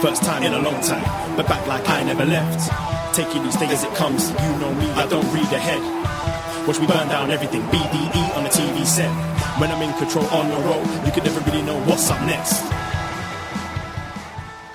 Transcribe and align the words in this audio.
First 0.00 0.22
time 0.22 0.44
in 0.44 0.54
a 0.54 0.60
long 0.60 0.80
time, 0.80 1.36
but 1.36 1.48
back 1.48 1.66
like 1.66 1.88
I 1.88 2.04
never 2.04 2.24
left. 2.24 2.70
Taking 3.16 3.42
these 3.42 3.56
things 3.56 3.72
as 3.72 3.82
it 3.82 3.92
comes, 3.96 4.30
you 4.30 4.56
know 4.60 4.72
me, 4.74 4.88
I 4.90 5.08
don't 5.08 5.26
read 5.34 5.52
ahead. 5.52 6.68
Watch 6.68 6.78
me 6.78 6.86
burn 6.86 7.08
down 7.08 7.32
everything, 7.32 7.62
BDE 7.62 8.36
on 8.36 8.44
the 8.44 8.48
TV 8.48 8.86
set. 8.86 9.10
When 9.58 9.72
I'm 9.72 9.82
in 9.82 9.92
control 9.98 10.24
on 10.26 10.48
the 10.50 10.56
road, 10.56 10.86
you 11.04 11.10
can 11.10 11.24
never 11.24 11.40
really 11.50 11.62
know 11.62 11.82
what's 11.82 12.08
up 12.12 12.20
next. 12.26 12.60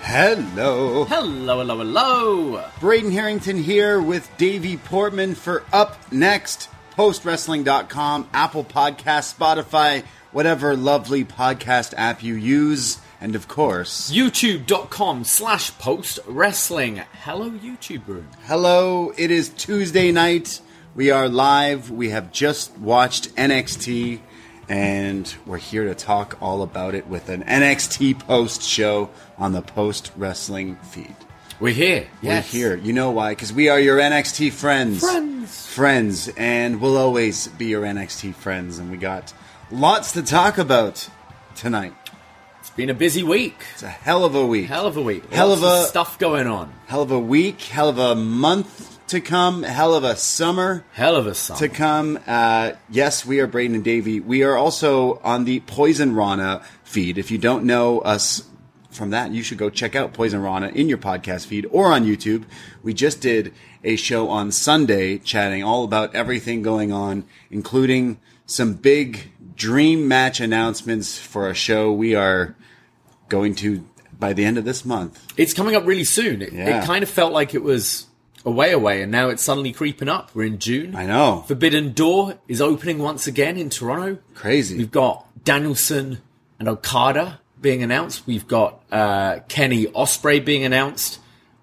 Hello. 0.02 1.06
Hello, 1.06 1.60
hello, 1.60 1.78
hello. 1.78 2.66
Braden 2.82 3.12
Herrington 3.12 3.58
here 3.58 4.02
with 4.02 4.30
Davie 4.36 4.76
Portman 4.76 5.36
for 5.36 5.64
Up 5.72 6.12
Next, 6.12 6.70
postwrestling.com, 6.98 8.30
Apple 8.34 8.66
Podcast, 8.66 9.34
Spotify, 9.34 10.04
whatever 10.34 10.76
lovely 10.76 11.24
podcast 11.24 11.94
app 11.96 12.22
you 12.22 12.34
use, 12.34 12.98
and 13.24 13.38
of 13.38 13.48
course, 13.48 14.12
YouTube.com 14.12 15.24
slash 15.24 15.76
post 15.78 16.20
wrestling. 16.28 16.98
Hello, 17.22 17.50
YouTube 17.52 18.06
room. 18.06 18.28
hello. 18.48 19.14
It 19.18 19.32
is 19.32 19.48
Tuesday 19.48 20.12
night. 20.12 20.60
We 20.94 21.10
are 21.10 21.30
live. 21.30 21.90
We 21.90 22.10
have 22.10 22.34
just 22.34 22.78
watched 22.78 23.34
NXT, 23.38 24.20
and 24.68 25.34
we're 25.46 25.58
here 25.58 25.86
to 25.86 25.96
talk 25.96 26.38
all 26.42 26.64
about 26.64 26.96
it 26.96 27.08
with 27.08 27.30
an 27.30 27.44
NXT 27.44 28.20
post 28.20 28.62
show 28.62 29.10
on 29.38 29.54
the 29.54 29.62
post 29.62 30.12
wrestling 30.18 30.76
feed. 30.76 31.16
We're 31.62 31.74
here. 31.74 32.10
Yes. 32.22 32.52
We're 32.52 32.60
here. 32.60 32.76
You 32.76 32.92
know 32.92 33.12
why? 33.12 33.32
Because 33.32 33.54
we 33.54 33.70
are 33.70 33.80
your 33.80 34.00
NXT 34.00 34.52
friends. 34.52 35.00
Friends. 35.00 35.66
Friends. 35.68 36.30
And 36.36 36.82
we'll 36.82 36.98
always 36.98 37.48
be 37.48 37.68
your 37.68 37.84
NXT 37.84 38.36
friends. 38.36 38.80
And 38.80 38.92
we 38.92 38.98
got 38.98 39.34
lots 39.72 40.12
to 40.12 40.24
talk 40.24 40.58
about 40.58 41.08
tonight. 41.56 42.03
Been 42.76 42.90
a 42.90 42.94
busy 42.96 43.22
week. 43.22 43.56
It's 43.74 43.84
a 43.84 43.88
hell 43.90 44.26
of 44.26 44.34
a 44.34 44.46
week. 44.46 44.66
Hell 44.66 44.88
of 44.88 44.98
a 44.98 45.02
week. 45.02 45.32
Hell 45.32 45.50
Lots 45.50 45.62
of 45.62 45.68
a- 45.68 45.86
stuff 45.88 46.18
going 46.18 46.48
on. 46.48 46.74
Hell 46.88 47.04
of 47.04 47.12
a 47.12 47.20
week. 47.20 47.62
Hell 47.62 47.88
of 47.88 48.00
a 48.00 48.16
month 48.16 48.98
to 49.10 49.22
come. 49.22 49.62
Hell 49.62 49.94
of 49.94 50.04
a 50.04 50.16
summer 50.16 50.84
Hell 50.94 51.16
of 51.16 51.28
a 51.28 51.36
summer. 51.36 51.60
to 51.60 51.70
come. 51.70 52.18
Uh, 52.26 52.72
yes, 52.90 53.28
we 53.28 53.40
are 53.42 53.46
Braden 53.48 53.76
and 53.76 53.84
Davie. 53.84 54.20
We 54.20 54.42
are 54.42 54.58
also 54.58 55.20
on 55.24 55.46
the 55.46 55.60
Poisonrana 55.60 56.64
feed. 56.84 57.20
If 57.20 57.30
you 57.30 57.38
don't 57.38 57.66
know 57.66 58.00
us 58.00 58.44
from 58.90 59.12
that, 59.12 59.32
you 59.32 59.44
should 59.44 59.60
go 59.60 59.70
check 59.70 59.96
out 59.96 60.14
Poisonrana 60.14 60.74
in 60.74 60.90
your 60.90 60.98
podcast 60.98 61.46
feed 61.46 61.68
or 61.70 61.92
on 61.94 62.06
YouTube. 62.06 62.44
We 62.82 62.96
just 62.96 63.22
did 63.22 63.54
a 63.84 63.98
show 63.98 64.30
on 64.30 64.52
Sunday 64.52 65.20
chatting 65.20 65.64
all 65.64 65.84
about 65.84 66.16
everything 66.16 66.64
going 66.64 66.92
on, 66.92 67.26
including 67.52 68.20
some 68.48 68.74
big 68.74 69.32
dream 69.56 70.08
match 70.08 70.40
announcements 70.40 71.20
for 71.20 71.48
a 71.52 71.54
show 71.54 71.92
we 71.92 72.16
are 72.16 72.56
going 73.34 73.56
to 73.56 73.84
by 74.20 74.32
the 74.34 74.46
end 74.46 74.58
of 74.60 74.64
this 74.66 74.86
month. 74.86 75.20
It's 75.38 75.54
coming 75.54 75.76
up 75.76 75.86
really 75.86 76.04
soon. 76.04 76.42
It, 76.44 76.54
Yeah. 76.54 76.84
it 76.84 76.86
kind 76.86 77.04
of 77.04 77.10
felt 77.10 77.34
like 77.34 77.54
it 77.56 77.64
was 77.64 78.06
a 78.46 78.52
way 78.52 78.72
away, 78.72 79.02
and 79.02 79.12
now 79.12 79.30
it's 79.30 79.42
suddenly 79.42 79.72
creeping 79.74 80.08
up. 80.08 80.30
We're 80.36 80.46
in 80.46 80.60
June. 80.60 80.96
I 80.96 81.06
know. 81.08 81.44
Forbidden 81.48 81.94
Door 81.94 82.36
is 82.48 82.62
opening 82.62 83.00
once 83.00 83.26
again 83.28 83.58
in 83.58 83.70
Toronto. 83.70 84.20
Crazy. 84.36 84.78
We've 84.78 84.92
got 84.92 85.26
Danielson 85.44 86.20
and 86.60 86.68
Okada 86.70 87.40
being 87.60 87.82
announced. 87.84 88.28
We've 88.28 88.48
got 88.48 88.82
uh, 88.92 89.40
Kenny 89.48 89.88
Ospreay 89.88 90.44
being 90.46 90.64
announced. 90.64 91.20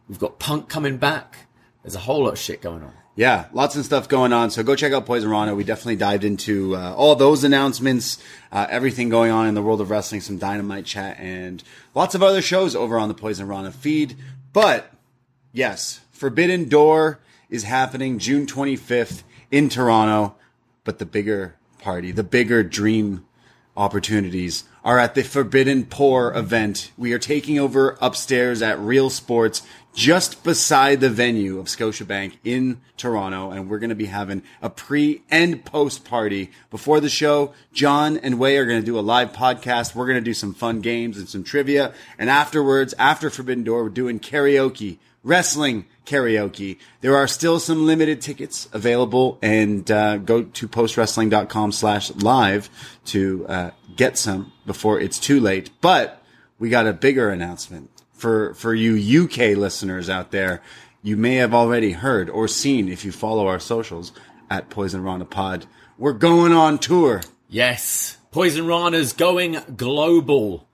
We've 0.08 0.18
got 0.18 0.38
Punk 0.40 0.68
coming 0.68 0.96
back. 0.96 1.46
There's 1.82 1.94
a 1.94 2.00
whole 2.00 2.24
lot 2.24 2.32
of 2.32 2.38
shit 2.38 2.60
going 2.60 2.82
on. 2.82 2.92
Yeah, 3.16 3.46
lots 3.52 3.76
of 3.76 3.84
stuff 3.84 4.08
going 4.08 4.32
on. 4.32 4.50
So 4.50 4.62
go 4.62 4.76
check 4.76 4.92
out 4.92 5.06
Poisonrana. 5.06 5.56
We 5.56 5.64
definitely 5.64 5.96
dived 5.96 6.24
into 6.24 6.76
uh, 6.76 6.94
all 6.94 7.16
those 7.16 7.44
announcements, 7.44 8.22
uh, 8.52 8.66
everything 8.70 9.08
going 9.08 9.30
on 9.30 9.46
in 9.46 9.54
the 9.54 9.62
world 9.62 9.80
of 9.80 9.90
wrestling, 9.90 10.20
some 10.20 10.38
dynamite 10.38 10.86
chat, 10.86 11.18
and 11.18 11.62
lots 11.94 12.14
of 12.14 12.22
other 12.22 12.40
shows 12.40 12.76
over 12.76 12.98
on 12.98 13.08
the 13.08 13.14
Poisonrana 13.14 13.72
feed. 13.72 14.16
But 14.52 14.92
yes, 15.52 16.00
Forbidden 16.12 16.68
Door 16.68 17.18
is 17.50 17.64
happening 17.64 18.18
June 18.18 18.46
25th 18.46 19.22
in 19.50 19.68
Toronto. 19.68 20.36
But 20.84 20.98
the 20.98 21.06
bigger 21.06 21.56
party, 21.80 22.12
the 22.12 22.22
bigger 22.22 22.62
dream 22.62 23.26
opportunities 23.76 24.64
are 24.84 24.98
at 24.98 25.14
the 25.14 25.22
Forbidden 25.22 25.84
Pour 25.84 26.34
event. 26.34 26.92
We 26.96 27.12
are 27.12 27.18
taking 27.18 27.58
over 27.58 27.98
upstairs 28.00 28.62
at 28.62 28.78
Real 28.78 29.10
Sports, 29.10 29.62
just 29.94 30.42
beside 30.44 31.00
the 31.00 31.10
venue 31.10 31.58
of 31.58 31.66
Scotiabank 31.66 32.34
in 32.44 32.80
Toronto, 32.96 33.50
and 33.50 33.68
we're 33.68 33.78
going 33.78 33.90
to 33.90 33.96
be 33.96 34.06
having 34.06 34.42
a 34.62 34.70
pre 34.70 35.22
and 35.30 35.64
post 35.64 36.04
party 36.04 36.50
before 36.70 37.00
the 37.00 37.08
show. 37.08 37.52
John 37.72 38.16
and 38.18 38.38
Wai 38.38 38.52
are 38.52 38.66
going 38.66 38.80
to 38.80 38.86
do 38.86 38.98
a 38.98 39.00
live 39.00 39.32
podcast. 39.32 39.94
We're 39.94 40.06
going 40.06 40.16
to 40.16 40.20
do 40.20 40.34
some 40.34 40.54
fun 40.54 40.80
games 40.80 41.18
and 41.18 41.28
some 41.28 41.44
trivia, 41.44 41.92
and 42.18 42.30
afterwards, 42.30 42.94
after 42.98 43.30
Forbidden 43.30 43.64
Door, 43.64 43.84
we're 43.84 43.88
doing 43.90 44.20
karaoke, 44.20 44.98
wrestling 45.22 45.86
karaoke. 46.06 46.78
There 47.00 47.16
are 47.16 47.28
still 47.28 47.60
some 47.60 47.86
limited 47.86 48.20
tickets 48.20 48.68
available 48.72 49.38
and 49.42 49.88
uh, 49.90 50.18
go 50.18 50.42
to 50.42 50.68
postwrestling.com 50.68 51.72
slash 51.72 52.10
live 52.16 52.68
to 53.06 53.46
uh, 53.48 53.70
get 53.96 54.18
some 54.18 54.52
before 54.66 55.00
it's 55.00 55.18
too 55.18 55.40
late. 55.40 55.70
But 55.80 56.22
we 56.58 56.68
got 56.68 56.86
a 56.86 56.92
bigger 56.92 57.30
announcement 57.30 57.90
for, 58.12 58.54
for 58.54 58.74
you 58.74 59.24
UK 59.24 59.56
listeners 59.56 60.10
out 60.10 60.30
there. 60.30 60.62
You 61.02 61.16
may 61.16 61.36
have 61.36 61.54
already 61.54 61.92
heard 61.92 62.28
or 62.28 62.48
seen 62.48 62.88
if 62.88 63.04
you 63.04 63.12
follow 63.12 63.46
our 63.46 63.60
socials 63.60 64.12
at 64.50 64.68
Poisonrana 64.68 65.28
Pod. 65.28 65.66
We're 65.96 66.12
going 66.12 66.52
on 66.52 66.78
tour. 66.78 67.22
Yes, 67.48 68.18
Poisonrana's 68.32 69.12
going 69.12 69.58
global, 69.76 70.66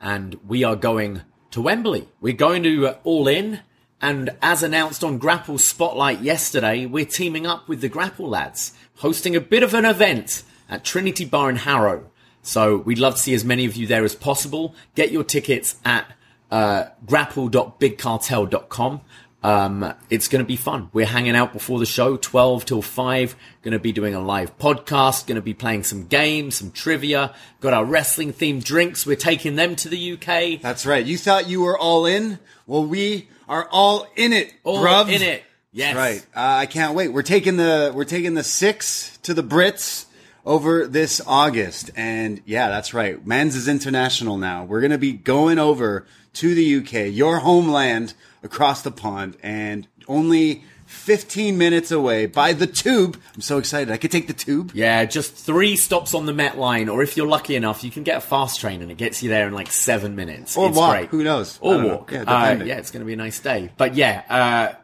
and 0.00 0.38
we 0.46 0.64
are 0.64 0.76
going 0.76 1.22
to 1.50 1.60
Wembley. 1.60 2.08
We're 2.20 2.34
going 2.34 2.62
to 2.62 2.88
uh, 2.88 2.96
All 3.04 3.28
In, 3.28 3.60
and 4.04 4.36
as 4.42 4.62
announced 4.62 5.02
on 5.02 5.18
Grappl 5.18 5.58
Spotlight 5.58 6.20
yesterday, 6.20 6.84
we're 6.84 7.06
teaming 7.06 7.46
up 7.46 7.66
with 7.68 7.80
the 7.80 7.88
Grappl 7.88 8.28
lads, 8.28 8.74
hosting 8.96 9.34
a 9.34 9.40
bit 9.40 9.62
of 9.62 9.72
an 9.72 9.86
event 9.86 10.42
at 10.68 10.84
Trinity 10.84 11.24
Bar 11.24 11.48
in 11.48 11.56
Harrow. 11.56 12.10
So 12.42 12.76
we'd 12.76 12.98
love 12.98 13.14
to 13.14 13.20
see 13.22 13.32
as 13.32 13.46
many 13.46 13.64
of 13.64 13.76
you 13.76 13.86
there 13.86 14.04
as 14.04 14.14
possible. 14.14 14.74
Get 14.94 15.10
your 15.10 15.24
tickets 15.24 15.76
at 15.86 16.12
uh, 16.50 16.88
grappl.bigcartel.com. 17.06 19.00
Um, 19.42 19.94
it's 20.10 20.28
going 20.28 20.44
to 20.44 20.46
be 20.46 20.56
fun. 20.56 20.90
We're 20.92 21.06
hanging 21.06 21.34
out 21.34 21.54
before 21.54 21.78
the 21.78 21.86
show, 21.86 22.18
12 22.18 22.66
till 22.66 22.82
5. 22.82 23.36
Going 23.62 23.72
to 23.72 23.78
be 23.78 23.92
doing 23.92 24.14
a 24.14 24.20
live 24.20 24.58
podcast. 24.58 25.26
Going 25.26 25.36
to 25.36 25.42
be 25.42 25.54
playing 25.54 25.84
some 25.84 26.08
games, 26.08 26.56
some 26.56 26.72
trivia. 26.72 27.34
Got 27.60 27.72
our 27.72 27.86
wrestling 27.86 28.34
themed 28.34 28.64
drinks. 28.64 29.06
We're 29.06 29.16
taking 29.16 29.56
them 29.56 29.76
to 29.76 29.88
the 29.88 30.12
UK. 30.12 30.60
That's 30.60 30.84
right. 30.84 31.06
You 31.06 31.16
thought 31.16 31.48
you 31.48 31.62
were 31.62 31.78
all 31.78 32.04
in? 32.04 32.38
Well, 32.66 32.84
we 32.84 33.28
are 33.48 33.68
all 33.70 34.06
in 34.16 34.32
it, 34.32 34.52
All 34.64 34.82
bruv. 34.82 35.08
in 35.12 35.22
it. 35.22 35.42
Yes. 35.72 35.96
Right. 35.96 36.24
Uh, 36.36 36.58
I 36.60 36.66
can't 36.66 36.94
wait. 36.94 37.08
We're 37.08 37.22
taking 37.22 37.56
the 37.56 37.92
we're 37.94 38.04
taking 38.04 38.34
the 38.34 38.44
six 38.44 39.18
to 39.24 39.34
the 39.34 39.42
Brits 39.42 40.06
over 40.46 40.86
this 40.86 41.20
August, 41.26 41.90
and 41.96 42.40
yeah, 42.46 42.68
that's 42.68 42.94
right. 42.94 43.24
Men's 43.26 43.56
is 43.56 43.66
international 43.66 44.36
now. 44.36 44.64
We're 44.64 44.80
gonna 44.80 44.98
be 44.98 45.12
going 45.12 45.58
over 45.58 46.06
to 46.34 46.54
the 46.54 46.76
UK, 46.76 47.12
your 47.14 47.38
homeland, 47.40 48.14
across 48.42 48.82
the 48.82 48.90
pond, 48.92 49.36
and 49.42 49.88
only 50.06 50.62
15 50.94 51.58
minutes 51.58 51.90
away 51.90 52.26
by 52.26 52.52
the 52.52 52.66
tube. 52.66 53.20
I'm 53.34 53.40
so 53.40 53.58
excited. 53.58 53.92
I 53.92 53.96
could 53.96 54.10
take 54.10 54.26
the 54.26 54.32
tube. 54.32 54.70
Yeah, 54.74 55.04
just 55.04 55.34
three 55.34 55.76
stops 55.76 56.14
on 56.14 56.26
the 56.26 56.32
Met 56.32 56.56
line, 56.58 56.88
or 56.88 57.02
if 57.02 57.16
you're 57.16 57.26
lucky 57.26 57.56
enough, 57.56 57.84
you 57.84 57.90
can 57.90 58.02
get 58.02 58.16
a 58.16 58.20
fast 58.20 58.60
train 58.60 58.80
and 58.82 58.90
it 58.90 58.96
gets 58.96 59.22
you 59.22 59.28
there 59.28 59.46
in 59.46 59.52
like 59.54 59.70
seven 59.70 60.16
minutes. 60.16 60.56
Or 60.56 60.68
it's 60.68 60.76
walk, 60.78 60.90
Great. 60.92 61.08
who 61.10 61.22
knows? 61.24 61.58
Or 61.60 61.74
don't 61.74 61.82
know. 61.82 61.88
walk. 61.96 62.12
Yeah, 62.12 62.22
uh, 62.22 62.64
yeah, 62.64 62.76
it's 62.78 62.90
going 62.90 63.00
to 63.00 63.06
be 63.06 63.12
a 63.12 63.16
nice 63.16 63.38
day. 63.40 63.70
But 63.76 63.94
yeah, 63.94 64.22
uh, 64.28 64.78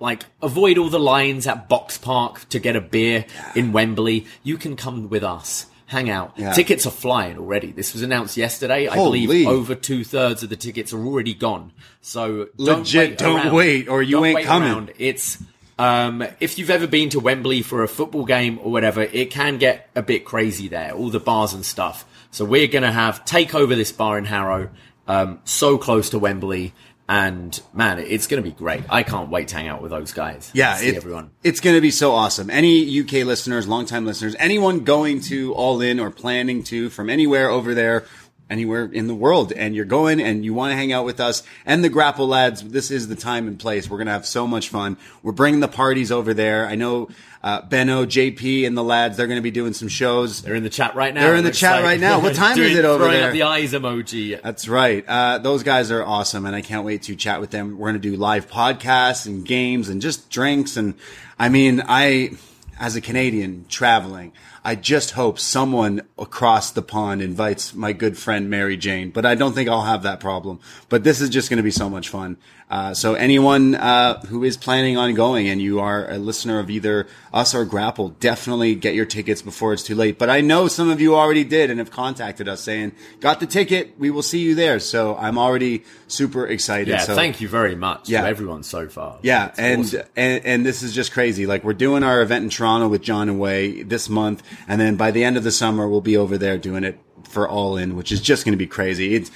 like 0.00 0.24
avoid 0.42 0.78
all 0.78 0.88
the 0.90 1.00
lines 1.00 1.46
at 1.46 1.68
Boxpark 1.68 2.48
to 2.50 2.58
get 2.58 2.76
a 2.76 2.80
beer 2.80 3.24
in 3.54 3.72
Wembley. 3.72 4.26
You 4.42 4.56
can 4.58 4.76
come 4.76 5.08
with 5.08 5.22
us. 5.24 5.66
Hang 5.86 6.08
out. 6.08 6.32
Yeah. 6.38 6.52
Tickets 6.54 6.86
are 6.86 6.90
flying 6.90 7.36
already. 7.36 7.70
This 7.70 7.92
was 7.92 8.00
announced 8.02 8.38
yesterday. 8.38 8.88
I 8.88 8.94
believe 8.94 9.46
over 9.46 9.74
two 9.74 10.04
thirds 10.04 10.42
of 10.42 10.48
the 10.48 10.56
tickets 10.56 10.92
are 10.94 11.04
already 11.04 11.34
gone. 11.34 11.70
So 12.00 12.46
don't 12.56 12.78
Legit, 12.78 13.10
wait 13.10 13.18
don't 13.18 13.52
wait, 13.54 13.88
or 13.88 14.02
you 14.02 14.16
Don't 14.16 14.24
ain't 14.24 14.44
coming. 14.46 14.70
around. 14.70 14.92
It's 14.98 15.36
um, 15.82 16.24
if 16.38 16.58
you've 16.58 16.70
ever 16.70 16.86
been 16.86 17.08
to 17.10 17.18
Wembley 17.18 17.60
for 17.62 17.82
a 17.82 17.88
football 17.88 18.24
game 18.24 18.60
or 18.62 18.70
whatever, 18.70 19.02
it 19.02 19.30
can 19.32 19.58
get 19.58 19.88
a 19.96 20.02
bit 20.02 20.24
crazy 20.24 20.68
there, 20.68 20.92
all 20.92 21.10
the 21.10 21.18
bars 21.18 21.52
and 21.54 21.66
stuff. 21.66 22.04
So 22.30 22.44
we're 22.44 22.68
gonna 22.68 22.92
have 22.92 23.24
take 23.24 23.52
over 23.54 23.74
this 23.74 23.90
bar 23.90 24.16
in 24.16 24.24
Harrow, 24.24 24.70
um, 25.08 25.40
so 25.44 25.78
close 25.78 26.10
to 26.10 26.20
Wembley, 26.20 26.72
and 27.08 27.60
man, 27.74 27.98
it's 27.98 28.28
gonna 28.28 28.42
be 28.42 28.52
great. 28.52 28.84
I 28.88 29.02
can't 29.02 29.28
wait 29.28 29.48
to 29.48 29.56
hang 29.56 29.66
out 29.66 29.82
with 29.82 29.90
those 29.90 30.12
guys. 30.12 30.50
Yeah, 30.54 30.76
see 30.76 30.88
it- 30.90 30.96
everyone. 30.96 31.30
It's 31.42 31.58
going 31.58 31.74
to 31.74 31.80
be 31.82 31.90
so 31.90 32.12
awesome. 32.12 32.48
Any 32.48 33.00
UK 33.00 33.24
listeners, 33.24 33.66
longtime 33.66 34.06
listeners, 34.06 34.36
anyone 34.38 34.84
going 34.84 35.20
to 35.22 35.52
All 35.54 35.80
In 35.80 35.98
or 35.98 36.10
planning 36.10 36.62
to 36.64 36.88
from 36.90 37.10
anywhere 37.10 37.50
over 37.50 37.74
there, 37.74 38.04
anywhere 38.52 38.84
in 38.84 39.06
the 39.08 39.14
world, 39.14 39.52
and 39.52 39.74
you're 39.74 39.84
going 39.84 40.20
and 40.20 40.44
you 40.44 40.54
want 40.54 40.70
to 40.70 40.76
hang 40.76 40.92
out 40.92 41.04
with 41.04 41.18
us 41.18 41.42
and 41.64 41.82
the 41.82 41.90
Grappl 41.90 42.28
lads, 42.28 42.62
this 42.62 42.90
is 42.90 43.08
the 43.08 43.16
time 43.16 43.48
and 43.48 43.58
place. 43.58 43.88
We're 43.88 43.98
going 43.98 44.06
to 44.06 44.12
have 44.12 44.26
so 44.26 44.46
much 44.46 44.68
fun. 44.68 44.96
We're 45.22 45.32
bringing 45.32 45.60
the 45.60 45.68
parties 45.68 46.12
over 46.12 46.34
there. 46.34 46.66
I 46.66 46.74
know 46.74 47.08
uh, 47.42 47.62
Benno, 47.62 48.04
JP, 48.04 48.66
and 48.66 48.76
the 48.76 48.84
lads, 48.84 49.16
they're 49.16 49.26
going 49.26 49.38
to 49.38 49.42
be 49.42 49.50
doing 49.50 49.72
some 49.72 49.88
shows. 49.88 50.42
They're 50.42 50.54
in 50.54 50.62
the 50.62 50.70
chat 50.70 50.94
right 50.94 51.12
now. 51.12 51.22
They're 51.22 51.36
in 51.36 51.44
the 51.44 51.50
chat 51.50 51.82
right 51.82 51.98
now. 51.98 52.20
What 52.20 52.34
time 52.34 52.52
is 52.52 52.56
doing- 52.56 52.76
it 52.76 52.84
over 52.84 53.04
throwing 53.04 53.18
there? 53.18 53.28
Up 53.28 53.32
the 53.32 53.42
eyes 53.42 53.72
emoji. 53.72 54.40
That's 54.40 54.68
right. 54.68 55.04
Uh, 55.06 55.38
those 55.38 55.62
guys 55.62 55.90
are 55.90 56.04
awesome, 56.04 56.46
and 56.46 56.54
I 56.54 56.60
can't 56.60 56.84
wait 56.84 57.02
to 57.02 57.16
chat 57.16 57.40
with 57.40 57.50
them. 57.50 57.78
We're 57.78 57.90
going 57.90 58.00
to 58.00 58.10
do 58.10 58.16
live 58.16 58.48
podcasts 58.48 59.26
and 59.26 59.44
games 59.44 59.88
and 59.88 60.00
just 60.00 60.30
drinks. 60.30 60.76
And 60.76 60.94
I 61.38 61.48
mean, 61.48 61.82
I, 61.86 62.32
as 62.78 62.94
a 62.94 63.00
Canadian 63.00 63.66
traveling, 63.68 64.32
I 64.64 64.76
just 64.76 65.12
hope 65.12 65.38
someone 65.40 66.02
across 66.18 66.70
the 66.70 66.82
pond 66.82 67.20
invites 67.20 67.74
my 67.74 67.92
good 67.92 68.16
friend 68.16 68.48
Mary 68.48 68.76
Jane, 68.76 69.10
but 69.10 69.26
I 69.26 69.34
don't 69.34 69.54
think 69.54 69.68
I'll 69.68 69.82
have 69.82 70.04
that 70.04 70.20
problem. 70.20 70.60
But 70.88 71.02
this 71.02 71.20
is 71.20 71.30
just 71.30 71.50
going 71.50 71.56
to 71.56 71.64
be 71.64 71.72
so 71.72 71.90
much 71.90 72.08
fun. 72.08 72.36
Uh, 72.70 72.94
so 72.94 73.12
anyone 73.12 73.74
uh, 73.74 74.18
who 74.26 74.44
is 74.44 74.56
planning 74.56 74.96
on 74.96 75.12
going 75.12 75.46
and 75.46 75.60
you 75.60 75.78
are 75.80 76.10
a 76.10 76.16
listener 76.16 76.58
of 76.58 76.70
either 76.70 77.06
us 77.30 77.54
or 77.54 77.66
Grappl, 77.66 78.18
definitely 78.18 78.74
get 78.74 78.94
your 78.94 79.04
tickets 79.04 79.42
before 79.42 79.74
it's 79.74 79.82
too 79.82 79.94
late. 79.94 80.18
But 80.18 80.30
I 80.30 80.40
know 80.40 80.68
some 80.68 80.88
of 80.88 80.98
you 80.98 81.14
already 81.14 81.44
did 81.44 81.68
and 81.68 81.78
have 81.80 81.90
contacted 81.90 82.48
us 82.48 82.62
saying, 82.62 82.92
"Got 83.20 83.40
the 83.40 83.46
ticket, 83.46 83.94
we 83.98 84.10
will 84.10 84.22
see 84.22 84.38
you 84.38 84.54
there." 84.54 84.80
So 84.80 85.16
I'm 85.16 85.36
already 85.36 85.84
super 86.08 86.46
excited. 86.46 86.88
Yeah, 86.88 87.00
so, 87.00 87.14
thank 87.14 87.42
you 87.42 87.48
very 87.48 87.74
much 87.74 88.08
Yeah. 88.08 88.22
to 88.22 88.28
everyone 88.28 88.62
so 88.62 88.88
far. 88.88 89.18
yeah, 89.22 89.52
and, 89.58 89.82
awesome. 89.82 90.02
and 90.16 90.46
and 90.46 90.64
this 90.64 90.82
is 90.82 90.94
just 90.94 91.12
crazy. 91.12 91.44
Like 91.46 91.64
we're 91.64 91.74
doing 91.74 92.02
our 92.02 92.22
event 92.22 92.44
in 92.44 92.48
Toronto 92.48 92.88
with 92.88 93.02
John 93.02 93.28
and 93.28 93.38
Wai 93.38 93.82
this 93.82 94.08
month, 94.08 94.42
and 94.68 94.80
then 94.80 94.96
by 94.96 95.10
the 95.10 95.24
end 95.24 95.36
of 95.36 95.44
the 95.44 95.50
summer 95.50 95.88
we'll 95.88 96.00
be 96.00 96.16
over 96.16 96.38
there 96.38 96.58
doing 96.58 96.84
it 96.84 96.98
for 97.28 97.48
All 97.48 97.76
In, 97.76 97.96
which 97.96 98.12
is 98.12 98.20
just 98.20 98.44
going 98.44 98.52
to 98.52 98.58
be 98.58 98.66
crazy. 98.66 99.14
It's 99.14 99.30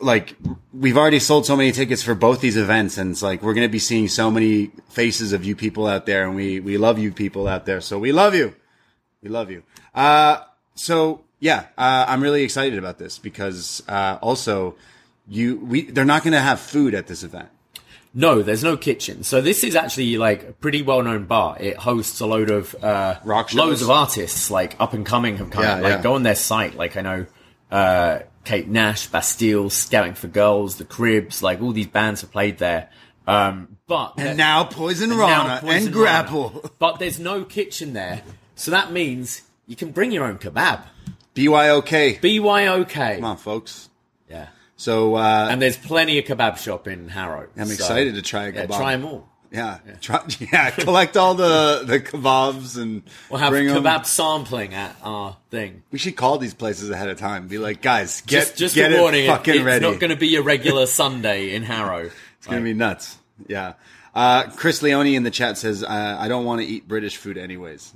like 0.00 0.36
we've 0.72 0.96
already 0.96 1.18
sold 1.18 1.46
so 1.46 1.56
many 1.56 1.72
tickets 1.72 2.02
for 2.02 2.14
both 2.14 2.40
these 2.40 2.56
events, 2.56 2.98
and 2.98 3.10
it's 3.10 3.22
like 3.22 3.42
we're 3.42 3.54
going 3.54 3.66
to 3.66 3.72
be 3.72 3.78
seeing 3.78 4.08
so 4.08 4.30
many 4.30 4.70
faces 4.90 5.32
of 5.32 5.44
you 5.44 5.56
people 5.56 5.86
out 5.86 6.06
there, 6.06 6.26
and 6.26 6.34
we 6.34 6.60
we 6.60 6.78
love 6.78 6.98
you 6.98 7.12
people 7.12 7.48
out 7.48 7.66
there. 7.66 7.80
So 7.80 7.98
we 7.98 8.12
love 8.12 8.34
you, 8.34 8.54
we 9.22 9.28
love 9.28 9.50
you. 9.50 9.62
Uh, 9.94 10.42
so 10.74 11.24
yeah, 11.40 11.66
uh, 11.76 12.04
I'm 12.08 12.22
really 12.22 12.42
excited 12.42 12.78
about 12.78 12.98
this 12.98 13.18
because 13.18 13.82
uh, 13.88 14.18
also 14.20 14.76
you 15.28 15.56
we 15.56 15.82
they're 15.82 16.04
not 16.04 16.22
going 16.22 16.32
to 16.32 16.40
have 16.40 16.60
food 16.60 16.94
at 16.94 17.06
this 17.06 17.22
event. 17.22 17.48
No, 18.18 18.42
there's 18.42 18.64
no 18.64 18.76
kitchen. 18.76 19.22
So 19.22 19.40
this 19.40 19.62
is 19.62 19.76
actually 19.76 20.16
like 20.16 20.42
a 20.42 20.52
pretty 20.52 20.82
well 20.82 21.00
known 21.02 21.26
bar. 21.26 21.56
It 21.60 21.76
hosts 21.76 22.18
a 22.18 22.26
load 22.26 22.50
of 22.50 22.74
uh 22.82 23.20
Rock 23.22 23.50
shows? 23.50 23.56
loads 23.56 23.82
of 23.82 23.90
artists 23.90 24.50
like 24.50 24.74
up 24.80 24.92
and 24.92 25.06
coming 25.06 25.36
have 25.36 25.50
come. 25.50 25.62
Yeah, 25.62 25.76
like 25.76 25.84
yeah. 25.84 26.02
go 26.02 26.14
on 26.14 26.24
their 26.24 26.34
site. 26.34 26.74
Like 26.74 26.96
I 26.96 27.02
know 27.02 27.26
uh 27.70 28.18
Kate 28.44 28.66
Nash, 28.66 29.06
Bastille, 29.06 29.70
Scouting 29.70 30.14
for 30.14 30.26
Girls, 30.26 30.78
The 30.78 30.84
Cribs, 30.84 31.44
like 31.44 31.62
all 31.62 31.70
these 31.70 31.86
bands 31.86 32.22
have 32.22 32.32
played 32.32 32.58
there. 32.58 32.90
Um 33.24 33.76
but 33.86 34.14
And 34.16 34.36
now 34.36 34.64
Poison 34.64 35.10
and 35.12 35.20
Rana 35.20 35.48
now 35.48 35.60
Poison 35.60 35.86
and 35.86 35.94
Grappl. 35.94 36.54
Rana. 36.54 36.70
But 36.80 36.98
there's 36.98 37.20
no 37.20 37.44
kitchen 37.44 37.92
there. 37.92 38.22
So 38.56 38.72
that 38.72 38.90
means 38.90 39.42
you 39.68 39.76
can 39.76 39.92
bring 39.92 40.10
your 40.10 40.24
own 40.24 40.38
kebab. 40.38 40.82
BYOK. 41.36 42.20
BYOK. 42.20 43.14
Come 43.14 43.24
on, 43.24 43.36
folks. 43.36 43.88
Yeah. 44.28 44.48
So 44.78 45.16
uh, 45.16 45.48
And 45.50 45.60
there's 45.60 45.76
plenty 45.76 46.18
of 46.18 46.24
kebab 46.24 46.56
shop 46.56 46.86
in 46.88 47.08
Harrow. 47.08 47.48
I'm 47.56 47.66
So, 47.66 47.72
excited 47.74 48.14
to 48.14 48.22
try 48.22 48.44
a 48.44 48.52
Yeah, 48.52 48.64
kebab. 48.66 48.76
try 48.76 48.96
them 48.96 49.04
all. 49.06 49.28
yeah, 49.50 49.78
try, 50.00 50.22
yeah, 50.52 50.70
collect 50.70 51.16
all 51.16 51.34
the 51.34 51.82
the 51.84 51.98
kebabs 52.00 52.80
and 52.80 53.02
We'll 53.28 53.40
have 53.40 53.52
kebab 53.52 54.06
sampling 54.06 54.74
at 54.74 54.94
our 55.02 55.36
thing. 55.50 55.82
We 55.90 55.98
should 55.98 56.16
call 56.16 56.38
these 56.38 56.54
places 56.54 56.90
ahead 56.90 57.08
of 57.08 57.18
time. 57.18 57.48
Be 57.48 57.58
like, 57.58 57.82
guys, 57.82 58.20
get 58.22 58.40
just 58.40 58.56
just 58.56 58.74
get 58.76 58.98
warning, 59.00 59.24
it 59.24 59.28
it- 59.28 59.30
fucking 59.30 59.54
it's 59.56 59.64
ready. 59.64 59.84
not 59.90 59.98
going 60.00 60.10
to 60.10 60.16
be 60.16 60.36
a 60.36 60.42
regular 60.42 60.86
Sunday 60.86 61.54
in 61.54 61.64
Harrow. 61.64 62.10
it's 62.38 62.46
gonna 62.46 62.60
be 62.62 62.72
nuts. 62.74 63.16
Yeah. 63.48 63.72
Uh, 64.14 64.44
Chris 64.56 64.80
Leone 64.82 65.06
in 65.08 65.22
the 65.22 65.30
chat 65.30 65.58
says, 65.58 65.82
uh, 65.84 66.16
"I 66.20 66.28
don't 66.28 66.44
want 66.44 66.60
to 66.60 66.66
eat 66.66 66.86
British 66.88 67.16
food 67.16 67.36
anyways." 67.38 67.92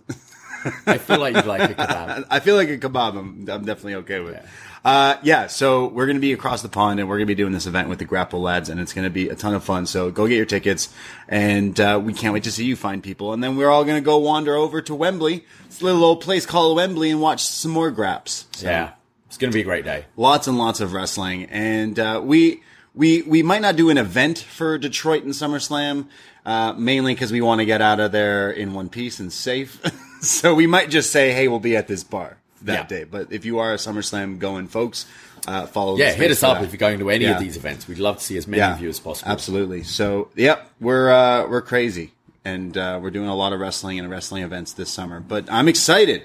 I 0.86 0.98
feel 0.98 1.18
like 1.18 1.34
you'd 1.34 1.46
like 1.46 1.70
a 1.70 1.74
kebab. 1.82 2.26
I 2.30 2.38
feel 2.40 2.54
like 2.54 2.68
a 2.68 2.78
kebab. 2.78 3.16
I'm, 3.18 3.48
I'm 3.48 3.64
definitely 3.64 3.96
okay 3.96 4.20
with. 4.20 4.36
Uh, 4.84 5.16
yeah, 5.22 5.46
so 5.46 5.86
we're 5.86 6.06
going 6.06 6.16
to 6.16 6.20
be 6.20 6.32
across 6.32 6.60
the 6.62 6.68
pond 6.68 6.98
and 6.98 7.08
we're 7.08 7.16
going 7.16 7.26
to 7.26 7.30
be 7.30 7.40
doing 7.40 7.52
this 7.52 7.66
event 7.66 7.88
with 7.88 8.00
the 8.00 8.04
Grappl 8.04 8.40
lads 8.40 8.68
and 8.68 8.80
it's 8.80 8.92
going 8.92 9.04
to 9.04 9.10
be 9.10 9.28
a 9.28 9.36
ton 9.36 9.54
of 9.54 9.62
fun. 9.62 9.86
So 9.86 10.10
go 10.10 10.26
get 10.26 10.36
your 10.36 10.46
tickets 10.46 10.88
and, 11.28 11.78
uh, 11.78 12.00
we 12.02 12.12
can't 12.12 12.34
wait 12.34 12.42
to 12.44 12.52
see 12.52 12.64
you 12.64 12.74
find 12.74 13.02
people. 13.02 13.32
And 13.32 13.42
then 13.44 13.56
we're 13.56 13.70
all 13.70 13.84
going 13.84 14.02
to 14.02 14.04
go 14.04 14.18
wander 14.18 14.56
over 14.56 14.82
to 14.82 14.94
Wembley. 14.94 15.44
It's 15.66 15.80
a 15.80 15.84
little 15.84 16.04
old 16.04 16.20
place 16.20 16.46
called 16.46 16.76
Wembley 16.76 17.10
and 17.10 17.20
watch 17.20 17.44
some 17.44 17.70
more 17.70 17.92
Graps. 17.92 18.46
So 18.56 18.66
Yeah, 18.66 18.92
it's 19.28 19.38
going 19.38 19.52
to 19.52 19.54
be 19.54 19.60
a 19.60 19.64
great 19.64 19.84
day. 19.84 20.06
lots 20.16 20.48
and 20.48 20.58
lots 20.58 20.80
of 20.80 20.92
wrestling. 20.92 21.44
And, 21.44 21.98
uh, 21.98 22.20
we, 22.24 22.62
we, 22.92 23.22
we 23.22 23.44
might 23.44 23.62
not 23.62 23.76
do 23.76 23.88
an 23.88 23.98
event 23.98 24.38
for 24.38 24.78
Detroit 24.78 25.22
and 25.22 25.32
SummerSlam, 25.32 26.08
uh, 26.44 26.72
mainly 26.72 27.14
because 27.14 27.30
we 27.30 27.40
want 27.40 27.60
to 27.60 27.64
get 27.64 27.80
out 27.80 28.00
of 28.00 28.10
there 28.10 28.50
in 28.50 28.74
one 28.74 28.88
piece 28.88 29.20
and 29.20 29.32
safe. 29.32 29.80
so 30.22 30.54
we 30.54 30.66
might 30.66 30.90
just 30.90 31.12
say, 31.12 31.32
hey, 31.32 31.46
we'll 31.46 31.60
be 31.60 31.76
at 31.76 31.86
this 31.86 32.02
bar 32.02 32.38
that 32.66 32.90
Yeah. 32.90 32.98
day. 32.98 33.04
But 33.04 33.32
if 33.32 33.44
you 33.44 33.58
are 33.58 33.72
a 33.72 33.76
SummerSlam 33.76 34.38
going 34.38 34.66
folks, 34.68 35.06
uh, 35.46 35.66
follow. 35.66 35.96
Yeah, 35.96 36.12
hit 36.12 36.30
us 36.30 36.42
up 36.42 36.58
that. 36.58 36.64
if 36.64 36.72
you're 36.72 36.78
going 36.78 36.98
to 37.00 37.10
any 37.10 37.24
Yeah. 37.24 37.32
of 37.32 37.40
these 37.40 37.56
events. 37.56 37.88
We'd 37.88 37.98
love 37.98 38.18
to 38.18 38.24
see 38.24 38.36
as 38.36 38.46
many 38.46 38.58
Yeah, 38.60 38.74
of 38.74 38.80
you 38.80 38.88
as 38.88 39.00
possible. 39.00 39.30
Absolutely. 39.30 39.82
So, 39.82 40.28
yep, 40.36 40.70
we're 40.80 41.10
uh, 41.10 41.48
we're 41.48 41.62
crazy, 41.62 42.12
and 42.44 42.76
uh, 42.78 42.98
we're 43.02 43.10
doing 43.10 43.28
a 43.28 43.34
lot 43.34 43.52
of 43.52 43.60
wrestling 43.60 43.98
and 43.98 44.08
wrestling 44.10 44.42
events 44.44 44.72
this 44.72 44.90
summer. 44.90 45.20
But 45.20 45.46
I'm 45.50 45.68
excited. 45.68 46.22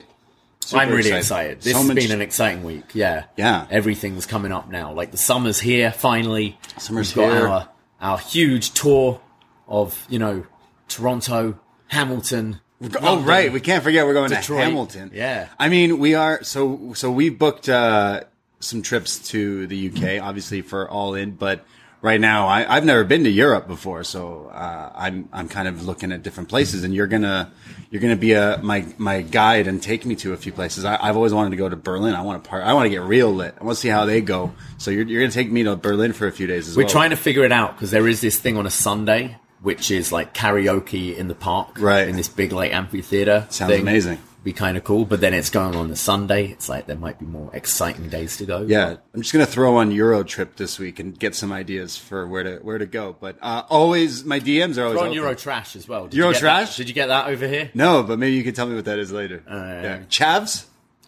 Super 0.60 0.82
I'm 0.84 0.90
really 0.92 1.12
excited. 1.12 1.62
This 1.62 1.72
So 1.74 1.80
has 1.80 1.88
much- 1.88 1.96
been 1.96 2.12
an 2.12 2.22
exciting 2.22 2.64
week. 2.64 2.84
Yeah. 2.94 3.24
Yeah. 3.38 3.68
Everything's 3.72 4.26
coming 4.26 4.52
up 4.52 4.70
now. 4.70 4.92
Like 4.92 5.12
the 5.12 5.18
summer's 5.18 5.60
here 5.62 5.92
finally. 5.94 6.60
Summer's 6.78 7.16
We've 7.16 7.26
got 7.26 7.32
here. 7.38 7.48
Our, 7.48 7.70
our 8.02 8.18
huge 8.18 8.72
tour 8.74 9.22
of, 9.68 10.06
you 10.10 10.20
know, 10.20 10.46
Toronto, 10.90 11.58
Hamilton. 11.88 12.60
Oh 13.02 13.22
right, 13.22 13.52
we 13.52 13.60
can't 13.60 13.84
forget 13.84 14.06
we're 14.06 14.14
going 14.14 14.30
Detroit. 14.30 14.60
to 14.60 14.66
Hamilton. 14.66 15.12
Yeah. 15.14 15.50
I 15.58 15.70
mean 15.70 15.98
we 16.00 16.16
are 16.16 16.44
so 16.44 16.94
so 16.94 17.12
we 17.12 17.30
booked 17.30 17.70
uh, 17.70 18.24
some 18.60 18.82
trips 18.82 19.30
to 19.30 19.68
the 19.68 19.90
UK, 19.90 20.24
obviously 20.24 20.62
for 20.62 20.90
all 20.90 21.16
in, 21.16 21.32
but 21.32 21.66
right 22.02 22.22
now 22.22 22.48
I, 22.48 22.76
I've 22.76 22.86
never 22.86 23.04
been 23.04 23.24
to 23.24 23.30
Europe 23.30 23.68
before, 23.68 24.04
so 24.04 24.48
uh, 24.54 24.92
I'm 24.96 25.30
I'm 25.34 25.48
kind 25.48 25.68
of 25.68 25.86
looking 25.86 26.12
at 26.12 26.24
different 26.24 26.50
places, 26.50 26.84
and 26.84 26.94
you're 26.94 27.08
gonna 27.08 27.52
you're 27.90 28.02
gonna 28.02 28.16
be 28.16 28.34
a 28.34 28.60
my 28.62 28.86
my 28.98 29.22
guide 29.22 29.68
and 29.68 29.82
take 29.82 30.06
me 30.06 30.16
to 30.18 30.34
a 30.34 30.38
few 30.38 30.52
places. 30.52 30.86
I, 30.86 30.98
I've 31.02 31.16
always 31.16 31.34
wanted 31.34 31.52
to 31.52 31.58
go 31.58 31.70
to 31.70 31.76
Berlin. 31.76 32.14
I 32.14 32.22
want 32.22 32.44
to 32.44 32.50
part. 32.50 32.64
I 32.64 32.74
want 32.74 32.86
to 32.86 32.90
get 32.90 33.02
real 33.02 33.34
lit. 33.34 33.56
I 33.60 33.64
want 33.64 33.76
to 33.76 33.82
see 33.82 33.90
how 33.90 34.06
they 34.06 34.22
go. 34.22 34.54
So 34.78 34.92
you're 34.92 35.06
you're 35.06 35.22
gonna 35.22 35.32
take 35.32 35.52
me 35.52 35.64
to 35.64 35.76
Berlin 35.76 36.14
for 36.14 36.28
a 36.28 36.32
few 36.32 36.48
days 36.48 36.68
as 36.68 36.76
well. 36.76 36.84
We're 36.84 36.88
well. 36.88 36.94
trying 36.94 37.10
to 37.12 37.18
figure 37.18 37.44
it 37.44 37.52
out 37.52 37.76
because 37.76 37.92
there 37.92 38.08
is 38.08 38.22
this 38.22 38.40
thing 38.40 38.58
on 38.58 38.66
a 38.66 38.72
Sunday, 38.72 39.38
which 39.62 39.92
is 39.92 40.12
like 40.12 40.34
karaoke 40.34 41.16
in 41.16 41.28
the 41.28 41.36
park, 41.36 41.80
Right. 41.80 42.08
In 42.08 42.16
this 42.16 42.28
big 42.30 42.52
like 42.52 42.74
amphitheater. 42.74 43.46
Sounds 43.50 43.72
thing. 43.72 43.82
amazing. 43.82 44.20
Be 44.44 44.54
kind 44.54 44.78
of 44.78 44.86
cool, 44.86 45.04
but 45.04 45.20
then 45.20 45.34
it's 45.34 45.50
going 45.50 45.76
on 45.76 45.90
the 45.90 45.96
Sunday. 45.98 46.48
It's 46.48 46.70
like 46.70 46.86
there 46.86 46.96
might 46.96 47.20
be 47.20 47.26
more 47.26 47.50
exciting 47.54 48.08
days 48.08 48.38
to 48.38 48.46
go. 48.46 48.62
Yeah, 48.62 48.96
I'm 49.14 49.22
just 49.22 49.34
gonna 49.34 49.46
throw 49.46 49.76
on 49.78 49.92
Euro 49.92 50.24
trip 50.24 50.56
this 50.56 50.80
week 50.80 51.00
and 51.00 51.18
get 51.20 51.36
some 51.36 51.52
ideas 51.52 51.98
for 51.98 52.26
where 52.26 52.44
to 52.44 52.58
where 52.60 52.78
to 52.78 52.86
go. 52.86 53.14
But 53.20 53.38
uh, 53.42 53.64
always 53.68 54.24
my 54.24 54.40
DMs 54.40 54.78
are 54.78 54.84
always 54.84 55.00
Throw 55.00 55.08
on. 55.10 55.14
Euro 55.14 55.36
Trash 55.36 55.76
as 55.76 55.86
well. 55.90 56.08
Did 56.08 56.14
Euro 56.18 56.32
Trash? 56.34 56.70
That? 56.70 56.78
Did 56.78 56.88
you 56.88 56.96
get 56.96 57.08
that 57.08 57.28
over 57.28 57.46
here? 57.46 57.72
No, 57.74 58.04
but 58.04 58.20
maybe 58.20 58.36
you 58.38 58.44
can 58.44 58.54
tell 58.54 58.68
me 58.68 58.76
what 58.76 58.86
that 58.86 59.00
is 59.00 59.12
later. 59.12 59.44
yeah. 59.48 60.00
Chavs? 60.08 60.66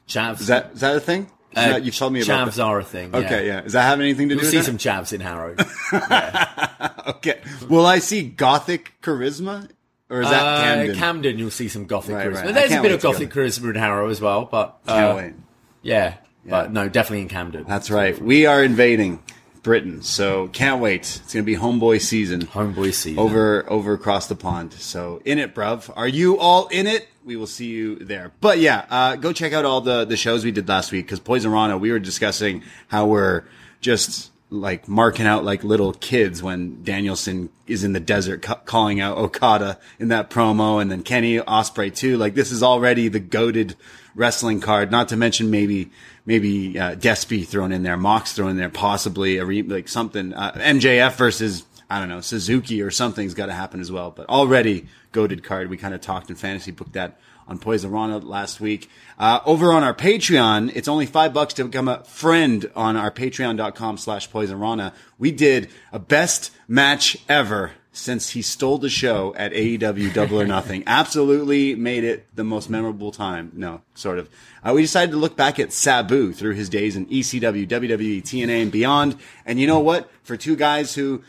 Chavs. 0.09 0.41
Is 0.41 0.47
that 0.47 0.71
is 0.73 0.81
that 0.81 0.97
a 0.97 0.99
thing? 0.99 1.29
Uh, 1.55 1.69
that, 1.69 1.83
you've 1.83 1.95
told 1.95 2.13
me 2.13 2.21
about 2.21 2.47
Chavs 2.49 2.55
that. 2.55 2.63
are 2.63 2.79
a 2.79 2.83
thing. 2.83 3.13
Okay, 3.15 3.47
yeah. 3.47 3.53
yeah. 3.55 3.61
Does 3.61 3.73
that 3.73 3.83
have 3.83 3.99
anything 3.99 4.29
to 4.29 4.35
do 4.35 4.41
You'll 4.41 4.51
see 4.51 4.61
some 4.61 4.77
chavs 4.77 5.13
in 5.13 5.21
Harrow. 5.21 5.55
Okay. 7.07 7.41
Will 7.67 7.85
I 7.85 7.99
see 7.99 8.23
Gothic 8.23 8.93
charisma 9.01 9.69
or 10.09 10.21
is 10.21 10.29
that 10.29 10.45
Uh, 10.45 10.61
Camden? 10.63 10.95
Camden, 10.95 11.39
you'll 11.39 11.49
see 11.51 11.67
some 11.67 11.85
gothic 11.85 12.15
Right, 12.15 12.27
charisma. 12.27 12.45
right. 12.45 12.53
There's 12.53 12.71
a 12.71 12.81
bit 12.81 12.91
of 12.91 13.01
go 13.01 13.11
gothic 13.11 13.29
charisma 13.31 13.69
in 13.71 13.75
Harrow 13.75 14.09
as 14.09 14.21
well, 14.21 14.45
but 14.45 14.79
uh, 14.87 15.13
wait. 15.17 15.33
yeah, 15.81 16.15
but 16.45 16.71
no, 16.71 16.87
definitely 16.87 17.21
in 17.21 17.29
Camden. 17.29 17.65
That's 17.67 17.89
right. 17.91 18.19
We 18.21 18.45
are 18.45 18.63
invading 18.63 19.21
Britain, 19.61 20.01
so 20.01 20.47
can't 20.49 20.81
wait. 20.81 21.01
It's 21.23 21.33
gonna 21.33 21.43
be 21.43 21.55
homeboy 21.55 22.01
season. 22.01 22.45
Homeboy 22.45 22.93
season. 22.93 23.19
over 23.19 23.69
over 23.69 23.93
across 23.93 24.27
the 24.27 24.35
pond. 24.35 24.73
So 24.73 25.21
in 25.25 25.39
it, 25.39 25.53
bruv. 25.53 25.91
Are 25.95 26.07
you 26.07 26.37
all 26.39 26.67
in 26.67 26.87
it? 26.87 27.07
We 27.25 27.35
will 27.35 27.47
see 27.47 27.67
you 27.67 27.97
there. 27.97 28.31
But 28.41 28.59
yeah, 28.59 28.85
uh, 28.89 29.15
go 29.17 29.33
check 29.33 29.53
out 29.53 29.65
all 29.65 29.81
the 29.81 30.05
the 30.05 30.17
shows 30.17 30.43
we 30.43 30.51
did 30.51 30.67
last 30.67 30.91
week 30.91 31.05
because 31.05 31.19
Poisonrana. 31.19 31.79
We 31.79 31.91
were 31.91 31.99
discussing 31.99 32.63
how 32.87 33.07
we're 33.07 33.43
just 33.81 34.31
like 34.51 34.87
marking 34.87 35.27
out 35.27 35.43
like 35.43 35.63
little 35.63 35.93
kids 35.93 36.41
when 36.41 36.83
Danielson 36.83 37.49
is 37.67 37.83
in 37.83 37.93
the 37.93 37.99
desert 37.99 38.41
ca- 38.41 38.55
calling 38.65 38.99
out 38.99 39.17
Okada 39.17 39.77
in 39.99 40.07
that 40.07 40.29
promo, 40.29 40.81
and 40.81 40.91
then 40.91 41.03
Kenny 41.03 41.37
Ospreay 41.37 41.93
too. 41.95 42.17
Like 42.17 42.33
this 42.33 42.51
is 42.51 42.63
already 42.63 43.09
the 43.09 43.19
GOATed 43.19 43.75
wrestling 44.15 44.59
card. 44.59 44.89
Not 44.89 45.09
to 45.09 45.17
mention 45.17 45.51
maybe 45.51 45.91
maybe 46.29 46.77
uh, 46.77 46.93
Despy 46.93 47.43
thrown 47.43 47.71
in 47.71 47.81
there, 47.81 47.97
Mox 47.97 48.33
thrown 48.33 48.51
in 48.51 48.57
there, 48.57 48.69
possibly 48.69 49.37
a 49.37 49.45
re- 49.45 49.63
like 49.63 49.87
something 49.87 50.31
uh, 50.31 50.51
MJF 50.51 51.15
versus 51.15 51.65
I 51.89 51.97
don't 51.97 52.07
know 52.07 52.21
Suzuki 52.21 52.83
or 52.83 52.91
something's 52.91 53.33
got 53.33 53.47
to 53.47 53.51
happen 53.51 53.81
as 53.81 53.91
well. 53.91 54.11
But 54.11 54.29
already 54.29 54.85
GOATed 55.11 55.43
card. 55.43 55.71
We 55.71 55.77
kind 55.77 55.95
of 55.95 56.01
talked 56.01 56.29
in 56.29 56.35
fantasy 56.35 56.69
booked 56.69 56.93
that 56.93 57.19
on 57.47 57.57
Poisonrana 57.57 58.23
last 58.23 58.61
week. 58.61 58.91
Uh, 59.17 59.39
over 59.43 59.73
on 59.73 59.81
our 59.81 59.95
Patreon, 59.95 60.71
it's 60.75 60.87
only 60.87 61.07
five 61.07 61.33
bucks 61.33 61.55
to 61.55 61.63
become 61.63 61.87
a 61.87 62.03
friend 62.03 62.69
on 62.75 62.95
our 62.95 63.09
patreon.com 63.09 63.97
slash 63.97 64.29
Poisonrana. 64.29 64.93
We 65.17 65.31
did 65.31 65.71
a 65.91 65.97
best 65.97 66.51
match 66.67 67.17
ever 67.27 67.71
since 67.91 68.29
he 68.31 68.41
stole 68.41 68.77
the 68.77 68.89
show 68.89 69.33
at 69.35 69.51
AEW 69.51 70.13
Double 70.13 70.39
or 70.39 70.45
Nothing. 70.45 70.83
Absolutely 70.87 71.75
made 71.75 72.03
it 72.03 72.27
the 72.35 72.43
most 72.43 72.69
memorable 72.69 73.11
time. 73.11 73.51
No, 73.55 73.81
sort 73.95 74.19
of. 74.19 74.29
Uh, 74.63 74.73
we 74.73 74.81
decided 74.81 75.11
to 75.11 75.17
look 75.17 75.35
back 75.35 75.59
at 75.59 75.73
Sabu 75.73 76.31
through 76.31 76.53
his 76.53 76.69
days 76.69 76.95
in 76.95 77.05
ECW, 77.07 77.67
WWE, 77.67 78.21
TNA, 78.21 78.61
and 78.63 78.71
beyond. 78.71 79.15
And 79.45 79.59
you 79.59 79.67
know 79.67 79.79
what? 79.79 80.09
For 80.23 80.37
two 80.37 80.55
guys 80.55 80.95
who 80.95 81.23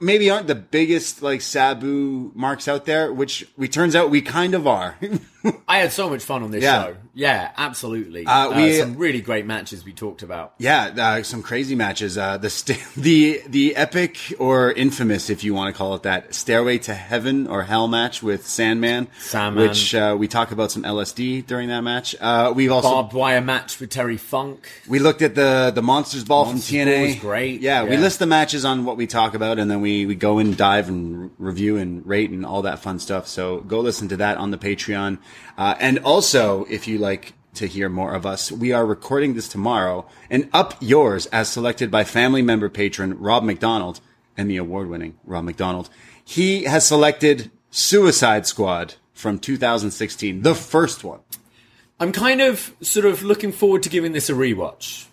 maybe 0.00 0.30
aren't 0.30 0.46
the 0.46 0.54
biggest 0.54 1.22
like 1.22 1.40
Sabu 1.40 2.32
marks 2.34 2.68
out 2.68 2.84
there, 2.84 3.12
which 3.12 3.46
we 3.56 3.68
turns 3.68 3.94
out 3.94 4.10
we 4.10 4.22
kind 4.22 4.54
of 4.54 4.66
are. 4.66 4.96
I 5.68 5.78
had 5.78 5.92
so 5.92 6.08
much 6.10 6.22
fun 6.22 6.42
on 6.42 6.50
this 6.50 6.62
Yeah. 6.62 6.84
show. 6.84 6.96
Yeah, 7.14 7.50
absolutely. 7.56 8.26
Uh, 8.26 8.50
Uh, 8.50 8.56
we- 8.56 8.78
some 8.78 8.96
really 8.96 9.20
great 9.22 9.46
matches 9.46 9.84
we 9.84 9.92
talked 9.92 10.22
about. 10.22 10.52
yeah, 10.58 10.90
uh, 10.98 11.22
some 11.22 11.42
crazy 11.42 11.74
matches. 11.74 12.18
Uh, 12.18 12.36
the 12.36 12.50
st- 12.50 12.78
the 12.96 13.40
the 13.48 13.74
epic 13.76 14.18
or 14.38 14.70
infamous, 14.72 15.30
if 15.30 15.42
you 15.42 15.54
want 15.54 15.74
to 15.74 15.78
call 15.78 15.94
it 15.94 16.02
that, 16.02 16.34
Stairway 16.34 16.76
to 16.78 16.92
Heaven 16.94 17.46
or 17.46 17.62
Hell 17.62 17.88
match 17.88 18.22
with 18.22 18.46
Sandman, 18.46 19.08
Sandman. 19.18 19.66
which 19.68 19.94
uh, 19.94 20.14
we 20.18 20.28
talk 20.28 20.50
about 20.52 20.70
some 20.70 20.82
LSD 20.82 21.46
during 21.46 21.68
that 21.68 21.80
match. 21.82 22.14
Uh, 22.20 22.52
we've 22.54 22.70
also 22.70 22.90
Barbed 22.90 23.14
wire 23.14 23.40
match 23.40 23.80
with 23.80 23.88
Terry 23.90 24.18
Funk. 24.18 24.68
We 24.86 24.98
looked 24.98 25.22
at 25.22 25.34
the 25.34 25.72
the 25.74 25.82
Monsters 25.82 26.24
Ball 26.24 26.44
Monsters 26.44 26.68
from 26.68 26.76
TNA. 26.86 26.96
Ball 26.98 27.06
was 27.06 27.14
great. 27.16 27.60
Yeah, 27.62 27.84
we 27.84 27.96
list 27.96 28.18
the 28.18 28.26
matches 28.26 28.64
on 28.66 28.84
what 28.84 28.96
we 28.98 29.06
talk 29.06 29.34
about, 29.34 29.58
and 29.58 29.70
then 29.70 29.80
we 29.80 30.04
we 30.04 30.14
go 30.14 30.38
and 30.38 30.54
dive 30.56 30.88
and 30.88 31.18
re- 31.22 31.30
review 31.38 31.76
and 31.78 32.06
rate 32.06 32.28
and 32.30 32.44
all 32.44 32.60
that 32.62 32.80
fun 32.80 32.98
stuff. 32.98 33.26
So 33.26 33.60
go 33.60 33.80
listen 33.80 34.08
to 34.08 34.16
that 34.18 34.36
on 34.36 34.50
the 34.50 34.58
Patreon. 34.58 35.16
Uh, 35.56 35.74
and 35.80 35.98
also, 36.00 36.64
if 36.68 36.86
you 36.86 36.98
like 36.98 37.32
to 37.54 37.66
hear 37.66 37.88
more 37.88 38.12
of 38.14 38.26
us, 38.26 38.52
we 38.52 38.72
are 38.72 38.84
recording 38.84 39.34
this 39.34 39.48
tomorrow 39.48 40.06
and 40.30 40.48
up 40.52 40.74
yours 40.80 41.26
as 41.26 41.48
selected 41.48 41.90
by 41.90 42.04
family 42.04 42.42
member 42.42 42.68
patron 42.68 43.18
Rob 43.18 43.42
McDonald, 43.42 44.00
Emmy 44.36 44.56
award 44.56 44.88
winning 44.88 45.18
Rob 45.24 45.44
McDonald. 45.44 45.88
He 46.24 46.64
has 46.64 46.86
selected 46.86 47.50
Suicide 47.70 48.46
Squad 48.46 48.94
from 49.14 49.38
2016, 49.38 50.42
the 50.42 50.54
first 50.54 51.02
one. 51.04 51.20
I'm 51.98 52.12
kind 52.12 52.42
of 52.42 52.74
sort 52.82 53.06
of 53.06 53.22
looking 53.22 53.52
forward 53.52 53.82
to 53.84 53.88
giving 53.88 54.12
this 54.12 54.28
a 54.28 54.34
rewatch. 54.34 55.06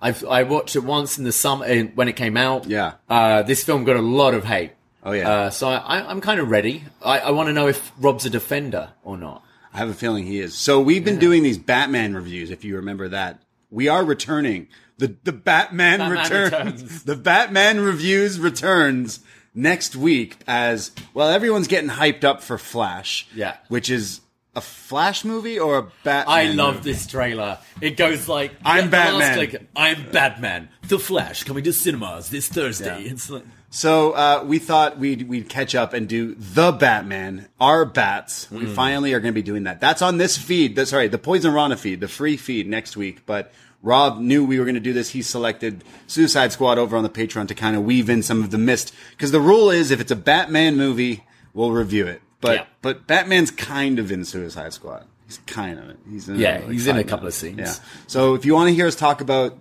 I've 0.00 0.24
I 0.24 0.42
watched 0.42 0.76
it 0.76 0.84
once 0.84 1.18
in 1.18 1.24
the 1.24 1.32
summer 1.32 1.64
in- 1.64 1.88
when 1.94 2.08
it 2.08 2.16
came 2.16 2.36
out. 2.36 2.66
Yeah. 2.66 2.94
Uh, 3.08 3.42
this 3.42 3.64
film 3.64 3.84
got 3.84 3.96
a 3.96 4.02
lot 4.02 4.34
of 4.34 4.44
hate. 4.44 4.72
Oh, 5.04 5.12
yeah. 5.12 5.30
Uh, 5.30 5.50
so 5.50 5.68
I, 5.68 6.08
I'm 6.08 6.20
kind 6.20 6.38
of 6.40 6.48
ready. 6.48 6.84
I, 7.04 7.20
I 7.20 7.30
want 7.32 7.48
to 7.48 7.52
know 7.52 7.66
if 7.66 7.92
Rob's 7.98 8.24
a 8.24 8.30
defender 8.30 8.90
or 9.02 9.16
not. 9.16 9.44
I 9.72 9.78
have 9.78 9.88
a 9.88 9.94
feeling 9.94 10.26
he 10.26 10.38
is. 10.40 10.54
So 10.54 10.80
we've 10.80 11.04
been 11.04 11.18
doing 11.18 11.42
these 11.42 11.58
Batman 11.58 12.14
reviews, 12.14 12.50
if 12.50 12.64
you 12.64 12.76
remember 12.76 13.08
that. 13.08 13.42
We 13.70 13.88
are 13.88 14.04
returning. 14.04 14.68
The 14.98 15.16
the 15.24 15.32
Batman, 15.32 15.98
Batman 15.98 16.10
returns. 16.18 16.82
returns. 16.82 17.02
The 17.04 17.16
Batman 17.16 17.80
reviews 17.80 18.38
returns 18.38 19.20
next 19.54 19.94
week 19.96 20.38
as 20.46 20.92
well 21.12 21.28
everyone's 21.28 21.68
getting 21.68 21.90
hyped 21.90 22.24
up 22.24 22.42
for 22.42 22.58
Flash. 22.58 23.26
Yeah. 23.34 23.56
Which 23.68 23.88
is 23.90 24.20
a 24.54 24.60
Flash 24.60 25.24
movie 25.24 25.58
or 25.58 25.78
a 25.78 25.82
Batman? 26.04 26.34
I 26.36 26.44
love 26.52 26.76
movie? 26.76 26.92
this 26.92 27.06
trailer. 27.06 27.58
It 27.80 27.96
goes 27.96 28.28
like 28.28 28.52
I'm 28.64 28.90
last, 28.90 29.18
Batman. 29.18 29.38
like, 29.38 29.66
I'm 29.74 30.10
Batman. 30.10 30.68
The 30.88 30.98
Flash 30.98 31.44
coming 31.44 31.64
to 31.64 31.72
cinemas 31.72 32.28
this 32.28 32.48
Thursday. 32.48 33.04
Yeah. 33.04 33.12
It's 33.12 33.30
like, 33.30 33.44
So 33.74 34.12
uh, 34.12 34.44
we 34.46 34.58
thought 34.58 34.98
we'd 34.98 35.28
we'd 35.28 35.48
catch 35.48 35.74
up 35.74 35.94
and 35.94 36.06
do 36.06 36.34
the 36.34 36.72
Batman, 36.72 37.48
our 37.58 37.86
bats. 37.86 38.50
We 38.50 38.66
Hmm. 38.66 38.74
finally 38.74 39.14
are 39.14 39.20
going 39.20 39.32
to 39.32 39.34
be 39.34 39.42
doing 39.42 39.64
that. 39.64 39.80
That's 39.80 40.02
on 40.02 40.18
this 40.18 40.36
feed. 40.36 40.76
That's 40.76 40.90
sorry, 40.90 41.08
the 41.08 41.18
Poisonrana 41.18 41.78
feed, 41.78 42.00
the 42.00 42.08
free 42.08 42.36
feed 42.36 42.68
next 42.68 42.98
week. 42.98 43.24
But 43.24 43.50
Rob 43.82 44.20
knew 44.20 44.44
we 44.44 44.58
were 44.58 44.66
going 44.66 44.74
to 44.74 44.80
do 44.80 44.92
this. 44.92 45.08
He 45.10 45.22
selected 45.22 45.84
Suicide 46.06 46.52
Squad 46.52 46.76
over 46.76 46.98
on 46.98 47.02
the 47.02 47.08
Patreon 47.08 47.48
to 47.48 47.54
kind 47.54 47.74
of 47.74 47.82
weave 47.82 48.10
in 48.10 48.22
some 48.22 48.42
of 48.42 48.50
the 48.50 48.58
mist 48.58 48.92
because 49.12 49.30
the 49.32 49.40
rule 49.40 49.70
is 49.70 49.90
if 49.90 50.00
it's 50.02 50.12
a 50.12 50.16
Batman 50.16 50.76
movie, 50.76 51.24
we'll 51.54 51.72
review 51.72 52.06
it. 52.06 52.20
But 52.42 52.54
Yeah. 52.56 52.64
but 52.82 53.06
Batman's 53.06 53.50
kind 53.50 53.98
of 53.98 54.12
in 54.12 54.26
Suicide 54.26 54.74
Squad. 54.74 55.06
He's 55.26 55.38
kind 55.46 55.78
of. 55.78 55.96
He's 56.10 56.28
in 56.28 56.38
Yeah, 56.38 56.58
like, 56.58 56.72
he's 56.72 56.86
in 56.86 56.98
a 56.98 57.04
couple 57.04 57.26
of 57.26 57.32
scenes. 57.32 57.58
Yeah. 57.58 57.74
So 58.06 58.34
if 58.34 58.44
you 58.44 58.52
want 58.52 58.68
to 58.68 58.74
hear 58.74 58.86
us 58.86 58.96
talk 58.96 59.22
about 59.22 59.56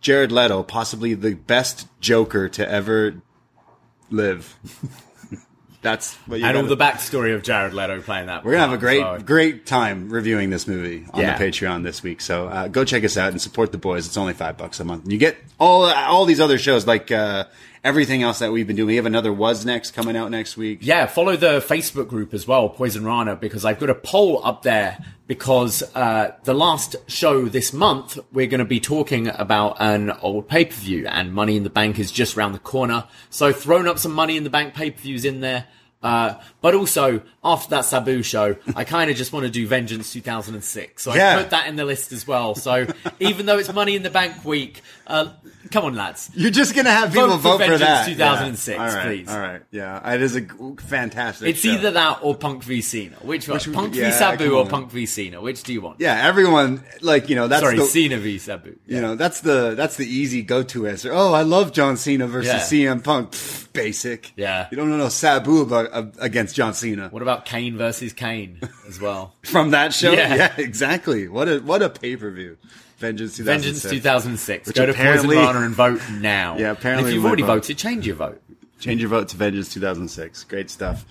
Jared 0.00 0.32
Leto, 0.32 0.62
possibly 0.62 1.12
the 1.12 1.34
best 1.34 1.86
Joker 2.00 2.48
to 2.48 2.66
ever 2.66 3.16
live. 4.12 4.56
That's 5.82 6.14
what 6.28 6.38
you 6.38 6.46
and 6.46 6.56
all 6.56 6.62
gotta- 6.62 6.76
the 6.76 6.84
backstory 6.84 7.34
of 7.34 7.42
Jared 7.42 7.74
Leto 7.74 8.00
playing 8.02 8.26
that. 8.26 8.44
We're 8.44 8.52
gonna 8.52 8.62
have 8.68 8.72
a 8.72 8.78
great, 8.78 9.26
great 9.26 9.66
time 9.66 10.10
reviewing 10.10 10.48
this 10.50 10.68
movie 10.68 11.06
on 11.12 11.20
Yeah. 11.20 11.36
the 11.36 11.44
Patreon 11.44 11.82
this 11.82 12.04
week. 12.04 12.20
So 12.20 12.46
uh, 12.46 12.68
go 12.68 12.84
check 12.84 13.02
us 13.02 13.16
out 13.16 13.32
and 13.32 13.42
support 13.42 13.72
the 13.72 13.78
boys. 13.78 14.06
It's 14.06 14.16
only 14.16 14.32
five 14.32 14.56
bucks 14.56 14.78
a 14.78 14.84
month. 14.84 15.10
You 15.10 15.18
get 15.18 15.36
all 15.58 15.86
all 15.86 16.24
these 16.24 16.38
other 16.40 16.56
shows 16.56 16.86
like 16.86 17.10
uh, 17.10 17.46
everything 17.84 18.22
else 18.22 18.38
that 18.38 18.52
we've 18.52 18.66
been 18.66 18.76
doing. 18.76 18.86
We 18.88 18.96
have 18.96 19.06
another 19.06 19.32
Was 19.32 19.64
Next 19.66 19.90
coming 19.92 20.16
out 20.16 20.30
next 20.30 20.56
week. 20.56 20.78
Yeah, 20.82 21.06
follow 21.06 21.36
the 21.36 21.58
Facebook 21.60 22.08
group 22.08 22.32
as 22.32 22.46
well, 22.46 22.70
Poisonrana, 22.70 23.38
because 23.40 23.64
I've 23.64 23.80
got 23.80 23.90
a 23.90 23.94
poll 23.94 24.40
up 24.44 24.62
there 24.62 24.98
because 25.26 25.82
uh, 25.94 26.34
the 26.44 26.54
last 26.54 26.94
show 27.08 27.46
this 27.46 27.72
month, 27.72 28.18
we're 28.32 28.46
going 28.46 28.60
to 28.60 28.64
be 28.64 28.80
talking 28.80 29.28
about 29.28 29.76
an 29.80 30.10
old 30.22 30.48
pay-per-view 30.48 31.06
and 31.08 31.32
Money 31.32 31.56
in 31.56 31.64
the 31.64 31.70
Bank 31.70 31.98
is 31.98 32.12
just 32.12 32.36
round 32.36 32.54
the 32.54 32.58
corner. 32.60 33.04
So 33.30 33.52
thrown 33.52 33.88
up 33.88 33.98
some 33.98 34.12
Money 34.12 34.36
in 34.36 34.44
the 34.44 34.50
Bank 34.50 34.74
pay-per-views 34.74 35.24
in 35.24 35.40
there. 35.40 35.66
Uh, 36.02 36.34
but 36.60 36.74
also, 36.74 37.22
after 37.44 37.70
that 37.70 37.84
Sabu 37.84 38.24
show, 38.24 38.56
I 38.74 38.82
kind 38.82 39.08
of 39.08 39.16
just 39.16 39.32
want 39.32 39.46
to 39.46 39.50
do 39.50 39.68
Vengeance 39.68 40.12
2006. 40.12 41.00
So 41.00 41.14
Yeah. 41.14 41.36
I 41.36 41.42
put 41.42 41.50
that 41.50 41.68
in 41.68 41.76
the 41.76 41.84
list 41.84 42.10
as 42.10 42.26
well. 42.26 42.56
So 42.56 42.86
even 43.20 43.46
though 43.46 43.58
it's 43.58 43.72
Money 43.72 43.94
in 43.94 44.02
the 44.02 44.10
Bank 44.10 44.44
week, 44.44 44.82
uh, 45.06 45.28
come 45.72 45.84
on, 45.86 45.94
lads. 45.94 46.30
You're 46.34 46.50
just 46.50 46.74
gonna 46.76 46.90
have 46.90 47.12
people 47.12 47.28
Vote 47.28 47.58
vote, 47.58 47.58
for 47.60 47.72
for, 47.72 47.78
that. 47.78 48.06
2006, 48.06 48.68
Yeah. 48.76 48.82
All 48.82 48.94
right, 48.94 49.06
please. 49.06 49.28
All 49.28 49.38
right. 49.40 49.62
Yeah, 49.70 50.12
it 50.14 50.22
is 50.22 50.36
a 50.36 50.42
fantastic. 50.78 51.48
It's 51.48 51.60
show. 51.60 51.70
either 51.70 51.90
that 51.92 52.18
or 52.22 52.34
Punk 52.36 52.62
v 52.62 52.80
Cena. 52.80 53.16
Which 53.22 53.48
one? 53.48 53.56
Which 53.56 53.72
Punk 53.72 53.94
yeah, 53.94 54.10
v 54.10 54.16
Sabu 54.16 54.54
or. 54.56 54.66
Punk 54.66 54.90
v 54.90 55.06
Cena? 55.06 55.40
Which 55.40 55.62
do 55.62 55.72
you 55.72 55.80
want? 55.80 56.00
Yeah, 56.00 56.26
everyone 56.26 56.84
like 57.00 57.28
you 57.28 57.36
know 57.36 57.48
that's 57.48 57.62
Sorry, 57.62 57.76
the, 57.78 57.84
Cena 57.84 58.18
v 58.18 58.38
Sabu. 58.38 58.76
You 58.86 59.00
know, 59.00 59.14
that's 59.16 59.40
the 59.40 59.74
that's 59.74 59.96
the 59.96 60.06
easy 60.06 60.42
go 60.42 60.62
to 60.62 60.86
answer. 60.86 61.10
Oh, 61.12 61.32
I 61.32 61.42
love 61.42 61.72
John 61.72 61.96
Cena 61.96 62.26
versus 62.26 62.72
Yeah. 62.72 62.92
CM 62.94 63.02
Punk. 63.02 63.30
Pfft, 63.32 63.72
basic. 63.72 64.32
Yeah. 64.36 64.68
You 64.70 64.76
don't 64.76 64.90
know 64.90 64.96
no 64.96 65.08
Sabu 65.08 65.62
about 65.62 65.88
uh, 65.92 66.06
against 66.18 66.54
John 66.54 66.74
Cena 66.74 67.08
What 67.08 67.22
about 67.22 67.44
Kane 67.44 67.76
versus 67.76 68.12
Kane 68.12 68.60
as 68.86 69.00
well? 69.00 69.34
from 69.42 69.70
that 69.70 69.92
show. 69.94 70.12
Yeah. 70.22 70.52
exactly. 70.58 71.26
What 71.28 71.48
a 71.48 71.58
what 71.60 71.82
a 71.82 71.88
pay 71.88 72.16
per 72.16 72.30
view. 72.30 72.56
Vengeance 73.02 73.36
2006. 73.36 73.82
Vengeance 73.82 74.02
2006. 74.02 74.66
Which 74.68 74.76
Go 74.76 74.86
to 74.86 74.92
Poisonrana 74.94 75.66
and 75.66 75.74
vote 75.74 76.00
now. 76.20 76.56
Yeah, 76.56 76.70
apparently 76.70 77.02
And 77.04 77.08
if 77.08 77.14
you've 77.14 77.24
already 77.26 77.42
vote- 77.42 77.62
voted, 77.64 77.76
change 77.78 78.06
your 78.06 78.16
vote. 78.16 78.40
Change 78.80 79.00
your 79.00 79.10
vote 79.10 79.28
to 79.28 79.36
Vengeance 79.36 79.72
2006. 79.74 80.44
Great 80.44 80.70
stuff. 80.70 81.04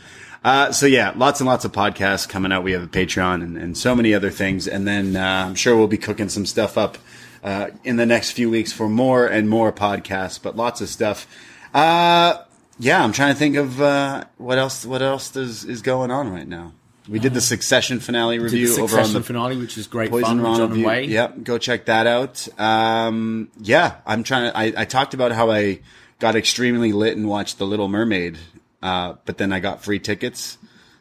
Uh, 0.44 0.72
so 0.72 0.86
yeah, 0.88 1.14
lots 1.16 1.40
and 1.40 1.48
lots 1.48 1.66
of 1.66 1.72
podcasts 1.72 2.28
coming 2.28 2.52
out. 2.52 2.64
We 2.64 2.72
have 2.72 2.84
a 2.84 2.88
Patreon 2.88 3.44
and, 3.44 3.58
and 3.58 3.78
so 3.78 3.96
many 3.96 4.14
other 4.14 4.32
things. 4.32 4.68
And 4.68 4.88
then 4.88 5.16
uh, 5.16 5.46
I'm 5.48 5.56
sure 5.56 5.76
we'll 5.78 5.88
be 5.88 5.98
cooking 6.00 6.30
some 6.30 6.46
stuff 6.46 6.78
up 6.78 6.98
uh, 7.44 7.68
in 7.84 7.98
the 7.98 8.06
next 8.06 8.32
few 8.32 8.50
weeks 8.50 8.74
for 8.74 8.90
more 8.90 9.28
and 9.28 9.48
more 9.50 9.72
podcasts. 9.72 10.42
But 10.42 10.56
lots 10.56 10.82
of 10.82 10.90
stuff. 10.90 11.28
Uh, 11.74 12.38
yeah, 12.80 13.04
I'm 13.04 13.12
trying 13.12 13.34
to 13.34 13.40
think 13.40 13.56
of 13.56 13.80
uh, 13.82 14.24
what 14.38 14.58
else. 14.58 14.86
What 14.86 15.02
else 15.02 15.36
is, 15.36 15.64
is 15.64 15.82
going 15.82 16.10
on 16.10 16.32
right 16.32 16.48
now? 16.48 16.74
We 17.10 17.20
did 17.20 17.34
the 17.34 17.42
Succession 17.42 18.00
finale 18.00 18.38
Did 18.38 18.44
review 18.44 18.68
the 18.68 18.74
over 18.74 18.82
on 18.84 18.88
Succession 18.90 19.14
the 19.14 19.24
finale, 19.24 19.58
which 19.58 19.78
is 19.78 19.88
great 19.88 20.12
Poison 20.12 20.38
fun 20.38 20.42
Rana 20.42 20.58
John 20.68 20.86
and 20.86 21.10
Yep, 21.10 21.44
go 21.44 21.58
check 21.58 21.86
that 21.86 22.08
out. 22.08 22.48
Um, 22.60 23.50
yeah, 23.60 23.96
I'm 24.06 24.24
trying 24.24 24.52
to. 24.52 24.58
I, 24.58 24.82
I 24.82 24.86
talked 24.86 25.14
about 25.14 25.32
how 25.32 25.50
I 25.52 25.80
got 26.20 26.36
extremely 26.36 26.94
lit 26.94 27.18
and 27.18 27.28
watched 27.28 27.58
The 27.58 27.66
Little 27.66 27.88
Mermaid, 27.88 28.38
uh, 28.84 29.16
but 29.26 29.38
then 29.38 29.52
I 29.52 29.60
got 29.60 29.84
free 29.84 29.98
tickets, 30.00 30.58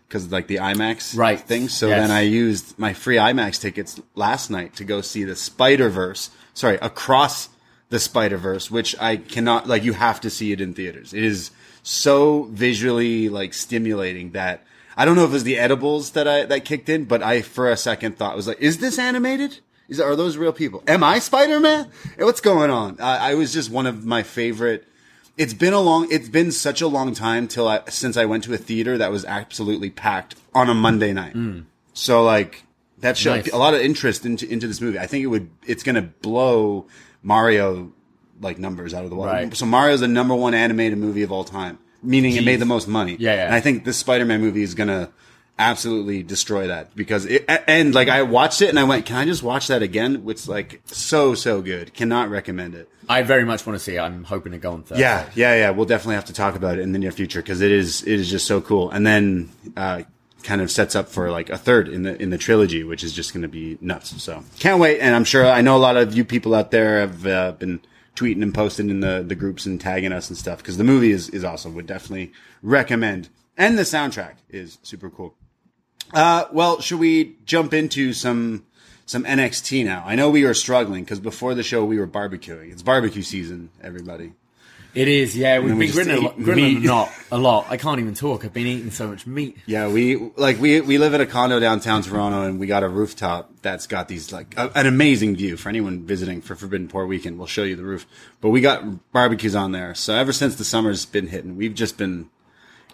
because 0.09 0.33
like 0.33 0.47
the 0.47 0.57
IMAX 0.57 1.17
Right. 1.17 1.39
thing. 1.39 1.69
So 1.69 1.89
Yes. 1.89 2.01
then 2.01 2.11
I 2.11 2.23
used 2.23 2.79
my 2.79 2.95
free 2.95 3.17
IMAX 3.17 3.61
tickets 3.61 4.01
last 4.15 4.51
night 4.51 4.75
to 4.77 4.85
go 4.85 5.03
see 5.03 5.25
the 5.25 5.37
Spider 5.37 5.91
Verse. 5.91 6.31
Sorry, 6.55 6.79
across 6.81 7.51
the 7.91 7.99
Spider 7.99 8.39
Verse, 8.39 8.71
which 8.71 8.97
I 8.99 9.17
cannot 9.17 9.69
like. 9.69 9.85
You 9.85 9.93
have 9.93 10.21
to 10.23 10.31
see 10.31 10.53
it 10.53 10.61
in 10.63 10.73
theaters. 10.73 11.13
It 11.13 11.25
is 11.25 11.51
so 11.83 12.45
visually 12.45 13.29
like 13.29 13.53
stimulating 13.53 14.31
that 14.33 14.65
I 15.01 15.07
don't 15.07 15.17
know 15.17 15.25
if 15.25 15.31
it 15.31 15.33
was 15.33 15.45
the 15.45 15.57
edibles 15.57 16.11
that 16.11 16.29
I 16.29 16.45
that 16.45 16.67
kicked 16.67 16.91
in, 16.91 17.07
but 17.07 17.23
I 17.23 17.41
for 17.41 17.71
a 17.71 17.77
second 17.79 18.19
thought 18.19 18.37
was 18.37 18.47
like, 18.47 18.61
is 18.61 18.79
this 18.79 18.99
animated? 18.99 19.61
Is 19.89 19.99
are 19.99 20.15
those 20.15 20.37
real 20.37 20.53
people? 20.53 20.83
Am 20.87 21.03
I 21.03 21.21
Spider 21.21 21.59
Man? 21.59 21.91
What's 22.19 22.43
going 22.43 22.71
on? 22.71 23.01
I, 23.01 23.31
I 23.31 23.35
was 23.35 23.51
just 23.51 23.71
one 23.71 23.87
of 23.87 24.05
my 24.05 24.23
favorite. 24.23 24.87
It's 25.39 25.55
been 25.55 25.73
a 25.73 25.81
long. 25.81 26.07
It's 26.11 26.29
been 26.29 26.53
such 26.53 26.83
a 26.83 26.87
long 26.87 27.15
time 27.15 27.49
till 27.49 27.67
I 27.67 27.81
since 27.89 28.19
I 28.19 28.27
went 28.27 28.45
to 28.45 28.53
a 28.53 28.59
theater 28.59 28.99
that 28.99 29.11
was 29.11 29.25
absolutely 29.25 29.89
packed 29.89 30.35
on 30.55 30.69
a 30.69 30.75
Monday 30.75 31.15
night. 31.15 31.33
Mm. 31.35 31.65
So 31.95 32.23
like 32.23 32.65
that 32.99 33.17
showed 33.17 33.37
Nice. 33.47 33.53
a 33.55 33.57
lot 33.57 33.73
of 33.73 33.81
interest 33.81 34.27
into 34.27 34.47
into 34.53 34.67
this 34.67 34.83
movie. 34.83 34.99
I 34.99 35.07
think 35.07 35.25
it 35.25 35.29
would. 35.29 35.49
It's 35.67 35.83
gonna 35.83 36.03
blow 36.03 36.89
Mario 37.23 37.91
like 38.39 38.59
numbers 38.59 38.93
out 38.93 39.05
of 39.05 39.11
the 39.11 39.17
water. 39.17 39.33
Right. 39.33 39.57
So 39.57 39.65
Mario's 39.65 40.01
the 40.01 40.09
number 40.09 40.35
one 40.35 40.53
animated 40.53 40.99
movie 40.99 41.23
of 41.23 41.33
all 41.33 41.45
time, 41.45 41.79
meaning 42.03 42.37
it 42.37 42.45
made 42.45 42.61
the 42.61 42.67
most 42.67 42.89
money. 42.89 43.17
Yeah, 43.19 43.35
yeah. 43.35 43.47
And 43.47 43.55
I 43.55 43.61
think 43.61 43.85
this 43.85 43.99
Spider-Man 43.99 44.41
movie 44.41 44.63
is 44.63 44.75
gonna 44.75 45.11
absolutely 45.59 46.23
destroy 46.23 46.69
that 46.69 46.97
because 46.97 47.27
it 47.27 47.45
and 47.49 47.95
like 47.95 48.09
I 48.09 48.23
watched 48.23 48.63
it 48.63 48.71
and 48.71 48.79
I 48.79 48.85
went, 48.85 49.05
can 49.07 49.17
I 49.17 49.25
just 49.27 49.43
watch 49.43 49.69
that 49.69 49.83
again? 49.83 50.25
It's 50.27 50.49
like 50.49 50.81
so 50.87 51.35
so 51.35 51.61
good. 51.61 51.93
Cannot 51.93 52.31
recommend 52.31 52.75
it. 52.75 52.89
I 53.09 53.23
very 53.23 53.45
much 53.45 53.67
want 53.67 53.79
to 53.79 53.85
see 53.85 53.97
it. 53.97 54.01
I'm 54.01 54.25
hoping 54.25 54.53
to 54.53 54.59
go 54.59 54.73
on 54.73 54.83
Thursday. 54.85 55.03
Yeah, 55.03 55.29
yeah, 55.35 55.55
yeah. 55.57 55.71
We'll 55.71 55.87
definitely 55.87 56.15
have 56.15 56.27
to 56.27 56.33
talk 56.33 56.55
about 56.55 56.79
it 56.79 56.83
in 56.83 56.93
the 56.93 56.99
near 56.99 57.13
future 57.13 57.43
because 57.43 57.61
it 57.61 57.73
is 57.73 58.03
it 58.03 58.21
is 58.21 58.31
just 58.31 58.47
so 58.47 58.61
cool. 58.61 58.91
And 58.91 59.07
then 59.07 59.51
uh, 59.77 60.03
kind 60.43 60.61
of 60.61 60.71
sets 60.71 60.95
up 60.97 61.09
for 61.09 61.31
like 61.31 61.51
a 61.51 61.59
third 61.59 61.89
in 61.89 62.05
the 62.05 62.21
in 62.21 62.31
the 62.31 62.39
trilogy, 62.39 62.85
which 62.85 63.05
is 63.05 63.13
just 63.13 63.33
going 63.33 63.43
to 63.43 63.49
be 63.49 63.79
nuts. 63.81 64.23
So 64.23 64.43
can't 64.59 64.81
wait. 64.81 65.01
And 65.01 65.15
I'm 65.15 65.25
sure 65.25 65.47
I 65.47 65.61
know 65.61 65.77
a 65.77 65.79
lot 65.79 65.97
of 65.97 66.15
you 66.15 66.25
people 66.25 66.55
out 66.55 66.71
there 66.71 67.01
have 67.01 67.27
uh, 67.27 67.53
been 67.53 67.81
tweeting 68.17 68.43
and 68.43 68.55
posting 68.55 68.91
in 68.91 69.01
the 69.01 69.25
the 69.27 69.35
groups 69.35 69.67
and 69.67 69.81
tagging 69.81 70.13
us 70.13 70.29
and 70.29 70.37
stuff 70.37 70.59
because 70.59 70.77
the 70.77 70.85
movie 70.85 71.11
is 71.11 71.29
is 71.31 71.45
awesome. 71.45 71.75
Would 71.75 71.87
definitely 71.87 72.33
recommend. 72.63 73.29
And 73.57 73.77
the 73.77 73.83
soundtrack 73.83 74.37
is 74.49 74.79
super 74.83 75.11
cool. 75.11 75.35
Uh, 76.13 76.45
well, 76.53 76.81
should 76.81 76.99
we 76.99 77.37
jump 77.45 77.75
into 77.75 78.13
some 78.13 78.67
some 79.07 79.25
NXT 79.25 79.85
now? 79.85 80.03
I 80.07 80.15
know 80.15 80.31
we 80.31 80.45
were 80.45 80.55
struggling 80.55 81.05
because 81.05 81.21
before 81.21 81.55
the 81.55 81.63
show 81.63 81.85
we 81.85 81.99
were 81.99 82.07
barbecuing. 82.07 82.73
It's 82.73 82.83
barbecue 82.83 83.23
season, 83.23 83.71
everybody. 83.83 84.33
It 84.95 85.09
is, 85.09 85.37
yeah. 85.37 85.59
We've 85.61 85.77
we 85.77 85.87
been 85.87 85.93
just 85.93 85.95
grilling, 85.95 86.17
a 86.17 86.19
eat 86.19 86.25
lot, 86.25 86.37
grilling 86.43 86.81
meat. 86.83 86.91
a 87.31 87.39
lot. 87.39 87.67
I 87.71 87.77
can't 87.77 88.01
even 88.01 88.15
talk. 88.15 88.45
I've 88.45 88.53
been 88.53 88.67
eating 88.67 88.91
so 88.91 89.07
much 89.09 89.27
meat. 89.27 89.57
Yeah, 89.67 89.89
we 89.89 90.17
like 90.37 90.61
we 90.61 90.81
we 90.81 90.99
live 90.99 91.15
in 91.15 91.21
a 91.21 91.27
condo 91.27 91.61
downtown 91.61 92.03
Toronto, 92.03 92.43
and 92.43 92.59
we 92.59 92.67
got 92.67 92.83
a 92.83 92.89
rooftop 92.89 93.51
that's 93.63 93.87
got 93.87 94.09
these 94.09 94.33
like 94.33 94.55
a, 94.57 94.71
an 94.75 94.87
amazing 94.87 95.37
view 95.37 95.57
for 95.57 95.69
anyone 95.69 96.05
visiting 96.07 96.41
for 96.43 96.57
Forbidden 96.57 96.89
Pour 96.89 97.07
weekend. 97.07 97.39
We'll 97.39 97.47
show 97.47 97.63
you 97.63 97.77
the 97.77 97.85
roof, 97.85 98.07
but 98.41 98.49
we 98.51 98.61
got 98.61 99.13
barbecues 99.13 99.55
on 99.55 99.73
there. 99.73 99.95
So 99.95 100.15
ever 100.15 100.33
since 100.33 100.57
the 100.57 100.65
summer's 100.65 101.07
been 101.07 101.29
hitting, 101.29 101.57
we've 101.57 101.75
just 101.75 101.97
been 101.97 102.29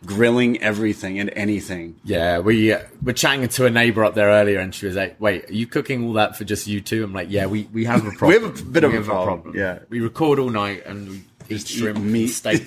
grilling 0.04 0.60
everything 0.62 1.18
and 1.18 1.30
anything. 1.34 1.96
Yeah, 2.04 2.40
we 2.40 2.72
uh, 2.72 2.80
were 3.02 3.14
chatting 3.14 3.48
to 3.48 3.64
a 3.64 3.70
neighbor 3.70 4.04
up 4.04 4.14
there 4.14 4.28
earlier, 4.28 4.58
and 4.60 4.74
she 4.74 4.84
was 4.86 4.96
like, 4.96 5.18
"Wait, 5.18 5.48
are 5.48 5.54
you 5.54 5.66
cooking 5.66 6.04
all 6.04 6.12
that 6.14 6.36
for 6.36 6.44
just 6.44 6.66
you 6.66 6.82
two? 6.82 7.02
I'm 7.04 7.14
like, 7.14 7.28
"Yeah, 7.30 7.46
we, 7.46 7.62
we 7.72 7.86
have 7.86 8.06
a 8.06 8.10
problem. 8.10 8.26
We 8.28 8.34
have 8.34 8.60
a 8.60 8.64
bit 8.64 8.84
of 8.84 8.90
We 8.92 8.98
a 8.98 9.00
have 9.00 9.06
problem, 9.06 9.56
yeah. 9.56 9.78
we 9.88 10.00
record 10.00 10.38
all 10.38 10.50
night 10.50 10.84
and 10.84 11.08
we 11.08 11.22
Just 11.48 11.68
shrimp, 11.68 11.98
meat. 12.00 12.28
steak. 12.28 12.66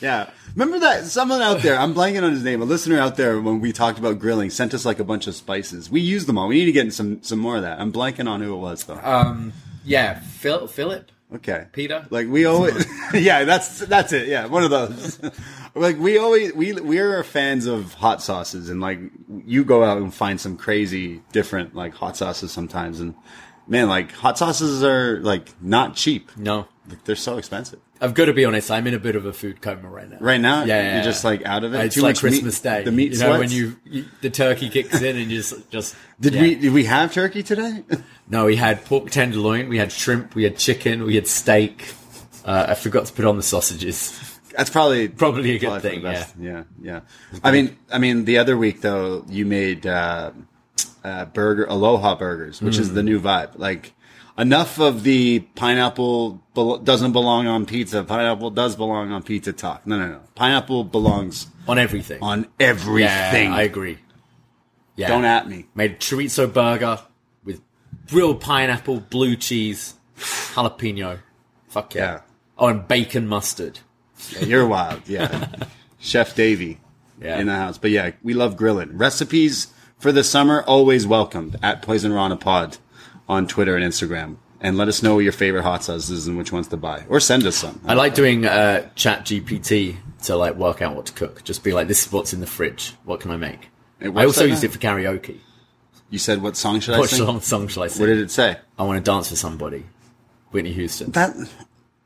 Yeah. 0.00 0.30
Remember 0.54 0.78
that 0.80 1.04
someone 1.06 1.42
out 1.42 1.60
there, 1.62 1.76
I'm 1.76 1.92
blanking 1.94 2.22
on 2.22 2.32
his 2.32 2.44
name, 2.44 2.62
a 2.62 2.64
listener 2.64 2.98
out 2.98 3.16
there 3.16 3.40
when 3.40 3.60
we 3.60 3.72
talked 3.72 3.98
about 3.98 4.18
grilling 4.18 4.50
sent 4.50 4.72
us 4.74 4.84
like 4.84 4.98
a 5.00 5.04
bunch 5.04 5.26
of 5.26 5.34
spices. 5.34 5.90
We 5.90 6.00
used 6.00 6.28
them 6.28 6.38
all. 6.38 6.48
We 6.48 6.56
need 6.56 6.66
to 6.66 6.72
get 6.72 6.92
some 6.94 7.22
some 7.22 7.38
more 7.38 7.56
of 7.56 7.62
that. 7.62 7.80
I'm 7.80 7.92
blanking 7.92 8.28
on 8.28 8.40
who 8.40 8.54
it 8.54 8.58
was 8.58 8.84
though. 8.84 9.00
um, 9.02 9.52
yeah, 9.84 10.20
Phil, 10.20 10.66
Philip. 10.66 11.10
okay. 11.34 11.66
Peter? 11.72 12.06
Like 12.10 12.28
we 12.28 12.44
always 12.44 12.86
Yeah, 13.14 13.44
that's 13.44 13.80
that's 13.80 14.12
it. 14.12 14.28
Yeah, 14.28 14.46
one 14.46 14.62
of 14.64 14.70
those. 14.70 15.18
like 15.74 15.98
we 15.98 16.18
always 16.18 16.52
we 16.54 16.72
we're 16.74 17.22
fans 17.24 17.66
of 17.66 17.92
hot 17.94 18.22
sauces 18.22 18.70
and 18.70 18.80
like 18.80 19.00
you 19.44 19.64
go 19.64 19.82
out 19.82 19.98
and 19.98 20.12
find 20.14 20.40
some 20.40 20.56
crazy 20.56 21.22
different 21.32 21.74
like 21.74 21.94
hot 21.94 22.16
sauces 22.16 22.52
sometimes 22.52 23.00
and 23.00 23.14
man, 23.66 23.88
like 23.88 24.12
hot 24.12 24.38
sauces 24.38 24.82
are 24.84 25.20
like 25.20 25.50
not 25.62 25.96
cheap. 25.96 26.30
No, 26.36 26.66
Like, 26.88 27.04
they're 27.04 27.16
so 27.16 27.38
expensive. 27.38 27.80
I've 27.98 28.12
got 28.12 28.26
to 28.26 28.34
be 28.34 28.44
honest. 28.44 28.70
I'm 28.70 28.86
in 28.86 28.92
a 28.92 28.98
bit 28.98 29.16
of 29.16 29.24
a 29.24 29.32
food 29.32 29.62
coma 29.62 29.88
right 29.88 30.08
now. 30.10 30.18
Right 30.20 30.40
now, 30.40 30.64
Yeah, 30.64 30.82
yeah, 30.82 30.94
you're 30.96 31.04
just 31.04 31.24
like 31.24 31.46
out 31.46 31.64
of 31.64 31.72
it. 31.74 31.82
It's 31.86 31.94
Too 31.94 32.02
like 32.02 32.16
much 32.16 32.22
meat- 32.24 32.28
Christmas 32.30 32.60
Day. 32.60 32.82
The 32.84 32.92
meat 32.92 33.12
you 33.12 33.18
know, 33.20 33.38
when 33.38 33.50
you, 33.50 33.76
you 33.86 34.04
the 34.20 34.28
turkey 34.28 34.68
kicks 34.68 35.00
in 35.00 35.16
and 35.16 35.30
you 35.30 35.38
just 35.38 35.70
just 35.70 35.96
Did 36.20 36.34
yeah. 36.34 36.42
we 36.42 36.54
did 36.56 36.72
we 36.74 36.84
have 36.84 37.12
turkey 37.12 37.42
today? 37.42 37.82
No, 38.28 38.46
we 38.46 38.56
had 38.56 38.84
pork 38.84 39.10
tenderloin, 39.10 39.68
we 39.68 39.78
had 39.78 39.92
shrimp, 39.92 40.34
we 40.34 40.42
had 40.42 40.56
chicken, 40.58 41.04
we 41.04 41.14
had 41.14 41.28
steak. 41.28 41.94
Uh, 42.44 42.66
I 42.70 42.74
forgot 42.74 43.06
to 43.06 43.12
put 43.12 43.24
on 43.24 43.36
the 43.36 43.42
sausages. 43.42 44.18
That's 44.56 44.68
probably 44.68 45.06
Probably 45.08 45.54
a 45.54 45.58
good 45.60 45.70
the 45.74 45.80
thing, 45.80 46.02
best. 46.02 46.34
Yeah, 46.38 46.64
yeah. 46.82 47.00
I 47.44 47.52
mean, 47.52 47.76
I 47.92 47.98
mean, 47.98 48.24
the 48.24 48.38
other 48.38 48.56
week 48.56 48.80
though, 48.80 49.24
you 49.28 49.46
made 49.46 49.86
uh, 49.86 50.32
uh, 51.06 51.24
burger 51.26 51.64
Aloha 51.66 52.14
burgers, 52.16 52.60
which 52.60 52.78
is 52.78 52.92
the 52.94 53.00
Mm. 53.00 53.04
new 53.04 53.20
vibe. 53.20 53.50
Like 53.56 53.92
enough 54.36 54.78
of 54.80 55.02
the 55.04 55.40
pineapple 55.54 56.42
bel- 56.54 56.78
doesn't 56.78 57.12
belong 57.12 57.46
on 57.46 57.64
pizza. 57.66 58.02
Pineapple 58.02 58.50
does 58.50 58.74
belong 58.76 59.12
on 59.12 59.22
pizza 59.22 59.52
talk. 59.52 59.86
No, 59.86 59.98
no, 59.98 60.06
no. 60.08 60.20
Pineapple 60.34 60.84
belongs 60.84 61.46
On 61.68 61.78
everything. 61.78 62.22
on 62.22 62.42
yeah, 62.58 62.66
everything. 62.68 63.52
I 63.52 63.62
agree. 63.62 63.98
Yeah. 64.96 65.08
Don't 65.08 65.24
at 65.24 65.48
me. 65.48 65.66
Made 65.74 65.92
a 65.92 65.94
chorizo 65.96 66.52
burger 66.52 67.00
with 67.44 67.60
grilled 68.08 68.40
pineapple, 68.40 69.00
blue 69.00 69.36
cheese, 69.36 69.94
jalapeno. 70.18 71.18
Fuck 71.68 71.94
yeah. 71.94 72.02
Yeah. 72.02 72.20
Oh, 72.58 72.68
and 72.68 72.88
bacon 72.88 73.28
mustard. 73.28 73.80
Yeah, 74.30 74.44
you're 74.46 74.66
wild. 74.66 75.02
Yeah. 75.06 75.46
Chef 75.98 76.34
Davie 76.34 76.78
Yeah. 77.20 77.38
in 77.38 77.46
the 77.46 77.54
house. 77.54 77.76
But 77.78 77.90
yeah, 77.90 78.12
we 78.22 78.32
love 78.34 78.56
grilling. 78.56 78.96
Recipes 78.96 79.68
for 79.98 80.12
the 80.12 80.24
summer 80.24 80.62
always 80.62 81.06
welcomed 81.06 81.58
at 81.62 81.82
Poisonrana 81.82 82.38
Pod 82.38 82.78
on 83.28 83.46
Twitter 83.46 83.76
and 83.76 83.84
Instagram. 83.84 84.36
And 84.60 84.78
let 84.78 84.88
us 84.88 85.02
know 85.02 85.14
what 85.14 85.20
your 85.20 85.32
favorite 85.32 85.62
hot 85.62 85.84
sauce 85.84 86.08
is 86.08 86.26
and 86.26 86.38
which 86.38 86.50
ones 86.50 86.68
to 86.68 86.76
buy. 86.78 87.04
Or 87.08 87.20
send 87.20 87.44
us 87.44 87.56
some. 87.56 87.80
I 87.84 87.92
like 87.94 88.14
doing 88.14 88.46
uh, 88.46 88.88
ChatGPT 88.96 89.96
to 90.24 90.36
like 90.36 90.54
work 90.54 90.80
out 90.80 90.96
what 90.96 91.06
to 91.06 91.12
cook. 91.12 91.44
Just 91.44 91.62
be 91.62 91.72
like, 91.72 91.88
this 91.88 92.06
is 92.06 92.12
what's 92.12 92.32
in 92.32 92.40
the 92.40 92.46
fridge. 92.46 92.94
What 93.04 93.20
can 93.20 93.30
I 93.30 93.36
make? 93.36 93.68
I 94.00 94.24
also 94.24 94.42
like 94.42 94.50
use 94.50 94.64
it 94.64 94.72
for 94.72 94.78
karaoke. 94.78 95.38
You 96.08 96.18
said 96.18 96.42
what 96.42 96.56
song 96.56 96.80
should 96.80 96.94
I 96.94 96.98
What 97.00 97.10
song, 97.10 97.40
song 97.40 97.68
shall 97.68 97.82
I 97.82 97.88
sing? 97.88 98.00
What 98.00 98.06
did 98.06 98.18
it 98.18 98.30
say? 98.30 98.56
I 98.78 98.84
want 98.84 99.04
to 99.04 99.10
dance 99.10 99.28
for 99.28 99.36
somebody. 99.36 99.84
Whitney 100.52 100.72
Houston. 100.72 101.10
That 101.12 101.34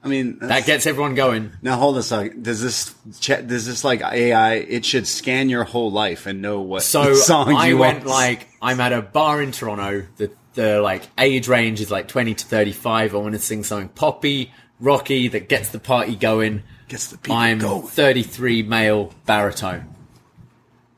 I 0.03 0.09
mean 0.09 0.39
That 0.41 0.65
gets 0.65 0.87
everyone 0.87 1.15
going. 1.15 1.53
now 1.61 1.77
hold 1.77 1.97
on 1.97 2.01
a 2.01 2.03
second. 2.03 2.43
Does 2.43 2.63
this 2.63 2.95
che- 3.21 3.43
does 3.43 3.67
this 3.67 3.85
like 3.85 4.01
AI 4.03 4.55
it 4.55 4.85
should 4.87 5.07
scan 5.07 5.49
your 5.51 5.65
whole 5.65 5.91
life 5.93 6.27
and 6.27 6.41
know 6.41 6.61
what 6.61 6.83
So 6.83 7.15
songs 7.15 7.55
I 7.57 7.69
you 7.69 7.77
went 7.79 7.99
want. 8.05 8.09
like 8.09 8.49
I'm 8.63 8.81
at 8.81 8.93
a 8.95 9.03
bar 9.03 9.43
in 9.43 9.53
Toronto. 9.53 10.07
The 10.17 10.31
the 10.55 10.81
like 10.81 11.03
age 11.19 11.49
range 11.49 11.81
is 11.81 11.91
like 11.91 12.09
20 12.09 12.35
to 12.35 12.45
35. 12.47 13.15
I 13.15 13.19
want 13.19 13.35
to 13.35 13.39
sing 13.39 13.63
something 13.63 13.89
poppy, 13.91 14.53
rocky 14.81 15.29
that 15.29 15.49
gets 15.49 15.69
the 15.69 15.79
party 15.79 16.17
going. 16.17 16.63
Gets 16.89 17.09
the 17.09 17.19
people 17.19 17.37
I'm 17.37 17.59
going. 17.59 17.83
33 17.87 18.63
male 18.65 19.15
baritone. 19.27 19.95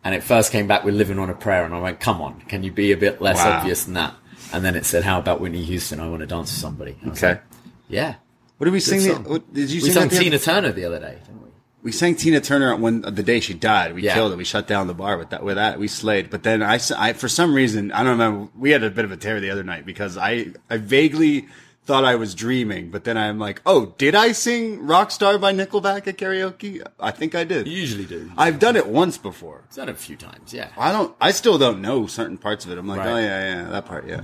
And 0.04 0.14
it 0.14 0.22
first 0.22 0.50
came 0.52 0.66
back 0.66 0.84
with 0.84 0.94
Living 0.94 1.18
on 1.18 1.28
a 1.30 1.34
Prayer, 1.34 1.64
and 1.64 1.74
I 1.74 1.80
went, 1.80 2.00
"Come 2.00 2.20
on, 2.22 2.40
can 2.48 2.62
you 2.64 2.72
be 2.72 2.90
a 2.92 2.96
bit 2.96 3.20
less 3.20 3.36
Wow. 3.38 3.58
obvious 3.58 3.84
than 3.84 3.94
that?" 3.94 4.14
And 4.52 4.64
then 4.64 4.74
it 4.74 4.84
said, 4.86 5.04
"How 5.04 5.18
about 5.18 5.40
Whitney 5.40 5.62
Houston? 5.64 6.00
I 6.00 6.08
want 6.08 6.20
to 6.20 6.26
dance 6.26 6.50
with 6.50 6.60
somebody." 6.60 6.96
Okay. 7.08 7.28
like, 7.28 7.42
yeah. 7.88 8.14
What 8.62 8.66
did 8.66 8.74
we 8.74 8.78
sing? 8.80 9.00
The, 9.24 9.28
what, 9.28 9.52
did 9.52 9.70
you 9.72 9.82
We 9.82 9.90
sing 9.90 9.92
sang 9.92 10.08
that 10.08 10.14
the 10.14 10.22
Tina 10.22 10.36
other- 10.36 10.44
Turner 10.44 10.70
the 10.72 10.84
other 10.84 11.00
day, 11.00 11.18
didn't 11.26 11.42
we? 11.42 11.48
We 11.82 11.90
sang 11.90 12.14
Tina 12.14 12.40
Turner 12.40 12.76
when 12.76 13.00
the 13.00 13.24
day 13.24 13.40
she 13.40 13.54
died. 13.54 13.92
We 13.92 14.02
Yeah. 14.04 14.14
killed 14.14 14.30
it. 14.30 14.36
We 14.38 14.44
shut 14.44 14.68
down 14.68 14.86
the 14.86 14.94
bar 14.94 15.18
with 15.18 15.30
that. 15.30 15.42
With 15.42 15.56
that, 15.56 15.80
we 15.80 15.88
slayed. 15.88 16.30
But 16.30 16.44
then 16.44 16.62
I, 16.62 16.76
s- 16.76 16.92
I- 16.92 17.12
for 17.14 17.26
some 17.28 17.54
reason, 17.54 17.90
I 17.90 18.04
don't 18.04 18.12
remember. 18.12 18.50
We 18.56 18.70
had 18.70 18.84
a 18.84 18.90
bit 18.90 19.04
of 19.04 19.10
a 19.10 19.16
tear 19.16 19.40
the 19.40 19.50
other 19.50 19.64
night 19.64 19.84
because 19.84 20.16
I, 20.16 20.52
I 20.70 20.76
vaguely 20.76 21.48
thought 21.86 22.04
I 22.04 22.14
was 22.14 22.36
dreaming. 22.36 22.92
But 22.92 23.02
then 23.02 23.18
I'm 23.18 23.40
like, 23.40 23.60
oh, 23.66 23.94
did 23.98 24.14
I 24.14 24.30
sing 24.30 24.78
"Rockstar" 24.78 25.40
by 25.40 25.52
Nickelback 25.52 26.06
at 26.06 26.16
karaoke? 26.16 26.86
I 27.00 27.10
think 27.10 27.34
I 27.34 27.42
did. 27.42 27.66
You 27.66 27.76
usually 27.76 28.04
do. 28.06 28.30
I've 28.38 28.60
done 28.60 28.76
it 28.76 28.86
once 28.86 29.18
before. 29.18 29.62
Done 29.74 29.88
it 29.88 29.92
a 29.92 29.94
few 29.96 30.14
times, 30.14 30.54
yeah. 30.54 30.68
I 30.78 30.92
don't. 30.92 31.12
I 31.20 31.32
still 31.32 31.58
don't 31.58 31.82
know 31.82 32.06
certain 32.06 32.38
parts 32.38 32.64
of 32.64 32.70
it. 32.70 32.78
I'm 32.78 32.86
like, 32.86 33.00
Right. 33.00 33.08
oh 33.10 33.16
yeah, 33.18 33.56
yeah, 33.64 33.70
that 33.70 33.86
part, 33.86 34.06
yeah. 34.06 34.20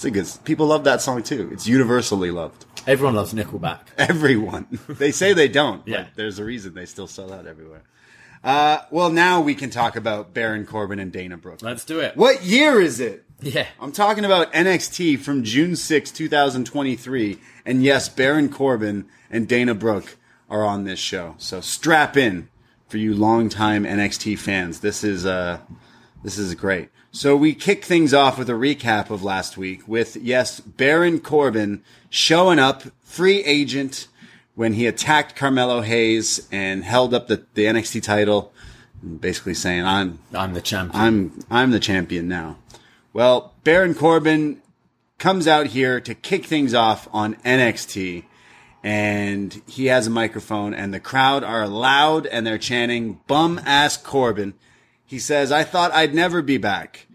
It's 0.00 0.06
a 0.06 0.10
good. 0.10 0.44
People 0.46 0.64
love 0.68 0.84
that 0.84 1.02
song 1.02 1.22
too. 1.22 1.50
It's 1.52 1.66
universally 1.66 2.30
loved. 2.30 2.64
Everyone 2.86 3.16
loves 3.16 3.34
Nickelback. 3.34 3.80
Everyone. 3.98 4.66
they 4.88 5.12
say 5.12 5.34
they 5.34 5.46
don't. 5.46 5.86
Yeah. 5.86 6.04
But 6.04 6.16
there's 6.16 6.38
a 6.38 6.44
reason 6.44 6.72
they 6.72 6.86
still 6.86 7.06
sell 7.06 7.34
out 7.34 7.46
everywhere. 7.46 7.82
Uh, 8.42 8.78
well, 8.90 9.10
now 9.10 9.42
we 9.42 9.54
can 9.54 9.68
talk 9.68 9.96
about 9.96 10.32
Baron 10.32 10.64
Corbin 10.64 11.00
and 11.00 11.12
Dana 11.12 11.36
Brooke. 11.36 11.60
Let's 11.60 11.84
do 11.84 12.00
it. 12.00 12.16
What 12.16 12.42
year 12.42 12.80
is 12.80 12.98
it? 12.98 13.26
Yeah. 13.42 13.66
I'm 13.78 13.92
talking 13.92 14.24
about 14.24 14.50
NXT 14.54 15.18
from 15.20 15.44
June 15.44 15.76
6, 15.76 16.10
2023. 16.10 17.38
And 17.66 17.82
yes, 17.84 18.08
Baron 18.08 18.48
Corbin 18.48 19.06
and 19.30 19.46
Dana 19.46 19.74
Brooke 19.74 20.16
are 20.48 20.64
on 20.64 20.84
this 20.84 20.98
show. 20.98 21.34
So 21.36 21.60
strap 21.60 22.16
in 22.16 22.48
for 22.88 22.96
you 22.96 23.12
longtime 23.12 23.84
NXT 23.84 24.38
fans. 24.38 24.80
This 24.80 25.04
is 25.04 25.26
uh, 25.26 25.58
this 26.22 26.38
is 26.38 26.54
great. 26.54 26.88
So 27.12 27.36
we 27.36 27.54
kick 27.54 27.84
things 27.84 28.14
off 28.14 28.38
with 28.38 28.48
a 28.48 28.54
recap 28.54 29.10
of 29.10 29.24
last 29.24 29.56
week 29.56 29.86
with 29.88 30.16
yes, 30.16 30.60
Baron 30.60 31.18
Corbin 31.20 31.82
showing 32.08 32.60
up, 32.60 32.84
free 33.02 33.42
agent, 33.44 34.06
when 34.54 34.74
he 34.74 34.86
attacked 34.86 35.36
Carmelo 35.36 35.80
Hayes 35.80 36.46
and 36.52 36.84
held 36.84 37.14
up 37.14 37.26
the, 37.26 37.44
the 37.54 37.64
NXT 37.64 38.02
title, 38.02 38.52
basically 39.02 39.54
saying, 39.54 39.84
"I'm 39.84 40.18
I'm 40.34 40.54
the 40.54 40.60
champion. 40.60 41.02
I'm 41.02 41.44
I'm 41.50 41.70
the 41.70 41.80
champion 41.80 42.28
now." 42.28 42.58
Well, 43.12 43.54
Baron 43.64 43.94
Corbin 43.94 44.62
comes 45.18 45.48
out 45.48 45.68
here 45.68 46.00
to 46.00 46.14
kick 46.14 46.46
things 46.46 46.74
off 46.74 47.08
on 47.12 47.34
NXT 47.36 48.24
and 48.82 49.60
he 49.66 49.86
has 49.86 50.06
a 50.06 50.10
microphone 50.10 50.72
and 50.72 50.94
the 50.94 51.00
crowd 51.00 51.44
are 51.44 51.68
loud 51.68 52.26
and 52.26 52.46
they're 52.46 52.58
chanting 52.58 53.20
bum 53.26 53.60
ass 53.64 53.96
Corbin. 53.96 54.54
He 55.10 55.18
says, 55.18 55.50
I 55.50 55.64
thought 55.64 55.90
I'd 55.90 56.14
never 56.14 56.40
be 56.40 56.56
back. 56.56 57.08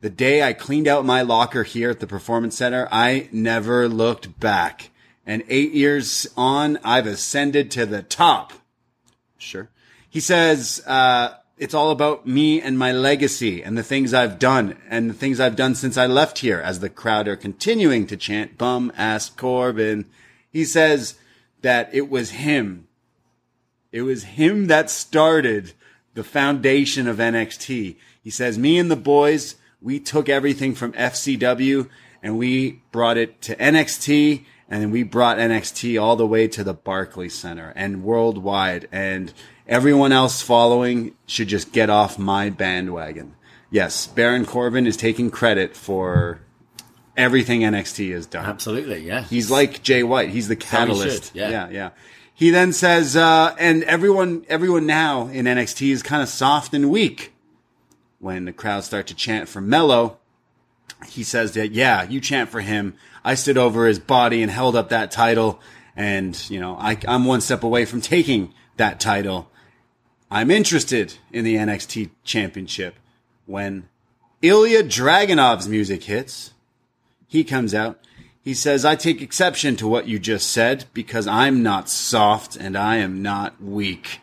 The 0.00 0.10
day 0.10 0.42
I 0.42 0.52
cleaned 0.52 0.88
out 0.88 1.04
my 1.04 1.22
locker 1.22 1.62
here 1.62 1.88
at 1.88 2.00
the 2.00 2.06
performance 2.08 2.56
center, 2.56 2.88
I 2.90 3.28
never 3.30 3.88
looked 3.88 4.40
back. 4.40 4.90
And 5.24 5.44
eight 5.48 5.70
years 5.70 6.26
on, 6.36 6.80
I've 6.82 7.06
ascended 7.06 7.70
to 7.70 7.86
the 7.86 8.02
top. 8.02 8.54
Sure. 9.36 9.68
He 10.10 10.18
says, 10.18 10.82
uh, 10.84 11.34
it's 11.56 11.74
all 11.74 11.92
about 11.92 12.26
me 12.26 12.60
and 12.60 12.76
my 12.76 12.90
legacy 12.90 13.62
and 13.62 13.78
the 13.78 13.84
things 13.84 14.12
I've 14.12 14.40
done 14.40 14.76
and 14.90 15.08
the 15.08 15.14
things 15.14 15.38
I've 15.38 15.54
done 15.54 15.76
since 15.76 15.96
I 15.96 16.06
left 16.06 16.38
here 16.38 16.58
as 16.58 16.80
the 16.80 16.90
crowd 16.90 17.28
are 17.28 17.36
continuing 17.36 18.08
to 18.08 18.16
chant 18.16 18.58
bum 18.58 18.90
ass 18.96 19.30
Corbin. 19.30 20.06
He 20.50 20.64
says 20.64 21.14
that 21.62 21.88
it 21.92 22.10
was 22.10 22.30
him. 22.30 22.88
It 23.92 24.02
was 24.02 24.24
him 24.24 24.66
that 24.66 24.90
started 24.90 25.74
the 26.18 26.24
foundation 26.24 27.06
of 27.06 27.18
NXT. 27.18 27.94
He 28.20 28.30
says, 28.30 28.58
me 28.58 28.76
and 28.76 28.90
the 28.90 28.96
boys, 28.96 29.54
we 29.80 30.00
took 30.00 30.28
everything 30.28 30.74
from 30.74 30.92
FCW 30.94 31.88
and 32.24 32.36
we 32.36 32.82
brought 32.90 33.16
it 33.16 33.40
to 33.42 33.54
NXT 33.54 34.44
and 34.68 34.82
then 34.82 34.90
we 34.90 35.04
brought 35.04 35.38
NXT 35.38 36.02
all 36.02 36.16
the 36.16 36.26
way 36.26 36.48
to 36.48 36.64
the 36.64 36.74
Barclay 36.74 37.28
Center 37.28 37.72
and 37.76 38.02
worldwide 38.02 38.88
and 38.90 39.32
everyone 39.68 40.10
else 40.10 40.42
following 40.42 41.14
should 41.24 41.46
just 41.46 41.70
get 41.70 41.88
off 41.88 42.18
my 42.18 42.50
bandwagon. 42.50 43.36
Yes, 43.70 44.08
Baron 44.08 44.44
Corbin 44.44 44.88
is 44.88 44.96
taking 44.96 45.30
credit 45.30 45.76
for 45.76 46.40
everything 47.16 47.60
NXT 47.60 48.12
has 48.12 48.26
done. 48.26 48.44
Absolutely, 48.44 49.06
yeah. 49.06 49.22
He's 49.22 49.52
like 49.52 49.84
Jay 49.84 50.02
White. 50.02 50.30
He's 50.30 50.48
the 50.48 50.56
catalyst. 50.56 51.26
should, 51.26 51.36
yeah. 51.36 51.50
yeah, 51.50 51.68
yeah. 51.70 51.90
He 52.38 52.50
then 52.50 52.72
says, 52.72 53.16
uh, 53.16 53.56
and 53.58 53.82
everyone, 53.82 54.46
everyone 54.48 54.86
now 54.86 55.26
in 55.26 55.46
NXT 55.46 55.90
is 55.90 56.04
kind 56.04 56.22
of 56.22 56.28
soft 56.28 56.72
and 56.72 56.88
weak. 56.88 57.32
When 58.20 58.44
the 58.44 58.52
crowd 58.52 58.84
start 58.84 59.08
to 59.08 59.14
chant 59.16 59.48
for 59.48 59.60
Melo, 59.60 60.18
he 61.08 61.24
says 61.24 61.54
that, 61.54 61.72
yeah, 61.72 62.04
you 62.04 62.20
chant 62.20 62.48
for 62.48 62.60
him. 62.60 62.94
I 63.24 63.34
stood 63.34 63.58
over 63.58 63.88
his 63.88 63.98
body 63.98 64.40
and 64.40 64.52
held 64.52 64.76
up 64.76 64.90
that 64.90 65.10
title. 65.10 65.60
And, 65.96 66.48
you 66.48 66.60
know, 66.60 66.76
I, 66.78 66.96
I'm 67.08 67.24
one 67.24 67.40
step 67.40 67.64
away 67.64 67.84
from 67.84 68.00
taking 68.00 68.54
that 68.76 69.00
title. 69.00 69.50
I'm 70.30 70.52
interested 70.52 71.14
in 71.32 71.44
the 71.44 71.56
NXT 71.56 72.10
championship. 72.22 72.94
When 73.46 73.88
Ilya 74.42 74.84
Dragunov's 74.84 75.66
music 75.66 76.04
hits, 76.04 76.52
he 77.26 77.42
comes 77.42 77.74
out. 77.74 77.98
He 78.42 78.54
says, 78.54 78.84
I 78.84 78.96
take 78.96 79.20
exception 79.20 79.76
to 79.76 79.88
what 79.88 80.08
you 80.08 80.18
just 80.18 80.50
said 80.50 80.86
because 80.94 81.26
I'm 81.26 81.62
not 81.62 81.88
soft 81.88 82.56
and 82.56 82.76
I 82.76 82.96
am 82.96 83.20
not 83.20 83.62
weak. 83.62 84.20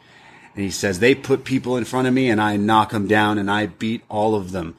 And 0.56 0.64
he 0.64 0.72
says, 0.72 1.00
they 1.00 1.14
put 1.14 1.44
people 1.44 1.76
in 1.78 1.86
front 1.86 2.08
of 2.08 2.14
me 2.14 2.30
and 2.30 2.42
I 2.42 2.56
knock 2.56 2.92
them 2.92 3.08
down 3.08 3.38
and 3.38 3.52
I 3.52 3.68
beat 3.68 4.04
all 4.10 4.36
of 4.36 4.52
them. 4.52 4.78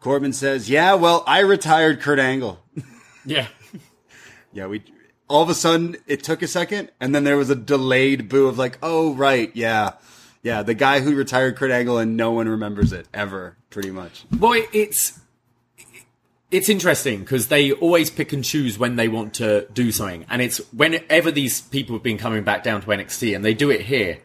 Corbin 0.00 0.32
says, 0.32 0.70
yeah, 0.70 0.94
well, 0.94 1.22
I 1.26 1.40
retired 1.40 2.00
Kurt 2.00 2.18
Angle. 2.18 2.60
yeah. 3.26 3.48
Yeah, 4.52 4.66
we, 4.66 4.82
all 5.28 5.42
of 5.42 5.50
a 5.50 5.54
sudden 5.54 5.96
it 6.06 6.24
took 6.24 6.40
a 6.40 6.48
second 6.48 6.90
and 6.98 7.14
then 7.14 7.24
there 7.24 7.36
was 7.36 7.50
a 7.50 7.56
delayed 7.56 8.28
boo 8.28 8.46
of 8.46 8.58
like, 8.58 8.78
oh, 8.82 9.14
right. 9.14 9.54
Yeah. 9.54 9.92
Yeah. 10.42 10.62
The 10.62 10.74
guy 10.74 11.00
who 11.00 11.14
retired 11.14 11.56
Kurt 11.56 11.70
Angle 11.70 11.98
and 11.98 12.16
no 12.16 12.32
one 12.32 12.48
remembers 12.48 12.92
it 12.92 13.06
ever, 13.12 13.58
pretty 13.68 13.90
much. 13.90 14.24
Boy, 14.30 14.66
it's 14.72 15.20
it's 16.50 16.68
interesting 16.68 17.20
because 17.20 17.48
they 17.48 17.72
always 17.72 18.10
pick 18.10 18.32
and 18.32 18.42
choose 18.44 18.78
when 18.78 18.96
they 18.96 19.08
want 19.08 19.34
to 19.34 19.66
do 19.72 19.92
something, 19.92 20.24
and 20.30 20.40
it's 20.42 20.58
whenever 20.72 21.30
these 21.30 21.60
people 21.60 21.94
have 21.94 22.02
been 22.02 22.18
coming 22.18 22.42
back 22.44 22.62
down 22.62 22.80
to 22.80 22.86
NXT 22.86 23.34
and 23.36 23.44
they 23.44 23.54
do 23.54 23.70
it 23.70 23.82
here, 23.82 24.18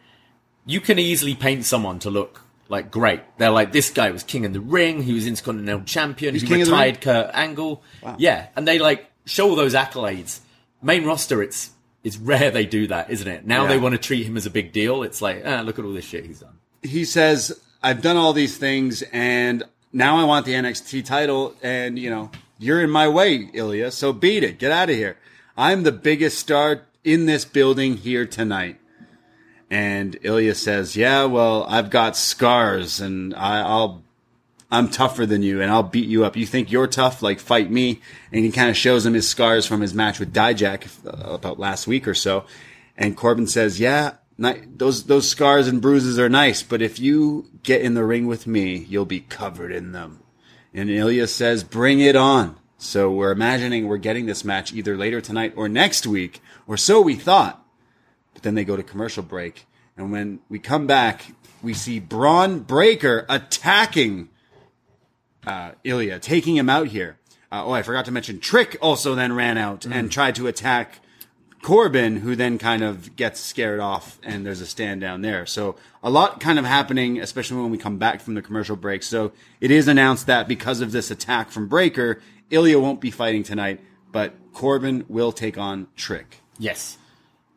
you 0.66 0.80
can 0.80 0.98
easily 0.98 1.34
paint 1.34 1.64
someone 1.64 1.98
to 2.00 2.10
look 2.10 2.40
like 2.68 2.90
great. 2.90 3.20
They're 3.38 3.50
like 3.50 3.72
this 3.72 3.90
guy 3.90 4.10
was 4.10 4.22
king 4.22 4.44
in 4.44 4.52
the 4.52 4.60
ring, 4.60 5.02
he 5.02 5.12
was 5.12 5.26
intercontinental 5.26 5.84
champion, 5.84 6.34
He's 6.34 6.42
he 6.42 6.54
retired 6.54 7.00
Kurt 7.02 7.30
Angle, 7.34 7.82
yeah, 8.16 8.48
and 8.56 8.66
they 8.66 8.78
like 8.78 9.10
show 9.26 9.50
all 9.50 9.56
those 9.56 9.74
accolades. 9.74 10.40
Main 10.82 11.04
roster, 11.04 11.42
it's 11.42 11.70
it's 12.02 12.16
rare 12.16 12.50
they 12.50 12.66
do 12.66 12.86
that, 12.86 13.10
isn't 13.10 13.28
it? 13.28 13.46
Now 13.46 13.62
Yeah. 13.62 13.68
they 13.68 13.78
want 13.78 13.92
to 13.94 13.98
treat 13.98 14.26
him 14.26 14.36
as 14.36 14.44
a 14.46 14.50
big 14.50 14.72
deal. 14.72 15.02
It's 15.02 15.20
like, 15.22 15.42
ah, 15.46 15.60
look 15.60 15.78
at 15.78 15.84
all 15.84 15.92
this 15.92 16.04
shit 16.06 16.24
he's 16.26 16.40
done. 16.40 16.58
he 16.82 17.04
says, 17.06 17.58
I've 17.82 18.00
done 18.02 18.16
all 18.16 18.32
these 18.34 18.56
things 18.58 19.02
and 19.12 19.62
now 19.94 20.18
I 20.18 20.24
want 20.24 20.44
the 20.44 20.52
NXT 20.52 21.04
title 21.04 21.54
and, 21.62 21.98
you 21.98 22.10
know, 22.10 22.30
you're 22.58 22.82
in 22.82 22.90
my 22.90 23.08
way, 23.08 23.48
Ilya, 23.52 23.92
so 23.92 24.12
beat 24.12 24.42
it. 24.42 24.58
Get 24.58 24.72
out 24.72 24.90
of 24.90 24.96
here. 24.96 25.16
I'm 25.56 25.84
the 25.84 25.92
biggest 25.92 26.38
star 26.38 26.82
in 27.04 27.26
this 27.26 27.44
building 27.44 27.96
here 27.96 28.26
tonight. 28.26 28.80
And 29.70 30.18
Ilya 30.22 30.56
says, 30.56 30.96
yeah, 30.96 31.24
well, 31.24 31.64
I've 31.68 31.90
got 31.90 32.16
scars 32.16 33.00
and 33.00 33.34
I, 33.34 33.60
I'll, 33.60 34.02
I'm 34.70 34.88
tougher 34.88 35.26
than 35.26 35.42
you 35.42 35.60
and 35.62 35.70
I'll 35.70 35.84
beat 35.84 36.08
you 36.08 36.24
up. 36.24 36.36
You 36.36 36.46
think 36.46 36.72
you're 36.72 36.88
tough? 36.88 37.22
Like 37.22 37.38
fight 37.38 37.70
me. 37.70 38.00
And 38.32 38.44
he 38.44 38.50
kind 38.50 38.70
of 38.70 38.76
shows 38.76 39.06
him 39.06 39.14
his 39.14 39.28
scars 39.28 39.64
from 39.64 39.80
his 39.80 39.94
match 39.94 40.18
with 40.18 40.34
Dijak 40.34 40.88
uh, 41.06 41.34
about 41.34 41.60
last 41.60 41.86
week 41.86 42.08
or 42.08 42.14
so. 42.14 42.44
And 42.96 43.16
Corbin 43.16 43.46
says, 43.46 43.78
yeah, 43.78 44.14
ni- 44.38 44.62
those, 44.66 45.04
those 45.04 45.28
scars 45.28 45.68
and 45.68 45.80
bruises 45.80 46.18
are 46.18 46.28
nice, 46.28 46.62
but 46.62 46.82
if 46.82 46.98
you 46.98 47.50
get 47.62 47.82
in 47.82 47.94
the 47.94 48.04
ring 48.04 48.26
with 48.26 48.46
me, 48.46 48.76
you'll 48.76 49.04
be 49.04 49.20
covered 49.20 49.72
in 49.72 49.92
them. 49.92 50.20
And 50.72 50.90
Ilya 50.90 51.28
says, 51.28 51.64
bring 51.64 52.00
it 52.00 52.16
on. 52.16 52.56
So 52.78 53.10
we're 53.10 53.30
imagining 53.30 53.86
we're 53.86 53.96
getting 53.96 54.26
this 54.26 54.44
match 54.44 54.72
either 54.72 54.96
later 54.96 55.20
tonight 55.20 55.54
or 55.56 55.68
next 55.68 56.06
week, 56.06 56.42
or 56.66 56.76
so 56.76 57.00
we 57.00 57.14
thought. 57.14 57.64
But 58.34 58.42
then 58.42 58.54
they 58.54 58.64
go 58.64 58.76
to 58.76 58.82
commercial 58.82 59.22
break. 59.22 59.66
And 59.96 60.10
when 60.10 60.40
we 60.48 60.58
come 60.58 60.86
back, 60.86 61.24
we 61.62 61.72
see 61.72 62.00
Bron 62.00 62.60
Breakker 62.60 63.24
attacking 63.28 64.28
uh, 65.46 65.72
Ilya, 65.84 66.18
taking 66.18 66.56
him 66.56 66.68
out 66.68 66.88
here. 66.88 67.18
Uh, 67.50 67.64
oh, 67.64 67.70
I 67.72 67.82
forgot 67.82 68.04
to 68.06 68.10
mention 68.10 68.40
Trick 68.40 68.76
also 68.80 69.14
then 69.14 69.32
ran 69.32 69.56
out 69.56 69.86
and 69.86 70.10
tried 70.10 70.34
to 70.34 70.48
attack 70.48 70.98
Corbin, 71.64 72.16
who 72.16 72.36
then 72.36 72.58
kind 72.58 72.84
of 72.84 73.16
gets 73.16 73.40
scared 73.40 73.80
off, 73.80 74.18
and 74.22 74.44
there's 74.44 74.60
a 74.60 74.66
stand 74.66 75.00
down 75.00 75.22
there. 75.22 75.46
So 75.46 75.76
a 76.02 76.10
lot 76.10 76.38
kind 76.38 76.58
of 76.58 76.66
happening, 76.66 77.18
especially 77.18 77.62
when 77.62 77.70
we 77.70 77.78
come 77.78 77.96
back 77.96 78.20
from 78.20 78.34
the 78.34 78.42
commercial 78.42 78.76
break. 78.76 79.02
So 79.02 79.32
it 79.62 79.70
is 79.70 79.88
announced 79.88 80.26
that 80.26 80.46
because 80.46 80.82
of 80.82 80.92
this 80.92 81.10
attack 81.10 81.50
from 81.50 81.66
Breakker, 81.66 82.20
Ilya 82.50 82.78
won't 82.78 83.00
be 83.00 83.10
fighting 83.10 83.42
tonight, 83.42 83.80
but 84.12 84.34
Corbin 84.52 85.06
will 85.08 85.32
take 85.32 85.56
on 85.56 85.86
Trick. 85.96 86.42
Yes. 86.58 86.98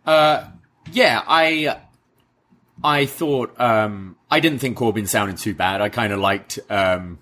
Uh, 0.06 0.46
yeah, 0.94 1.22
I 1.28 1.78
I 2.82 3.08
thought 3.08 3.60
um, 3.60 4.16
I 4.32 4.40
didn't 4.40 4.60
think 4.60 4.78
Corbin 4.78 5.06
sounded 5.06 5.38
too 5.38 5.54
bad. 5.54 5.82
I 5.82 5.90
kind 5.90 6.14
of 6.14 6.20
liked 6.20 6.60
um, 6.70 7.20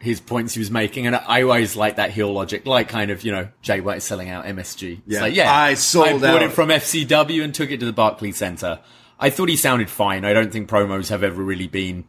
his 0.00 0.20
points 0.20 0.54
he 0.54 0.60
was 0.60 0.70
making, 0.70 1.06
and 1.06 1.16
I 1.16 1.42
always 1.42 1.74
like 1.76 1.96
that 1.96 2.10
heel 2.12 2.32
logic, 2.32 2.66
like 2.66 2.88
kind 2.88 3.10
of 3.10 3.24
you 3.24 3.32
know 3.32 3.48
Jay 3.62 3.80
White 3.80 4.02
selling 4.02 4.28
out 4.30 4.44
MSG. 4.44 4.92
It's 5.06 5.14
Yeah. 5.16 5.20
like, 5.22 5.34
yeah, 5.34 5.52
I 5.52 5.74
sold 5.74 6.06
I 6.06 6.12
bought 6.12 6.24
out. 6.36 6.42
it 6.42 6.52
from 6.52 6.68
FCW 6.70 7.42
and 7.42 7.54
took 7.54 7.70
it 7.70 7.80
to 7.80 7.86
the 7.86 7.92
Barclays 7.92 8.36
Center. 8.36 8.80
I 9.18 9.30
thought 9.30 9.48
he 9.48 9.56
sounded 9.56 9.90
fine. 9.90 10.24
I 10.24 10.32
don't 10.32 10.52
think 10.52 10.68
promos 10.70 11.08
have 11.08 11.24
ever 11.24 11.42
really 11.42 11.66
been 11.66 12.04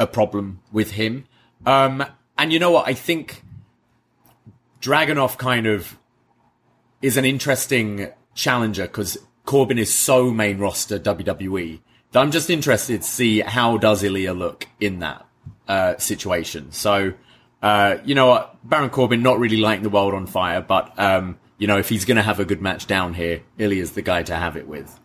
a 0.00 0.06
problem 0.08 0.60
with 0.72 0.92
him. 0.92 1.26
Um, 1.64 2.04
and 2.36 2.52
you 2.52 2.58
know 2.58 2.72
what? 2.72 2.88
I 2.88 2.94
think 2.94 3.42
Dragunov 4.80 5.36
kind 5.38 5.66
of 5.66 5.98
is 7.02 7.16
an 7.16 7.24
interesting 7.24 8.08
challenger 8.34 8.82
because 8.84 9.18
Corbin 9.44 9.78
is 9.78 9.92
so 9.92 10.30
main 10.30 10.58
roster 10.58 10.98
WWE 10.98 11.80
that 12.12 12.20
I'm 12.20 12.30
just 12.30 12.50
interested 12.50 13.02
to 13.02 13.06
see 13.08 13.40
how 13.40 13.76
does 13.76 14.02
Ilya 14.02 14.32
look 14.32 14.66
in 14.80 14.98
that 15.00 15.26
uh, 15.68 15.96
situation. 15.98 16.72
So, 16.72 17.12
uh, 17.62 17.98
you 18.04 18.14
know 18.14 18.26
what, 18.26 18.56
Baron 18.68 18.90
Corbin 18.90 19.22
not 19.22 19.38
really 19.38 19.56
lighting 19.58 19.82
the 19.82 19.90
world 19.90 20.14
on 20.14 20.26
fire, 20.26 20.60
but 20.60 20.98
um, 20.98 21.38
you 21.58 21.66
know 21.66 21.78
if 21.78 21.88
he's 21.88 22.04
going 22.04 22.16
to 22.16 22.22
have 22.22 22.40
a 22.40 22.44
good 22.44 22.60
match 22.62 22.86
down 22.86 23.14
here, 23.14 23.42
Ilya's 23.58 23.92
the 23.92 24.02
guy 24.02 24.22
to 24.24 24.34
have 24.36 24.56
it 24.56 24.66
with. 24.66 24.98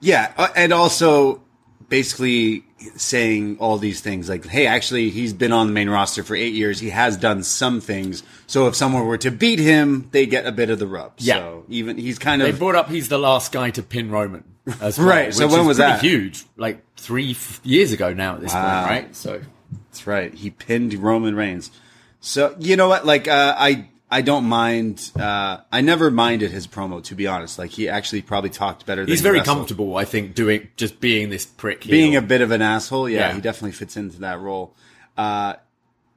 Yeah, 0.00 0.32
uh, 0.36 0.48
and 0.56 0.72
also 0.72 1.42
basically 1.88 2.64
saying 2.96 3.58
all 3.60 3.76
these 3.78 4.00
things 4.00 4.28
like, 4.28 4.46
hey, 4.46 4.66
actually, 4.66 5.10
he's 5.10 5.32
been 5.32 5.52
on 5.52 5.66
the 5.68 5.72
main 5.72 5.88
roster 5.90 6.24
for 6.24 6.34
eight 6.34 6.54
years. 6.54 6.80
He 6.80 6.90
has 6.90 7.16
done 7.16 7.42
some 7.42 7.80
things. 7.80 8.22
So 8.46 8.66
if 8.66 8.74
someone 8.74 9.06
were 9.06 9.18
to 9.18 9.30
beat 9.30 9.58
him, 9.58 10.08
they 10.10 10.26
get 10.26 10.46
a 10.46 10.52
bit 10.52 10.70
of 10.70 10.78
the 10.78 10.86
rub. 10.86 11.12
Yeah. 11.18 11.38
So 11.38 11.64
even 11.68 11.98
he's 11.98 12.18
kind 12.18 12.40
of. 12.42 12.50
They 12.50 12.58
brought 12.58 12.74
up 12.74 12.88
he's 12.88 13.08
the 13.08 13.18
last 13.18 13.52
guy 13.52 13.70
to 13.72 13.82
pin 13.82 14.10
Roman. 14.10 14.42
as 14.80 14.98
well. 14.98 15.06
Right, 15.08 15.34
so 15.34 15.46
when 15.48 15.66
was 15.66 15.76
that? 15.76 16.00
huge, 16.00 16.44
like 16.56 16.82
three 16.96 17.32
f- 17.32 17.60
years 17.62 17.92
ago 17.92 18.12
now 18.14 18.34
at 18.36 18.40
this 18.40 18.54
Wow. 18.54 18.80
point, 18.86 18.90
right? 18.90 19.14
So 19.16 19.40
That's 19.92 20.06
right. 20.06 20.32
He 20.32 20.48
pinned 20.48 20.94
Roman 20.94 21.36
Reigns. 21.36 21.70
So 22.20 22.56
you 22.58 22.76
know 22.76 22.88
what? 22.88 23.04
Like 23.04 23.28
uh, 23.28 23.54
I 23.58 23.88
I 24.10 24.22
don't 24.22 24.44
mind. 24.44 25.10
Uh, 25.14 25.58
I 25.70 25.82
never 25.82 26.10
minded 26.10 26.50
his 26.50 26.66
promo 26.66 27.02
to 27.04 27.14
be 27.14 27.26
honest. 27.26 27.58
Like 27.58 27.70
he 27.72 27.90
actually 27.90 28.22
probably 28.22 28.48
talked 28.48 28.86
better. 28.86 29.02
than 29.02 29.10
he's 29.10 29.20
very 29.20 29.38
wrestled. 29.38 29.56
comfortable, 29.58 29.96
I 29.98 30.06
think, 30.06 30.34
doing 30.34 30.68
just 30.76 30.98
being 30.98 31.28
this 31.28 31.44
prick. 31.44 31.82
being 31.84 32.12
heel. 32.12 32.22
a 32.22 32.24
bit 32.24 32.40
of 32.40 32.50
an 32.52 32.62
asshole. 32.62 33.06
Yeah, 33.08 33.28
Yeah. 33.28 33.34
he 33.34 33.40
definitely 33.42 33.72
fits 33.72 33.96
into 33.98 34.18
that 34.20 34.40
role. 34.40 34.74
Uh, 35.16 35.54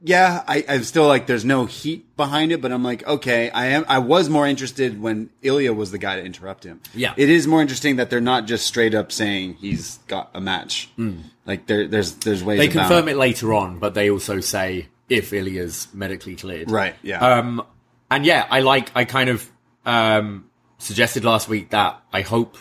yeah, 0.06 0.44
I, 0.48 0.64
I'm 0.70 0.84
still 0.84 1.08
like, 1.08 1.26
there's 1.26 1.44
no 1.44 1.66
heat 1.66 2.16
behind 2.16 2.52
it, 2.52 2.62
but 2.62 2.72
I'm 2.72 2.84
like, 2.84 3.06
okay, 3.08 3.50
I 3.50 3.68
am. 3.68 3.86
I 3.88 3.98
was 3.98 4.30
more 4.30 4.46
interested 4.46 5.02
when 5.02 5.32
Ilya 5.42 5.74
was 5.74 5.90
the 5.90 5.98
guy 5.98 6.18
to 6.18 6.24
interrupt 6.24 6.64
him. 6.64 6.80
Yeah. 6.94 7.14
it 7.18 7.28
is 7.30 7.48
more 7.48 7.60
interesting 7.60 7.96
that 7.96 8.12
they're 8.12 8.22
not 8.22 8.46
just 8.46 8.68
straight 8.68 8.94
up 8.94 9.12
saying 9.12 9.56
he's 9.56 9.98
got 10.08 10.30
a 10.36 10.40
match. 10.40 10.90
Like 11.46 11.66
there, 11.66 11.88
there's 11.88 12.14
there's 12.16 12.44
ways. 12.44 12.60
They 12.60 12.68
confirm 12.68 13.08
it 13.08 13.18
later 13.18 13.54
on, 13.54 13.80
but 13.80 13.96
they 13.96 14.12
also 14.12 14.40
say 14.42 14.88
if 15.10 15.34
Ilya's 15.34 15.88
medically 15.92 16.36
cleared. 16.36 16.70
Right. 16.70 16.96
Yeah. 17.02 17.20
Um, 17.20 17.66
and 18.12 18.26
yeah, 18.26 18.46
I 18.50 18.60
like, 18.60 18.92
I 18.96 19.06
kind 19.06 19.30
of, 19.30 19.50
um, 19.86 20.50
suggested 20.78 21.24
last 21.26 21.50
week 21.50 21.72
that 21.72 22.00
I 22.14 22.22
hope 22.22 22.58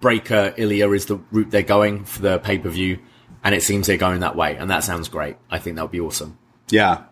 Breakker 0.00 0.54
Ilya 0.56 0.90
is 0.90 1.06
the 1.06 1.16
route 1.30 1.50
they're 1.50 1.62
going 1.62 2.04
for 2.04 2.20
the 2.22 2.38
pay 2.38 2.58
per 2.58 2.68
view. 2.68 2.98
And 3.44 3.54
it 3.54 3.62
seems 3.62 3.86
they're 3.86 3.96
going 3.96 4.20
that 4.20 4.36
way. 4.36 4.56
And 4.56 4.70
that 4.70 4.84
sounds 4.84 5.08
great. 5.08 5.36
I 5.50 5.58
think 5.58 5.76
that 5.76 5.82
would 5.82 5.90
be 5.90 6.00
awesome. 6.00 6.38
Yeah. 6.70 7.04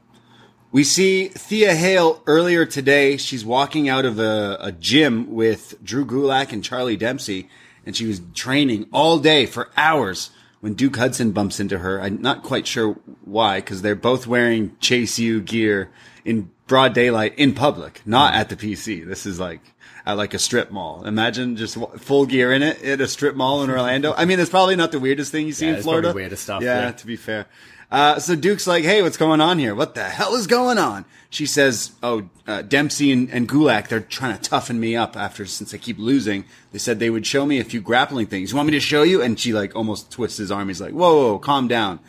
We 0.70 0.84
see 0.84 1.28
Thea 1.28 1.74
Hale 1.74 2.22
earlier 2.26 2.66
today. 2.66 3.16
She's 3.16 3.44
walking 3.44 3.88
out 3.88 4.04
of 4.04 4.18
a, 4.18 4.58
a 4.60 4.72
gym 4.72 5.32
with 5.32 5.82
Drew 5.82 6.04
Gulak 6.04 6.52
and 6.52 6.62
Charlie 6.62 6.96
Dempsey, 6.96 7.48
and 7.86 7.96
she 7.96 8.06
was 8.06 8.20
training 8.34 8.86
all 8.92 9.18
day 9.18 9.46
for 9.46 9.70
hours 9.76 10.30
when 10.60 10.74
Duke 10.74 10.96
Hudson 10.96 11.32
bumps 11.32 11.58
into 11.58 11.78
her. 11.78 12.00
I'm 12.00 12.20
not 12.20 12.42
quite 12.42 12.66
sure 12.66 12.98
why, 13.24 13.60
because 13.60 13.80
they're 13.80 13.94
both 13.94 14.26
wearing 14.26 14.76
Chase 14.78 15.18
U 15.18 15.40
gear 15.40 15.90
in 16.24 16.50
broad 16.66 16.92
daylight 16.92 17.38
in 17.38 17.54
public, 17.54 18.02
not 18.04 18.34
at 18.34 18.50
the 18.50 18.56
PC. 18.56 19.06
This 19.06 19.24
is 19.24 19.40
like 19.40 19.60
at 20.08 20.16
like 20.16 20.32
a 20.32 20.38
strip 20.38 20.70
mall. 20.70 21.04
Imagine 21.04 21.54
just 21.54 21.76
full 21.98 22.24
gear 22.24 22.50
in 22.50 22.62
it 22.62 22.82
at 22.82 22.98
a 23.00 23.06
strip 23.06 23.36
mall 23.36 23.62
in 23.62 23.68
Orlando. 23.70 24.14
I 24.16 24.24
mean, 24.24 24.40
it's 24.40 24.48
probably 24.48 24.74
not 24.74 24.90
the 24.90 24.98
weirdest 24.98 25.30
thing 25.30 25.46
you 25.46 25.52
see 25.52 25.66
Yeah, 25.66 25.76
in 25.76 25.82
Florida. 25.82 26.12
weirder 26.14 26.34
stuff, 26.36 26.62
Yeah, 26.62 26.80
yeah. 26.86 26.90
to 26.92 27.06
be 27.06 27.16
fair. 27.16 27.44
Uh, 27.90 28.18
so 28.18 28.34
Duke's 28.34 28.66
like, 28.66 28.84
hey, 28.84 29.02
what's 29.02 29.18
going 29.18 29.40
on 29.42 29.58
here? 29.58 29.74
What 29.74 29.94
the 29.94 30.04
hell 30.04 30.34
is 30.34 30.46
going 30.46 30.78
on? 30.78 31.04
She 31.28 31.44
says, 31.44 31.92
oh, 32.02 32.28
uh, 32.46 32.62
Dempsey 32.62 33.12
and, 33.12 33.30
and 33.30 33.46
Gulak, 33.46 33.88
they're 33.88 34.00
trying 34.00 34.36
to 34.38 34.42
toughen 34.42 34.80
me 34.80 34.96
up 34.96 35.14
after, 35.14 35.44
since 35.44 35.74
I 35.74 35.76
keep 35.78 35.98
losing. 35.98 36.46
They 36.72 36.78
said 36.78 36.98
they 37.00 37.10
would 37.10 37.26
show 37.26 37.44
me 37.44 37.60
a 37.60 37.64
few 37.64 37.82
grappling 37.82 38.26
things. 38.28 38.50
You 38.50 38.56
want 38.56 38.66
me 38.68 38.72
to 38.72 38.80
show 38.80 39.02
you? 39.02 39.20
And 39.22 39.38
she 39.38 39.52
like 39.52 39.76
almost 39.76 40.10
twists 40.10 40.38
his 40.38 40.50
arm. 40.50 40.68
He's 40.68 40.80
like, 40.80 40.92
whoa, 40.92 41.32
whoa, 41.32 41.38
calm 41.38 41.68
down. 41.68 42.00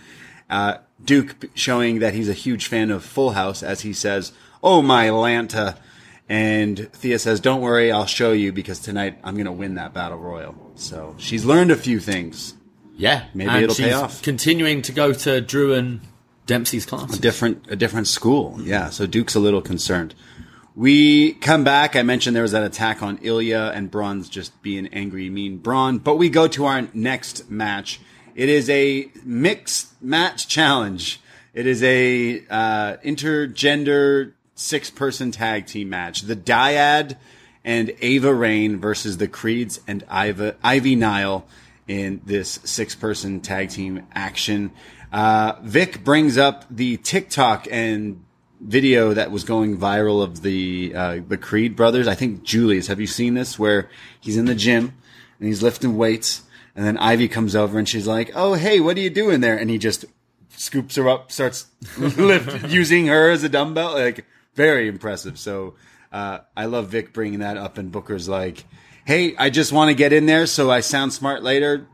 Uh, 0.50 0.78
Duke 1.04 1.36
showing 1.54 2.00
that 2.00 2.14
he's 2.14 2.30
a 2.30 2.34
huge 2.34 2.68
fan 2.68 2.92
of 2.92 3.04
Full 3.04 3.32
House 3.32 3.62
as 3.62 3.82
he 3.82 3.92
says, 3.92 4.32
oh 4.64 4.82
my 4.82 5.08
Lanta. 5.08 5.78
And 6.30 6.94
Thea 6.94 7.18
says, 7.18 7.40
don't 7.40 7.62
worry, 7.62 7.92
I'll 7.92 8.06
show 8.06 8.32
you 8.32 8.54
because 8.54 8.80
tonight 8.80 9.18
I'm 9.24 9.34
going 9.34 9.48
to 9.48 9.52
win 9.52 9.76
that 9.76 9.94
battle 9.94 10.20
royal. 10.20 10.56
So 10.76 11.16
she's 11.18 11.44
learned 11.44 11.72
a 11.72 11.76
few 11.76 12.00
things. 12.00 12.54
Yeah. 12.96 13.26
Maybe 13.34 13.64
it'll 13.64 13.76
pay 13.76 13.94
off. 13.94 14.22
Continuing 14.22 14.84
to 14.84 14.92
go 14.92 15.12
to 15.12 15.42
Drew 15.42 15.74
and 15.74 16.02
Dempsey's 16.46 16.86
class. 16.86 17.18
A 17.18 17.22
different 17.22 17.66
a 17.70 17.76
different 17.76 18.08
school. 18.08 18.58
Yeah, 18.62 18.90
so 18.90 19.06
Duke's 19.06 19.36
a 19.36 19.40
little 19.40 19.62
concerned. 19.62 20.16
We 20.76 21.34
come 21.34 21.64
back. 21.64 21.96
I 21.96 22.04
mentioned 22.04 22.36
there 22.36 22.44
was 22.44 22.54
that 22.54 22.64
attack 22.64 23.04
on 23.04 23.20
Ilya 23.22 23.74
and 23.76 23.92
Bron's 23.92 24.30
just 24.30 24.62
being 24.62 24.88
angry, 24.88 25.30
mean 25.30 25.58
Bron. 25.58 25.98
But 25.98 26.16
we 26.16 26.30
go 26.30 26.48
to 26.48 26.66
our 26.66 26.88
next 26.94 27.50
match. 27.52 28.00
It 28.36 28.50
is 28.50 28.70
a 28.70 29.12
mixed 29.24 30.02
match 30.02 30.48
challenge. 30.48 31.20
It 31.54 31.68
is 31.68 31.84
a 31.84 32.44
uh, 32.50 32.98
intergender 33.06 34.34
six 34.60 34.90
person 34.90 35.32
tag 35.32 35.66
team 35.66 35.90
match. 35.90 36.22
The 36.22 36.36
Dyad 36.36 37.16
and 37.64 37.94
Ava 38.02 38.34
Raine 38.34 38.80
versus 38.80 39.18
the 39.18 39.28
Creeds 39.28 39.80
and 39.88 40.04
Iva, 40.12 40.56
Ivy 40.64 40.96
Nile 40.96 41.46
in 41.88 42.22
this 42.26 42.60
six 42.64 42.96
person 42.96 43.40
tag 43.40 43.70
team 43.70 44.06
action. 44.14 44.72
Uh, 45.12 45.54
Vic 45.64 46.04
brings 46.04 46.38
up 46.38 46.66
the 46.70 46.98
TikTok 46.98 47.68
and 47.72 48.24
video 48.62 49.14
that 49.14 49.32
was 49.32 49.44
going 49.44 49.78
viral 49.78 50.22
of 50.22 50.42
the 50.42 50.94
uh, 50.94 51.20
the 51.28 51.38
Creed 51.38 51.76
brothers. 51.76 52.08
I 52.08 52.16
think 52.16 52.44
Julius. 52.44 52.88
Have 52.88 53.00
you 53.00 53.08
seen 53.08 53.34
this? 53.34 53.58
Where 53.58 53.90
he's 54.20 54.38
in 54.38 54.46
the 54.46 54.56
gym 54.56 54.94
and 55.40 55.48
he's 55.48 55.64
lifting 55.64 55.98
weights, 55.98 56.44
and 56.76 56.86
then 56.86 56.98
Ivy 56.98 57.28
comes 57.28 57.56
over 57.56 57.80
and 57.80 57.88
she's 57.88 58.06
like, 58.08 58.32
"Oh, 58.36 58.54
hey, 58.54 58.80
what 58.80 58.98
are 58.98 59.02
you 59.02 59.10
doing 59.10 59.42
there?" 59.42 59.58
And 59.58 59.70
he 59.70 59.78
just 59.78 60.06
scoops 60.50 60.96
her 60.98 61.08
up, 61.08 61.32
starts 61.32 61.68
lift 61.98 62.68
using 62.70 63.08
her 63.08 63.32
as 63.32 63.44
a 63.44 63.50
dumbbell. 63.50 63.94
Like 63.94 64.26
very 64.60 64.90
impressive. 64.90 65.40
So 65.40 65.76
uh, 66.12 66.40
I 66.58 66.66
love 66.66 66.90
Vic 66.90 67.14
bringing 67.14 67.40
that 67.40 67.56
up, 67.56 67.78
and 67.78 67.92
Booker's 67.94 68.28
like, 68.28 68.66
"Hey, 69.06 69.34
I 69.38 69.50
just 69.50 69.72
want 69.72 69.88
to 69.90 69.96
get 69.96 70.12
in 70.12 70.26
there 70.26 70.46
so 70.46 70.70
I 70.70 70.82
sound 70.82 71.14
smart 71.14 71.44
later." 71.44 71.88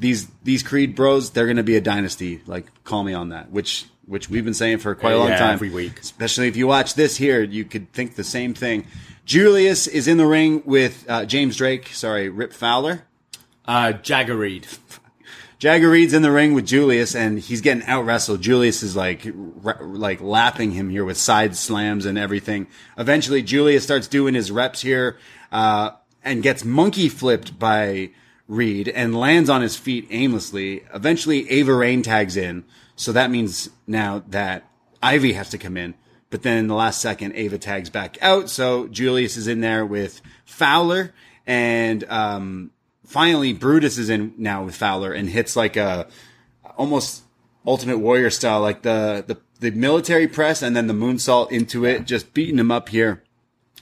These 0.00 0.26
these 0.42 0.64
Creed 0.64 0.96
bros, 0.96 1.30
they're 1.30 1.46
gonna 1.46 1.62
be 1.62 1.76
a 1.76 1.80
dynasty. 1.80 2.40
Like, 2.46 2.66
call 2.82 3.04
me 3.04 3.14
on 3.14 3.28
that. 3.28 3.52
Which 3.52 3.86
which 4.06 4.28
we've 4.28 4.44
been 4.44 4.54
saying 4.54 4.78
for 4.78 4.94
quite 4.96 5.12
a 5.12 5.18
long 5.18 5.28
Yeah, 5.28 5.38
time. 5.38 5.52
every 5.54 5.70
week. 5.70 6.00
Especially 6.00 6.48
if 6.48 6.56
you 6.56 6.66
watch 6.66 6.94
this 6.94 7.16
here, 7.16 7.42
you 7.42 7.64
could 7.64 7.92
think 7.92 8.16
the 8.16 8.24
same 8.24 8.52
thing. 8.52 8.86
Julius 9.24 9.86
is 9.86 10.08
in 10.08 10.16
the 10.16 10.26
ring 10.26 10.62
with 10.64 11.04
uh, 11.08 11.24
James 11.24 11.56
Drake. 11.56 11.88
Sorry, 11.88 12.28
Rip 12.30 12.52
Fowler. 12.52 13.02
Uh, 13.64 13.92
Jagger 13.92 14.36
Reed. 14.36 14.66
Jagger 15.58 15.90
Reed's 15.90 16.14
in 16.14 16.22
the 16.22 16.30
ring 16.30 16.54
with 16.54 16.66
Julius, 16.66 17.16
and 17.16 17.38
he's 17.40 17.60
getting 17.60 17.82
out 17.84 18.04
wrestled. 18.04 18.40
Julius 18.40 18.84
is 18.84 18.94
like, 18.94 19.22
ra- 19.34 19.78
like 19.80 20.20
lapping 20.20 20.70
him 20.70 20.88
here 20.88 21.04
with 21.04 21.16
side 21.16 21.56
slams 21.56 22.06
and 22.06 22.16
everything. 22.16 22.68
Eventually, 22.96 23.42
Julius 23.42 23.82
starts 23.82 24.06
doing 24.06 24.34
his 24.34 24.52
reps 24.52 24.82
here, 24.82 25.18
uh, 25.50 25.90
and 26.22 26.44
gets 26.44 26.64
monkey 26.64 27.08
flipped 27.08 27.58
by 27.58 28.10
Reed 28.46 28.88
and 28.88 29.18
lands 29.18 29.50
on 29.50 29.62
his 29.62 29.76
feet 29.76 30.06
aimlessly. 30.10 30.84
Eventually, 30.94 31.50
Ava 31.50 31.74
Raine 31.74 32.02
tags 32.02 32.36
in, 32.36 32.64
so 32.94 33.10
that 33.10 33.30
means 33.30 33.68
now 33.84 34.22
that 34.28 34.64
Ivy 35.02 35.32
has 35.32 35.50
to 35.50 35.58
come 35.58 35.76
in. 35.76 35.94
But 36.30 36.42
then 36.42 36.58
in 36.58 36.66
the 36.68 36.74
last 36.74 37.00
second, 37.00 37.32
Ava 37.34 37.58
tags 37.58 37.90
back 37.90 38.16
out, 38.22 38.48
so 38.48 38.86
Julius 38.86 39.36
is 39.36 39.48
in 39.48 39.60
there 39.60 39.84
with 39.84 40.20
Fowler 40.44 41.14
and 41.46 42.04
um, 42.04 42.70
finally 43.08 43.52
Brutus 43.52 43.98
is 43.98 44.10
in 44.10 44.34
now 44.36 44.64
with 44.64 44.76
Fowler 44.76 45.12
and 45.12 45.28
hits 45.28 45.56
like 45.56 45.76
a 45.76 46.06
almost 46.76 47.24
Ultimate 47.66 47.98
Warrior 47.98 48.30
style, 48.30 48.60
like 48.60 48.82
the 48.82 49.24
the 49.26 49.38
the 49.60 49.76
military 49.76 50.28
press 50.28 50.62
and 50.62 50.76
then 50.76 50.86
the 50.86 50.94
moonsault 50.94 51.50
into 51.50 51.84
it, 51.84 52.04
just 52.04 52.32
beating 52.32 52.58
him 52.58 52.70
up 52.70 52.90
here. 52.90 53.24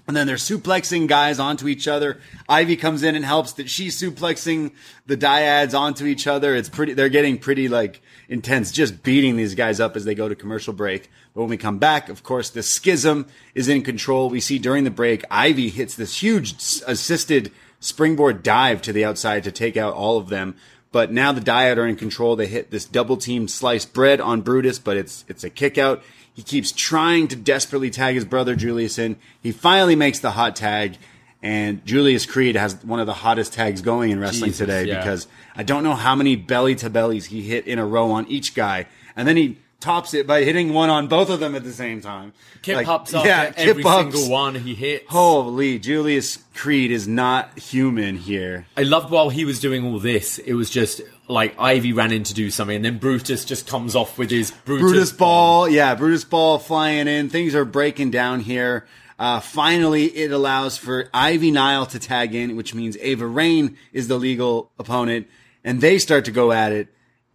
And 0.09 0.17
then 0.17 0.29
they're 0.29 0.37
suplexing 0.37 1.09
guys 1.09 1.41
onto 1.41 1.67
each 1.67 1.89
other. 1.89 2.21
Ivy 2.49 2.77
comes 2.77 3.03
in 3.03 3.17
and 3.17 3.25
helps 3.25 3.53
that 3.55 3.69
she's 3.69 4.01
suplexing 4.01 4.71
the 5.07 5.17
dyads 5.17 5.77
onto 5.77 6.07
each 6.07 6.29
other. 6.29 6.55
It's 6.55 6.69
pretty, 6.69 6.93
they're 6.93 7.09
getting 7.09 7.39
pretty 7.39 7.69
like 7.69 8.01
intense, 8.29 8.71
just 8.71 9.03
beating 9.03 9.37
these 9.37 9.57
guys 9.57 9.81
up 9.81 9.97
as 9.97 10.05
they 10.05 10.15
go 10.15 10.29
to 10.29 10.37
commercial 10.37 10.73
break. 10.73 11.11
But 11.35 11.41
when 11.41 11.51
we 11.51 11.57
come 11.57 11.79
back, 11.79 12.09
of 12.09 12.23
course, 12.23 12.51
the 12.51 12.63
schism 12.63 13.27
is 13.55 13.69
in 13.69 13.83
control. 13.83 14.31
We 14.31 14.41
see 14.41 14.61
during 14.61 14.85
the 14.85 14.91
break, 14.91 15.25
Ivy 15.29 15.71
hits 15.71 15.97
this 15.97 16.23
huge 16.23 16.53
assisted 16.87 17.51
springboard 17.81 18.43
dive 18.43 18.83
to 18.83 18.93
the 18.93 19.05
outside 19.05 19.45
to 19.45 19.53
take 19.53 19.77
out 19.77 19.95
all 19.95 20.19
of 20.19 20.29
them. 20.29 20.57
But 20.93 21.13
now 21.13 21.33
the 21.33 21.41
Dyad 21.41 21.77
are 21.77 21.87
in 21.87 21.97
control. 21.97 22.37
They 22.37 22.47
hit 22.47 22.71
this 22.71 22.85
double 22.85 23.17
team 23.17 23.49
sliced 23.49 23.93
bread 23.93 24.21
on 24.21 24.41
Brutus, 24.41 24.79
but 24.79 24.97
it's 24.97 25.25
it's 25.29 25.45
a 25.45 25.51
kick 25.51 25.79
out. 25.79 26.03
He 26.33 26.43
keeps 26.43 26.73
trying 26.73 27.29
to 27.29 27.37
desperately 27.37 27.91
tag 27.91 28.15
his 28.15 28.25
brother 28.25 28.55
Julius 28.55 28.99
in. 28.99 29.17
He 29.43 29.53
finally 29.53 29.97
makes 29.97 30.21
the 30.21 30.31
hot 30.31 30.55
tag, 30.55 30.97
and 31.43 31.85
Julius 31.85 32.25
Creed 32.27 32.57
has 32.57 32.83
one 32.85 33.01
of 33.01 33.07
the 33.07 33.15
hottest 33.15 33.53
tags 33.53 33.81
going 33.83 34.11
in 34.11 34.21
wrestling 34.21 34.51
Jesus, 34.51 34.59
today 34.59 34.85
yeah. 34.85 34.99
because 34.99 35.27
I 35.55 35.63
don't 35.63 35.83
know 35.83 35.95
how 35.95 36.15
many 36.15 36.37
belly 36.37 36.75
to 36.77 36.91
bellies 36.91 37.27
he 37.27 37.43
hit 37.43 37.67
in 37.67 37.79
a 37.79 37.87
row 37.87 38.11
on 38.13 38.27
each 38.29 38.55
guy, 38.55 38.87
and 39.15 39.27
then 39.27 39.37
he 39.37 39.59
tops 39.87 40.13
it 40.15 40.27
by 40.27 40.43
hitting 40.43 40.73
one 40.75 40.91
on 40.91 41.07
both 41.07 41.31
of 41.31 41.39
them 41.41 41.55
at 41.55 41.63
the 41.65 41.73
same 41.73 42.01
time. 42.01 42.33
Kip 42.63 42.77
Like, 42.77 42.89
ups 42.89 43.15
up 43.15 43.25
yeah, 43.25 43.53
every 43.57 43.85
ups. 43.85 44.15
single 44.15 44.31
one 44.31 44.57
he 44.57 44.75
hits. 44.75 45.05
Holy, 45.09 45.79
Julius 45.79 46.39
Creed 46.55 46.91
is 46.91 47.07
not 47.07 47.57
human 47.59 48.17
here. 48.17 48.67
I 48.77 48.83
loved 48.83 49.11
while 49.11 49.31
he 49.31 49.45
was 49.45 49.61
doing 49.61 49.85
all 49.85 49.99
this, 50.01 50.39
it 50.39 50.55
was 50.55 50.69
just 50.71 51.01
like 51.29 51.55
Ivy 51.59 51.93
ran 51.93 52.13
in 52.13 52.25
to 52.25 52.35
do 52.35 52.51
something, 52.51 52.77
and 52.77 52.85
then 52.85 52.99
Brutus 52.99 53.45
just 53.45 53.67
comes 53.69 53.95
off 53.97 54.19
with 54.19 54.31
his 54.31 54.51
Brutus, 54.51 54.83
Brutus 54.91 55.13
ball, 55.13 55.69
yeah, 55.69 55.95
Brutus 55.95 56.25
ball 56.25 56.59
flying 56.59 57.09
in. 57.09 57.29
Things 57.31 57.55
are 57.55 57.65
breaking 57.65 58.11
down 58.11 58.41
here. 58.41 58.87
Uh, 59.19 59.41
finally, 59.41 60.05
it 60.07 60.31
allows 60.31 60.77
for 60.77 61.09
Ivy 61.15 61.51
Nile 61.51 61.87
to 61.87 61.99
tag 61.99 62.35
in, 62.35 62.55
which 62.57 62.75
means 62.75 62.97
Ava 63.01 63.27
Raine 63.27 63.77
is 63.93 64.09
the 64.09 64.19
legal 64.19 64.71
opponent, 64.79 65.27
and 65.65 65.81
they 65.81 65.99
start 65.99 66.25
to 66.27 66.31
go 66.33 66.53
at 66.53 66.73
it. 66.73 66.89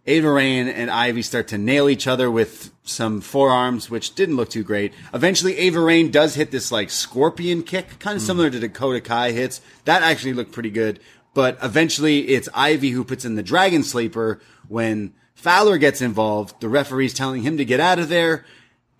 Ava 0.06 0.32
Raine 0.32 0.68
and 0.68 0.90
Ivy 0.90 1.22
start 1.22 1.48
to 1.48 1.58
nail 1.58 1.88
each 1.88 2.08
other 2.08 2.28
with 2.30 2.72
some 2.82 3.20
forearms, 3.20 3.88
which 3.88 4.14
didn't 4.16 4.36
look 4.36 4.50
too 4.50 4.64
great. 4.64 4.92
Eventually, 5.14 5.56
Ava 5.58 5.80
Raine 5.80 6.10
does 6.10 6.34
hit 6.34 6.50
this 6.50 6.72
like 6.72 6.90
scorpion 6.90 7.62
kick, 7.62 7.98
kind 8.00 8.16
of 8.16 8.22
hmm. 8.22 8.26
similar 8.26 8.50
to 8.50 8.58
Dakota 8.58 9.00
Kai 9.00 9.30
hits. 9.30 9.60
That 9.84 10.02
actually 10.02 10.32
looked 10.32 10.52
pretty 10.52 10.70
good. 10.70 10.98
But 11.34 11.56
eventually 11.62 12.28
it's 12.28 12.48
Ivy 12.52 12.90
who 12.90 13.04
puts 13.04 13.24
in 13.24 13.36
the 13.36 13.42
Dragon 13.42 13.82
Sleeper 13.82 14.40
when 14.68 15.14
Fowler 15.34 15.78
gets 15.78 16.02
involved. 16.02 16.60
The 16.60 16.68
referee's 16.68 17.14
telling 17.14 17.42
him 17.42 17.56
to 17.56 17.64
get 17.64 17.80
out 17.80 17.98
of 17.98 18.08
there. 18.08 18.44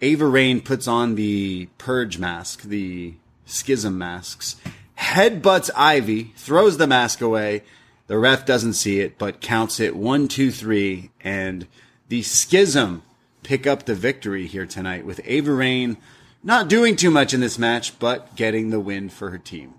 Ava 0.00 0.26
Raine 0.26 0.60
puts 0.60 0.88
on 0.88 1.14
the 1.14 1.68
Purge 1.78 2.18
mask, 2.18 2.62
the 2.62 3.14
Schism 3.44 3.98
masks, 3.98 4.56
headbutts 4.98 5.70
Ivy, 5.76 6.32
throws 6.36 6.76
the 6.76 6.86
mask 6.86 7.20
away. 7.20 7.62
The 8.12 8.18
ref 8.18 8.44
doesn't 8.44 8.74
see 8.74 9.00
it, 9.00 9.16
but 9.16 9.40
counts 9.40 9.80
it 9.80 9.96
one, 9.96 10.28
two, 10.28 10.50
three, 10.50 11.12
and 11.22 11.66
the 12.08 12.20
Schism 12.20 13.04
pick 13.42 13.66
up 13.66 13.86
the 13.86 13.94
victory 13.94 14.46
here 14.46 14.66
tonight 14.66 15.06
with 15.06 15.22
Ava 15.24 15.50
Raine 15.50 15.96
not 16.42 16.68
doing 16.68 16.94
too 16.94 17.10
much 17.10 17.32
in 17.32 17.40
this 17.40 17.58
match, 17.58 17.98
but 17.98 18.36
getting 18.36 18.68
the 18.68 18.80
win 18.80 19.08
for 19.08 19.30
her 19.30 19.38
team. 19.38 19.72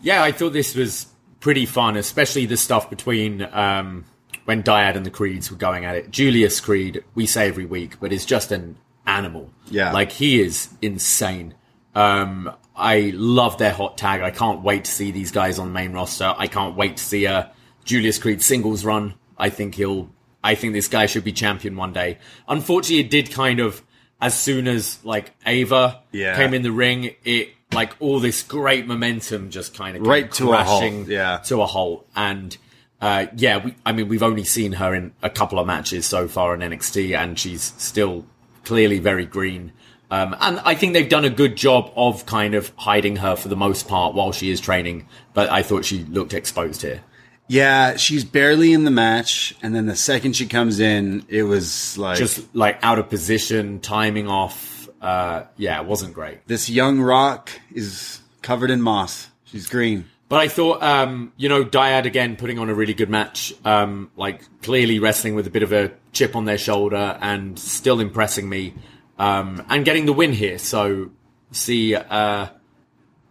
Yeah, 0.00 0.22
I 0.22 0.32
thought 0.32 0.54
this 0.54 0.74
was 0.74 1.08
pretty 1.40 1.66
fun, 1.66 1.98
especially 1.98 2.46
the 2.46 2.56
stuff 2.56 2.88
between 2.88 3.42
um, 3.42 4.06
when 4.46 4.62
Dyad 4.62 4.96
and 4.96 5.04
the 5.04 5.10
Creeds 5.10 5.50
were 5.50 5.58
going 5.58 5.84
at 5.84 5.94
it. 5.94 6.10
Julius 6.10 6.62
Creed, 6.62 7.04
we 7.14 7.26
say 7.26 7.48
every 7.48 7.66
week, 7.66 8.00
but 8.00 8.14
is 8.14 8.24
just 8.24 8.50
an 8.50 8.78
animal. 9.06 9.50
Yeah. 9.70 9.92
Like, 9.92 10.12
he 10.12 10.40
is 10.40 10.70
insane. 10.80 11.52
Um, 11.94 12.50
I 12.74 13.12
love 13.14 13.58
their 13.58 13.74
hot 13.74 13.98
tag. 13.98 14.22
I 14.22 14.30
can't 14.30 14.62
wait 14.62 14.86
to 14.86 14.90
see 14.90 15.10
these 15.10 15.32
guys 15.32 15.58
on 15.58 15.66
the 15.66 15.74
main 15.74 15.92
roster. 15.92 16.34
I 16.34 16.46
can't 16.46 16.74
wait 16.74 16.96
to 16.96 17.04
see 17.04 17.26
a 17.26 17.52
Julius 17.88 18.18
Creed 18.18 18.42
singles 18.42 18.84
run. 18.84 19.14
I 19.38 19.48
think 19.48 19.76
he'll, 19.76 20.10
I 20.44 20.54
think 20.54 20.74
this 20.74 20.88
guy 20.88 21.06
should 21.06 21.24
be 21.24 21.32
champion 21.32 21.74
one 21.74 21.94
day. 21.94 22.18
Unfortunately, 22.46 23.00
it 23.00 23.10
did 23.10 23.32
kind 23.32 23.60
of, 23.60 23.82
as 24.20 24.38
soon 24.38 24.68
as 24.68 24.98
like 25.04 25.32
Ava 25.46 26.02
Yeah. 26.12 26.36
came 26.36 26.52
in 26.52 26.60
the 26.62 26.70
ring, 26.70 27.14
it, 27.24 27.48
like 27.72 27.92
all 27.98 28.20
this 28.20 28.42
great 28.42 28.86
momentum 28.86 29.48
just 29.50 29.74
kind 29.74 29.96
of 29.96 30.02
came 30.02 30.10
Right 30.10 30.30
to 30.32 30.52
a 30.52 30.62
halt, 30.64 31.08
yeah. 31.08 31.38
to 31.46 31.62
a 31.62 31.66
halt. 31.66 32.06
And 32.14 32.54
uh, 33.00 33.26
yeah, 33.36 33.64
we, 33.64 33.74
I 33.86 33.92
mean, 33.92 34.08
we've 34.08 34.22
only 34.22 34.44
seen 34.44 34.72
her 34.72 34.94
in 34.94 35.12
a 35.22 35.30
couple 35.30 35.58
of 35.58 35.66
matches 35.66 36.04
so 36.04 36.28
far 36.28 36.54
in 36.54 36.60
NXT, 36.60 37.16
and 37.16 37.38
she's 37.38 37.72
still 37.78 38.26
clearly 38.64 38.98
very 38.98 39.24
green. 39.24 39.72
Um, 40.10 40.36
and 40.40 40.58
I 40.60 40.74
think 40.74 40.92
they've 40.92 41.08
done 41.08 41.24
a 41.24 41.30
good 41.30 41.56
job 41.56 41.90
of 41.96 42.26
kind 42.26 42.54
of 42.54 42.70
hiding 42.76 43.16
her 43.16 43.34
for 43.34 43.48
the 43.48 43.56
most 43.56 43.88
part 43.88 44.14
while 44.14 44.32
she 44.32 44.50
is 44.50 44.60
training. 44.60 45.06
But 45.32 45.48
I 45.50 45.62
thought 45.62 45.84
she 45.86 46.04
looked 46.04 46.34
exposed 46.34 46.82
here. 46.82 47.02
Yeah, 47.48 47.96
she's 47.96 48.24
barely 48.24 48.72
in 48.72 48.84
the 48.84 48.90
match, 48.90 49.56
and 49.62 49.74
then 49.74 49.86
the 49.86 49.96
second 49.96 50.36
she 50.36 50.46
comes 50.46 50.80
in, 50.80 51.24
it 51.28 51.44
was 51.44 51.96
like 51.96 52.18
Just 52.18 52.54
like 52.54 52.78
out 52.82 52.98
of 52.98 53.08
position, 53.08 53.80
timing 53.80 54.28
off. 54.28 54.88
Uh, 55.00 55.44
yeah, 55.56 55.80
it 55.80 55.86
wasn't 55.86 56.12
great. 56.12 56.46
this 56.46 56.68
young 56.68 57.00
rock 57.00 57.50
is 57.72 58.20
covered 58.42 58.70
in 58.70 58.82
moss. 58.82 59.28
She's 59.44 59.66
green. 59.68 60.04
But 60.28 60.40
I 60.40 60.48
thought, 60.48 60.82
um, 60.82 61.32
you 61.38 61.48
know, 61.48 61.64
Dyad 61.64 62.04
again 62.04 62.36
putting 62.36 62.58
on 62.58 62.68
a 62.68 62.74
really 62.74 62.92
good 62.92 63.08
match, 63.08 63.54
um, 63.64 64.10
like 64.14 64.42
clearly 64.60 64.98
wrestling 64.98 65.34
with 65.34 65.46
a 65.46 65.50
bit 65.50 65.62
of 65.62 65.72
a 65.72 65.90
chip 66.12 66.36
on 66.36 66.44
their 66.44 66.58
shoulder 66.58 67.16
and 67.22 67.58
still 67.58 67.98
impressing 67.98 68.46
me, 68.46 68.74
um, 69.18 69.64
and 69.70 69.86
getting 69.86 70.04
the 70.04 70.12
win 70.12 70.34
here. 70.34 70.58
So 70.58 71.10
see 71.50 71.94
uh, 71.94 72.48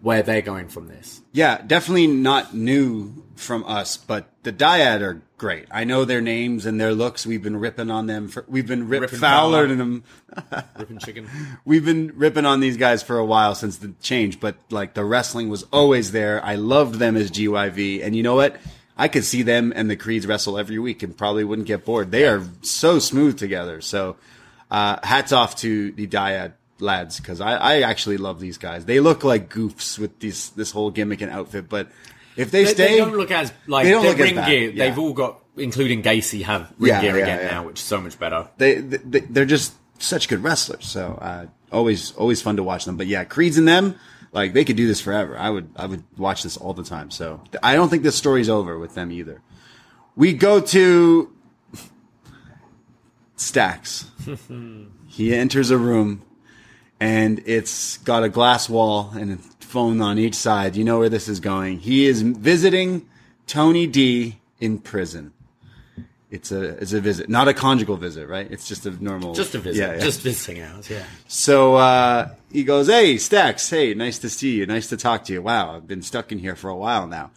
where 0.01 0.21
they're 0.21 0.41
going 0.41 0.67
from 0.67 0.87
this. 0.87 1.21
Yeah, 1.31 1.61
definitely 1.65 2.07
not 2.07 2.53
new 2.53 3.23
from 3.35 3.63
us, 3.65 3.97
but 3.97 4.29
the 4.43 4.53
Dyad 4.53 5.01
are 5.01 5.21
great. 5.37 5.67
I 5.71 5.83
know 5.83 6.05
their 6.05 6.21
names 6.21 6.65
and 6.65 6.79
their 6.79 6.93
looks. 6.93 7.25
We've 7.25 7.41
been 7.41 7.57
ripping 7.59 7.89
on 7.89 8.07
them. 8.07 8.27
For, 8.27 8.45
we've 8.47 8.67
been 8.67 8.87
rip 8.87 9.01
Ripping 9.01 9.23
and 9.23 9.79
them. 9.79 10.03
Ripping 10.77 10.99
chicken. 10.99 11.29
We've 11.65 11.85
been 11.85 12.13
ripping 12.15 12.45
on 12.45 12.59
these 12.59 12.77
guys 12.77 13.03
for 13.03 13.17
a 13.17 13.25
while 13.25 13.55
since 13.55 13.77
the 13.77 13.93
change, 14.01 14.39
but 14.39 14.55
like 14.69 14.93
the 14.93 15.03
wrestling 15.03 15.49
was 15.49 15.63
always 15.71 16.11
there. 16.11 16.43
I 16.43 16.55
loved 16.55 16.95
them 16.95 17.15
as 17.15 17.31
GYV, 17.31 18.03
and 18.03 18.15
you 18.15 18.23
know 18.23 18.35
what? 18.35 18.57
I 18.97 19.07
could 19.07 19.25
see 19.25 19.43
them 19.43 19.71
and 19.75 19.89
the 19.89 19.95
Creeds 19.95 20.25
wrestle 20.25 20.57
every 20.57 20.79
week 20.79 21.03
and 21.03 21.15
probably 21.15 21.43
wouldn't 21.43 21.67
get 21.67 21.85
bored. 21.85 22.11
They 22.11 22.27
are 22.27 22.43
so 22.61 22.97
smooth 22.97 23.37
together. 23.37 23.79
So, 23.81 24.15
uh, 24.71 24.97
hats 25.03 25.31
off 25.31 25.55
to 25.57 25.91
the 25.91 26.07
Dyad 26.07 26.53
lads 26.79 27.19
because 27.19 27.41
I, 27.41 27.55
I 27.55 27.79
actually 27.81 28.17
love 28.17 28.39
these 28.39 28.57
guys. 28.57 28.85
They 28.85 28.99
look 28.99 29.23
like 29.23 29.49
goofs 29.49 29.97
with 29.99 30.19
these 30.19 30.49
this 30.51 30.71
whole 30.71 30.91
gimmick 30.91 31.21
and 31.21 31.31
outfit, 31.31 31.69
but 31.69 31.89
if 32.35 32.51
they, 32.51 32.65
They, 32.65 32.71
stay, 32.73 32.87
they 32.89 32.97
don't 32.97 33.15
look 33.17 33.31
as 33.31 33.51
like 33.65 33.85
They 33.85 33.91
don't 33.91 34.05
look 34.05 34.17
ring 34.17 34.35
gear. 34.35 34.69
yeah. 34.69 34.85
They've 34.89 34.99
all 34.99 35.13
got, 35.13 35.39
including 35.55 36.03
Gacy, 36.03 36.43
have 36.43 36.71
ring 36.77 36.89
Yeah, 36.93 37.01
gear 37.01 37.17
yeah, 37.17 37.23
again 37.23 37.45
now, 37.51 37.65
which 37.65 37.79
is 37.79 37.85
so 37.85 37.99
much 37.99 38.19
better. 38.19 38.47
they, 38.57 38.75
they 38.75 39.19
they're 39.21 39.45
just 39.45 39.73
such 39.99 40.27
good 40.29 40.43
wrestlers. 40.43 40.85
So 40.85 41.17
uh, 41.21 41.47
always 41.71 42.11
always 42.13 42.41
fun 42.41 42.57
to 42.57 42.63
watch 42.63 42.85
them. 42.85 42.95
But 42.97 43.07
yeah, 43.07 43.23
Creeds 43.23 43.57
and 43.57 43.67
them 43.67 43.95
like 44.31 44.53
they 44.53 44.63
could 44.65 44.75
do 44.75 44.85
this 44.85 45.01
forever. 45.01 45.35
I 45.37 45.49
would 45.49 45.69
I 45.75 45.87
would 45.87 46.03
watch 46.17 46.43
this 46.43 46.57
all 46.57 46.73
the 46.73 46.83
time. 46.83 47.09
So 47.09 47.41
I 47.63 47.73
don't 47.75 47.89
think 47.89 48.03
this 48.03 48.15
story's 48.15 48.49
over 48.49 48.77
with 48.77 48.93
them 48.93 49.11
either. 49.11 49.41
We 50.15 50.33
go 50.33 50.59
to 50.59 51.31
Stacks. 53.35 54.05
he 55.07 55.33
enters 55.35 55.69
a 55.71 55.77
room 55.77 56.21
and 56.99 57.41
it's 57.45 57.97
got 57.99 58.23
a 58.23 58.29
glass 58.29 58.69
wall 58.69 59.11
and 59.15 59.33
a 59.33 59.37
phone 59.63 60.01
on 60.01 60.17
each 60.17 60.35
side. 60.35 60.75
You 60.75 60.83
know 60.83 60.99
where 60.99 61.09
this 61.09 61.27
is 61.27 61.39
going. 61.39 61.79
He 61.79 62.05
is 62.05 62.21
visiting 62.21 63.07
Tony 63.45 63.87
D 63.87 64.37
in 64.59 64.79
prison. 64.79 65.33
It's 66.29 66.51
a 66.51 66.61
it's 66.81 66.91
a 66.91 66.99
visit, 66.99 67.29
not 67.29 67.47
a 67.47 67.53
conjugal 67.53 67.95
visit, 67.95 68.27
right? 68.27 68.51
It's 68.51 68.67
just 68.67 68.85
a 68.85 68.91
normal, 69.01 69.33
Just 69.33 69.55
a 69.55 69.59
visit. 69.59 69.79
Yeah, 69.79 69.93
yeah. 69.93 69.99
Just 70.03 70.21
visiting 70.21 70.61
hours, 70.61 70.89
yeah. 70.89 71.03
So 71.29 71.75
uh, 71.75 72.29
he 72.51 72.65
goes, 72.65 72.87
"Hey, 72.87 73.17
Stacks. 73.17 73.69
Hey, 73.69 73.93
nice 73.93 74.19
to 74.19 74.29
see 74.29 74.55
you. 74.55 74.65
Nice 74.65 74.87
to 74.89 74.97
talk 74.97 75.23
to 75.25 75.33
you. 75.33 75.41
Wow, 75.41 75.77
I've 75.77 75.87
been 75.87 76.01
stuck 76.01 76.33
in 76.33 76.39
here 76.39 76.57
for 76.57 76.69
a 76.69 76.75
while 76.75 77.07
now." 77.07 77.31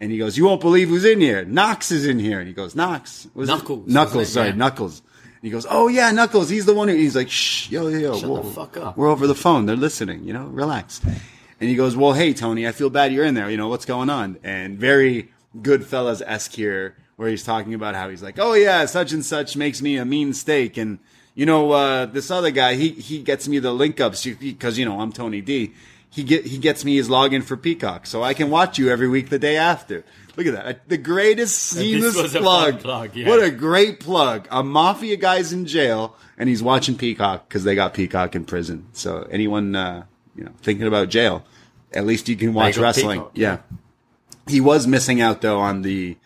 And 0.00 0.10
he 0.10 0.18
goes, 0.18 0.36
"You 0.36 0.44
won't 0.46 0.60
believe 0.60 0.88
who's 0.88 1.04
in 1.04 1.20
here. 1.20 1.44
Knox 1.44 1.92
is 1.92 2.04
in 2.04 2.18
here." 2.18 2.40
And 2.40 2.48
he 2.48 2.52
goes, 2.54 2.74
"Knox, 2.74 3.28
Was 3.34 3.48
it- 3.48 3.52
Knuckles, 3.52 3.86
Knuckles. 3.86 4.28
it? 4.28 4.32
Sorry, 4.32 4.48
Yeah. 4.48 4.54
Knuckles." 4.56 5.02
He 5.42 5.50
goes, 5.50 5.66
"Oh 5.68 5.88
yeah, 5.88 6.10
Knuckles. 6.12 6.48
He's 6.48 6.66
the 6.66 6.74
one 6.74 6.88
who." 6.88 6.94
He's 6.94 7.16
like, 7.16 7.28
"Shh, 7.28 7.68
yo, 7.70 7.88
yo, 7.88 7.98
yo, 7.98 8.18
Shut 8.18 8.30
whoa, 8.30 8.42
the 8.42 8.50
fuck 8.50 8.76
up." 8.76 8.96
We're 8.96 9.08
over 9.08 9.26
the 9.26 9.34
phone. 9.34 9.66
They're 9.66 9.76
listening. 9.76 10.24
You 10.24 10.32
know, 10.32 10.46
relax." 10.46 11.00
And 11.04 11.68
he 11.68 11.74
goes, 11.74 11.96
"Well, 11.96 12.12
hey, 12.12 12.32
Tony, 12.32 12.66
I 12.66 12.72
feel 12.72 12.90
bad 12.90 13.12
you're 13.12 13.24
in 13.24 13.34
there. 13.34 13.50
You 13.50 13.56
know 13.56 13.68
what's 13.68 13.84
going 13.84 14.08
on?" 14.08 14.38
And 14.44 14.78
very 14.78 15.32
Goodfellas 15.60 16.22
esque 16.24 16.52
here, 16.52 16.96
where 17.16 17.28
he's 17.28 17.44
talking 17.44 17.74
about 17.74 17.96
how 17.96 18.08
he's 18.08 18.22
like, 18.22 18.38
"Oh 18.38 18.54
yeah, 18.54 18.86
such 18.86 19.12
and 19.12 19.24
such 19.24 19.56
makes 19.56 19.82
me 19.82 19.96
a 19.96 20.04
mean 20.04 20.32
steak," 20.32 20.76
and 20.76 21.00
you 21.34 21.46
know, 21.46 21.72
uh, 21.72 22.06
this 22.06 22.30
other 22.30 22.50
guy, 22.50 22.74
he 22.74 22.90
he 22.90 23.18
gets 23.18 23.48
me 23.48 23.58
the 23.58 23.72
link 23.72 24.00
ups 24.00 24.24
because 24.24 24.78
you 24.78 24.84
know 24.84 25.00
I'm 25.00 25.12
Tony 25.12 25.40
D. 25.40 25.72
He 26.10 26.22
get 26.22 26.44
he 26.46 26.58
gets 26.58 26.84
me 26.84 26.96
his 26.96 27.08
login 27.08 27.42
for 27.42 27.56
Peacock, 27.56 28.06
so 28.06 28.22
I 28.22 28.34
can 28.34 28.50
watch 28.50 28.78
you 28.78 28.90
every 28.90 29.08
week 29.08 29.30
the 29.30 29.38
day 29.38 29.56
after. 29.56 30.04
Look 30.36 30.46
at 30.46 30.54
that, 30.54 30.88
the 30.88 30.96
greatest 30.96 31.58
seamless 31.62 32.32
plug. 32.32 32.80
plug, 32.80 33.14
yeah. 33.14 33.28
What 33.28 33.42
a 33.42 33.50
great 33.50 34.00
plug! 34.00 34.48
A 34.50 34.62
mafia 34.62 35.16
guy's 35.16 35.52
in 35.52 35.66
jail 35.66 36.16
and 36.38 36.48
he's 36.48 36.62
watching 36.62 36.96
Peacock 36.96 37.48
because 37.48 37.64
they 37.64 37.74
got 37.74 37.94
Peacock 37.94 38.34
in 38.34 38.44
prison. 38.44 38.86
So 38.92 39.28
anyone 39.30 39.76
uh, 39.76 40.04
you 40.34 40.44
know 40.44 40.52
thinking 40.62 40.86
about 40.86 41.08
jail, 41.08 41.44
at 41.92 42.06
least 42.06 42.28
you 42.28 42.36
can 42.36 42.54
watch 42.54 42.76
wrestling. 42.78 43.20
Peacock, 43.20 43.32
yeah. 43.34 43.58
He 44.48 44.60
was 44.60 44.86
missing 44.86 45.20
out 45.20 45.40
though 45.40 45.60
on 45.60 45.82
the 45.82 46.16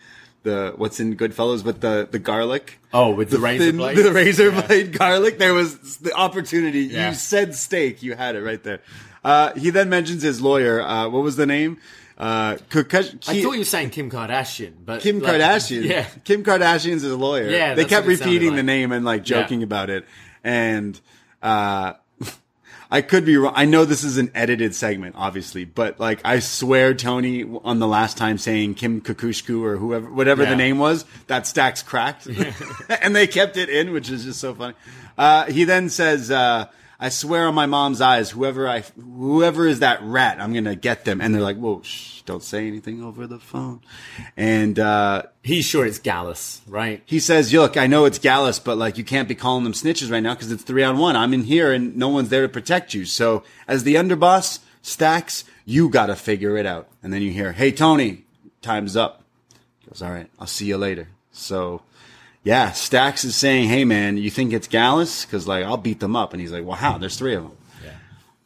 the 0.43 0.73
what's 0.75 0.99
in 0.99 1.15
Goodfellas 1.15 1.63
with 1.63 1.81
the 1.81 2.07
the 2.09 2.19
garlic. 2.19 2.79
Oh, 2.93 3.13
with 3.13 3.29
the, 3.29 3.37
razor 3.37 3.65
thin- 3.65 3.77
blade. 3.77 3.97
the 4.03 4.11
razor 4.11 4.51
blade 4.51 4.97
garlic. 4.97 5.37
There 5.37 5.53
was 5.53 5.97
the 5.97 6.13
opportunity. 6.13 6.81
Yeah. 6.85 7.09
You 7.09 7.15
said 7.15 7.53
steak. 7.53 8.01
You 8.01 8.15
had 8.15 8.35
it 8.35 8.41
right 8.41 8.63
there. 8.63 8.81
Uh, 9.23 9.53
he 9.53 9.69
then 9.69 9.89
mentions 9.89 10.23
his 10.23 10.41
lawyer. 10.41 10.81
Uh, 10.81 11.09
what 11.09 11.21
was 11.21 11.35
the 11.35 11.45
name? 11.45 11.79
Uh, 12.17 12.57
I 12.73 12.81
thought 12.81 13.31
you 13.33 13.59
were 13.59 13.63
saying 13.63 13.91
Kim 13.91 14.09
Kardashian, 14.09 14.73
but 14.83 15.01
Kim 15.01 15.19
like, 15.19 15.33
Kardashian. 15.35 15.83
Yeah, 15.83 16.07
Kim 16.23 16.43
Kardashian's 16.43 17.03
his 17.03 17.13
lawyer. 17.13 17.47
Yeah, 17.47 17.75
they 17.75 17.85
kept 17.85 18.07
what 18.07 18.13
it 18.13 18.17
sounded 18.17 18.33
repeating 18.33 18.55
the 18.55 18.63
name 18.63 18.91
and 18.91 19.05
like 19.05 19.27
Yeah. 19.29 19.41
joking 19.43 19.61
about 19.61 19.91
it. 19.91 20.03
And 20.43 20.99
uh, 21.43 21.93
I 22.91 23.01
could 23.01 23.23
be 23.23 23.37
wrong. 23.37 23.53
I 23.55 23.65
know 23.65 23.85
this 23.85 24.03
is 24.03 24.17
an 24.17 24.31
edited 24.33 24.73
segment, 24.73 25.13
obviously, 25.15 25.63
but 25.63 25.99
like 25.99 26.19
I 26.25 26.39
swear, 26.39 26.95
Tony 26.95 27.43
on 27.63 27.77
the 27.77 27.87
last 27.87 28.17
time 28.17 28.39
saying 28.39 28.73
Kim 28.75 28.99
Kukushku 28.99 29.61
or 29.63 29.77
whoever, 29.77 30.09
whatever 30.11 30.41
Yeah. 30.43 30.49
the 30.49 30.55
name 30.55 30.79
was, 30.79 31.05
that 31.27 31.45
stacks 31.45 31.83
cracked, 31.83 32.27
and 32.89 33.15
they 33.15 33.27
kept 33.27 33.57
it 33.57 33.69
in, 33.69 33.91
which 33.91 34.09
is 34.09 34.23
just 34.23 34.39
so 34.39 34.55
funny. 34.55 34.73
Uh, 35.19 35.45
he 35.45 35.65
then 35.65 35.89
says. 35.89 36.31
Uh, 36.31 36.65
I 36.99 37.09
swear 37.09 37.47
on 37.47 37.53
my 37.53 37.67
mom's 37.67 38.01
eyes, 38.01 38.31
whoever 38.31 38.67
I, 38.67 38.81
whoever 38.81 39.67
is 39.67 39.79
that 39.79 40.01
rat, 40.01 40.41
I'm 40.41 40.51
gonna 40.53 40.75
get 40.75 41.05
them. 41.05 41.21
And 41.21 41.33
they're 41.33 41.41
like, 41.41 41.57
"Whoa, 41.57 41.81
shh, 41.83 42.21
don't 42.23 42.43
say 42.43 42.65
anything 42.67 43.03
over 43.03 43.27
the 43.27 43.37
phone." 43.37 43.81
And 44.35 44.79
uh, 44.79 45.23
he's 45.43 45.65
sure 45.65 45.85
it's 45.85 45.99
Gallus, 45.99 46.61
right? 46.67 47.03
he 47.05 47.19
says, 47.19 47.53
"Look, 47.53 47.77
I 47.77 47.85
know 47.85 48.05
it's 48.05 48.17
Gallus, 48.17 48.57
but 48.57 48.77
like 48.77 48.97
you 48.97 49.03
can't 49.03 49.27
be 49.27 49.35
calling 49.35 49.63
them 49.63 49.73
snitches 49.73 50.11
right 50.11 50.21
now 50.23 50.33
because 50.33 50.51
it's 50.51 50.63
three 50.63 50.83
on 50.83 50.97
one. 50.97 51.15
I'm 51.15 51.33
in 51.33 51.43
here 51.43 51.71
and 51.71 51.95
no 51.95 52.09
one's 52.09 52.29
there 52.29 52.41
to 52.41 52.49
protect 52.49 52.95
you. 52.95 53.05
So 53.05 53.43
as 53.67 53.83
the 53.83 53.95
underboss, 53.95 54.59
Stacks, 54.81 55.43
you 55.65 55.89
got 55.89 56.07
to 56.07 56.15
figure 56.15 56.57
it 56.57 56.65
out." 56.65 56.87
And 57.03 57.13
then 57.13 57.21
you 57.21 57.31
hear, 57.31 57.51
"Hey 57.51 57.71
Tony, 57.71 58.23
time's 58.63 58.97
up." 58.97 59.23
He 59.79 59.87
goes, 59.87 60.01
"All 60.01 60.11
right, 60.11 60.29
I'll 60.39 60.47
see 60.47 60.65
you 60.65 60.77
later." 60.77 61.09
So 61.31 61.83
yeah, 62.47 62.71
Stacks 62.71 63.23
is 63.25 63.35
saying, 63.35 63.67
"Hey 63.69 63.83
man, 63.85 64.17
you 64.17 64.29
think 64.31 64.53
it's 64.53 64.67
Gallus? 64.67 65.25
Because 65.25 65.47
like 65.47 65.65
I'll 65.65 65.77
beat 65.77 65.99
them 65.99 66.15
up." 66.15 66.33
And 66.33 66.41
he's 66.41 66.51
like, 66.51 66.65
"Well, 66.65 66.75
how? 66.77 66.97
There's 66.97 67.17
three 67.17 67.35
of 67.35 67.43
them." 67.43 67.51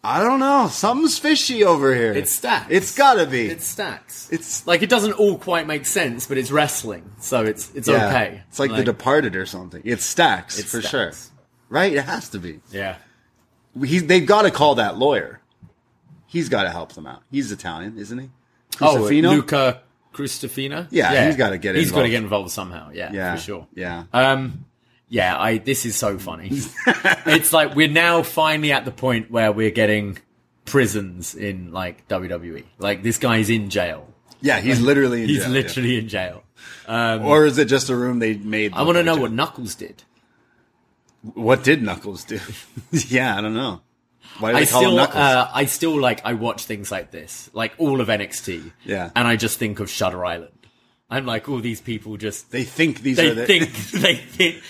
I 0.03 0.23
don't 0.23 0.39
know. 0.39 0.67
Something's 0.67 1.19
fishy 1.19 1.63
over 1.63 1.93
here. 1.93 2.11
It's 2.11 2.31
stacks. 2.31 2.65
It's 2.71 2.95
gotta 2.95 3.27
be. 3.27 3.45
It's 3.45 3.67
stacks. 3.67 4.27
It's- 4.31 4.65
like 4.65 4.81
it 4.81 4.89
doesn't 4.89 5.13
all 5.13 5.37
quite 5.37 5.67
make 5.67 5.85
sense, 5.85 6.25
but 6.25 6.39
it's 6.39 6.49
wrestling, 6.49 7.03
so 7.19 7.43
it's 7.45 7.69
it's 7.75 7.87
Yeah. 7.87 8.07
okay. 8.07 8.41
It's 8.49 8.57
like, 8.57 8.71
The 8.75 8.83
Departed 8.83 9.35
or 9.35 9.45
something. 9.45 9.79
It's 9.85 10.03
stacks 10.03 10.57
It's 10.57 10.71
for 10.71 10.81
Stacks. 10.81 10.89
sure. 10.89 11.11
Right? 11.69 11.93
It 11.93 12.03
has 12.05 12.29
to 12.29 12.39
be. 12.39 12.61
yeah. 12.71 12.95
He's, 13.79 14.03
they've 14.07 14.25
got 14.25 14.41
to 14.41 14.49
call 14.51 14.73
that 14.75 14.97
lawyer. 14.97 15.39
He's 16.25 16.49
got 16.49 16.63
to 16.63 16.71
help 16.71 16.93
them 16.93 17.05
out. 17.05 17.21
He's 17.29 17.51
Italian, 17.51 17.99
isn't 17.99 18.17
he? 18.17 18.29
Oh, 18.81 18.95
Crusifino? 18.97 19.29
Luca 19.35 19.81
Crusifino. 20.13 20.87
Yeah, 20.91 21.25
he's 21.25 21.35
gotta 21.35 21.57
get 21.57 21.75
He's 21.75 21.91
got 21.91 22.03
to 22.03 22.09
get 22.09 22.21
involved 22.23 22.51
somehow. 22.51 22.91
Yeah, 22.93 23.11
Yeah, 23.11 23.35
for 23.35 23.41
sure. 23.41 23.67
yeah. 23.73 24.03
Um, 24.13 24.65
yeah. 25.09 25.37
I. 25.39 25.57
This 25.57 25.85
is 25.85 25.95
so 25.95 26.17
funny. 26.17 26.49
it's 27.25 27.53
like 27.53 27.75
we're 27.75 27.87
now 27.87 28.23
finally 28.23 28.71
at 28.71 28.85
the 28.85 28.91
point 28.91 29.31
where 29.31 29.51
we're 29.51 29.71
getting 29.71 30.17
prisons 30.65 31.35
in 31.35 31.71
like 31.71 32.07
WWE. 32.07 32.63
Like 32.79 33.03
this 33.03 33.17
guy's 33.17 33.49
in 33.49 33.69
jail. 33.69 34.07
Yeah, 34.41 34.59
he's 34.59 34.81
literally 34.81 35.23
in 35.23 35.29
He's 35.29 35.39
jail, 35.39 35.47
yeah. 35.47 35.53
literally 35.53 35.97
in 35.99 36.07
jail. 36.07 36.43
Or 36.87 37.45
is 37.45 37.57
it 37.57 37.65
just 37.65 37.89
a 37.89 37.95
room 37.95 38.19
they 38.19 38.35
made? 38.35 38.73
I 38.73 38.81
want 38.83 38.97
to 38.97 39.03
know 39.03 39.13
like 39.13 39.21
what? 39.21 39.31
Knuckles 39.31 39.75
did. 39.75 40.03
What 41.21 41.63
did 41.63 41.83
Knuckles 41.83 42.23
do? 42.23 42.39
yeah, 42.91 43.37
I 43.37 43.41
don't 43.41 43.53
know. 43.53 43.81
Why 44.39 44.51
do 44.51 44.57
I 44.57 44.59
they 44.65 44.71
call 44.71 44.81
him 44.81 44.85
still, 44.87 44.95
Knuckles? 44.95 45.15
uh, 45.17 45.51
I 45.53 45.65
still 45.65 45.99
like. 45.99 46.21
I 46.25 46.33
watch 46.33 46.65
things 46.65 46.91
like 46.91 47.11
this, 47.11 47.49
like 47.53 47.73
all 47.77 48.01
of 48.01 48.07
NXT. 48.07 48.71
Yeah. 48.85 49.11
and 49.15 49.27
I 49.27 49.35
just 49.35 49.59
think 49.59 49.79
of 49.79 49.89
Shutter 49.89 50.25
Island. 50.25 50.53
I'm 51.09 51.25
like, 51.25 51.49
all 51.49 51.59
these 51.59 51.81
people 51.81 52.15
just 52.17 52.51
they 52.51 52.63
think 52.63 53.01
these 53.01 53.17
they 53.17 53.29
are 53.31 53.33
the. 53.35 53.45
think 53.45 53.73
they 53.91 54.15
think 54.15 54.63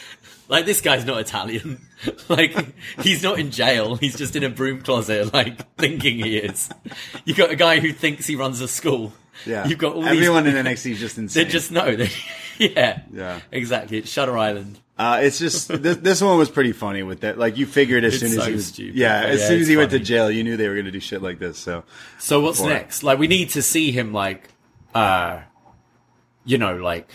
like 0.48 0.66
this 0.66 0.82
guy's 0.82 1.06
not 1.06 1.20
Italian. 1.20 1.80
like 2.30 2.54
he's 3.02 3.22
not 3.24 3.40
in 3.40 3.52
jail. 3.52 3.96
He's 3.96 4.18
just 4.18 4.36
in 4.36 4.44
a 4.44 4.50
broom 4.50 4.82
closet, 4.82 5.34
like 5.34 5.72
thinking 5.78 6.18
he 6.18 6.38
is. 6.38 6.70
You 7.26 7.36
got 7.36 7.52
a 7.52 7.56
guy 7.56 7.80
who 7.80 7.94
thinks 7.94 8.26
he 8.26 8.36
runs 8.36 8.60
a 8.60 8.68
school. 8.68 9.14
yeah, 9.46 9.68
You've 9.68 9.78
got 9.80 9.94
all 9.96 10.06
everyone 10.06 10.44
these. 10.46 10.56
in 10.56 10.66
NXT 10.66 10.92
is 10.94 11.00
just 11.00 11.18
insane. 11.20 11.46
They 11.46 11.50
just 11.50 11.72
know. 11.72 11.96
They, 11.96 12.10
yeah. 12.58 13.02
Yeah. 13.14 13.40
Exactly. 13.52 14.00
It's 14.00 14.10
Shutter 14.10 14.38
Island. 14.38 14.80
Uh, 15.02 15.20
it's 15.22 15.40
just 15.40 15.68
this, 15.84 15.98
this 15.98 16.22
one 16.22 16.38
was 16.38 16.50
pretty 16.50 16.72
funny 16.74 17.02
with 17.02 17.22
that. 17.22 17.38
Like 17.38 17.58
you 17.58 17.66
figured 17.66 18.04
as 18.04 18.14
It's 18.14 18.22
soon 18.22 18.32
as 18.38 18.44
so 18.44 18.50
he 18.50 18.56
was, 18.56 18.66
stupid, 18.68 18.96
yeah, 18.96 19.24
as 19.24 19.40
yeah, 19.42 19.48
soon 19.48 19.62
as 19.62 19.68
he 19.68 19.76
went 19.78 19.92
to 19.92 20.00
jail, 20.00 20.30
you 20.30 20.44
knew 20.44 20.58
they 20.58 20.68
were 20.68 20.76
going 20.76 20.86
to 20.86 20.92
do 20.92 21.00
shit 21.00 21.22
like 21.22 21.40
this. 21.40 21.58
So 21.58 21.84
So 22.20 22.40
what's 22.42 22.60
For 22.60 22.70
it. 22.70 22.74
next? 22.74 23.02
Like 23.04 23.18
we 23.18 23.28
need 23.28 23.50
to 23.52 23.62
see 23.62 23.92
him 23.92 24.14
like 24.14 24.50
uh 24.94 25.42
you 26.46 26.58
know, 26.58 26.76
like 26.78 27.10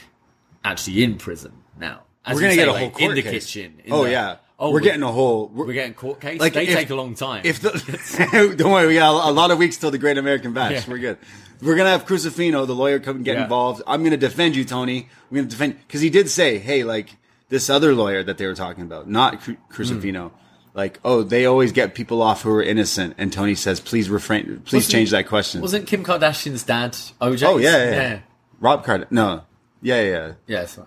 actually 0.65 1.05
in 1.05 1.17
prison 1.17 1.53
now. 1.79 2.03
As 2.25 2.35
we're 2.35 2.41
gonna 2.43 2.55
get 2.57 2.69
a 2.69 2.73
like, 2.73 2.81
whole 2.81 2.91
court 2.91 3.11
in 3.11 3.15
the 3.15 3.23
case. 3.23 3.47
kitchen. 3.47 3.81
in 3.85 3.93
oh 3.93 4.05
the- 4.05 4.11
yeah, 4.11 4.37
Oh, 4.59 4.73
we're 4.73 4.81
getting 4.81 5.03
a 5.03 5.13
whole. 5.13 5.49
We're, 5.49 5.67
we're 5.67 5.75
getting 5.75 5.93
court 5.95 6.19
case. 6.21 6.41
like, 6.41 6.55
they 6.55 6.67
if- 6.67 6.75
take 6.75 6.89
a 6.91 6.95
long 6.95 7.15
time. 7.15 7.43
If 7.45 7.61
the 7.61 7.71
don't 8.59 8.73
worry, 8.73 8.87
we 8.89 8.95
got 8.95 9.13
a, 9.27 9.31
a 9.31 9.33
lot 9.33 9.51
of 9.51 9.59
weeks 9.59 9.77
till 9.77 9.91
the 9.91 9.99
Great 9.99 10.17
American 10.19 10.55
Bash. 10.55 10.73
Yeah. 10.73 10.85
We're 10.89 10.99
good. 10.99 11.19
We're 11.63 11.77
gonna 11.77 11.91
have 11.91 12.05
Crusifino, 12.07 12.67
the 12.67 12.75
lawyer, 12.75 12.99
come 12.99 13.17
and 13.17 13.25
get 13.25 13.37
Yeah. 13.37 13.45
involved. 13.45 13.83
I'm 13.87 14.03
gonna 14.03 14.17
defend 14.17 14.57
you, 14.57 14.65
Tony. 14.65 15.09
We're 15.31 15.39
gonna 15.43 15.51
defend 15.51 15.79
because 15.87 16.01
he 16.01 16.11
did 16.11 16.29
say, 16.31 16.59
"Hey, 16.59 16.83
like 16.85 17.11
this 17.49 17.69
other 17.71 17.95
lawyer 17.95 18.23
that 18.23 18.39
they 18.39 18.47
were 18.47 18.55
talking 18.55 18.83
about, 18.85 19.09
not 19.09 19.41
Cru- 19.41 19.57
Crusifino." 19.71 20.31
Hmm. 20.31 20.37
Like, 20.75 21.01
oh, 21.05 21.23
they 21.23 21.47
always 21.47 21.73
get 21.73 21.95
people 21.95 22.21
off 22.21 22.43
who 22.43 22.51
are 22.51 22.63
innocent, 22.63 23.15
and 23.17 23.33
Tony 23.33 23.55
says, 23.55 23.81
"Please 23.81 24.11
refrain, 24.11 24.61
please 24.67 24.75
Wasn't- 24.85 24.93
change 24.93 25.11
that 25.13 25.27
question." 25.27 25.61
Wasn't 25.63 25.87
Kim 25.87 26.05
Kardashian's 26.05 26.65
dad 26.65 26.93
OJ? 27.21 27.43
oh 27.47 27.57
yeah, 27.57 27.77
yeah, 27.79 27.91
yeah. 27.91 28.19
Rob 28.61 28.85
Card, 28.85 29.07
no, 29.11 29.43
yeah, 29.81 30.03
yeah, 30.03 30.33
yeah, 30.47 30.67
Yeah, 30.69 30.87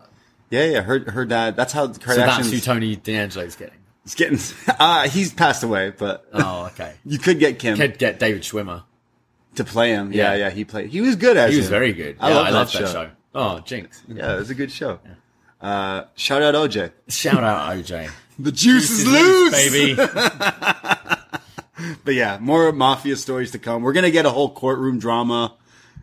yeah, 0.52 0.66
yeah. 0.66 0.82
Her, 0.82 1.00
her 1.12 1.26
dad. 1.26 1.56
That's 1.56 1.74
how 1.74 1.88
the 1.88 2.00
so 2.00 2.16
that's 2.16 2.50
who 2.52 2.60
Tony 2.60 2.96
D'Angelo's 2.98 3.56
getting. 3.56 3.76
He's 4.04 4.16
getting. 4.16 4.40
Uh, 4.80 5.08
he's 5.10 5.34
passed 5.34 5.64
away, 5.64 5.92
but 5.98 6.26
Oh, 6.34 6.68
okay. 6.68 6.94
you 7.06 7.18
could 7.20 7.38
get 7.40 7.60
Kim 7.60 7.76
Could 7.76 7.98
get 7.98 8.18
David 8.20 8.44
Schwimmer. 8.44 8.84
to 9.56 9.64
play 9.64 9.90
him. 9.90 10.14
Yeah, 10.14 10.34
Yeah. 10.34 10.46
yeah, 10.46 10.50
he 10.52 10.66
played. 10.66 10.90
He 10.90 11.02
was 11.02 11.16
good 11.16 11.36
as 11.38 11.52
He 11.52 11.58
was 11.58 11.68
very 11.70 11.94
good. 11.94 12.16
I 12.20 12.30
yeah, 12.30 12.36
love 12.36 12.72
that 12.72 12.80
that 12.80 12.92
show. 12.92 13.10
Oh, 13.36 13.60
Jinx. 13.60 14.02
Yeah, 14.08 14.36
it 14.36 14.40
was 14.40 14.50
a 14.52 14.56
good 14.56 14.72
show. 14.72 15.00
Uh, 15.62 16.04
shout 16.16 16.42
out 16.42 16.56
OJ. 16.56 16.92
Shout 17.08 17.44
out 17.44 17.76
OJ. 17.76 18.10
The 18.42 18.54
juice 18.54 18.90
is 18.90 19.06
Loose, 19.06 19.52
loose, 19.52 19.98
baby. 19.98 20.02
But 22.06 22.14
yeah, 22.14 22.38
more 22.42 22.72
mafia 22.74 23.16
stories 23.16 23.52
to 23.52 23.60
come. 23.60 23.84
We're 23.84 23.94
gonna 23.94 24.12
get 24.12 24.26
a 24.26 24.30
whole 24.30 24.50
courtroom 24.54 25.00
drama 25.00 25.56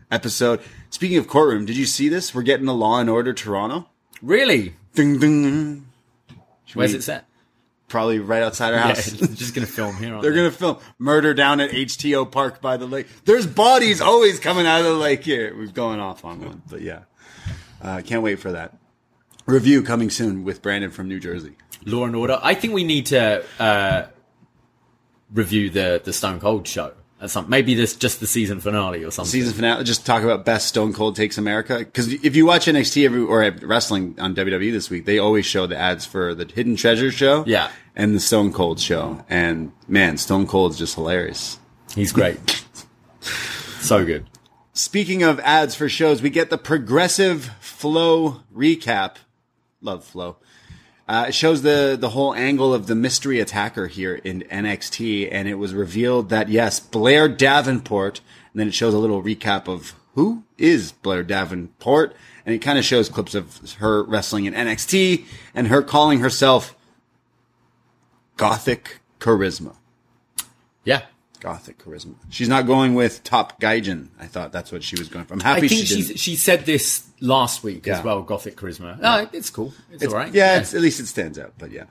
episode. 0.09 0.61
Speaking 0.89 1.17
of 1.17 1.27
courtroom, 1.27 1.65
did 1.65 1.77
you 1.77 1.85
see 1.85 2.09
this? 2.09 2.33
We're 2.33 2.41
getting 2.43 2.67
a 2.67 2.73
Law 2.73 2.99
and 2.99 3.09
Order 3.09 3.33
Toronto. 3.33 3.87
really? 4.21 4.75
Ding 4.95 5.19
ding. 5.19 5.87
Should 6.65 6.75
Where's 6.77 6.91
we- 6.93 6.99
it 6.99 7.03
set? 7.03 7.25
Probably 7.87 8.19
right 8.19 8.43
outside 8.43 8.73
our 8.73 8.79
Yeah, 8.79 8.87
house. 8.95 9.11
just 9.35 9.53
gonna 9.55 9.65
film 9.67 9.95
here. 9.97 10.19
They're 10.21 10.31
they? 10.31 10.37
gonna 10.37 10.51
film 10.51 10.77
murder 10.99 11.33
down 11.33 11.59
at 11.61 11.69
HTO 11.71 12.29
Park 12.31 12.59
by 12.61 12.77
the 12.77 12.85
lake. 12.87 13.07
There's 13.25 13.47
bodies 13.47 14.01
always 14.01 14.39
coming 14.39 14.65
out 14.67 14.79
of 14.79 14.85
the 14.85 14.93
lake 14.93 15.23
here. 15.23 15.55
We're 15.57 15.67
going 15.67 15.99
off 15.99 16.25
on 16.25 16.39
one, 16.43 16.61
but 16.69 16.81
yeah, 16.81 17.01
uh, 17.81 18.01
can't 18.03 18.23
wait 18.23 18.39
for 18.39 18.51
that 18.51 18.75
review 19.47 19.81
coming 19.81 20.09
soon 20.11 20.43
with 20.43 20.61
Brandon 20.61 20.91
from 20.91 21.07
New 21.07 21.19
Jersey. 21.19 21.53
Law 21.85 22.05
and 22.05 22.15
Order. 22.15 22.39
I 22.43 22.53
think 22.53 22.73
we 22.73 22.83
need 22.83 23.07
to 23.07 23.43
uh, 23.59 24.07
review 25.33 25.69
the 25.69 26.01
the 26.03 26.13
Stone 26.13 26.39
Cold 26.39 26.67
show 26.67 26.93
at 27.21 27.29
some. 27.29 27.49
Maybe 27.49 27.73
this 27.73 27.95
just 27.95 28.19
the 28.19 28.27
season 28.27 28.59
finale 28.59 29.03
or 29.03 29.11
something. 29.11 29.31
Season 29.31 29.53
finale. 29.53 29.83
Just 29.83 30.05
talk 30.05 30.23
about 30.23 30.45
best 30.45 30.67
Stone 30.67 30.93
Cold 30.93 31.15
takes 31.15 31.37
America 31.37 31.79
because 31.79 32.11
if 32.11 32.35
you 32.35 32.45
watch 32.45 32.65
NXT 32.65 33.05
every 33.05 33.21
or 33.21 33.49
wrestling 33.65 34.15
on 34.19 34.35
WWE 34.35 34.71
this 34.71 34.89
week, 34.89 35.05
they 35.05 35.17
always 35.17 35.45
show 35.45 35.65
the 35.65 35.77
ads 35.77 36.05
for 36.05 36.35
the 36.35 36.45
Hidden 36.45 36.75
Treasure 36.75 37.11
show, 37.11 37.43
Yeah. 37.47 37.71
and 37.95 38.13
the 38.13 38.19
Stone 38.19 38.53
Cold 38.53 38.79
show. 38.79 39.23
And 39.29 39.71
man, 39.87 40.17
Stone 40.17 40.47
Cold's 40.47 40.77
just 40.77 40.95
hilarious. 40.95 41.57
He's 41.95 42.11
great. 42.11 42.37
so 43.79 44.05
good. 44.05 44.25
Speaking 44.73 45.23
of 45.23 45.39
ads 45.39 45.73
for 45.73 45.89
shows, 45.89 46.21
we 46.21 46.29
get 46.29 46.49
the 46.51 46.57
Progressive 46.57 47.45
Flo 47.59 48.43
recap. 48.55 49.15
Love 49.81 50.03
Flo. 50.03 50.37
Uh, 51.07 51.25
it 51.29 51.33
shows 51.33 51.61
the 51.61 51.97
the 51.99 52.09
whole 52.09 52.33
angle 52.33 52.73
of 52.73 52.87
the 52.87 52.95
mystery 52.95 53.39
attacker 53.39 53.87
here 53.87 54.15
in 54.15 54.41
NXT, 54.51 55.29
and 55.31 55.47
it 55.47 55.55
was 55.55 55.73
revealed 55.73 56.29
that 56.29 56.49
yes, 56.49 56.79
Blair 56.79 57.29
Davenport. 57.29 58.19
And 58.51 58.59
then 58.59 58.67
it 58.67 58.73
shows 58.73 58.93
a 58.93 58.99
little 58.99 59.23
recap 59.23 59.67
of 59.67 59.93
who 60.15 60.43
is 60.57 60.91
Blair 60.91 61.23
Davenport, 61.23 62.15
and 62.45 62.53
it 62.55 62.59
kind 62.59 62.79
of 62.79 62.83
shows 62.83 63.07
clips 63.07 63.35
of 63.35 63.73
her 63.73 64.03
wrestling 64.03 64.45
in 64.45 64.53
NXT 64.53 65.25
and 65.53 65.67
her 65.67 65.81
calling 65.81 66.19
herself 66.19 66.75
Gothic 68.35 68.99
Charisma. 69.19 69.75
Yeah. 70.83 71.03
Gothic 71.39 71.77
Charisma. 71.79 72.15
She's 72.29 72.49
not 72.49 72.65
going 72.67 72.95
with 72.95 73.23
Top 73.23 73.59
Gaijin. 73.61 74.07
I 74.19 74.25
thought 74.27 74.51
that's 74.51 74.71
what 74.71 74.83
she 74.83 74.95
was 74.97 75.07
going 75.09 75.25
for. 75.25 75.33
I'm 75.35 75.41
I 75.41 75.45
happy 75.45 75.67
think 75.67 75.81
she 75.81 75.85
she 75.85 76.01
didn't. 76.03 76.19
she 76.19 76.35
said 76.35 76.65
this 76.65 77.07
last 77.19 77.63
week 77.63 77.85
Yeah. 77.85 77.99
as 77.99 78.03
well. 78.03 78.21
Gothic 78.21 78.55
charisma. 78.55 78.99
No, 78.99 79.27
it's 79.31 79.49
cool. 79.49 79.73
It's, 79.91 80.03
It's- 80.03 80.11
all 80.13 80.19
right. 80.19 80.33
Yeah, 80.33 80.59
It's, 80.59 80.73
at 80.73 80.81
least 80.81 80.99
it 80.99 81.07
stands 81.07 81.37
out. 81.39 81.53
But 81.57 81.71
yeah. 81.71 81.85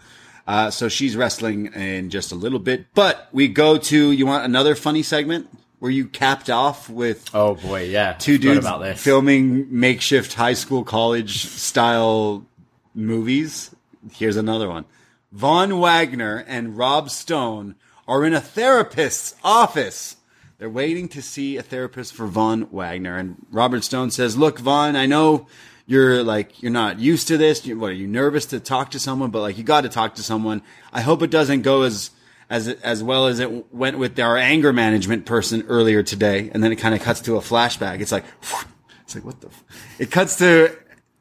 Uh, 0.47 0.71
so 0.71 0.89
she's 0.89 1.17
wrestling 1.17 1.67
in 1.75 2.09
just 2.11 2.31
a 2.31 2.37
little 2.37 2.61
bit. 2.61 2.87
But 2.95 3.29
we 3.33 3.49
go 3.49 3.79
to, 3.79 4.11
you 4.13 4.27
want 4.27 4.45
another 4.45 4.75
funny 4.77 5.03
segment 5.03 5.49
where 5.81 5.91
you 5.91 6.07
capped 6.07 6.49
off 6.49 6.89
with 6.89 7.29
Oh 7.35 7.57
boy, 7.57 7.85
yeah. 7.85 8.13
two 8.15 8.39
dudes 8.39 8.61
about 8.65 8.81
this. 8.81 9.03
filming 9.03 9.67
makeshift 9.79 10.35
high 10.35 10.53
school 10.55 10.85
college 10.85 11.45
style 11.47 12.47
movies. 12.95 13.75
Here's 14.13 14.37
another 14.37 14.69
one. 14.69 14.85
Von 15.33 15.81
Wagner 15.81 16.45
and 16.47 16.79
Rob 16.79 17.11
Stone 17.11 17.75
are 18.09 18.25
in 18.25 18.35
a 18.35 18.41
therapist's 18.41 19.35
office. 19.43 20.17
They're 20.59 20.71
waiting 20.71 21.09
to 21.09 21.23
see 21.23 21.57
a 21.57 21.63
therapist 21.63 22.15
for 22.15 22.27
Von 22.27 22.69
Wagner. 22.71 23.17
And 23.17 23.37
Robert 23.51 23.85
Stone 23.85 24.11
says, 24.11 24.37
look, 24.37 24.59
Von, 24.59 24.97
I 24.97 25.07
know 25.07 25.47
you're 25.87 26.23
like, 26.23 26.63
you're 26.63 26.73
not 26.73 26.99
used 26.99 27.29
to 27.29 27.37
this. 27.37 27.67
You, 27.67 27.79
what, 27.79 27.91
are 27.91 27.95
you 27.95 28.07
nervous 28.07 28.47
to 28.47 28.61
talk 28.61 28.93
to 28.93 28.99
someone? 28.99 29.31
But 29.31 29.43
like, 29.43 29.59
you 29.59 29.65
got 29.65 29.83
to 29.83 29.89
talk 29.89 30.15
to 30.15 30.23
someone. 30.23 30.63
I 30.93 31.03
hope 31.03 31.23
it 31.23 31.31
doesn't 31.31 31.63
go 31.63 31.83
as, 31.83 32.11
as, 32.49 32.69
as 32.69 33.03
well 33.03 33.27
as 33.27 33.39
it 33.39 33.73
went 33.75 33.99
with 33.99 34.19
our 34.19 34.37
anger 34.37 34.73
management 34.73 35.27
person 35.27 35.65
earlier 35.69 36.03
today. 36.03 36.51
And 36.55 36.63
then 36.63 36.73
it 36.73 36.77
kind 36.77 36.95
of 36.95 37.03
cuts 37.03 37.21
to 37.23 37.37
a 37.37 37.41
flashback. 37.41 38.01
It's 38.01 38.13
like, 38.13 38.25
it's 39.03 39.15
like, 39.15 39.25
what 39.25 39.41
the, 39.41 39.49
f-? 39.49 39.65
it 39.99 40.11
cuts 40.11 40.37
to, 40.39 40.75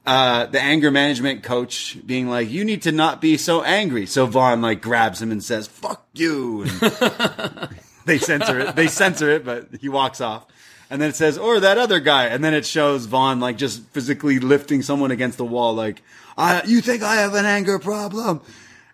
uh, 0.06 0.46
the 0.46 0.62
anger 0.62 0.92
management 0.92 1.44
coach 1.44 1.98
being 2.06 2.30
like, 2.30 2.50
you 2.50 2.64
need 2.64 2.84
to 2.84 2.92
not 2.92 3.22
be 3.22 3.38
so 3.38 3.64
angry. 3.64 4.06
So 4.06 4.28
Von 4.28 4.62
like 4.62 4.82
grabs 4.82 5.22
him 5.22 5.32
and 5.32 5.44
says, 5.44 5.68
fuck 5.68 6.05
you. 6.20 6.64
And 6.64 6.72
they 8.06 8.18
censor 8.18 8.60
it. 8.60 8.76
They 8.76 8.88
censor 8.88 9.30
it, 9.30 9.46
but 9.46 9.68
he 9.80 9.90
walks 9.90 10.22
off. 10.22 10.46
And 10.90 11.02
then 11.02 11.10
it 11.10 11.16
says, 11.16 11.38
or 11.38 11.60
that 11.60 11.78
other 11.78 12.00
guy. 12.00 12.28
And 12.28 12.44
then 12.44 12.54
it 12.54 12.66
shows 12.66 13.06
Von 13.06 13.40
like 13.40 13.58
just 13.58 13.84
physically 13.88 14.40
lifting 14.40 14.82
someone 14.82 15.12
against 15.12 15.38
the 15.38 15.46
wall. 15.46 15.74
Like, 15.74 16.02
I, 16.38 16.62
you 16.66 16.82
think 16.82 17.02
I 17.02 17.16
have 17.16 17.34
an 17.34 17.46
anger 17.46 17.80
problem? 17.80 18.42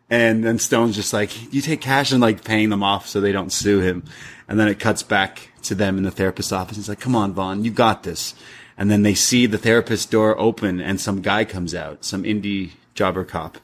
And 0.10 0.44
then 0.44 0.60
Stone's 0.60 0.96
just 0.96 1.14
like, 1.14 1.54
you 1.54 1.62
take 1.62 1.82
cash 1.82 2.12
and 2.12 2.22
like 2.22 2.44
paying 2.44 2.70
them 2.70 2.84
off 2.84 3.08
so 3.08 3.22
they 3.22 3.32
don't 3.32 3.52
sue 3.52 3.80
him. 3.80 4.04
And 4.48 4.60
then 4.60 4.68
it 4.68 4.80
cuts 4.80 5.04
back 5.04 5.50
to 5.64 5.76
them 5.76 5.98
in 5.98 6.04
the 6.04 6.12
therapist's 6.12 6.52
office. 6.52 6.78
He's 6.78 6.90
like, 6.90 7.00
come 7.00 7.16
on, 7.16 7.34
Von, 7.34 7.64
you 7.64 7.72
got 7.72 8.04
this. 8.04 8.36
And 8.78 8.92
then 8.92 9.04
they 9.04 9.14
see 9.14 9.46
the 9.46 9.58
therapist's 9.58 10.06
door 10.06 10.38
open 10.40 10.82
and 10.82 11.00
some 11.00 11.22
guy 11.22 11.46
comes 11.46 11.74
out, 11.74 12.04
some 12.04 12.24
indie 12.24 12.72
jobber 12.94 13.24
cop, 13.24 13.58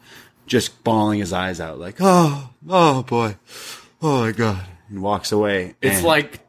just 0.48 0.84
bawling 0.84 1.20
his 1.20 1.34
eyes 1.34 1.60
out 1.62 1.78
like, 1.80 1.98
oh, 2.00 2.50
oh 2.68 3.04
boy. 3.04 3.36
Oh 4.02 4.22
my 4.22 4.32
God. 4.32 4.64
and 4.90 5.02
walks 5.02 5.32
away. 5.32 5.76
It's 5.82 5.98
And- 5.98 6.06
like 6.06 6.40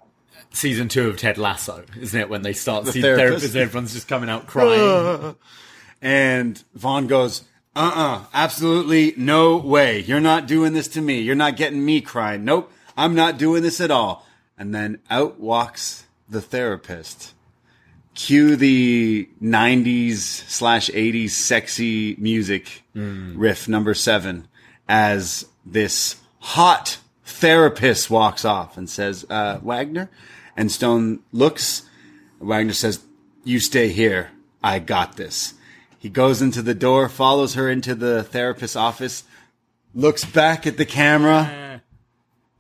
season 0.53 0.89
two 0.89 1.09
of 1.09 1.17
Ted 1.19 1.37
Lasso, 1.39 1.85
isn't 2.01 2.19
it? 2.19 2.29
When 2.31 2.43
they 2.43 2.53
start 2.53 2.85
The 2.85 2.93
seeing 2.93 3.03
therapist. 3.05 3.47
therapists, 3.47 3.57
everyone's 3.57 3.93
just 3.95 4.09
coming 4.09 4.31
out 4.31 4.47
crying. 4.47 5.35
And 6.01 6.63
Von 6.75 7.07
goes, 7.09 7.43
uh 7.75 7.93
uh 7.95 8.25
absolutely 8.33 9.15
no 9.17 9.57
way. 9.57 10.01
You're 10.01 10.21
not 10.21 10.47
doing 10.47 10.73
this 10.73 10.89
to 10.89 11.01
me. 11.01 11.21
You're 11.21 11.35
not 11.35 11.57
getting 11.57 11.85
me 11.85 12.01
crying. 12.01 12.45
Nope, 12.45 12.73
I'm 12.97 13.15
not 13.15 13.39
doing 13.39 13.63
this 13.63 13.81
at 13.81 13.91
all. 13.91 14.27
And 14.57 14.75
then 14.75 15.01
out 15.11 15.39
walks 15.41 16.05
the 16.29 16.41
therapist. 16.41 17.35
Cue 18.19 18.57
the 18.57 19.29
90s 19.41 20.17
slash 20.51 20.91
80s 20.91 21.31
sexy 21.31 22.17
music 22.19 22.83
riff 22.93 23.69
number 23.69 23.95
seven 23.95 24.49
as 24.89 25.47
this 25.65 26.17
hot 26.41 26.99
therapist 27.25 28.11
walks 28.11 28.45
off 28.45 28.77
and 28.77 28.91
says, 28.91 29.25
uh, 29.31 29.61
Wagner. 29.63 30.11
And 30.57 30.73
Stone 30.73 31.21
looks. 31.31 31.89
Wagner 32.41 32.73
says, 32.73 32.99
You 33.45 33.61
stay 33.61 33.91
here. 33.91 34.33
I 34.65 34.81
got 34.81 35.17
this. 35.17 35.55
He 36.01 36.09
goes 36.09 36.43
into 36.43 36.61
the 36.61 36.75
door, 36.75 37.09
follows 37.09 37.55
her 37.55 37.71
into 37.71 37.95
the 37.95 38.25
therapist's 38.25 38.75
office, 38.75 39.23
looks 39.95 40.25
back 40.25 40.67
at 40.67 40.77
the 40.77 40.85
camera, 40.85 41.83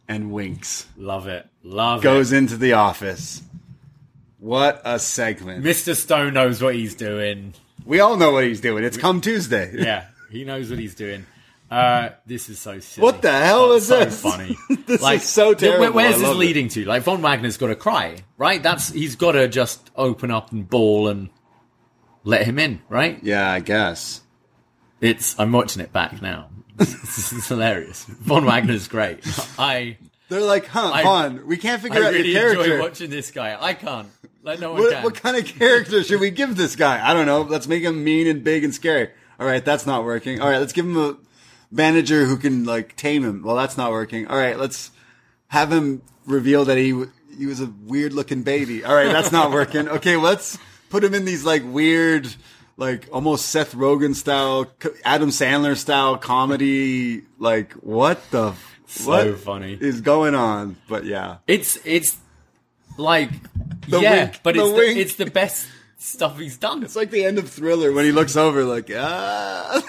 and 0.06 0.30
winks. 0.30 0.86
Love 0.96 1.26
it. 1.26 1.48
Love 1.64 2.00
it. 2.00 2.04
Goes 2.04 2.30
into 2.30 2.56
the 2.56 2.74
office. 2.74 3.42
What 4.38 4.80
a 4.84 4.98
segment. 4.98 5.64
Mr. 5.64 5.94
Stone 5.96 6.34
knows 6.34 6.62
what 6.62 6.74
he's 6.74 6.94
doing. 6.94 7.54
We 7.84 8.00
all 8.00 8.16
know 8.16 8.32
what 8.32 8.44
he's 8.44 8.60
doing. 8.60 8.84
It's 8.84 8.96
come 8.96 9.20
Tuesday. 9.20 9.72
Yeah, 9.78 10.06
he 10.30 10.44
knows 10.44 10.70
what 10.70 10.78
he's 10.78 10.94
doing. 10.94 11.26
Uh, 11.70 12.10
this 12.24 12.48
is 12.48 12.58
so 12.58 12.78
silly. 12.80 13.04
What 13.04 13.20
the 13.20 13.30
hell 13.32 13.70
That's 13.70 13.82
is 13.82 13.88
so 13.88 14.04
this? 14.04 14.22
funny. 14.22 14.56
This 14.86 15.02
is 15.02 15.22
so 15.28 15.52
th- 15.54 15.58
terrible. 15.72 15.94
Where's 15.94 16.14
this 16.14 16.22
love 16.22 16.36
it. 16.36 16.38
leading 16.38 16.68
to? 16.68 16.84
Like 16.86 17.02
Von 17.02 17.20
Wagner's 17.20 17.58
got 17.58 17.66
to 17.66 17.74
cry, 17.76 18.16
right? 18.38 18.62
That's 18.62 18.90
he's 18.90 19.16
got 19.16 19.32
to 19.32 19.48
just 19.48 19.90
open 19.96 20.30
up 20.30 20.50
and 20.52 20.68
ball 20.68 21.08
and 21.08 21.28
let 22.24 22.44
him 22.46 22.58
in, 22.58 22.80
right? 22.88 23.18
Yeah, 23.22 23.50
I 23.50 23.60
guess. 23.60 24.22
It's. 25.02 25.38
I'm 25.38 25.52
watching 25.52 25.82
it 25.82 25.92
back 25.92 26.22
now. 26.22 26.48
this 26.76 27.32
is 27.32 27.46
hilarious. 27.48 28.04
Von 28.04 28.44
Wagner's 28.46 28.88
great. 28.88 29.20
I 29.58 29.98
They're 30.30 30.40
like, 30.40 30.66
huh, 30.66 30.90
I- 30.92 31.02
Han, 31.02 31.46
we 31.46 31.56
can't 31.58 31.82
figure 31.82 32.02
I 32.02 32.06
out 32.06 32.12
really 32.14 32.32
your 32.32 32.48
enjoy 32.50 32.64
character. 32.64 32.80
watching 32.82 33.10
this 33.10 33.30
guy. 33.30 33.56
I 33.60 33.74
can't. 33.74 34.08
Like 34.42 34.60
no 34.60 34.72
one 34.72 34.82
What, 34.82 35.04
what 35.04 35.14
kind 35.14 35.36
of 35.36 35.44
character 35.46 36.02
should 36.02 36.20
we 36.20 36.30
give 36.30 36.56
this 36.56 36.76
guy? 36.76 37.06
I 37.06 37.12
don't 37.14 37.26
know. 37.26 37.42
Let's 37.42 37.66
make 37.66 37.82
him 37.82 38.02
mean 38.04 38.26
and 38.26 38.42
big 38.44 38.64
and 38.64 38.74
scary. 38.74 39.10
All 39.40 39.46
right, 39.46 39.64
that's 39.64 39.86
not 39.86 40.04
working. 40.04 40.40
All 40.40 40.48
right, 40.48 40.58
let's 40.58 40.72
give 40.72 40.84
him 40.86 40.96
a 40.96 41.16
manager 41.70 42.24
who 42.24 42.36
can 42.36 42.64
like 42.64 42.96
tame 42.96 43.24
him. 43.24 43.42
Well, 43.42 43.56
that's 43.56 43.76
not 43.76 43.90
working. 43.92 44.26
All 44.26 44.36
right, 44.36 44.58
let's 44.58 44.90
have 45.48 45.70
him 45.72 46.02
reveal 46.26 46.64
that 46.66 46.76
he 46.78 46.90
w- 46.90 47.10
he 47.36 47.46
was 47.46 47.60
a 47.60 47.72
weird 47.84 48.12
looking 48.12 48.42
baby. 48.42 48.84
All 48.84 48.94
right, 48.94 49.12
that's 49.12 49.32
not 49.32 49.50
working. 49.52 49.88
Okay, 49.98 50.16
let's 50.16 50.58
put 50.90 51.04
him 51.04 51.14
in 51.14 51.24
these 51.24 51.44
like 51.44 51.62
weird, 51.64 52.28
like 52.76 53.08
almost 53.12 53.46
Seth 53.46 53.74
Rogen 53.74 54.14
style, 54.14 54.66
Adam 55.04 55.30
Sandler 55.30 55.76
style 55.76 56.16
comedy. 56.16 57.22
Like 57.38 57.72
what 57.74 58.18
the 58.30 58.54
So 58.86 59.08
what 59.10 59.38
funny. 59.38 59.76
is 59.80 60.00
going 60.00 60.34
on? 60.34 60.76
But 60.88 61.04
yeah, 61.04 61.36
It's 61.46 61.78
it's 61.84 62.16
like 62.98 63.30
The 63.88 64.00
yeah, 64.00 64.24
wink, 64.24 64.40
but 64.42 64.54
the 64.54 64.62
it's 64.62 64.72
wink. 64.76 64.94
the, 64.94 65.00
it's 65.00 65.14
the 65.16 65.26
best 65.26 65.66
stuff 65.98 66.38
he's 66.38 66.56
done. 66.58 66.82
It's 66.82 66.94
like 66.96 67.10
the 67.10 67.24
end 67.24 67.38
of 67.38 67.48
Thriller 67.48 67.92
when 67.92 68.04
he 68.04 68.12
looks 68.12 68.36
over, 68.36 68.64
like, 68.64 68.90
ah. 68.94 69.82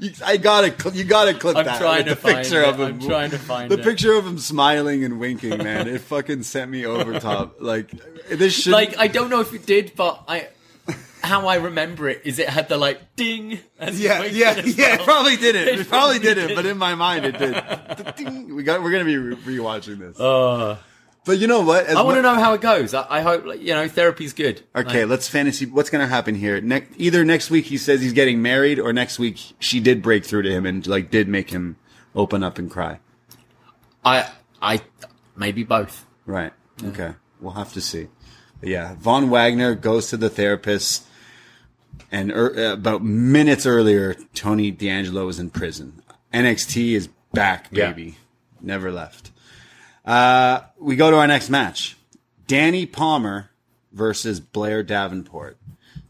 you, 0.00 0.10
I 0.24 0.36
gotta, 0.38 0.74
cl- 0.80 0.94
you 0.96 1.04
gotta 1.04 1.34
clip 1.34 1.56
I'm 1.56 1.64
that. 1.66 1.78
trying 1.80 2.04
to 2.04 2.10
the 2.10 2.16
find 2.16 2.36
picture 2.38 2.62
it. 2.62 2.68
of 2.68 2.80
him. 2.80 2.86
I'm 2.86 3.00
trying 3.00 3.30
to 3.30 3.38
find 3.38 3.70
the 3.70 3.78
it. 3.78 3.84
picture 3.84 4.14
of 4.14 4.26
him 4.26 4.38
smiling 4.38 5.04
and 5.04 5.20
winking, 5.20 5.58
man. 5.58 5.86
It 5.88 6.00
fucking 6.00 6.42
sent 6.44 6.70
me 6.70 6.86
over 6.86 7.18
top. 7.20 7.56
Like 7.60 7.90
this 8.28 8.54
should. 8.62 8.72
like 8.72 8.96
I 8.98 9.08
don't 9.08 9.28
know 9.30 9.40
if 9.40 9.52
it 9.52 9.66
did, 9.66 9.92
but 9.96 10.24
I 10.26 10.48
how 11.22 11.46
I 11.48 11.56
remember 11.56 12.08
it 12.08 12.22
is 12.24 12.38
it 12.38 12.48
had 12.48 12.68
the 12.68 12.78
like 12.78 13.16
ding. 13.16 13.58
As 13.78 14.00
yeah, 14.00 14.24
yeah, 14.24 14.60
yeah. 14.64 14.94
It 14.94 15.00
probably 15.00 15.36
didn't. 15.36 15.68
It, 15.68 15.80
It 15.80 15.88
probably 15.88 16.18
did. 16.20 16.54
But 16.54 16.66
in 16.66 16.78
my 16.78 16.94
mind, 16.94 17.26
it 17.26 17.38
did. 17.38 17.54
We 18.54 18.62
got. 18.62 18.82
We're 18.82 18.92
gonna 18.92 19.04
be 19.04 19.16
re- 19.18 19.36
rewatching 19.36 19.98
this. 19.98 20.18
Uh, 20.18 20.78
but 21.26 21.38
you 21.38 21.46
know 21.46 21.60
what? 21.60 21.86
As 21.86 21.96
I 21.96 22.02
want 22.02 22.16
to 22.16 22.22
know 22.22 22.34
how 22.36 22.54
it 22.54 22.60
goes. 22.60 22.94
I, 22.94 23.06
I 23.10 23.20
hope 23.20 23.44
like, 23.44 23.60
you 23.60 23.74
know 23.74 23.88
therapy's 23.88 24.32
good. 24.32 24.62
Okay, 24.74 25.02
Like, 25.02 25.10
let's 25.10 25.28
fantasy. 25.28 25.66
What's 25.66 25.90
going 25.90 26.02
to 26.02 26.08
happen 26.08 26.34
here? 26.34 26.60
Ne- 26.60 26.86
either 26.96 27.24
next 27.24 27.50
week 27.50 27.66
he 27.66 27.76
says 27.76 28.00
he's 28.00 28.12
getting 28.12 28.40
married, 28.40 28.78
or 28.78 28.92
next 28.92 29.18
week 29.18 29.38
she 29.58 29.80
did 29.80 30.00
break 30.02 30.24
through 30.24 30.42
to 30.42 30.50
him 30.50 30.64
and 30.64 30.86
like 30.86 31.10
did 31.10 31.28
make 31.28 31.50
him 31.50 31.76
open 32.14 32.42
up 32.42 32.58
and 32.58 32.70
cry. 32.70 33.00
I 34.04 34.30
I 34.62 34.80
maybe 35.36 35.64
both. 35.64 36.06
Right. 36.24 36.52
Okay. 36.82 37.12
We'll 37.40 37.52
have 37.54 37.72
to 37.74 37.80
see. 37.80 38.08
But 38.60 38.68
yeah, 38.70 38.94
Von 38.98 39.28
Wagner 39.28 39.74
goes 39.74 40.08
to 40.08 40.16
the 40.16 40.30
therapist, 40.30 41.04
and 42.10 42.30
er, 42.32 42.54
uh, 42.56 42.72
about 42.72 43.04
minutes 43.04 43.66
earlier, 43.66 44.14
Tony 44.34 44.70
D'Angelo 44.70 45.26
was 45.26 45.38
in 45.38 45.50
prison. 45.50 46.02
NXT 46.32 46.92
is 46.92 47.08
back, 47.32 47.68
Yeah. 47.70 47.88
baby. 47.92 48.16
Never 48.62 48.90
left. 48.90 49.30
Uh, 50.06 50.60
we 50.78 50.96
go 50.96 51.10
to 51.10 51.16
our 51.16 51.26
next 51.26 51.50
match. 51.50 51.96
Dani 52.46 52.90
Palmer 52.90 53.50
versus 53.92 54.38
Blair 54.40 54.82
Davenport. 54.82 55.56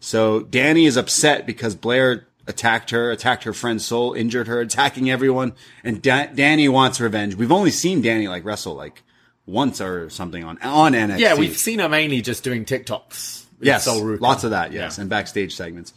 So 0.00 0.40
Dani 0.42 0.86
is 0.86 0.96
upset 0.96 1.46
because 1.46 1.74
Blair 1.74 2.26
attacked 2.46 2.90
her, 2.90 3.10
attacked 3.10 3.44
her 3.44 3.52
friend's 3.52 3.84
soul, 3.84 4.12
injured 4.12 4.46
her, 4.48 4.60
attacking 4.60 5.10
everyone, 5.10 5.54
and 5.82 6.02
da- 6.02 6.26
Dani 6.28 6.68
wants 6.68 7.00
revenge. 7.00 7.34
We've 7.34 7.50
only 7.52 7.70
seen 7.70 8.02
Dani 8.02 8.28
like 8.28 8.44
wrestle 8.44 8.74
like 8.74 9.02
once 9.46 9.80
or 9.80 10.10
something 10.10 10.44
on 10.44 10.58
on 10.62 10.92
NXT. 10.92 11.18
Yeah, 11.18 11.34
we've 11.34 11.56
seen 11.56 11.78
her 11.78 11.88
mainly 11.88 12.20
just 12.20 12.44
doing 12.44 12.64
TikToks. 12.64 13.44
yes, 13.60 13.86
lots 13.88 14.44
of 14.44 14.50
that. 14.50 14.72
Yes, 14.72 14.96
Yeah. 14.98 15.02
and 15.02 15.10
backstage 15.10 15.54
segments. 15.56 15.92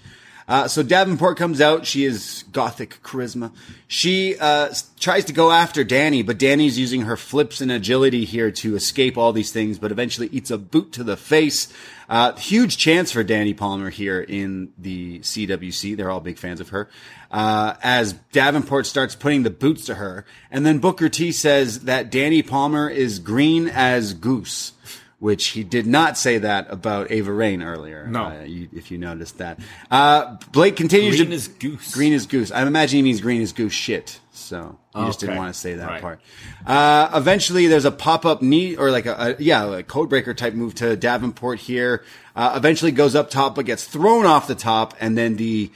Uh, 0.50 0.68
so 0.68 0.82
Davenport 0.82 1.38
comes 1.38 1.62
out. 1.62 1.86
She 1.86 2.06
is 2.06 2.44
gothic 2.52 3.04
charisma. 3.04 3.52
She 3.88 4.36
uh, 4.40 4.74
tries 5.00 5.26
to 5.26 5.34
go 5.34 5.52
after 5.52 5.86
Dani, 5.86 6.26
but 6.26 6.40
Dani's 6.40 6.80
using 6.80 7.02
her 7.02 7.16
flips 7.16 7.62
and 7.62 7.72
agility 7.72 8.26
here 8.26 8.50
to 8.50 8.76
escape 8.76 9.16
all 9.16 9.32
these 9.32 9.52
things, 9.52 9.78
but 9.78 9.92
eventually 9.92 10.28
eats 10.32 10.50
a 10.50 10.58
boot 10.58 10.92
to 10.94 11.04
the 11.04 11.16
face. 11.16 11.72
Uh, 12.10 12.36
huge 12.36 12.78
chance 12.78 13.12
for 13.12 13.24
Dani 13.24 13.56
Palmer 13.56 13.92
here 13.92 14.20
in 14.20 14.74
the 14.76 15.20
CWC. 15.20 15.96
They're 15.96 16.10
all 16.10 16.20
big 16.20 16.40
fans 16.40 16.60
of 16.60 16.70
her. 16.70 16.90
Uh, 17.30 17.76
as 17.84 18.14
Davenport 18.32 18.88
starts 18.88 19.14
putting 19.14 19.44
the 19.44 19.52
boots 19.52 19.86
to 19.86 19.96
her, 19.96 20.26
and 20.50 20.66
then 20.66 20.80
Booker 20.80 21.10
T 21.10 21.32
says 21.32 21.82
that 21.82 22.12
Dani 22.12 22.46
Palmer 22.46 22.90
is 22.90 23.20
green 23.20 23.68
as 23.68 24.16
goose 24.16 24.72
which 25.20 25.48
he 25.50 25.64
did 25.64 25.86
not 25.86 26.18
say 26.18 26.38
that 26.38 26.68
about 26.72 27.12
Ava 27.12 27.32
Raine 27.32 27.62
earlier. 27.62 28.08
No. 28.08 28.26
uh, 28.26 28.44
you, 28.44 28.70
if 28.74 28.90
you 28.90 28.98
noticed 28.98 29.38
that. 29.40 29.60
Uh, 29.92 30.38
Blake 30.52 30.76
continues 30.78 31.18
Green 31.18 31.30
to 31.30 31.36
as 31.36 31.48
goose. 31.50 31.94
Green 31.94 32.14
as 32.14 32.26
goose. 32.26 32.52
I 32.52 32.62
imagine 32.66 32.98
he 32.98 33.04
means 33.04 33.20
green 33.22 33.42
as 33.42 33.52
goose 33.52 33.74
shit. 33.74 34.20
So 34.32 34.80
he 34.96 35.06
just 35.06 35.20
didn't 35.20 35.36
want 35.36 35.54
to 35.54 35.60
say 35.60 35.74
that 35.76 35.88
Right. 35.90 36.02
part. 36.02 36.22
Uh, 36.66 37.10
eventually, 37.14 37.68
there's 37.68 37.84
a 37.86 37.92
pop 37.92 38.26
up 38.26 38.42
knee 38.42 38.76
or 38.78 38.90
like 38.92 39.06
a, 39.06 39.36
a 39.38 39.44
yeah, 39.44 39.66
a 39.80 39.84
code 39.84 40.08
breaker 40.10 40.34
type 40.34 40.54
move 40.54 40.76
to 40.76 40.96
Davenport 40.96 41.60
here. 41.60 42.04
Uh, 42.36 42.54
eventually 42.56 42.92
goes 42.92 43.16
up 43.16 43.30
top, 43.30 43.56
but 43.56 43.66
gets 43.66 43.84
thrown 43.84 44.26
off 44.26 44.48
the 44.48 44.56
top, 44.56 44.94
and 45.02 45.18
then 45.18 45.36
the 45.36 45.70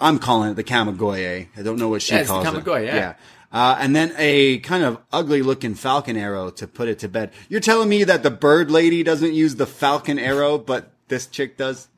I'm 0.00 0.18
calling 0.18 0.50
it 0.50 0.54
the 0.54 0.64
Kamigoye. 0.64 1.46
I 1.56 1.62
don't 1.62 1.78
know 1.78 1.88
what 1.88 2.02
she 2.02 2.14
Yeah, 2.14 2.20
it's 2.22 2.28
the 2.28 2.42
calls 2.42 2.46
Kamigoye, 2.64 2.80
it. 2.82 2.94
yeah. 2.94 3.14
Uh, 3.52 3.76
and 3.78 3.94
then 3.96 4.12
a 4.18 4.58
kind 4.58 4.84
of 4.84 4.98
ugly 5.12 5.42
looking 5.42 5.74
falcon 5.74 6.16
arrow 6.16 6.50
to 6.50 6.66
put 6.66 6.88
it 6.88 6.98
to 6.98 7.08
bed. 7.08 7.30
You're 7.48 7.60
telling 7.60 7.88
me 7.88 8.04
that 8.04 8.22
the 8.22 8.30
bird 8.30 8.70
lady 8.70 9.02
doesn't 9.02 9.32
use 9.32 9.54
the 9.56 9.66
falcon 9.66 10.18
arrow, 10.18 10.58
but 10.58 10.92
this 11.08 11.26
chick 11.26 11.56
does? 11.56 11.88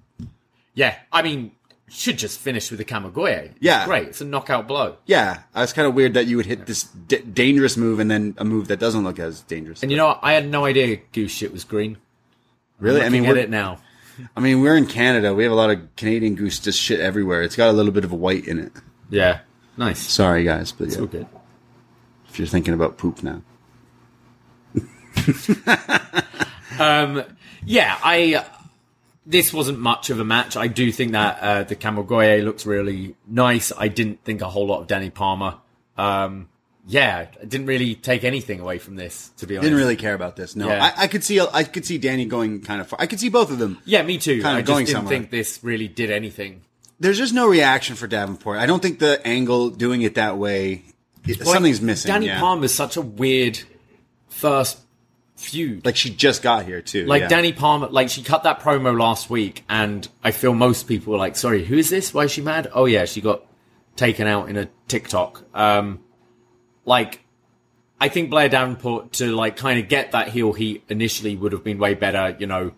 Yeah, 0.75 0.97
I 1.11 1.23
mean, 1.23 1.53
should 1.89 2.19
just 2.19 2.39
finish 2.39 2.71
with 2.71 2.79
the 2.79 2.85
Kamigoye. 2.85 3.53
Yeah. 3.61 3.87
great. 3.87 4.09
It's 4.09 4.21
a 4.21 4.25
knockout 4.25 4.69
blow. 4.69 4.97
Yeah, 5.07 5.41
uh, 5.57 5.63
it's 5.63 5.73
kind 5.73 5.89
of 5.89 5.95
weird 5.95 6.15
that 6.15 6.27
you 6.27 6.37
would 6.37 6.47
hit 6.47 6.67
this 6.67 6.85
d- 6.85 7.19
dangerous 7.19 7.77
move 7.77 7.99
and 7.99 8.11
then 8.11 8.35
a 8.39 8.45
move 8.45 8.69
that 8.69 8.79
doesn't 8.79 9.03
look 9.03 9.19
as 9.19 9.41
dangerous. 9.43 9.83
And 9.83 9.91
you 9.91 9.97
know, 9.97 10.09
what? 10.09 10.21
I 10.23 10.35
had 10.35 10.49
no 10.49 10.65
idea 10.67 10.99
goose 11.13 11.33
shit 11.33 11.53
was 11.53 11.65
green. 11.65 11.97
really, 12.79 13.03
I 13.03 13.09
mean, 13.09 13.25
at 13.25 13.33
we're, 13.33 13.39
it 13.39 13.51
now. 13.51 13.81
I 14.37 14.41
mean, 14.41 14.61
we're 14.61 14.77
in 14.77 14.87
Canada. 14.87 15.35
We 15.35 15.45
have 15.45 15.53
a 15.53 15.57
lot 15.57 15.71
of 15.71 15.97
Canadian 15.97 16.35
goose 16.35 16.61
just 16.61 16.79
shit 16.81 17.01
everywhere. 17.01 17.43
It's 17.43 17.57
got 17.57 17.71
a 17.71 17.73
little 17.73 17.93
bit 17.93 18.05
of 18.05 18.13
a 18.13 18.17
white 18.17 18.47
in 18.47 18.59
it. 18.59 18.73
Yeah, 19.11 19.41
nice. 19.77 20.01
Sorry, 20.01 20.45
guys, 20.45 20.73
but 20.73 20.89
yeah, 20.89 20.95
So 20.97 21.07
good. 21.07 21.27
If 22.39 22.43
you're 22.43 22.47
thinking 22.47 22.73
about 22.75 22.99
poop 22.99 23.25
now, 23.25 23.43
Um, 26.79 27.25
yeah, 27.65 27.99
I. 28.01 28.47
This 29.27 29.53
wasn't 29.53 29.81
much 29.81 30.09
of 30.11 30.21
a 30.21 30.25
match. 30.25 30.57
I 30.57 30.69
do 30.69 30.93
think 30.93 31.11
that 31.13 31.41
uh, 31.41 31.63
the 31.65 31.75
Kamigoye 31.75 32.45
looks 32.45 32.65
really 32.65 33.17
nice. 33.27 33.73
I 33.77 33.89
didn't 33.89 34.23
think 34.23 34.41
a 34.41 34.49
whole 34.49 34.69
lot 34.69 34.83
of 34.83 34.87
Dani 34.87 35.13
Palmer. 35.13 35.57
Um, 35.97 36.49
yeah, 36.87 37.27
I 37.43 37.45
didn't 37.45 37.67
really 37.67 37.97
take 37.97 38.23
anything 38.23 38.61
away 38.61 38.79
from 38.79 38.95
this, 38.95 39.31
to 39.39 39.47
be 39.49 39.57
honest. 39.57 39.65
didn't 39.65 39.79
really 39.81 39.97
care 39.97 40.15
about 40.15 40.37
this. 40.37 40.55
No, 40.55 40.69
Yeah. 40.69 40.93
I, 40.97 41.03
I 41.03 41.07
could 41.09 41.25
see, 41.25 41.41
I 41.41 41.65
could 41.65 41.85
see 41.85 41.99
Dani 41.99 42.29
going 42.29 42.61
kind 42.63 42.81
of 42.81 42.87
far. 42.87 43.01
I 43.03 43.07
could 43.07 43.19
see 43.19 43.29
both 43.31 43.51
of 43.51 43.59
them. 43.59 43.79
Yeah, 43.85 44.03
me 44.03 44.17
too. 44.17 44.41
Kind 44.43 44.59
of 44.59 44.65
I 44.65 44.67
going 44.67 44.87
didn't 44.87 44.97
somewhere. 44.99 45.11
think 45.19 45.31
this 45.33 45.59
really 45.65 45.89
did 45.89 46.13
anything. 46.13 46.63
There's 47.01 47.19
just 47.19 47.35
no 47.35 47.49
reaction 47.49 47.97
for 47.97 48.07
Davenport. 48.07 48.59
I 48.61 48.67
don't 48.67 48.81
think 48.81 49.01
the 49.01 49.21
angle 49.27 49.71
doing 49.71 50.03
it 50.03 50.15
that 50.15 50.39
way 50.39 50.85
It- 51.27 51.41
Like, 51.41 51.49
something's 51.49 51.81
missing. 51.81 52.11
Dani 52.11 52.27
yeah. 52.27 52.61
is 52.63 52.75
such 52.75 52.97
a 52.97 53.03
weird 53.03 53.61
first 54.29 54.79
feud. 55.39 55.85
Like 55.85 55.97
she 55.97 56.11
just 56.11 56.43
got 56.43 56.65
here 56.65 56.83
too. 56.83 57.07
Like 57.07 57.23
yeah. 57.23 57.29
Dani 57.29 57.57
Palmer, 57.57 57.89
like 57.89 58.09
she 58.11 58.23
cut 58.23 58.43
that 58.43 58.61
promo 58.61 58.99
last 58.99 59.31
week, 59.31 59.65
and 59.69 60.07
I 60.23 60.33
feel 60.33 60.55
most 60.55 60.87
people 60.89 61.13
were 61.13 61.19
like, 61.19 61.37
"Sorry, 61.37 61.65
who 61.65 61.77
is 61.77 61.91
this? 61.91 62.13
Why 62.13 62.25
is 62.25 62.33
she 62.33 62.41
mad?" 62.43 62.69
Oh 62.75 62.85
yeah, 62.85 63.05
she 63.05 63.21
got 63.21 63.43
taken 63.97 64.27
out 64.27 64.49
in 64.49 64.57
a 64.57 64.69
TikTok. 64.89 65.45
Um, 65.55 66.01
like, 66.85 67.21
I 68.01 68.09
think 68.09 68.31
Blair 68.31 68.49
Davenport 68.49 69.13
to 69.15 69.35
like 69.35 69.57
kind 69.57 69.79
of 69.81 69.89
get 69.89 70.13
that 70.13 70.29
heel 70.29 70.53
heat 70.53 70.85
initially 70.89 71.37
would 71.37 71.53
have 71.53 71.65
been 71.65 71.79
way 71.79 71.95
better. 71.95 72.37
You 72.39 72.47
know, 72.47 72.73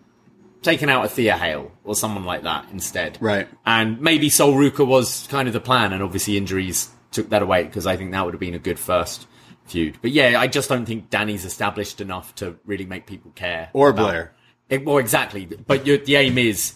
taking 0.61 0.89
out 0.89 1.05
a 1.05 1.09
Thea 1.09 1.37
Hale 1.37 1.71
or 1.83 1.95
someone 1.95 2.25
like 2.25 2.43
that 2.43 2.67
instead. 2.71 3.17
Right. 3.19 3.47
And 3.65 3.99
maybe 4.01 4.29
Sol 4.29 4.53
Ruca 4.53 4.85
was 4.85 5.27
kind 5.31 5.47
of 5.47 5.53
the 5.53 5.59
plan, 5.61 5.93
and 5.93 6.03
obviously 6.03 6.37
injuries 6.37 6.89
took 7.11 7.29
that 7.29 7.41
away 7.41 7.63
because 7.63 7.85
I 7.85 7.97
think 7.97 8.11
that 8.11 8.23
would 8.25 8.33
have 8.33 8.39
been 8.39 8.55
a 8.55 8.59
good 8.59 8.79
first 8.79 9.27
feud. 9.65 9.97
But 10.01 10.11
yeah, 10.11 10.39
I 10.39 10.47
just 10.47 10.69
don't 10.69 10.85
think 10.85 11.09
Dani's 11.09 11.45
established 11.45 12.01
enough 12.01 12.33
to 12.35 12.57
really 12.65 12.85
make 12.85 13.05
people 13.05 13.31
care. 13.31 13.69
Or 13.73 13.89
about- 13.89 14.03
Blair. 14.03 14.33
It, 14.69 14.85
well, 14.85 14.99
exactly. 14.99 15.45
But 15.45 15.83
the 15.83 16.15
aim 16.15 16.37
is 16.37 16.75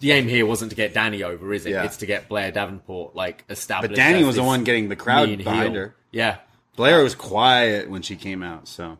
the 0.00 0.10
aim 0.10 0.26
here 0.26 0.44
wasn't 0.44 0.70
to 0.70 0.76
get 0.76 0.92
Dani 0.94 1.22
over, 1.22 1.54
is 1.54 1.64
it? 1.64 1.70
Yeah. 1.70 1.84
It's 1.84 1.98
to 1.98 2.06
get 2.06 2.28
Blair 2.28 2.50
Davenport 2.50 3.14
like 3.14 3.44
established. 3.48 3.94
But 3.94 4.00
Dani 4.00 4.26
was 4.26 4.34
the 4.34 4.42
one 4.42 4.64
getting 4.64 4.88
the 4.88 4.96
crowd 4.96 5.28
behind 5.38 5.72
heel. 5.74 5.80
her. 5.80 5.94
Yeah. 6.10 6.38
Blair 6.74 7.04
was 7.04 7.14
quiet 7.14 7.88
when 7.88 8.02
she 8.02 8.16
came 8.16 8.42
out. 8.42 8.66
So, 8.66 8.98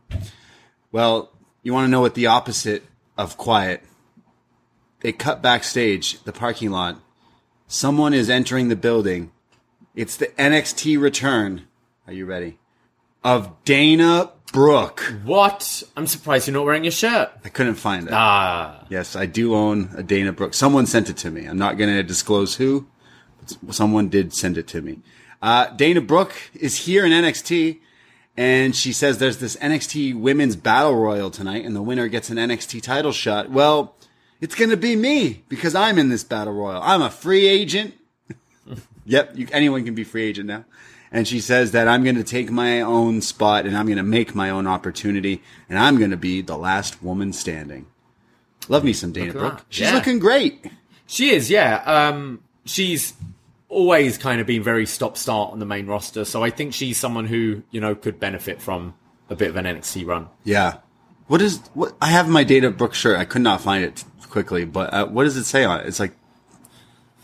well, 0.92 1.32
you 1.64 1.72
want 1.72 1.86
to 1.86 1.90
know 1.90 2.00
what 2.00 2.14
the 2.14 2.26
opposite 2.28 2.84
of 3.18 3.36
quiet? 3.36 3.82
They 5.00 5.12
cut 5.12 5.42
backstage, 5.42 6.22
the 6.24 6.32
parking 6.32 6.70
lot. 6.70 7.00
Someone 7.66 8.12
is 8.14 8.28
entering 8.30 8.68
the 8.68 8.76
building. 8.76 9.32
It's 9.94 10.16
the 10.16 10.26
NXT 10.26 11.00
return. 11.00 11.62
Are 12.06 12.12
you 12.12 12.26
ready? 12.26 12.58
Of 13.24 13.64
Dana 13.64 14.30
Brooke. 14.52 15.00
What? 15.24 15.82
I'm 15.96 16.06
surprised 16.06 16.46
you're 16.46 16.54
not 16.54 16.64
wearing 16.64 16.84
your 16.84 16.90
shirt. 16.92 17.30
I 17.44 17.48
couldn't 17.48 17.74
find 17.74 18.06
it. 18.06 18.12
Ah, 18.12 18.84
Yes, 18.88 19.14
I 19.16 19.26
do 19.26 19.54
own 19.54 19.90
a 19.96 20.02
Dana 20.02 20.32
Brooke. 20.32 20.54
Someone 20.54 20.86
sent 20.86 21.08
it 21.10 21.16
to 21.18 21.30
me. 21.30 21.44
I'm 21.46 21.58
not 21.58 21.76
going 21.76 21.90
to 21.94 22.02
disclose 22.02 22.56
who, 22.56 22.86
but 23.62 23.74
someone 23.74 24.08
did 24.08 24.32
send 24.32 24.58
it 24.58 24.66
to 24.68 24.80
me. 24.82 25.00
Uh, 25.42 25.66
Dana 25.68 26.00
Brooke 26.00 26.34
is 26.54 26.86
here 26.86 27.04
in 27.04 27.12
NXT, 27.12 27.78
and 28.36 28.74
she 28.74 28.92
says 28.92 29.18
there's 29.18 29.38
this 29.38 29.56
NXT 29.56 30.18
Women's 30.18 30.56
Battle 30.56 30.96
Royal 30.96 31.30
tonight, 31.30 31.64
and 31.64 31.74
the 31.74 31.82
winner 31.82 32.08
gets 32.08 32.30
an 32.30 32.36
NXT 32.36 32.82
title 32.82 33.12
shot. 33.12 33.50
Well, 33.50 33.96
it's 34.40 34.54
going 34.54 34.70
to 34.70 34.76
be 34.76 34.96
me 34.96 35.44
because 35.48 35.74
I'm 35.74 35.98
in 35.98 36.08
this 36.08 36.24
Battle 36.24 36.52
Royal. 36.54 36.80
I'm 36.82 37.02
a 37.02 37.10
free 37.10 37.46
agent. 37.46 37.94
Yep, 39.10 39.32
you, 39.36 39.46
anyone 39.52 39.84
can 39.84 39.94
be 39.94 40.04
free 40.04 40.24
agent 40.24 40.46
now. 40.46 40.64
And 41.12 41.26
she 41.26 41.40
says 41.40 41.72
that 41.72 41.88
I'm 41.88 42.04
going 42.04 42.14
to 42.16 42.24
take 42.24 42.50
my 42.52 42.80
own 42.82 43.20
spot 43.20 43.66
and 43.66 43.76
I'm 43.76 43.86
going 43.86 43.96
to 43.98 44.04
make 44.04 44.34
my 44.34 44.50
own 44.50 44.66
opportunity, 44.68 45.42
and 45.68 45.78
I'm 45.78 45.98
going 45.98 46.12
to 46.12 46.16
be 46.16 46.40
the 46.40 46.56
last 46.56 47.02
woman 47.02 47.32
standing. 47.32 47.86
Love 48.68 48.84
me 48.84 48.92
some 48.92 49.10
Dana 49.12 49.32
Look 49.32 49.36
Brooke. 49.38 49.56
that. 49.58 49.64
She's 49.70 49.88
Yeah. 49.88 49.94
looking 49.94 50.20
great. 50.20 50.64
she 51.06 51.30
is. 51.30 51.50
Yeah. 51.50 51.82
Um, 51.84 52.40
she's 52.64 53.14
always 53.68 54.18
kind 54.18 54.40
of 54.40 54.46
been 54.46 54.62
very 54.62 54.86
stop 54.86 55.16
start 55.16 55.52
on 55.52 55.58
the 55.58 55.66
main 55.66 55.86
roster, 55.86 56.24
so 56.24 56.44
I 56.44 56.50
think 56.50 56.74
she's 56.74 56.96
someone 56.98 57.26
who 57.26 57.62
you 57.72 57.80
know 57.80 57.94
could 57.96 58.20
benefit 58.20 58.60
from 58.62 58.94
a 59.28 59.34
bit 59.36 59.48
of 59.50 59.56
an 59.56 59.64
NXT 59.64 60.06
run. 60.06 60.28
Yeah. 60.44 60.78
What 61.26 61.40
is 61.42 61.58
what? 61.74 61.94
I 62.00 62.06
have 62.08 62.28
my 62.28 62.44
Dana 62.44 62.70
Brooke 62.70 62.94
shirt. 62.94 63.18
I 63.18 63.24
could 63.24 63.42
not 63.42 63.60
find 63.60 63.84
it 63.84 64.04
quickly, 64.28 64.64
but 64.64 64.92
uh, 64.94 65.06
what 65.06 65.24
does 65.24 65.36
it 65.36 65.44
say 65.44 65.64
on 65.64 65.80
it? 65.80 65.86
It's 65.86 65.98
like, 66.00 66.12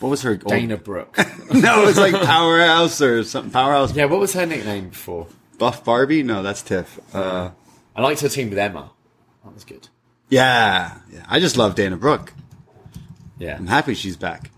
what 0.00 0.08
was 0.10 0.22
her 0.22 0.30
old- 0.32 0.44
Dana 0.46 0.76
Brooke. 0.76 1.16
no, 1.52 1.82
it 1.82 1.86
was 1.86 1.98
like 1.98 2.14
Powerhouse 2.14 3.00
or 3.00 3.24
something. 3.24 3.50
Powerhouse 3.52 3.94
yeah. 3.94 4.04
What 4.06 4.20
was 4.20 4.32
her 4.34 4.46
nickname 4.46 4.88
before? 4.90 5.26
Buff 5.58 5.84
Barbie. 5.84 6.22
No, 6.22 6.42
that's 6.42 6.62
Tiff. 6.62 6.98
Uh, 7.14 7.50
I 7.94 8.02
liked 8.02 8.20
her 8.20 8.28
team 8.28 8.50
with 8.50 8.58
Emma. 8.58 8.90
That 9.44 9.54
was 9.54 9.64
good. 9.64 9.88
yeah, 10.28 10.98
yeah. 11.10 11.24
I 11.28 11.40
just 11.40 11.56
love 11.56 11.74
Dana 11.76 11.96
Brooke. 11.96 12.32
Yeah. 13.38 13.56
I'm 13.56 13.66
happy 13.66 13.94
she's 13.94 14.16
back. 14.16 14.50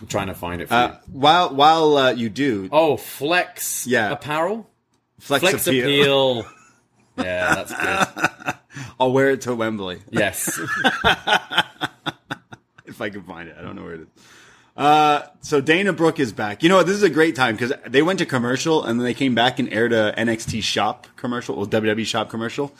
I'm 0.00 0.06
trying 0.08 0.26
to 0.28 0.34
find 0.34 0.60
it 0.62 0.68
for 0.68 0.74
Uh, 0.74 0.88
you. 0.88 0.94
while 1.12 1.54
while 1.54 1.96
uh, 1.96 2.10
you 2.12 2.28
do, 2.28 2.68
Oh, 2.72 2.96
Flex 2.96 3.86
Yeah. 3.86 4.10
Apparel? 4.10 4.68
flex, 5.20 5.42
Flex 5.42 5.66
appeal. 5.66 6.40
Appeal. 6.40 6.46
yeah, 7.24 7.54
that's 7.64 7.72
good. 7.74 8.54
I'll 8.98 9.12
wear 9.12 9.30
it 9.30 9.42
to 9.42 9.54
Wembley 9.54 10.00
Yes. 10.10 10.58
if 12.86 13.00
I 13.00 13.10
can 13.10 13.22
find 13.22 13.48
it. 13.48 13.56
I 13.58 13.62
don't 13.62 13.76
know 13.76 13.82
where 13.84 13.94
it 13.94 14.00
is. 14.02 14.08
Uh, 14.76 15.22
so 15.42 15.60
Dana 15.60 15.92
Brooke 15.92 16.18
is 16.18 16.32
back. 16.32 16.62
You 16.62 16.68
know 16.68 16.76
what? 16.76 16.86
This 16.86 16.96
is 16.96 17.02
a 17.02 17.10
great 17.10 17.36
time 17.36 17.56
because 17.56 17.72
they 17.86 18.00
went 18.02 18.18
to 18.20 18.26
commercial 18.26 18.82
and 18.84 18.98
then 18.98 19.04
they 19.04 19.14
came 19.14 19.34
back 19.34 19.58
and 19.58 19.70
aired 19.72 19.92
a 19.92 20.12
NXT 20.16 20.62
shop 20.62 21.06
commercial 21.16 21.56
or 21.56 21.66
WWE 21.66 22.06
shop 22.06 22.30
commercial. 22.30 22.72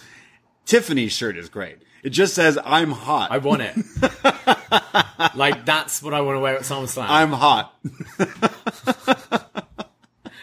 Tiffany's 0.65 1.13
shirt 1.13 1.37
is 1.37 1.49
great. 1.49 1.79
It 2.03 2.11
just 2.11 2.35
says 2.35 2.59
"I'm 2.65 2.91
hot." 2.93 3.31
I 3.31 3.39
want 3.39 3.63
it. 3.63 3.77
like, 5.37 5.65
that's 5.65 6.03
what 6.03 6.15
I 6.15 6.21
want 6.23 6.37
to 6.37 6.41
wear 6.41 6.57
at 6.57 6.63
SummerSlam. 6.63 7.07
I'm 7.09 7.31
hot. 7.33 7.75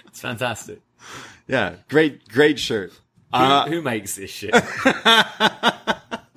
it's 0.07 0.21
fantastic. 0.21 0.81
Yeah, 1.47 1.75
great, 1.89 2.27
great 2.29 2.59
shirt. 2.59 2.91
Who, 3.33 3.37
Uh, 3.37 3.67
who 3.67 3.81
makes 3.81 4.15
this 4.15 4.29
shit? 4.29 4.53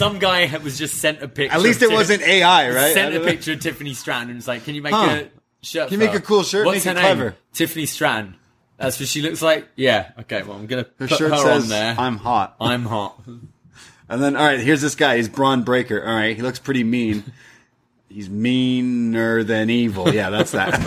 Some 0.00 0.18
guy 0.18 0.56
was 0.64 0.78
just 0.78 0.94
sent 0.94 1.22
a 1.22 1.28
picture. 1.28 1.54
At 1.54 1.60
least 1.60 1.82
it 1.82 1.90
wasn't 1.92 2.22
AI, 2.22 2.70
right? 2.70 2.94
Sent 2.94 3.14
a 3.14 3.18
know. 3.18 3.24
picture 3.26 3.52
of 3.52 3.60
Tiffany 3.60 3.92
Stratton 3.92 4.30
and 4.30 4.36
was 4.38 4.48
like, 4.48 4.64
"Can 4.64 4.74
you 4.74 4.80
make 4.80 4.94
Huh. 4.94 5.24
a 5.24 5.28
shirt? 5.62 5.88
Can 5.88 6.00
you 6.00 6.06
make 6.06 6.12
her? 6.12 6.18
a 6.20 6.22
cool 6.22 6.42
shirt? 6.42 6.64
What's 6.64 6.84
her 6.84 6.94
name? 6.94 7.02
clever." 7.02 7.36
Tiffany 7.52 7.84
Stratton. 7.84 8.34
That's 8.78 8.98
what 8.98 9.10
she 9.10 9.20
looks 9.20 9.42
like. 9.42 9.68
Yeah. 9.76 10.12
Okay. 10.20 10.42
Well, 10.42 10.56
I'm 10.56 10.64
gonna 10.66 10.86
Her 10.98 11.06
put 11.06 11.18
shirt 11.18 11.30
her 11.32 11.36
says 11.36 11.64
on 11.64 11.68
there. 11.68 11.94
"I'm 11.98 12.16
hot." 12.16 12.56
I'm 12.58 12.86
hot. 12.86 13.20
And 14.08 14.22
then, 14.22 14.36
all 14.36 14.44
right, 14.46 14.58
here's 14.58 14.80
this 14.80 14.94
guy. 14.94 15.18
He's 15.18 15.28
Bron 15.28 15.64
Breakker. 15.64 16.02
All 16.02 16.14
right, 16.14 16.34
he 16.34 16.40
looks 16.40 16.58
pretty 16.58 16.82
mean. 16.82 17.22
He's 18.08 18.30
meaner 18.30 19.44
than 19.44 19.68
evil. 19.68 20.12
Yeah, 20.14 20.30
that's 20.30 20.52
that. 20.52 20.80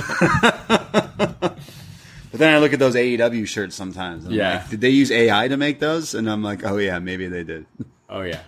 but 1.17 1.59
then 2.31 2.53
I 2.53 2.57
look 2.57 2.73
at 2.73 2.79
those 2.79 2.95
AEW 2.95 3.47
shirts 3.47 3.75
sometimes. 3.75 4.25
and 4.25 4.33
I'm 4.33 4.39
Yeah. 4.39 4.53
like, 4.57 4.69
did 4.71 4.81
they 4.81 4.89
use 4.89 5.11
AI 5.11 5.47
to 5.49 5.55
make 5.55 5.79
those? 5.79 6.15
And 6.15 6.27
I'm 6.29 6.41
like, 6.43 6.65
oh 6.65 6.77
yeah, 6.77 6.97
maybe 6.99 7.27
they 7.27 7.43
did. 7.43 7.65
Oh 8.09 8.23
yeah. 8.23 8.39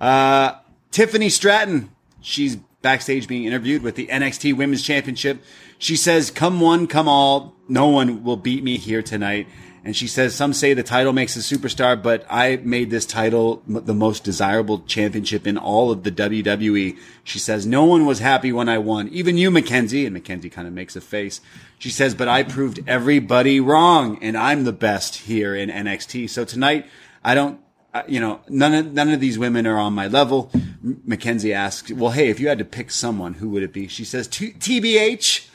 Uh, 0.00 0.56
Tiffany 0.90 1.28
Stratton. 1.28 1.90
She's 2.20 2.56
backstage 2.82 3.28
being 3.28 3.44
interviewed 3.44 3.82
with 3.82 3.96
the 3.96 4.06
NXT 4.06 4.56
Women's 4.56 4.82
Championship. 4.82 5.42
She 5.78 5.96
says, 5.96 6.30
come 6.30 6.60
one, 6.60 6.86
come 6.86 7.08
all. 7.08 7.54
No 7.68 7.88
one 7.88 8.22
will 8.22 8.36
beat 8.36 8.62
me 8.62 8.78
here 8.78 9.02
tonight. 9.02 9.46
And 9.84 9.96
she 9.96 10.08
says, 10.08 10.34
some 10.34 10.52
say 10.52 10.74
the 10.74 10.82
title 10.82 11.12
makes 11.12 11.36
a 11.36 11.38
superstar, 11.38 12.00
but 12.02 12.26
I 12.28 12.56
made 12.56 12.90
this 12.90 13.06
title 13.06 13.62
the 13.68 13.94
most 13.94 14.24
desirable 14.24 14.80
championship 14.80 15.46
in 15.46 15.56
all 15.56 15.92
of 15.92 16.02
the 16.02 16.10
WWE. 16.10 16.98
She 17.22 17.38
says, 17.38 17.66
no 17.66 17.84
one 17.84 18.04
was 18.04 18.18
happy 18.18 18.52
when 18.52 18.68
I 18.68 18.78
won. 18.78 19.08
Even 19.10 19.38
you, 19.38 19.50
Mackenzie. 19.50 20.04
And 20.04 20.14
Mackenzie 20.14 20.50
kind 20.50 20.66
of 20.66 20.74
makes 20.74 20.96
a 20.96 21.00
face. 21.00 21.40
She 21.78 21.90
says, 21.90 22.16
but 22.16 22.26
I 22.26 22.42
proved 22.42 22.82
everybody 22.88 23.60
wrong 23.60 24.18
and 24.22 24.36
I'm 24.36 24.64
the 24.64 24.72
best 24.72 25.16
here 25.16 25.54
in 25.54 25.70
NXT. 25.70 26.30
So 26.30 26.44
tonight, 26.44 26.86
I 27.22 27.36
don't 27.36 27.60
you 28.06 28.20
know, 28.20 28.40
none 28.48 28.74
of 28.74 28.92
none 28.92 29.10
of 29.10 29.20
these 29.20 29.38
women 29.38 29.66
are 29.66 29.78
on 29.78 29.92
my 29.92 30.06
level. 30.06 30.50
Mackenzie 30.82 31.52
asks, 31.52 31.90
"Well, 31.90 32.12
hey, 32.12 32.28
if 32.28 32.40
you 32.40 32.48
had 32.48 32.58
to 32.58 32.64
pick 32.64 32.90
someone, 32.90 33.34
who 33.34 33.48
would 33.50 33.62
it 33.62 33.72
be?" 33.72 33.88
She 33.88 34.04
says, 34.04 34.28
"TBH." 34.28 35.48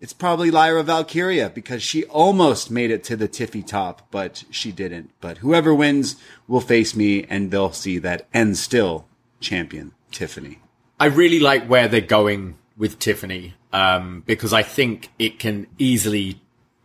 It's 0.00 0.14
probably 0.14 0.50
Lyra 0.50 0.82
Valkyria 0.82 1.50
because 1.50 1.82
she 1.82 2.04
almost 2.04 2.70
made 2.70 2.90
it 2.90 3.04
to 3.04 3.16
the 3.16 3.28
Tiffy 3.28 3.66
top, 3.66 4.06
but 4.10 4.44
she 4.50 4.72
didn't. 4.72 5.10
But 5.20 5.38
whoever 5.38 5.74
wins 5.74 6.16
will 6.48 6.62
face 6.62 6.96
me, 6.96 7.26
and 7.28 7.50
they'll 7.50 7.72
see 7.72 7.98
that 7.98 8.26
and 8.32 8.56
still 8.56 9.06
champion 9.40 9.92
Tiffany. 10.10 10.60
I 10.98 11.06
really 11.06 11.38
like 11.38 11.66
where 11.66 11.86
they're 11.86 12.00
going 12.00 12.56
with 12.78 12.98
Tiffany 12.98 13.54
um, 13.72 14.22
because 14.26 14.52
I 14.52 14.62
think 14.62 15.10
it 15.18 15.38
can 15.38 15.66
easily 15.78 16.40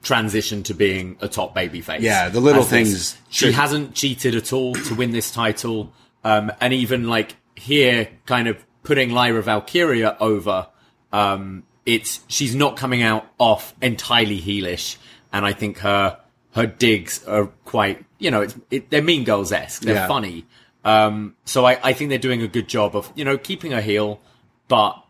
transition 0.05 0.63
to 0.63 0.73
being 0.73 1.17
a 1.19 1.27
top 1.27 1.53
babyface. 1.55 1.99
Yeah, 1.99 2.29
the 2.29 2.39
little 2.39 2.63
things 2.63 3.17
She 3.29 3.51
hasn't 3.51 3.95
cheated 3.95 4.35
at 4.35 4.53
all 4.53 4.73
to 4.75 4.95
win 4.95 5.11
this 5.11 5.31
title, 5.31 5.91
um, 6.23 6.51
and 6.61 6.71
even 6.73 7.09
like 7.09 7.35
here, 7.55 8.07
kind 8.25 8.47
of 8.47 8.63
putting 8.83 9.09
Lyra 9.09 9.41
Valkyria 9.41 10.15
over. 10.21 10.67
Um, 11.11 11.63
it's 11.85 12.21
she's 12.27 12.55
not 12.55 12.77
coming 12.77 13.01
out 13.01 13.25
off 13.39 13.73
entirely 13.81 14.39
heelish, 14.39 14.97
and 15.33 15.45
I 15.45 15.51
think 15.53 15.79
her 15.79 16.19
her 16.53 16.65
digs 16.67 17.23
are 17.25 17.47
quite 17.65 18.05
you 18.19 18.31
know 18.31 18.41
it's 18.41 18.55
it, 18.71 18.89
they're 18.91 19.01
Mean 19.01 19.23
Girls 19.25 19.51
esque. 19.51 19.81
They're 19.81 19.95
Yeah. 19.95 20.07
funny. 20.07 20.45
Um, 20.83 21.35
so 21.45 21.65
I, 21.65 21.79
I 21.83 21.93
think 21.93 22.09
they're 22.09 22.19
doing 22.19 22.43
a 22.43 22.47
good 22.47 22.67
job 22.69 22.95
of 22.95 23.11
you 23.15 23.25
know 23.25 23.37
keeping 23.37 23.71
her 23.71 23.81
heel, 23.81 24.21
but 24.67 25.01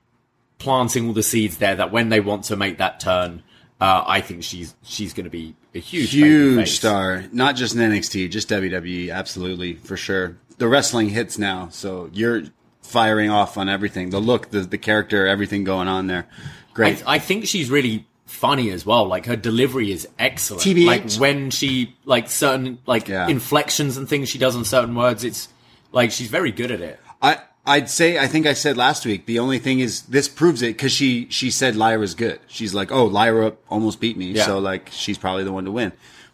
planting 0.57 1.07
all 1.07 1.13
the 1.13 1.21
seeds 1.23 1.57
there 1.57 1.75
that 1.75 1.91
when 1.91 2.07
they 2.09 2.21
want 2.21 2.45
to 2.45 2.55
make 2.55 2.77
that 2.77 2.99
turn, 3.01 3.43
uh, 3.81 4.03
I 4.07 4.21
think 4.21 4.43
she's 4.43 4.75
she's 4.83 5.13
going 5.13 5.25
to 5.25 5.29
be 5.29 5.55
a 5.73 5.79
huge 5.79 6.11
Huge 6.11 6.69
star, 6.71 7.25
not 7.31 7.55
just 7.55 7.75
in 7.75 7.81
NXT, 7.81 8.29
just 8.31 8.49
WWE, 8.49 9.11
absolutely 9.13 9.73
for 9.75 9.97
sure. 9.97 10.37
The 10.57 10.67
wrestling 10.67 11.09
hits 11.09 11.37
now, 11.37 11.67
so 11.69 12.09
you're 12.13 12.43
firing 12.81 13.29
off 13.29 13.57
on 13.57 13.67
everything. 13.67 14.09
The 14.11 14.19
look, 14.19 14.51
the 14.51 14.61
the 14.61 14.77
character, 14.77 15.27
everything 15.27 15.63
going 15.65 15.87
on 15.87 16.07
there. 16.07 16.27
Great. 16.73 17.05
I, 17.07 17.15
I 17.15 17.19
think 17.19 17.45
she's 17.47 17.69
really 17.69 18.05
funny 18.25 18.71
as 18.71 18.85
well. 18.85 19.05
Like 19.05 19.25
her 19.25 19.35
delivery 19.35 19.91
is 19.91 20.07
excellent. 20.17 20.63
TBH. 20.63 20.85
Like 20.85 21.11
when 21.19 21.49
she 21.51 21.95
like 22.05 22.29
certain 22.29 22.79
like 22.85 23.07
Yeah. 23.07 23.27
inflections 23.27 23.97
and 23.97 24.07
things 24.07 24.29
she 24.29 24.37
does 24.37 24.55
on 24.55 24.63
certain 24.65 24.95
words, 24.95 25.23
it's 25.23 25.49
like 25.91 26.11
she's 26.11 26.29
very 26.29 26.51
good 26.51 26.71
at 26.71 26.81
it. 26.81 26.99
I 27.21 27.39
I'd 27.67 27.89
say 27.89 28.19
I 28.19 28.27
think 28.27 28.45
I 28.45 28.53
said 28.53 28.77
last 28.77 29.05
week. 29.05 29.25
The 29.25 29.39
only 29.39 29.59
thing 29.59 29.79
is 29.79 30.01
this 30.03 30.27
proves 30.27 30.61
it 30.61 30.67
because 30.77 30.91
she 30.91 31.27
she 31.29 31.49
said 31.51 31.75
Lyra's 31.75 32.13
good. 32.15 32.39
She's 32.47 32.73
like, 32.73 32.91
oh, 32.91 33.05
Lyra 33.05 33.53
almost 33.69 33.99
beat 33.99 34.17
me, 34.17 34.27
Yeah. 34.31 34.45
so 34.45 34.59
like 34.59 34.89
she's 34.91 35.17
probably 35.17 35.43
the 35.43 35.51
one 35.51 35.65
to 35.65 35.71
win. 35.71 35.91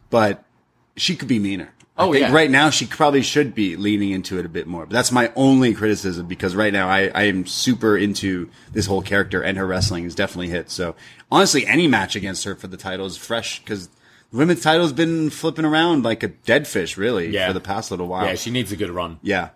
But 0.09 0.43
she 0.97 1.15
could 1.15 1.27
be 1.29 1.39
meaner. 1.39 1.73
Oh, 1.97 2.09
I 2.09 2.11
think 2.13 2.21
yeah. 2.29 2.33
right 2.33 2.49
now 2.49 2.69
she 2.69 2.85
probably 2.85 3.21
should 3.21 3.53
be 3.53 3.75
leaning 3.75 4.11
into 4.11 4.39
it 4.39 4.45
a 4.45 4.49
bit 4.49 4.65
more. 4.67 4.85
But 4.85 4.93
that's 4.93 5.11
my 5.11 5.31
only 5.35 5.73
criticism 5.73 6.25
because 6.27 6.55
right 6.55 6.73
now 6.73 6.87
I 6.89 7.11
I 7.13 7.23
am 7.23 7.45
super 7.45 7.97
into 7.97 8.49
this 8.73 8.85
whole 8.87 9.01
character 9.01 9.41
and 9.41 9.57
her 9.57 9.65
wrestling 9.67 10.05
is 10.05 10.15
definitely 10.15 10.49
hit. 10.49 10.69
So 10.69 10.95
honestly, 11.31 11.65
any 11.65 11.87
match 11.87 12.15
against 12.15 12.43
her 12.43 12.55
for 12.55 12.67
the 12.67 12.77
title 12.77 13.05
is 13.05 13.17
fresh 13.17 13.59
because. 13.59 13.89
Women's 14.33 14.61
title's 14.61 14.93
been 14.93 15.29
flipping 15.29 15.65
around 15.65 16.05
like 16.05 16.23
a 16.23 16.29
dead 16.29 16.65
fish, 16.65 16.95
really, 16.95 17.27
Yeah. 17.27 17.47
for 17.47 17.53
the 17.53 17.59
past 17.59 17.91
little 17.91 18.07
while. 18.07 18.25
Yeah, 18.25 18.35
she 18.35 18.49
needs 18.49 18.71
a 18.71 18.77
good 18.77 18.89
run. 18.89 19.19
Yeah. 19.21 19.49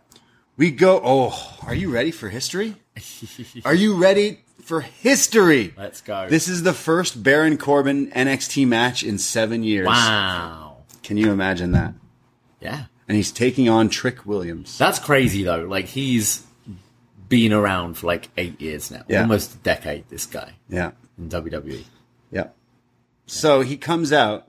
We 0.57 0.71
go. 0.71 1.01
Oh, 1.03 1.57
are 1.65 1.75
you 1.75 1.91
ready 1.91 2.11
for 2.11 2.29
history? 2.29 2.75
are 3.65 3.73
you 3.73 3.95
ready 3.95 4.39
for 4.63 4.81
history? 4.81 5.73
Let's 5.77 6.01
go. 6.01 6.27
This 6.29 6.47
is 6.47 6.63
the 6.63 6.73
first 6.73 7.21
Baron 7.21 7.57
Corbin 7.57 8.09
NXT 8.11 8.67
match 8.67 9.03
in 9.03 9.17
seven 9.17 9.63
years. 9.63 9.85
wow. 9.87 10.77
Can 11.03 11.17
you 11.17 11.31
imagine 11.31 11.71
that? 11.73 11.93
Yeah. 12.61 12.85
And 13.07 13.15
he's 13.15 13.31
taking 13.31 13.69
on 13.69 13.89
Trick 13.89 14.25
Williams. 14.25 14.77
That's 14.77 14.97
crazy 14.97 15.43
though. 15.43 15.65
Like 15.65 15.85
he's 15.85 16.43
been 17.29 17.53
around 17.53 17.95
for 17.95 18.07
like 18.07 18.29
eight 18.37 18.59
years 18.61 18.89
now, 18.89 19.03
Yeah. 19.07 19.21
almost 19.21 19.53
a 19.55 19.57
decade. 19.57 20.05
This 20.09 20.25
guy 20.25 20.53
Yeah. 20.69 20.91
in. 21.17 21.29
WWE. 21.29 21.83
Yeah. 22.31 22.47
So 23.27 23.61
he 23.61 23.77
comes 23.77 24.11
out. 24.11 24.47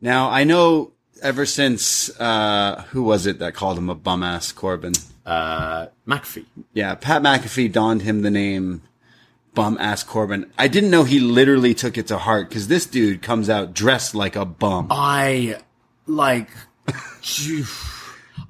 Now 0.00 0.28
I 0.30 0.44
know 0.44 0.92
ever 1.22 1.46
since 1.46 2.10
uh 2.20 2.84
who 2.90 3.02
was 3.02 3.26
it 3.26 3.38
that 3.38 3.54
called 3.54 3.78
him 3.78 3.90
a 3.90 3.94
bum 3.94 4.22
ass 4.22 4.52
Corbin? 4.52 4.92
Uh, 5.26 5.88
McAfee. 6.06 6.46
Yeah, 6.72 6.94
Pat 6.94 7.20
McAfee 7.20 7.70
donned 7.70 8.00
him 8.00 8.22
the 8.22 8.30
name 8.30 8.80
bum 9.54 9.76
ass 9.78 10.02
Corbin. 10.02 10.50
I 10.56 10.68
didn't 10.68 10.90
know 10.90 11.04
he 11.04 11.20
literally 11.20 11.74
took 11.74 11.98
it 11.98 12.06
to 12.06 12.16
heart 12.16 12.48
because 12.48 12.68
this 12.68 12.86
dude 12.86 13.20
comes 13.20 13.50
out 13.50 13.74
dressed 13.74 14.14
like 14.14 14.36
a 14.36 14.46
bum. 14.46 14.88
I 14.90 15.58
like. 16.06 16.48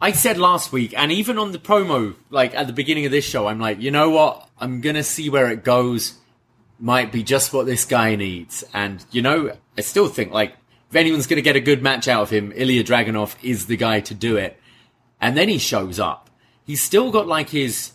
I 0.00 0.12
said 0.12 0.38
last 0.38 0.70
week, 0.70 0.94
and 0.96 1.10
even 1.10 1.38
on 1.38 1.50
the 1.50 1.58
promo, 1.58 2.14
like 2.30 2.54
at 2.54 2.68
the 2.68 2.72
beginning 2.72 3.06
of 3.06 3.10
this 3.10 3.24
show, 3.24 3.48
I'm 3.48 3.58
like, 3.58 3.80
you 3.80 3.90
know 3.90 4.10
what? 4.10 4.48
I'm 4.60 4.80
gonna 4.80 5.02
see 5.02 5.28
where 5.28 5.50
it 5.50 5.64
goes. 5.64 6.14
Might 6.78 7.10
be 7.10 7.24
just 7.24 7.52
what 7.52 7.66
this 7.66 7.84
guy 7.84 8.14
needs, 8.14 8.62
and 8.72 9.04
you 9.10 9.22
know, 9.22 9.56
I 9.76 9.80
still 9.80 10.06
think 10.08 10.30
like 10.30 10.54
if 10.90 10.96
anyone's 10.96 11.26
gonna 11.26 11.42
get 11.42 11.56
a 11.56 11.60
good 11.60 11.82
match 11.82 12.08
out 12.08 12.22
of 12.22 12.30
him, 12.30 12.52
Ilya 12.54 12.84
Dragunov 12.84 13.36
is 13.42 13.66
the 13.66 13.76
guy 13.76 14.00
to 14.00 14.14
do 14.14 14.36
it. 14.36 14.58
And 15.20 15.36
then 15.36 15.48
he 15.48 15.58
shows 15.58 15.98
up. 15.98 16.30
He's 16.64 16.82
still 16.82 17.10
got 17.10 17.26
like 17.26 17.50
his, 17.50 17.92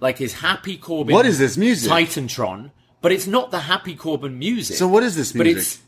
like 0.00 0.18
his 0.18 0.34
Happy 0.34 0.76
Corbin. 0.76 1.14
What 1.14 1.26
is 1.26 1.38
this 1.38 1.56
music? 1.56 1.90
Titantron, 1.90 2.70
but 3.00 3.10
it's 3.12 3.26
not 3.26 3.50
the 3.50 3.60
Happy 3.60 3.94
Corbin 3.96 4.38
music. 4.38 4.76
So 4.76 4.86
what 4.86 5.02
is 5.02 5.16
this 5.16 5.34
music? 5.34 5.54
But 5.54 5.60
it's 5.60 5.78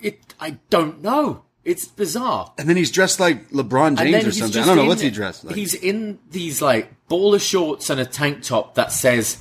it. 0.00 0.34
I 0.40 0.58
don't 0.70 1.00
know. 1.02 1.44
It's 1.64 1.86
bizarre. 1.86 2.52
And 2.58 2.68
then 2.68 2.76
he's 2.76 2.90
dressed 2.90 3.18
like 3.20 3.48
LeBron 3.50 3.96
James 3.96 4.26
or 4.26 4.32
something. 4.32 4.62
I 4.62 4.66
don't 4.66 4.76
know 4.76 4.82
in- 4.82 4.88
what's 4.88 5.00
he 5.00 5.10
dressed 5.10 5.44
like. 5.44 5.54
He's 5.56 5.72
in 5.74 6.18
these 6.30 6.60
like 6.60 6.92
baller 7.08 7.40
shorts 7.40 7.88
and 7.88 7.98
a 7.98 8.04
tank 8.04 8.42
top 8.42 8.74
that 8.74 8.92
says, 8.92 9.38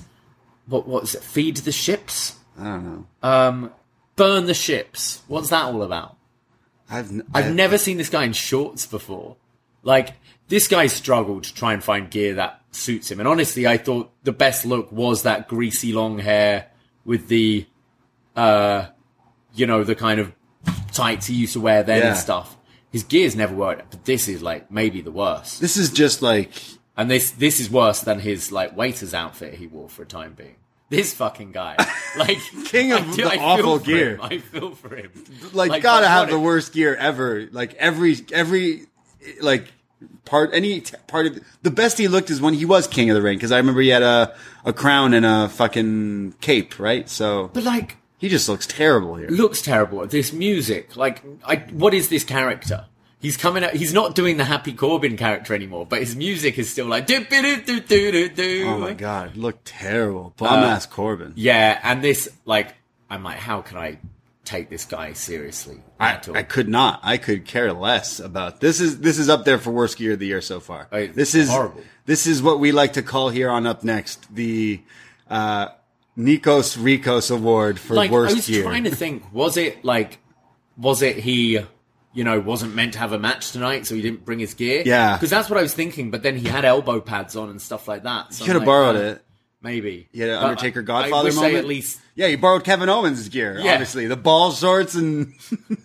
"What? 0.67 0.87
What 0.87 1.03
is 1.03 1.15
it? 1.15 1.23
Feed 1.23 1.57
the 1.57 1.73
ships, 1.73 2.37
I 2.57 2.63
don't 2.63 2.85
know. 2.85 3.05
um, 3.29 3.71
burn 4.15 4.45
the 4.45 4.53
ships." 4.53 5.21
What's 5.27 5.49
that 5.49 5.65
all 5.65 5.83
about? 5.83 6.15
I've 6.93 7.09
n- 7.11 7.23
I've 7.33 7.45
I- 7.47 7.49
never 7.51 7.77
seen 7.77 7.97
this 7.97 8.09
guy 8.09 8.23
in 8.23 8.33
shorts 8.33 8.85
before. 8.85 9.35
Like 9.83 10.13
this 10.47 10.67
guy 10.67 10.87
struggled 10.87 11.43
to 11.45 11.53
try 11.53 11.73
and 11.73 11.83
find 11.83 12.09
gear 12.09 12.35
that 12.35 12.61
suits 12.71 13.09
him. 13.11 13.19
And 13.19 13.27
honestly, 13.27 13.65
I 13.67 13.77
thought 13.77 14.11
the 14.23 14.31
best 14.31 14.65
look 14.65 14.91
was 14.91 15.23
that 15.23 15.47
greasy 15.47 15.91
long 15.93 16.19
hair 16.19 16.67
with 17.05 17.27
the, 17.27 17.65
uh, 18.35 18.85
you 19.55 19.65
know, 19.65 19.83
the 19.83 19.95
kind 19.95 20.19
of 20.19 20.31
tights 20.91 21.27
he 21.27 21.35
used 21.35 21.53
to 21.53 21.59
wear 21.59 21.83
then 21.83 21.99
Yeah. 22.01 22.07
and 22.09 22.17
stuff. 22.17 22.55
His 22.91 23.03
gear's 23.03 23.35
never 23.35 23.53
worked, 23.55 23.89
but 23.91 24.05
this 24.05 24.27
is 24.27 24.41
like 24.43 24.69
maybe 24.71 25.01
the 25.01 25.11
worst. 25.11 25.59
This 25.61 25.77
is 25.77 25.89
just 25.91 26.21
like 26.21 26.51
And 26.95 27.09
this 27.09 27.31
this 27.31 27.59
is 27.59 27.69
worse 27.71 28.01
than 28.01 28.19
his 28.19 28.51
like 28.51 28.77
waiter's 28.77 29.13
outfit 29.15 29.55
he 29.55 29.65
wore 29.67 29.89
for 29.89 30.03
a 30.03 30.05
time 30.05 30.33
being. 30.33 30.55
This 30.97 31.13
fucking 31.13 31.51
guy, 31.51 31.75
like 32.17 32.37
King 32.65 32.91
of 32.93 33.07
I 33.07 33.15
the 33.15 33.37
awful 33.39 33.79
gear. 33.79 34.15
him. 34.15 34.21
I 34.21 34.37
feel 34.37 34.71
for 34.75 34.95
him. 34.95 35.11
like, 35.53 35.81
gotta 35.81 36.07
have 36.07 36.29
the 36.29 36.35
a- 36.35 36.39
worst 36.39 36.73
gear 36.73 36.95
ever. 36.95 37.47
Like 37.51 37.73
every 37.75 38.15
every 38.31 38.87
like 39.41 39.71
part 40.25 40.51
any 40.53 40.81
t- 40.81 40.95
part 41.07 41.25
of 41.27 41.39
the 41.61 41.71
best 41.71 41.97
he 41.97 42.07
looked 42.07 42.29
is 42.29 42.41
when 42.41 42.53
he 42.53 42.65
was 42.65 42.87
king 42.87 43.09
of 43.09 43.15
the 43.15 43.21
ring 43.21 43.37
because 43.37 43.51
I 43.51 43.57
remember 43.57 43.81
he 43.81 43.89
had 43.89 44.03
a 44.03 44.35
a 44.65 44.73
crown 44.73 45.13
and 45.13 45.25
a 45.25 45.49
fucking 45.49 46.35
cape, 46.41 46.77
right? 46.79 47.09
So 47.09 47.49
But 47.53 47.63
like, 47.63 47.97
he 48.17 48.29
just 48.29 48.47
looks 48.47 48.65
terrible 48.67 49.15
here. 49.15 49.29
looks 49.29 49.61
terrible. 49.61 50.05
This 50.07 50.31
music, 50.33 50.95
like, 50.95 51.23
I 51.45 51.57
what 51.71 51.93
is 51.93 52.09
this 52.09 52.23
character? 52.23 52.85
He's 53.23 53.37
coming 53.37 53.63
out. 53.63 53.73
He's 53.73 53.93
not 53.93 54.15
doing 54.15 54.35
the 54.35 54.43
Happy 54.43 54.73
Corbin 54.73 55.15
character 55.15 55.55
anymore, 55.55 55.85
but 55.85 55.99
his 55.99 56.13
music 56.13 56.59
is 56.59 56.69
still 56.69 56.87
like 56.87 57.07
do 57.07 57.23
do 57.23 57.61
do 57.61 57.79
do 57.79 58.11
do 58.11 58.29
do. 58.29 58.65
Oh 58.67 58.77
my 58.79 58.93
god, 58.93 59.37
look 59.37 59.59
terrible. 59.63 60.33
Bum 60.35 60.59
ass 60.59 60.85
Corbin. 60.85 61.31
Yeah, 61.35 61.79
and 61.83 62.03
this 62.03 62.27
like, 62.43 62.75
I'm 63.09 63.23
like, 63.23 63.37
how 63.37 63.61
can 63.61 63.77
I 63.77 63.97
take 64.43 64.69
this 64.69 64.83
guy 64.83 65.13
seriously 65.13 65.79
I? 66.01 66.19
I 66.33 66.43
could 66.43 66.67
not. 66.67 66.99
I 67.01 67.15
could 67.15 67.45
care 67.45 67.71
less 67.71 68.19
about 68.19 68.59
this. 68.59 68.81
Is 68.81 68.99
this 68.99 69.17
is 69.17 69.29
up 69.29 69.45
there 69.45 69.57
for 69.57 69.71
worst 69.71 69.97
gear 69.97 70.11
of 70.13 70.19
the 70.19 70.27
year 70.27 70.41
so 70.41 70.59
far? 70.59 70.89
Oh, 70.91 70.97
it's 70.97 71.15
this 71.15 71.33
is 71.33 71.49
horrible. 71.49 71.81
This 72.05 72.27
is 72.27 72.43
what 72.43 72.59
we 72.59 72.73
like 72.73 72.93
to 72.93 73.01
call 73.01 73.29
here 73.29 73.49
on 73.49 73.63
upNXT 73.63 74.17
the 74.33 74.81
uh, 75.29 75.69
Nikos 76.17 76.77
Rikos 76.77 77.33
Award 77.33 77.79
for 77.79 77.93
like 77.93 78.11
worst 78.11 78.31
year. 78.31 78.35
I 78.35 78.35
was 78.35 78.47
gear. 78.47 78.63
trying 78.63 78.83
to 78.83 78.95
think, 78.95 79.33
was 79.33 79.55
it 79.55 79.85
like, 79.85 80.19
was 80.75 81.01
it 81.01 81.17
he, 81.17 81.61
you 82.13 82.23
know, 82.23 82.39
wasn't 82.39 82.75
meant 82.75 82.93
to 82.93 82.99
have 82.99 83.13
a 83.13 83.19
match 83.19 83.51
tonight, 83.51 83.85
so 83.85 83.95
he 83.95 84.01
didn't 84.01 84.25
bring 84.25 84.39
his 84.39 84.53
gear? 84.53 84.83
Yeah. 84.85 85.15
because 85.15 85.29
that's 85.29 85.49
what 85.49 85.59
I 85.59 85.63
was 85.63 85.73
thinking. 85.73 86.11
But 86.11 86.23
then 86.23 86.37
he 86.37 86.47
had 86.47 86.65
elbow 86.65 87.01
pads 87.01 87.35
on 87.35 87.49
and 87.49 87.61
stuff 87.61 87.87
like 87.87 88.03
that. 88.03 88.33
So 88.33 88.45
Could 88.45 88.53
have 88.53 88.61
like, 88.61 88.67
borrowed 88.67 88.95
uh, 88.95 88.99
it. 88.99 89.25
maybe. 89.61 90.07
You 90.11 90.23
had 90.23 90.31
an 90.31 90.43
Undertaker 90.43 90.81
I- 90.81 90.83
Godfather 90.83 91.29
I 91.29 91.33
moment. 91.33 91.55
At 91.55 91.65
least 91.65 91.99
yeah, 92.15 92.27
you 92.27 92.37
borrowed 92.37 92.63
Kevin 92.63 92.89
Owens' 92.89 93.27
gear. 93.29 93.59
Yeah. 93.59 93.73
Obviously, 93.73 94.07
the 94.07 94.15
ball 94.15 94.51
shorts 94.51 94.95
and 94.95 95.33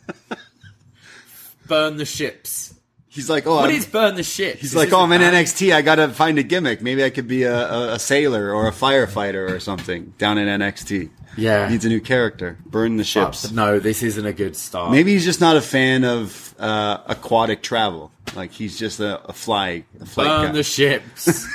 burn 1.67 1.97
the 1.97 2.05
ships. 2.05 2.75
He's 3.09 3.29
like, 3.31 3.47
oh, 3.47 3.59
I'm- 3.59 3.71
is 3.71 3.87
burn 3.87 4.15
the 4.15 4.23
ships? 4.23 4.61
He's 4.61 4.75
like, 4.75 4.93
oh, 4.93 5.01
I'm 5.01 5.13
in? 5.13 5.21
NXT. 5.21 5.75
I 5.75 5.83
gotta 5.83 6.09
find 6.09 6.39
a 6.39 6.43
gimmick. 6.43 6.81
Maybe 6.83 7.03
I 7.05 7.11
could 7.11 7.29
be 7.29 7.43
a, 7.45 7.55
a, 7.71 7.93
a 7.95 7.99
sailor 7.99 8.53
or 8.53 8.69
a 8.69 8.73
firefighter 8.73 9.51
or 9.51 9.61
something 9.61 10.13
down 10.19 10.39
in 10.39 10.47
NXT. 10.61 11.11
Yeah. 11.37 11.69
needs 11.69 11.85
a 11.85 11.89
new 11.89 12.01
character. 12.01 12.59
Burn 12.67 12.97
the 12.97 13.05
ships. 13.05 13.43
But 13.47 13.53
no, 13.55 13.79
this 13.79 14.03
isn't 14.03 14.27
a 14.27 14.33
good 14.33 14.57
start. 14.57 14.91
Maybe 14.91 15.13
he's 15.13 15.25
just 15.25 15.41
not 15.41 15.57
a 15.57 15.61
fan 15.61 16.05
of 16.05 16.53
uh, 16.59 16.99
aquatic 17.07 17.63
travel. 17.63 18.11
Like 18.35 18.51
he's 18.51 18.77
just 18.79 18.99
a, 18.99 19.25
a 19.25 19.33
fly, 19.33 19.85
a 20.01 20.07
flight 20.07 20.27
burn 20.27 20.47
guy. 20.47 20.53
the 20.53 20.63
ships. 20.65 21.47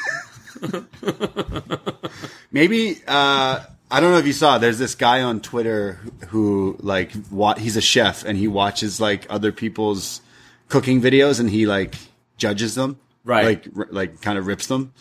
Maybe 2.51 3.01
uh, 3.08 3.64
I 3.91 3.99
don't 3.99 4.12
know 4.12 4.18
if 4.20 4.26
you 4.28 4.34
saw. 4.34 4.58
There's 4.58 4.80
this 4.80 4.95
guy 4.95 5.22
on 5.22 5.41
Twitter 5.41 5.93
who, 5.93 6.12
who 6.28 6.78
like 6.80 7.12
wa- 7.32 7.56
he's 7.56 7.76
a 7.76 7.82
chef 7.82 8.24
and 8.24 8.38
he 8.38 8.47
watches 8.47 8.99
like 9.01 9.26
other 9.30 9.51
people's 9.51 10.22
cooking 10.74 11.00
videos 11.02 11.40
and 11.40 11.50
he 11.50 11.66
like 11.68 11.96
judges 12.38 12.74
them, 12.76 12.98
Right. 13.24 13.46
Like 13.46 13.68
r- 13.78 13.88
like 13.92 14.22
kind 14.22 14.38
of 14.38 14.48
rips 14.48 14.68
them. 14.68 14.92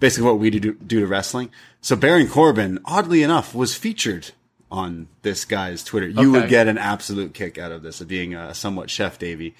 Basically, 0.00 0.26
what 0.26 0.38
we 0.38 0.50
do 0.50 0.74
do 0.74 1.00
to 1.00 1.06
wrestling. 1.06 1.50
So 1.80 1.94
Baron 1.96 2.28
Corbin, 2.28 2.78
oddly 2.84 3.22
enough, 3.22 3.54
was 3.54 3.74
featured 3.74 4.32
on 4.70 5.08
this 5.22 5.44
guy's 5.44 5.82
Twitter. 5.84 6.08
You 6.08 6.30
would 6.32 6.48
get 6.48 6.68
an 6.68 6.78
absolute 6.78 7.32
kick 7.34 7.58
out 7.58 7.72
of 7.72 7.82
this, 7.82 8.00
of 8.00 8.08
being 8.08 8.34
a 8.34 8.54
somewhat 8.54 8.90
chef, 8.90 9.18
Davie. 9.18 9.54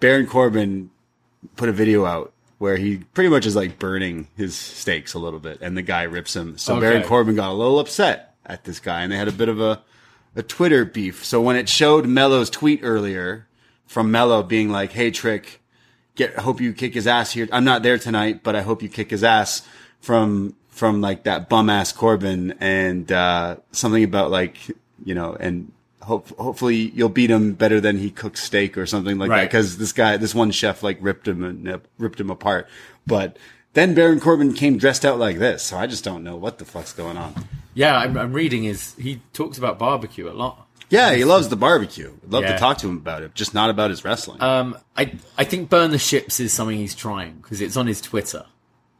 Baron 0.00 0.26
Corbin 0.26 0.90
put 1.56 1.68
a 1.68 1.72
video 1.72 2.04
out 2.04 2.32
where 2.58 2.76
he 2.76 2.98
pretty 3.14 3.28
much 3.30 3.44
is 3.46 3.56
like 3.56 3.78
burning 3.78 4.28
his 4.36 4.54
steaks 4.56 5.14
a 5.14 5.18
little 5.18 5.40
bit, 5.40 5.58
and 5.60 5.76
the 5.76 5.82
guy 5.82 6.02
rips 6.04 6.34
him. 6.34 6.56
So 6.58 6.76
Okay. 6.76 6.80
Baron 6.88 7.02
Corbin 7.02 7.34
got 7.36 7.50
a 7.50 7.54
little 7.54 7.78
upset 7.80 8.34
at 8.46 8.64
this 8.64 8.80
guy, 8.80 9.02
and 9.02 9.10
they 9.12 9.16
had 9.16 9.28
a 9.28 9.32
bit 9.32 9.48
of 9.48 9.60
a 9.60 9.82
a 10.34 10.42
Twitter 10.42 10.84
beef. 10.84 11.24
So 11.24 11.40
when 11.42 11.56
it 11.56 11.68
showed 11.68 12.06
Melo's 12.06 12.50
tweet 12.50 12.80
earlier 12.82 13.46
from 13.92 14.10
Melo 14.10 14.42
being 14.42 14.70
like, 14.70 14.92
"Hey 14.92 15.10
Trick, 15.10 15.60
get 16.14 16.34
hope 16.38 16.60
you 16.60 16.72
kick 16.72 16.94
his 16.94 17.06
ass 17.06 17.32
here. 17.32 17.48
I'm 17.52 17.64
not 17.64 17.82
there 17.82 17.98
tonight, 17.98 18.42
but 18.42 18.56
I 18.56 18.62
hope 18.62 18.82
you 18.82 18.88
kick 18.88 19.10
his 19.10 19.22
ass." 19.22 19.62
From 20.00 20.56
from 20.68 21.00
like 21.00 21.22
that 21.24 21.48
bum 21.48 21.70
ass 21.70 21.92
Corbin 21.92 22.54
and 22.58 23.12
uh, 23.12 23.56
something 23.70 24.02
about 24.02 24.30
like 24.30 24.56
you 25.04 25.14
know 25.14 25.36
and. 25.38 25.70
Hope, 26.02 26.36
hopefully 26.36 26.90
you'll 26.96 27.08
beat 27.08 27.30
him 27.30 27.52
better 27.52 27.80
than 27.80 27.96
he 27.96 28.10
cooks 28.10 28.42
steak 28.42 28.76
or 28.76 28.86
something 28.86 29.18
like 29.18 29.28
that. 29.42 29.52
Cause 29.52 29.78
this 29.78 29.92
guy, 29.92 30.16
this 30.16 30.34
one 30.34 30.50
chef 30.50 30.82
like 30.82 30.98
ripped 31.00 31.28
him 31.28 31.44
and 31.44 31.80
ripped 31.96 32.18
him 32.18 32.28
apart. 32.28 32.66
But 33.06 33.36
then 33.74 33.94
Baron 33.94 34.18
Corbin 34.18 34.52
came 34.52 34.78
dressed 34.78 35.04
out 35.04 35.20
like 35.20 35.38
this. 35.38 35.62
So 35.62 35.76
I 35.78 35.86
just 35.86 36.02
don't 36.02 36.24
know 36.24 36.34
what 36.34 36.58
the 36.58 36.64
fuck's 36.64 36.92
going 36.92 37.16
on. 37.16 37.46
yeah, 37.74 37.96
I'm, 37.96 38.18
I'm 38.18 38.32
reading 38.32 38.64
his. 38.64 38.96
He 38.96 39.20
talks 39.32 39.58
about 39.58 39.78
barbecue 39.78 40.28
a 40.28 40.34
lot. 40.34 40.61
Yeah, 40.92 41.14
he 41.14 41.24
loves 41.24 41.48
the 41.48 41.56
barbecue. 41.56 42.12
I'd 42.22 42.30
love 42.30 42.42
Yeah. 42.44 42.52
to 42.52 42.58
talk 42.58 42.76
to 42.78 42.88
him 42.88 42.98
about 42.98 43.22
it, 43.22 43.34
just 43.34 43.54
not 43.54 43.70
about 43.70 43.88
his 43.90 44.04
wrestling. 44.04 44.42
Um, 44.42 44.76
I 44.96 45.14
I 45.38 45.44
think 45.44 45.70
burn 45.70 45.90
the 45.90 45.98
ships 45.98 46.38
is 46.38 46.52
something 46.52 46.76
he's 46.76 46.94
trying 46.94 47.36
because 47.42 47.60
it's 47.62 47.76
on 47.78 47.86
his 47.86 48.00
Twitter. 48.00 48.44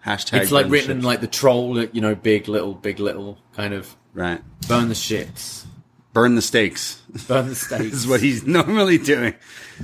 Hashtag. 0.06 0.40
It's 0.40 0.50
like 0.50 0.68
written 0.70 0.90
in 0.90 1.02
like 1.02 1.20
the 1.20 1.26
troll, 1.28 1.78
you 1.92 2.00
know, 2.00 2.14
big 2.14 2.48
little, 2.48 2.74
big 2.74 2.98
little 2.98 3.38
kind 3.54 3.74
of 3.74 3.94
right. 4.14 4.40
burn 4.66 4.88
the 4.88 4.94
ships, 4.94 5.66
Burn 6.14 6.34
the 6.34 6.42
stakes. 6.42 7.02
burn 7.28 7.48
the 7.48 7.54
stakes. 7.66 7.82
This 7.84 7.92
is 7.92 8.06
what 8.08 8.20
he's 8.20 8.44
normally 8.46 8.98
doing. 8.98 9.34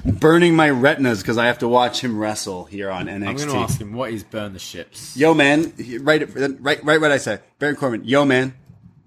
Burning 0.04 0.56
my 0.56 0.70
retinas 0.70 1.20
because 1.22 1.38
I 1.38 1.46
have 1.46 1.59
to 1.59 1.68
watch 1.68 2.00
him 2.02 2.18
wrestle 2.18 2.64
here 2.64 2.90
on 2.90 3.06
NXT. 3.06 3.28
I'm 3.28 3.36
going 3.36 3.48
to 3.50 3.56
ask 3.56 3.80
him 3.80 3.92
what 3.92 4.12
is 4.12 4.24
burn 4.24 4.54
the 4.54 4.59
ships. 4.59 5.16
Yo, 5.16 5.34
man, 5.34 5.72
right, 6.00 6.28
right, 6.34 6.82
right. 6.84 7.00
What 7.00 7.12
I 7.12 7.18
say, 7.18 7.38
Baron 7.59 7.76
Corbin. 7.76 8.04
Yo, 8.04 8.24
man, 8.24 8.54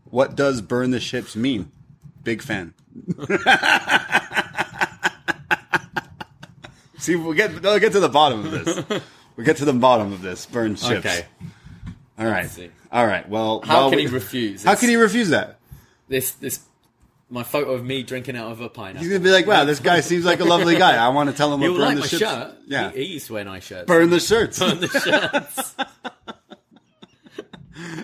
what 0.05 0.35
does 0.35 0.61
burn 0.61 0.91
the 0.91 0.99
ships 0.99 1.35
mean? 1.35 1.71
Big 2.23 2.41
fan. 2.41 2.73
See, 6.97 7.15
we'll 7.15 7.33
get 7.33 7.61
we'll 7.61 7.79
get 7.79 7.91
to 7.93 7.99
the 7.99 8.09
bottom 8.09 8.45
of 8.45 8.51
this. 8.51 9.01
We'll 9.35 9.45
get 9.45 9.57
to 9.57 9.65
the 9.65 9.73
bottom 9.73 10.13
of 10.13 10.21
this. 10.21 10.45
Burn 10.45 10.75
ships. 10.75 11.05
Okay, 11.05 11.25
All 12.19 12.25
right. 12.27 12.47
see. 12.49 12.69
All 12.91 13.07
right. 13.07 13.27
Well, 13.27 13.61
how 13.61 13.89
can 13.89 13.97
we- 13.97 14.05
he 14.05 14.13
refuse? 14.13 14.63
How 14.63 14.75
can 14.75 14.89
he 14.89 14.95
refuse 14.97 15.29
that? 15.29 15.57
This 16.09 16.31
this 16.33 16.59
my 17.29 17.41
photo 17.43 17.71
of 17.71 17.83
me 17.85 18.03
drinking 18.03 18.35
out 18.35 18.51
of 18.51 18.59
a 18.61 18.69
pineapple. 18.69 18.99
He's 19.01 19.09
gonna 19.09 19.23
be 19.23 19.31
like, 19.31 19.47
"Wow, 19.47 19.63
this 19.65 19.79
guy 19.79 20.01
seems 20.01 20.25
like 20.25 20.41
a 20.41 20.45
lovely 20.45 20.77
guy. 20.77 20.97
I 21.03 21.07
want 21.09 21.29
to 21.31 21.35
tell 21.35 21.51
him 21.53 21.61
He'll 21.61 21.71
what 21.71 21.77
burn 21.79 21.85
like 21.87 21.95
the 21.95 22.01
my 22.01 22.07
ships." 22.07 22.21
shirt. 22.21 22.53
Yeah, 22.67 22.91
he, 22.91 23.05
he 23.05 23.13
used 23.13 23.27
to 23.27 23.33
wear 23.33 23.45
nice 23.45 23.63
shirts. 23.65 23.87
burn 23.87 24.09
the 24.09 24.19
shirts. 24.19 24.59
Burn 24.59 24.79
the 24.81 24.87
shirts. 24.89 25.75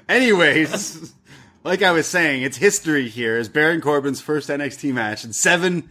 Anyways, 0.09 1.13
like 1.67 1.81
I 1.83 1.91
was 1.91 2.07
saying, 2.07 2.43
it's 2.43 2.55
history 2.55 3.09
here. 3.09 3.37
Is 3.37 3.49
Baron 3.49 3.81
Corbin's 3.81 4.21
first 4.21 4.47
NXT 4.47 4.93
match 4.93 5.25
in 5.25 5.33
seven 5.33 5.89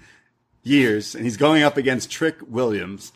years, 0.62 1.14
and 1.14 1.22
he's 1.22 1.37
going 1.37 1.62
up 1.62 1.77
against 1.77 2.11
Trick 2.11 2.37
Williams. 2.49 3.12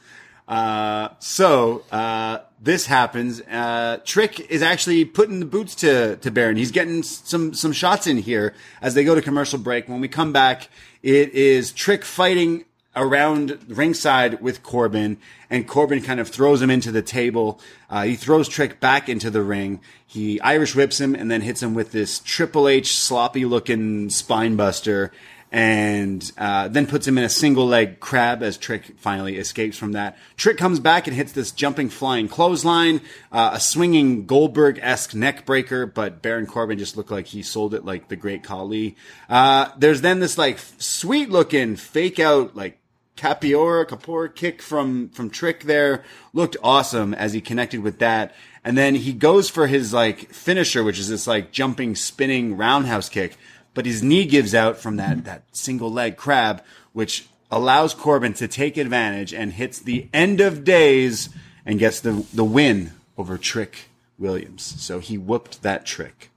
Uh, 0.47 1.09
so 1.21 1.85
uh, 1.91 2.41
this 2.61 2.85
happens. 2.85 3.41
Uh, 3.41 3.99
Trick 4.05 4.41
is 4.51 4.61
actually 4.61 5.07
putting 5.07 5.41
the 5.41 5.47
boots 5.47 5.75
to 5.77 6.17
to 6.17 6.31
Baron. 6.31 6.59
He's 6.59 6.71
getting 6.71 7.03
some 7.03 7.55
some 7.55 7.73
shots 7.73 8.07
in 8.07 8.19
here 8.19 8.53
as 8.83 8.93
they 8.93 9.05
go 9.05 9.15
to 9.15 9.23
commercial 9.23 9.59
break. 9.59 9.89
When 9.89 10.03
we 10.03 10.09
come 10.09 10.35
back, 10.35 10.69
it 11.03 11.33
is 11.33 11.73
Trick 11.73 12.05
fighting 12.05 12.67
around 12.97 13.59
ringside 13.69 14.41
with 14.41 14.63
Corbin, 14.63 15.19
and 15.49 15.67
Corbin 15.67 16.03
kind 16.03 16.21
of 16.21 16.29
throws 16.29 16.61
him 16.61 16.71
into 16.71 16.91
the 16.91 17.03
table. 17.03 17.61
Uh, 17.89 18.03
he 18.03 18.17
throws 18.17 18.49
Trick 18.49 18.81
back 18.81 19.09
into 19.09 19.31
the 19.31 19.43
ring. 19.43 19.81
He 20.07 20.41
Irish 20.41 20.75
whips 20.75 21.01
him 21.01 21.15
and 21.15 21.31
then 21.31 21.41
hits 21.41 21.63
him 21.63 21.75
with 21.75 21.93
this 21.93 22.19
Triple 22.21 22.69
H 22.69 22.97
sloppy 22.97 23.45
looking 23.45 24.11
spine 24.11 24.57
buster, 24.57 25.13
and 25.53 26.31
uh, 26.39 26.69
then 26.69 26.87
puts 26.87 27.07
him 27.07 27.19
in 27.19 27.25
a 27.25 27.29
single 27.29 27.67
leg 27.67 27.99
crab 28.01 28.43
as 28.43 28.57
Trick 28.57 28.99
finally 28.99 29.37
escapes 29.37 29.77
from 29.77 29.93
that. 29.93 30.17
Trick 30.37 30.57
comes 30.57 30.79
back 30.79 31.07
and 31.07 31.17
hits 31.17 31.33
this 31.33 31.51
jumping 31.51 31.89
flying 31.89 32.29
clothesline, 32.29 33.01
uh, 33.33 33.51
a 33.55 33.61
swinging 33.61 34.27
Goldberg 34.27 34.79
esque 34.81 35.15
neck 35.15 35.47
breaker, 35.47 35.87
but 35.87 36.23
Baron 36.23 36.47
Corbin 36.47 36.79
just 36.79 36.97
looked 36.97 37.11
like 37.11 37.27
he 37.27 37.43
sold 37.43 37.75
it 37.75 37.85
like 37.85 38.09
the 38.09 38.17
great 38.17 38.45
Khali. 38.45 38.97
Uh, 39.29 39.71
there's 39.77 40.03
then 40.03 40.21
this 40.21 40.39
like 40.39 40.59
sweet 40.79 41.31
looking 41.31 41.77
fake 41.77 42.21
out 42.21 42.55
like 42.55 42.80
Capoeira, 43.21 43.85
Kapora 43.85 44.35
kick 44.35 44.63
from, 44.63 45.11
from 45.11 45.29
Trick 45.29 45.65
there 45.65 46.03
looked 46.33 46.57
awesome 46.63 47.13
as 47.13 47.35
he 47.35 47.43
connected 47.43 47.83
with 47.83 47.99
that. 47.99 48.35
And 48.65 48.79
then 48.79 48.95
he 48.95 49.13
goes 49.13 49.51
for 49.51 49.67
his 49.67 49.93
like 49.93 50.33
finisher, 50.33 50.83
which 50.83 50.99
is 50.99 51.11
this 51.11 51.27
like 51.27 51.53
jumping, 51.53 51.95
spinning 51.95 52.57
roundhouse 52.57 53.11
kick, 53.11 53.37
but 53.75 53.85
his 53.85 54.03
knee 54.03 54.25
gives 54.25 54.55
out 54.55 54.79
from 54.79 54.97
that, 54.97 55.25
that 55.25 55.43
single 55.53 55.93
leg 55.93 56.17
crab, 56.17 56.63
which 56.95 57.27
allows 57.51 57.93
Corbin 57.93 58.33
to 58.35 58.49
take 58.49 58.79
advantage 58.79 59.35
and 59.35 59.53
hits 59.53 59.79
the 59.79 60.09
end 60.15 60.41
of 60.41 60.65
days 60.65 61.29
and 61.67 61.79
gets 61.79 62.01
the, 62.01 62.27
the 62.33 62.45
win 62.45 62.93
over 63.19 63.37
Trick 63.37 63.91
Williams. 64.19 64.63
So 64.63 64.99
he 64.99 65.19
whooped 65.19 65.61
that 65.63 65.85
trick. 65.85 66.30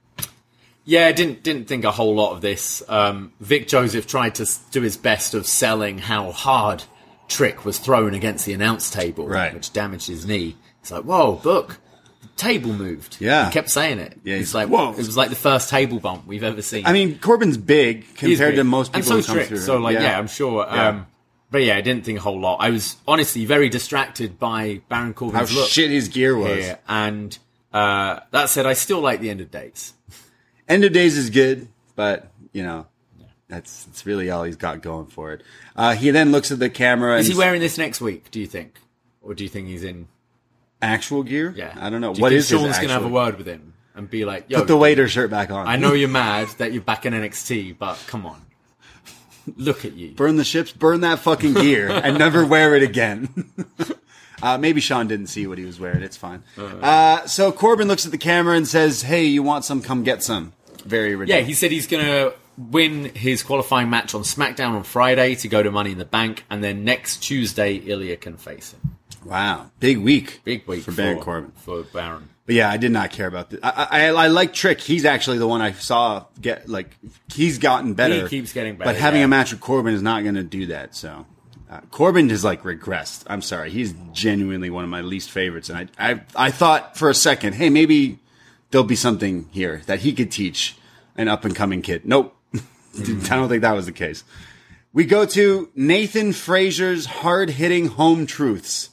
Yeah, 0.86 1.12
didn't 1.14 1.44
didn't 1.44 1.68
think 1.68 1.86
a 1.86 1.92
whole 1.92 2.14
lot 2.16 2.34
of 2.34 2.42
this. 2.42 2.84
Um, 2.90 3.32
Vic 3.40 3.68
Joseph 3.68 4.06
tried 4.08 4.36
to 4.36 4.50
do 4.72 4.82
his 4.82 4.98
best 4.98 5.34
of 5.34 5.48
selling 5.48 5.98
how 5.98 6.32
hard 6.32 6.84
Trick 7.30 7.64
was 7.64 7.78
thrown 7.80 8.14
against 8.14 8.46
the 8.46 8.54
announce 8.54 8.90
table, 8.90 9.28
Right. 9.28 9.54
which 9.54 9.72
damaged 9.72 10.08
his 10.08 10.26
knee. 10.26 10.58
It's 10.82 10.92
like, 10.92 11.04
whoa, 11.04 11.40
look, 11.46 11.78
the 12.22 12.28
table 12.36 12.74
moved. 12.74 13.18
Yeah. 13.22 13.46
he 13.46 13.52
kept 13.54 13.70
saying 13.70 14.00
it. 14.00 14.20
Yeah, 14.26 14.36
it's 14.36 14.54
like, 14.54 14.68
whoa. 14.68 14.92
it 14.92 14.98
was 14.98 15.16
like 15.16 15.30
the 15.30 15.38
first 15.38 15.70
table 15.70 16.00
bump 16.02 16.28
we've 16.28 16.44
ever 16.44 16.62
seen. 16.62 16.86
I 16.86 16.92
mean, 16.92 17.18
Corbin's 17.20 17.56
big 17.58 18.06
compared 18.18 18.52
big. 18.52 18.56
to 18.58 18.64
most 18.66 18.92
people 18.92 18.98
and 18.98 19.06
so 19.06 19.16
who 19.16 19.24
come 19.24 19.36
Trick. 19.38 19.48
through. 19.48 19.58
So, 19.60 19.78
like, 19.78 19.94
yeah, 19.98 20.20
I'm 20.20 20.28
sure. 20.28 20.66
Yeah. 20.70 20.88
Um, 20.90 21.08
but 21.50 21.64
yeah, 21.64 21.78
I 21.78 21.82
didn't 21.82 22.04
think 22.04 22.18
a 22.18 22.22
whole 22.22 22.40
lot. 22.42 22.58
I 22.60 22.72
was 22.72 22.98
honestly 23.08 23.46
very 23.46 23.70
distracted 23.70 24.38
by 24.38 24.82
Baron 24.90 25.08
how 25.10 25.14
Corbin's 25.14 25.56
look 25.56 25.70
shit 25.70 25.92
his 25.92 26.10
gear 26.10 26.36
was. 26.36 26.50
here, 26.66 26.80
and 26.90 27.38
uh, 27.72 28.20
that 28.32 28.50
said, 28.50 28.66
I 28.66 28.74
still 28.74 29.00
like 29.00 29.22
the 29.22 29.30
end 29.30 29.40
of 29.40 29.50
days. 29.50 29.94
End 30.68 30.84
of 30.84 30.94
Days 30.94 31.18
is 31.18 31.30
good, 31.30 31.68
but 31.96 32.32
you 32.52 32.64
know, 32.64 32.88
that's 33.48 33.84
that's 33.86 34.06
really 34.06 34.30
all 34.30 34.44
he's 34.44 34.56
got 34.56 34.82
going 34.82 35.08
for 35.08 35.34
it. 35.34 35.42
Uh, 35.76 35.94
he 35.96 36.12
then 36.12 36.32
looks 36.32 36.52
at 36.52 36.60
the 36.60 36.70
camera 36.70 37.14
and 37.14 37.22
Is 37.22 37.28
he 37.28 37.36
wearing 37.36 37.60
this 37.62 37.78
next 37.78 38.02
week? 38.02 38.32
Do 38.32 38.40
you 38.40 38.48
think, 38.48 38.80
or 39.22 39.34
do 39.34 39.44
you 39.44 39.50
think 39.50 39.68
he's 39.68 39.84
in? 39.84 40.08
actual 40.84 41.24
gear. 41.24 41.54
Yeah, 41.56 41.74
I 41.80 41.90
don't 41.90 42.02
know 42.02 42.14
Do 42.14 42.22
what 42.22 42.30
think 42.30 42.40
is 42.40 42.50
Shawn's 42.50 42.78
gonna 42.78 42.94
have 42.94 43.06
a 43.06 43.08
word 43.08 43.38
with 43.38 43.48
him 43.48 43.74
and 43.96 44.10
be 44.10 44.26
like, 44.26 44.46
"Yo, 44.50 44.60
Put 44.60 44.68
the 44.68 44.78
waiter 44.78 45.08
shirt 45.08 45.32
back 45.32 45.50
on. 45.50 45.68
I 45.68 45.78
know 45.78 45.94
you're 46.02 46.10
mad 46.10 46.50
that 46.58 46.74
you're 46.74 46.82
back 46.82 47.06
in 47.06 47.14
NXT, 47.14 47.78
but 47.78 47.98
come 48.08 48.26
on, 48.26 48.42
look 49.56 49.86
at 49.86 49.94
you." 49.94 50.12
burn 50.12 50.36
the 50.36 50.44
ships, 50.44 50.72
burn 50.72 51.02
that 51.02 51.20
fucking 51.20 51.54
gear, 51.54 51.90
and 51.90 52.18
never 52.18 52.46
wear 52.46 52.76
it 52.76 52.84
again. 52.84 53.30
uh, 54.44 54.58
maybe 54.60 54.82
Shawn 54.82 55.08
didn't 55.08 55.28
see 55.28 55.48
what 55.48 55.58
he 55.58 55.66
was 55.66 55.80
wearing. 55.80 56.04
It's 56.04 56.18
fine. 56.18 56.44
Uh, 56.58 57.26
so 57.26 57.52
Corbin 57.52 57.88
looks 57.88 58.06
at 58.06 58.12
the 58.12 58.18
camera 58.18 58.56
and 58.56 58.68
says, 58.68 59.02
"Hey, 59.02 59.26
you 59.26 59.42
want 59.42 59.66
some? 59.66 59.82
Come 59.82 60.04
get 60.04 60.22
some." 60.22 60.54
Very 60.86 61.16
ridiculous. 61.16 61.42
Yeah, 61.42 61.48
he 61.48 61.54
said 61.54 61.72
he's 61.72 61.88
gonna 61.88 62.34
win 62.58 63.06
his 63.16 63.42
qualifying 63.42 63.90
match 63.90 64.14
on 64.14 64.22
SmackDown 64.22 64.72
on 64.76 64.84
Friday 64.84 65.34
to 65.36 65.48
go 65.48 65.64
to 65.64 65.72
Money 65.72 65.94
in 65.94 65.98
the 65.98 66.06
Bank, 66.06 66.44
and 66.50 66.64
then 66.64 66.84
next 66.84 67.24
Tuesday 67.24 67.76
Ilya 67.78 68.18
can 68.18 68.38
face 68.38 68.74
him. 68.74 68.98
wow, 69.26 69.72
big 69.80 69.98
week, 70.00 70.42
Big 70.44 70.68
week 70.68 70.84
for 70.84 70.92
Baron 70.92 71.20
Corbin. 71.20 71.52
For 71.56 71.84
Baron. 71.84 72.30
But 72.46 72.56
yeah, 72.56 72.70
I 72.70 72.76
did 72.76 72.92
not 72.92 73.12
care 73.12 73.28
about 73.28 73.50
this. 73.52 73.62
I, 73.64 73.88
I, 73.90 74.06
I 74.26 74.28
like 74.28 74.52
Trick. 74.54 74.82
He's 74.82 75.06
actually 75.06 75.38
the 75.38 75.48
one 75.48 75.62
I 75.62 75.72
saw 75.72 76.26
get 76.42 76.68
like 76.68 76.94
he's 77.34 77.58
gotten 77.58 77.94
better. 77.94 78.24
He 78.24 78.28
keeps 78.28 78.52
getting 78.52 78.76
better, 78.76 78.90
But 78.92 78.98
having 79.00 79.22
yeah. 79.22 79.26
a 79.26 79.30
match 79.30 79.52
with 79.54 79.62
Corbin 79.62 79.94
is 79.94 80.02
not 80.02 80.24
going 80.24 80.36
to 80.36 80.44
do 80.44 80.66
that. 80.66 80.94
So 80.94 81.26
uh, 81.74 81.82
Corbin 81.90 82.30
has 82.30 82.44
like 82.44 82.62
regressed. 82.62 83.24
I'm 83.26 83.42
sorry. 83.42 83.72
He's 83.72 83.96
genuinely 84.12 84.70
one 84.70 84.84
of 84.84 84.92
my 84.92 85.02
least 85.02 85.32
favorites. 85.32 85.70
And 85.70 85.90
I, 85.98 86.12
I, 86.12 86.22
I 86.36 86.52
thought 86.52 86.98
for 86.98 87.10
a 87.10 87.16
second, 87.16 87.54
hey, 87.54 87.72
maybe 87.72 88.20
there'll 88.70 88.86
be 88.86 88.96
something 88.96 89.48
here 89.52 89.82
that 89.88 90.02
he 90.02 90.14
could 90.14 90.32
teach 90.32 90.78
an 91.16 91.28
up 91.28 91.46
and 91.46 91.56
coming 91.56 91.82
kid. 91.82 92.06
Nope. 92.06 92.36
I 92.54 92.60
don't 93.02 93.50
think 93.50 93.64
that 93.64 93.74
was 93.74 93.88
the 93.88 93.92
case. 93.92 94.24
We 94.94 95.06
go 95.06 95.26
to 95.26 95.72
Nathan 95.76 96.34
Frazer's 96.34 97.08
hard 97.08 97.50
hitting 97.50 97.88
home 97.88 98.28
truths. 98.28 98.92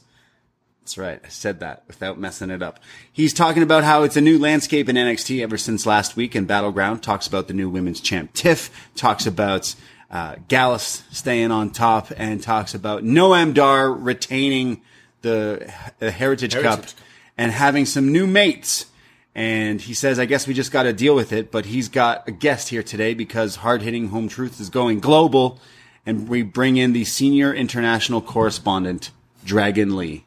That's 0.81 0.97
right. 0.97 1.21
I 1.23 1.27
said 1.27 1.59
that 1.59 1.83
without 1.87 2.19
messing 2.19 2.49
it 2.49 2.63
up. 2.63 2.79
He's 3.11 3.31
talking 3.33 3.61
about 3.61 3.83
how 3.83 4.01
it's 4.01 4.17
a 4.17 4.21
new 4.21 4.39
landscape 4.39 4.89
in 4.89 4.95
NXT 4.95 5.43
ever 5.43 5.57
since 5.59 5.85
last 5.85 6.15
week 6.15 6.35
in 6.35 6.45
Battleground. 6.45 7.03
Talks 7.03 7.27
about 7.27 7.47
the 7.47 7.53
new 7.53 7.69
women's 7.69 8.01
champ 8.01 8.33
Tiff. 8.33 8.71
Talks 8.95 9.27
about 9.27 9.75
uh, 10.11 10.35
Gallus 10.49 11.03
staying 11.11 11.51
on 11.51 11.69
top 11.71 12.11
and 12.15 12.43
talks 12.43 12.73
about 12.75 13.03
Noam 13.03 13.53
Dar 13.53 13.91
retaining 13.91 14.81
the, 15.21 15.71
the 15.99 16.11
Heritage, 16.11 16.53
Cup 16.53 16.63
Heritage. 16.63 16.93
and 17.37 17.51
having 17.51 17.85
some 17.85 18.11
new 18.11 18.27
mates. 18.27 18.87
And 19.33 19.79
he 19.79 19.93
says, 19.93 20.19
I 20.19 20.25
guess 20.25 20.45
we 20.45 20.53
just 20.53 20.71
got 20.73 20.83
to 20.83 20.91
deal 20.91 21.15
with 21.15 21.31
it. 21.31 21.49
But 21.51 21.65
he's 21.65 21.87
got 21.87 22.27
a 22.27 22.31
guest 22.31 22.67
here 22.69 22.83
today 22.83 23.13
because 23.13 23.55
hard 23.57 23.81
hitting 23.81 24.09
home 24.09 24.27
truth 24.27 24.59
is 24.59 24.69
going 24.69 24.99
global. 24.99 25.59
And 26.05 26.27
we 26.27 26.41
bring 26.43 26.75
in 26.77 26.91
the 26.93 27.05
senior 27.05 27.53
international 27.53 28.21
correspondent, 28.21 29.11
Dragon 29.45 29.95
Lee. 29.95 30.25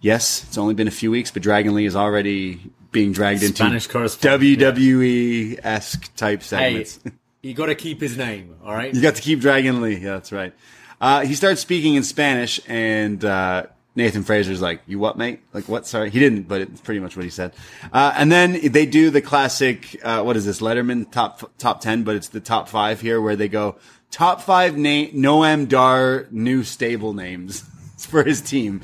Yes, 0.00 0.44
it's 0.44 0.58
only 0.58 0.74
been 0.74 0.88
a 0.88 0.90
few 0.90 1.10
weeks, 1.10 1.30
but 1.30 1.40
Dragon 1.42 1.74
Lee 1.74 1.86
is 1.86 1.96
already 1.96 2.60
being 2.92 3.12
dragged 3.12 3.40
Spanish 3.40 3.86
into 3.86 3.94
WWE 4.18 5.60
esque 5.64 6.14
type 6.14 6.40
Hey, 6.42 6.84
segments. 6.84 7.00
You 7.44 7.52
got 7.52 7.66
to 7.66 7.74
keep 7.74 8.00
his 8.00 8.16
name, 8.16 8.56
all 8.64 8.72
right? 8.72 8.94
You 8.94 9.02
got 9.02 9.16
to 9.16 9.22
keep 9.22 9.40
Dragon 9.40 9.82
Lee. 9.82 9.96
Yeah, 9.96 10.12
that's 10.12 10.32
right. 10.32 10.54
Uh, 10.98 11.26
he 11.26 11.34
starts 11.34 11.60
speaking 11.60 11.94
in 11.94 12.02
Spanish, 12.02 12.58
and 12.66 13.22
uh, 13.22 13.66
Nathan 13.94 14.22
Frazer's 14.22 14.62
like, 14.62 14.80
"You 14.86 14.98
what, 14.98 15.18
mate? 15.18 15.40
Like 15.52 15.68
what? 15.68 15.86
Sorry, 15.86 16.08
he 16.08 16.18
didn't, 16.18 16.48
but 16.48 16.62
it's 16.62 16.80
pretty 16.80 17.00
much 17.00 17.16
what 17.16 17.24
he 17.24 17.30
said." 17.30 17.52
Uh, 17.92 18.14
and 18.16 18.32
then 18.32 18.72
they 18.72 18.86
do 18.86 19.10
the 19.10 19.20
classic, 19.20 20.00
uh, 20.02 20.22
what 20.22 20.38
is 20.38 20.46
this, 20.46 20.62
Letterman 20.62 21.10
top 21.12 21.52
top 21.58 21.82
ten, 21.82 22.02
but 22.02 22.16
it's 22.16 22.28
the 22.28 22.40
top 22.40 22.66
five 22.66 23.02
here, 23.02 23.20
where 23.20 23.36
they 23.36 23.48
go 23.48 23.76
top 24.10 24.40
five 24.40 24.78
na- 24.78 25.08
Noam 25.12 25.68
Dar 25.68 26.26
new 26.30 26.64
stable 26.64 27.12
names 27.12 27.62
for 27.98 28.24
his 28.24 28.40
team. 28.40 28.80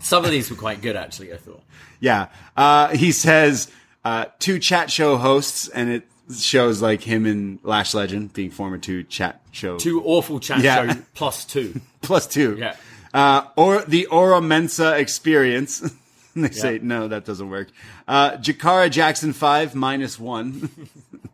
Some 0.00 0.26
of 0.26 0.30
these 0.30 0.50
were 0.50 0.56
quite 0.56 0.82
good, 0.82 0.96
actually. 0.96 1.32
I 1.32 1.38
thought. 1.38 1.62
Yeah. 1.98 2.28
Uh, 2.56 2.88
he 2.88 3.10
says, 3.12 3.70
uh, 4.04 4.26
two 4.38 4.58
chat 4.58 4.90
show 4.90 5.16
hosts 5.16 5.68
and 5.68 5.88
it, 5.88 6.08
shows 6.36 6.80
like 6.82 7.02
him 7.02 7.26
and 7.26 7.58
Lash 7.62 7.94
Legend 7.94 8.32
being 8.32 8.50
former 8.50 8.78
two 8.78 9.02
chat 9.04 9.40
show 9.50 9.76
Two 9.78 10.02
awful 10.04 10.40
chat 10.40 10.60
Yeah. 10.60 10.92
show 10.94 11.00
plus 11.14 11.44
two. 11.44 11.80
plus 12.00 12.26
two. 12.26 12.56
Yeah. 12.58 12.76
Uh, 13.12 13.44
or 13.56 13.82
the 13.82 14.06
Oro 14.06 14.40
Mensah 14.40 14.98
experience. 14.98 15.80
they 16.36 16.50
say, 16.50 16.78
no, 16.82 17.08
that 17.08 17.24
doesn't 17.26 17.50
work. 17.50 17.68
Uh, 18.08 18.32
Jakara 18.32 18.90
Jackson 18.90 19.32
5 19.34 19.74
minus 19.74 20.18
one. 20.18 20.70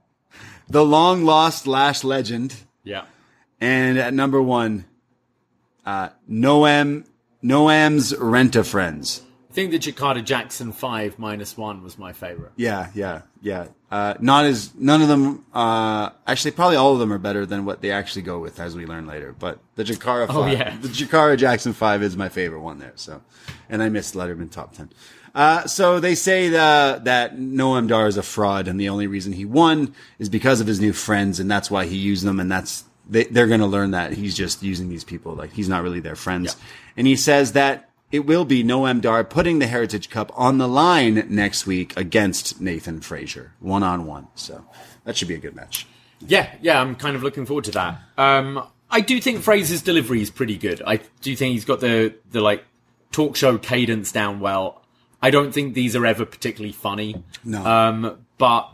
the 0.68 0.84
long 0.84 1.24
lost 1.24 1.66
Lash 1.68 2.02
Legend. 2.02 2.54
Yeah. 2.82 3.04
And 3.60 3.96
at 3.98 4.12
number 4.12 4.42
one, 4.42 4.86
uh, 5.86 6.08
Noam, 6.28 7.04
Noam's 7.44 8.12
Renta 8.12 8.66
Friends. 8.66 9.22
I 9.58 9.66
think 9.66 9.72
the 9.82 9.92
Jakara 9.92 10.24
Jackson 10.24 10.70
5 10.70 11.18
minus 11.18 11.56
1 11.56 11.82
was 11.82 11.98
my 11.98 12.12
favorite. 12.12 12.52
Yeah, 12.54 12.90
yeah, 12.94 13.22
yeah. 13.42 13.66
Uh, 13.90 14.14
not 14.20 14.44
as, 14.44 14.72
none 14.76 15.02
of 15.02 15.08
them, 15.08 15.44
uh, 15.52 16.10
actually 16.28 16.52
probably 16.52 16.76
all 16.76 16.92
of 16.92 17.00
them 17.00 17.12
are 17.12 17.18
better 17.18 17.44
than 17.44 17.64
what 17.64 17.80
they 17.82 17.90
actually 17.90 18.22
go 18.22 18.38
with 18.38 18.60
as 18.60 18.76
we 18.76 18.86
learn 18.86 19.08
later. 19.08 19.34
But 19.36 19.58
the 19.74 19.82
Jakara, 19.82 20.28
5, 20.28 20.36
Oh, 20.36 20.46
yeah. 20.46 20.76
the 20.80 20.86
Jakara 20.86 21.36
Jackson 21.36 21.72
5 21.72 22.04
is 22.04 22.16
my 22.16 22.28
favorite 22.28 22.60
one 22.60 22.78
there. 22.78 22.92
So, 22.94 23.20
and 23.68 23.82
I 23.82 23.88
missed 23.88 24.14
Letterman 24.14 24.48
top 24.48 24.74
10. 24.76 24.90
Uh, 25.34 25.66
so 25.66 25.98
they 25.98 26.14
say 26.14 26.50
that, 26.50 27.04
that 27.06 27.36
Noam 27.36 27.88
Dar 27.88 28.06
is 28.06 28.16
a 28.16 28.22
fraud 28.22 28.68
and 28.68 28.80
the 28.80 28.88
only 28.88 29.08
reason 29.08 29.32
he 29.32 29.44
won 29.44 29.92
is 30.20 30.28
because 30.28 30.60
of 30.60 30.68
his 30.68 30.80
new 30.80 30.92
friends 30.92 31.40
and 31.40 31.50
that's 31.50 31.68
why 31.68 31.84
he 31.86 31.96
used 31.96 32.24
them 32.24 32.38
and 32.38 32.48
that's, 32.48 32.84
they, 33.10 33.24
they're 33.24 33.48
going 33.48 33.58
to 33.60 33.66
learn 33.66 33.90
that 33.90 34.12
he's 34.12 34.36
just 34.36 34.62
using 34.62 34.88
these 34.88 35.02
people. 35.02 35.34
Like 35.34 35.52
he's 35.52 35.68
not 35.68 35.82
really 35.82 36.00
their 36.00 36.14
friends. 36.16 36.54
Yeah. 36.56 36.64
And 36.98 37.06
he 37.08 37.16
says 37.16 37.52
that 37.52 37.87
it 38.10 38.20
will 38.20 38.44
be 38.44 38.64
Noam 38.64 39.00
Dar 39.00 39.24
putting 39.24 39.58
the 39.58 39.66
Heritage 39.66 40.08
Cup 40.10 40.32
on 40.34 40.58
the 40.58 40.68
line 40.68 41.26
next 41.28 41.66
week 41.66 41.96
against 41.96 42.60
Nathan 42.60 43.00
Frazer, 43.00 43.52
one 43.60 43.82
on 43.82 44.06
one. 44.06 44.28
So 44.34 44.64
that 45.04 45.16
should 45.16 45.28
be 45.28 45.34
a 45.34 45.38
good 45.38 45.54
match. 45.54 45.86
Yeah, 46.20 46.50
yeah, 46.60 46.80
I'm 46.80 46.96
kind 46.96 47.16
of 47.16 47.22
looking 47.22 47.46
forward 47.46 47.64
to 47.64 47.70
that. 47.72 48.00
Um, 48.16 48.66
I 48.90 49.00
do 49.00 49.20
think 49.20 49.42
Frazer's 49.42 49.82
delivery 49.82 50.22
is 50.22 50.30
pretty 50.30 50.56
good. 50.56 50.82
I 50.86 51.00
do 51.20 51.36
think 51.36 51.52
he's 51.52 51.64
got 51.64 51.80
the, 51.80 52.14
the 52.30 52.40
like 52.40 52.64
talk 53.12 53.36
show 53.36 53.58
cadence 53.58 54.10
down 54.10 54.40
well. 54.40 54.82
I 55.20 55.30
don't 55.30 55.52
think 55.52 55.74
these 55.74 55.94
are 55.94 56.06
ever 56.06 56.24
particularly 56.24 56.72
funny. 56.72 57.22
No. 57.44 57.64
Um, 57.64 58.26
but 58.38 58.70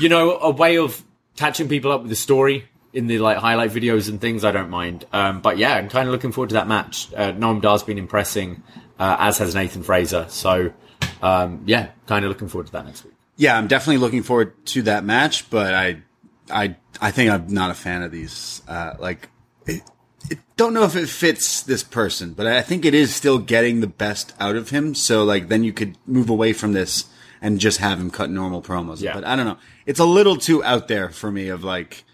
you 0.00 0.08
know, 0.08 0.38
a 0.38 0.50
way 0.50 0.78
of 0.78 1.02
catching 1.36 1.68
people 1.68 1.92
up 1.92 2.02
with 2.02 2.10
the 2.10 2.16
story 2.16 2.68
in 2.92 3.06
the 3.06 3.18
like 3.18 3.38
highlight 3.38 3.70
videos 3.70 4.08
and 4.08 4.20
things, 4.20 4.44
I 4.44 4.52
don't 4.52 4.70
mind. 4.70 5.06
Um, 5.12 5.40
but 5.40 5.58
yeah, 5.58 5.74
I'm 5.74 5.88
kind 5.88 6.08
of 6.08 6.12
looking 6.12 6.32
forward 6.32 6.50
to 6.50 6.54
that 6.54 6.68
match. 6.68 7.12
Uh, 7.14 7.32
Noam 7.32 7.60
Dar's 7.60 7.82
been 7.82 7.98
impressing, 7.98 8.62
uh, 8.98 9.16
as 9.18 9.38
has 9.38 9.54
Nathan 9.54 9.82
Frazer. 9.82 10.26
So, 10.28 10.72
um, 11.22 11.62
yeah, 11.66 11.90
kind 12.06 12.24
of 12.24 12.28
looking 12.28 12.48
forward 12.48 12.66
to 12.66 12.72
that 12.72 12.84
next 12.84 13.04
week. 13.04 13.14
Yeah, 13.36 13.56
I'm 13.56 13.66
definitely 13.66 13.98
looking 13.98 14.22
forward 14.22 14.54
to 14.66 14.82
that 14.82 15.04
match, 15.04 15.48
but 15.48 15.74
I, 15.74 16.02
I, 16.50 16.76
I 17.00 17.10
think 17.10 17.30
I'm 17.30 17.48
not 17.48 17.70
a 17.70 17.74
fan 17.74 18.02
of 18.02 18.12
these. 18.12 18.60
Uh, 18.68 18.94
like, 18.98 19.30
it, 19.66 19.82
it, 20.30 20.38
don't 20.56 20.74
know 20.74 20.84
if 20.84 20.94
it 20.94 21.08
fits 21.08 21.62
this 21.62 21.82
person, 21.82 22.34
but 22.34 22.46
I 22.46 22.60
think 22.60 22.84
it 22.84 22.94
is 22.94 23.14
still 23.14 23.38
getting 23.38 23.80
the 23.80 23.86
best 23.86 24.34
out 24.38 24.54
of 24.54 24.68
him. 24.68 24.94
So 24.94 25.24
like, 25.24 25.48
then 25.48 25.64
you 25.64 25.72
could 25.72 25.96
move 26.06 26.28
away 26.28 26.52
from 26.52 26.74
this 26.74 27.06
and 27.40 27.58
just 27.58 27.78
have 27.78 27.98
him 27.98 28.10
cut 28.10 28.30
normal 28.30 28.62
promos. 28.62 29.00
Yeah. 29.00 29.14
But 29.14 29.24
I 29.24 29.34
don't 29.34 29.46
know. 29.46 29.58
It's 29.86 29.98
a 29.98 30.04
little 30.04 30.36
too 30.36 30.62
out 30.62 30.86
there 30.88 31.08
for 31.08 31.32
me 31.32 31.48
of 31.48 31.64
like, 31.64 32.04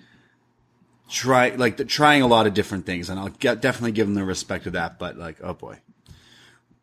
try, 1.09 1.51
like 1.51 1.77
the, 1.77 1.85
trying 1.85 2.23
a 2.23 2.27
lot 2.27 2.47
of 2.47 2.55
different 2.55 2.87
things. 2.87 3.09
And 3.11 3.19
I'll 3.19 3.29
get, 3.29 3.61
definitely 3.61 3.93
give 3.93 4.07
them 4.07 4.15
the 4.15 4.25
respect 4.25 4.67
of 4.67 4.73
that, 4.75 4.99
but 4.99 5.17
like, 5.17 5.39
oh 5.43 5.55
boy. 5.55 5.79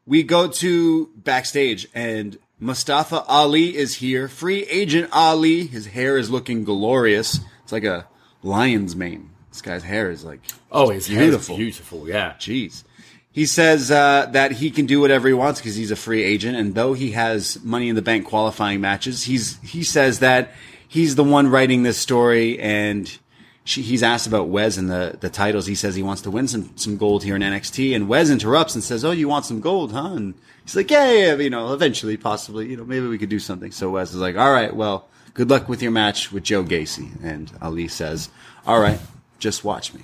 We 0.05 0.21
go 0.23 0.47
to 0.47 1.07
backstage 1.15 1.87
and 1.95 2.37
Mustafa 2.59 3.23
Ali 3.23 3.75
is 3.75 3.95
here. 3.95 4.27
Free 4.27 4.63
agent 4.65 5.09
Ali. 5.11 5.65
His 5.67 5.87
hair 5.87 6.17
is 6.17 6.29
looking 6.29 6.63
glorious. 6.63 7.39
It's 7.63 7.71
like 7.71 7.83
a 7.83 8.07
lion's 8.43 8.95
mane. 8.95 9.31
This 9.49 9.61
guy's 9.61 9.83
hair 9.83 10.11
is 10.11 10.23
like 10.23 10.41
Oh, 10.71 10.89
his 10.89 11.07
beautiful. 11.07 11.57
beautiful, 11.57 11.99
beautiful, 11.99 12.09
yeah. 12.09 12.33
Jeez. 12.33 12.83
He 13.31 13.45
says 13.45 13.91
uh, 13.91 14.27
that 14.31 14.53
he 14.53 14.71
can 14.71 14.85
do 14.85 15.01
whatever 15.01 15.27
he 15.27 15.33
wants 15.33 15.59
because 15.59 15.75
he's 15.75 15.91
a 15.91 15.95
free 15.97 16.23
agent, 16.23 16.55
and 16.55 16.73
though 16.73 16.93
he 16.93 17.11
has 17.11 17.61
Money 17.63 17.89
in 17.89 17.95
the 17.95 18.01
Bank 18.01 18.25
qualifying 18.25 18.79
matches, 18.79 19.23
he's 19.23 19.57
he 19.61 19.83
says 19.83 20.19
that 20.19 20.51
he's 20.87 21.15
the 21.15 21.23
one 21.23 21.49
writing 21.49 21.83
this 21.83 21.97
story, 21.97 22.57
and 22.59 23.17
she, 23.65 23.81
he's 23.81 24.01
asked 24.03 24.27
about 24.27 24.47
Wes 24.47 24.77
and 24.77 24.89
the 24.89 25.17
the 25.19 25.29
titles. 25.29 25.65
He 25.65 25.75
says 25.75 25.95
he 25.95 26.03
wants 26.03 26.21
to 26.21 26.31
win 26.31 26.47
some 26.47 26.71
some 26.77 26.95
gold 26.97 27.23
here 27.25 27.35
in 27.35 27.41
NXT, 27.41 27.93
and 27.95 28.07
Wes 28.07 28.29
interrupts 28.29 28.75
and 28.75 28.83
says, 28.83 29.03
"Oh, 29.03 29.11
you 29.11 29.27
want 29.27 29.45
some 29.45 29.59
gold, 29.59 29.91
huh?" 29.91 30.13
And 30.13 30.35
he's 30.63 30.75
like, 30.75 30.89
"Yeah, 30.89 31.11
yeah, 31.11 31.35
you 31.35 31.49
know, 31.49 31.73
eventually, 31.73 32.15
possibly, 32.15 32.69
you 32.69 32.77
know, 32.77 32.85
maybe 32.85 33.07
we 33.07 33.17
could 33.17 33.29
do 33.29 33.39
something." 33.39 33.71
So 33.71 33.89
Wes 33.91 34.11
is 34.11 34.17
like, 34.17 34.37
"All 34.37 34.51
right, 34.53 34.73
well, 34.73 35.07
good 35.33 35.49
luck 35.49 35.67
with 35.67 35.81
your 35.81 35.91
match 35.91 36.31
with 36.31 36.43
Joe 36.43 36.63
Gacy," 36.63 37.09
and 37.23 37.51
Ali 37.61 37.87
says, 37.89 38.29
"All 38.65 38.79
right, 38.79 38.99
just 39.39 39.63
watch 39.65 39.93
me." 39.93 40.01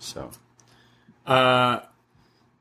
So. 0.00 0.30
uh, 1.26 1.80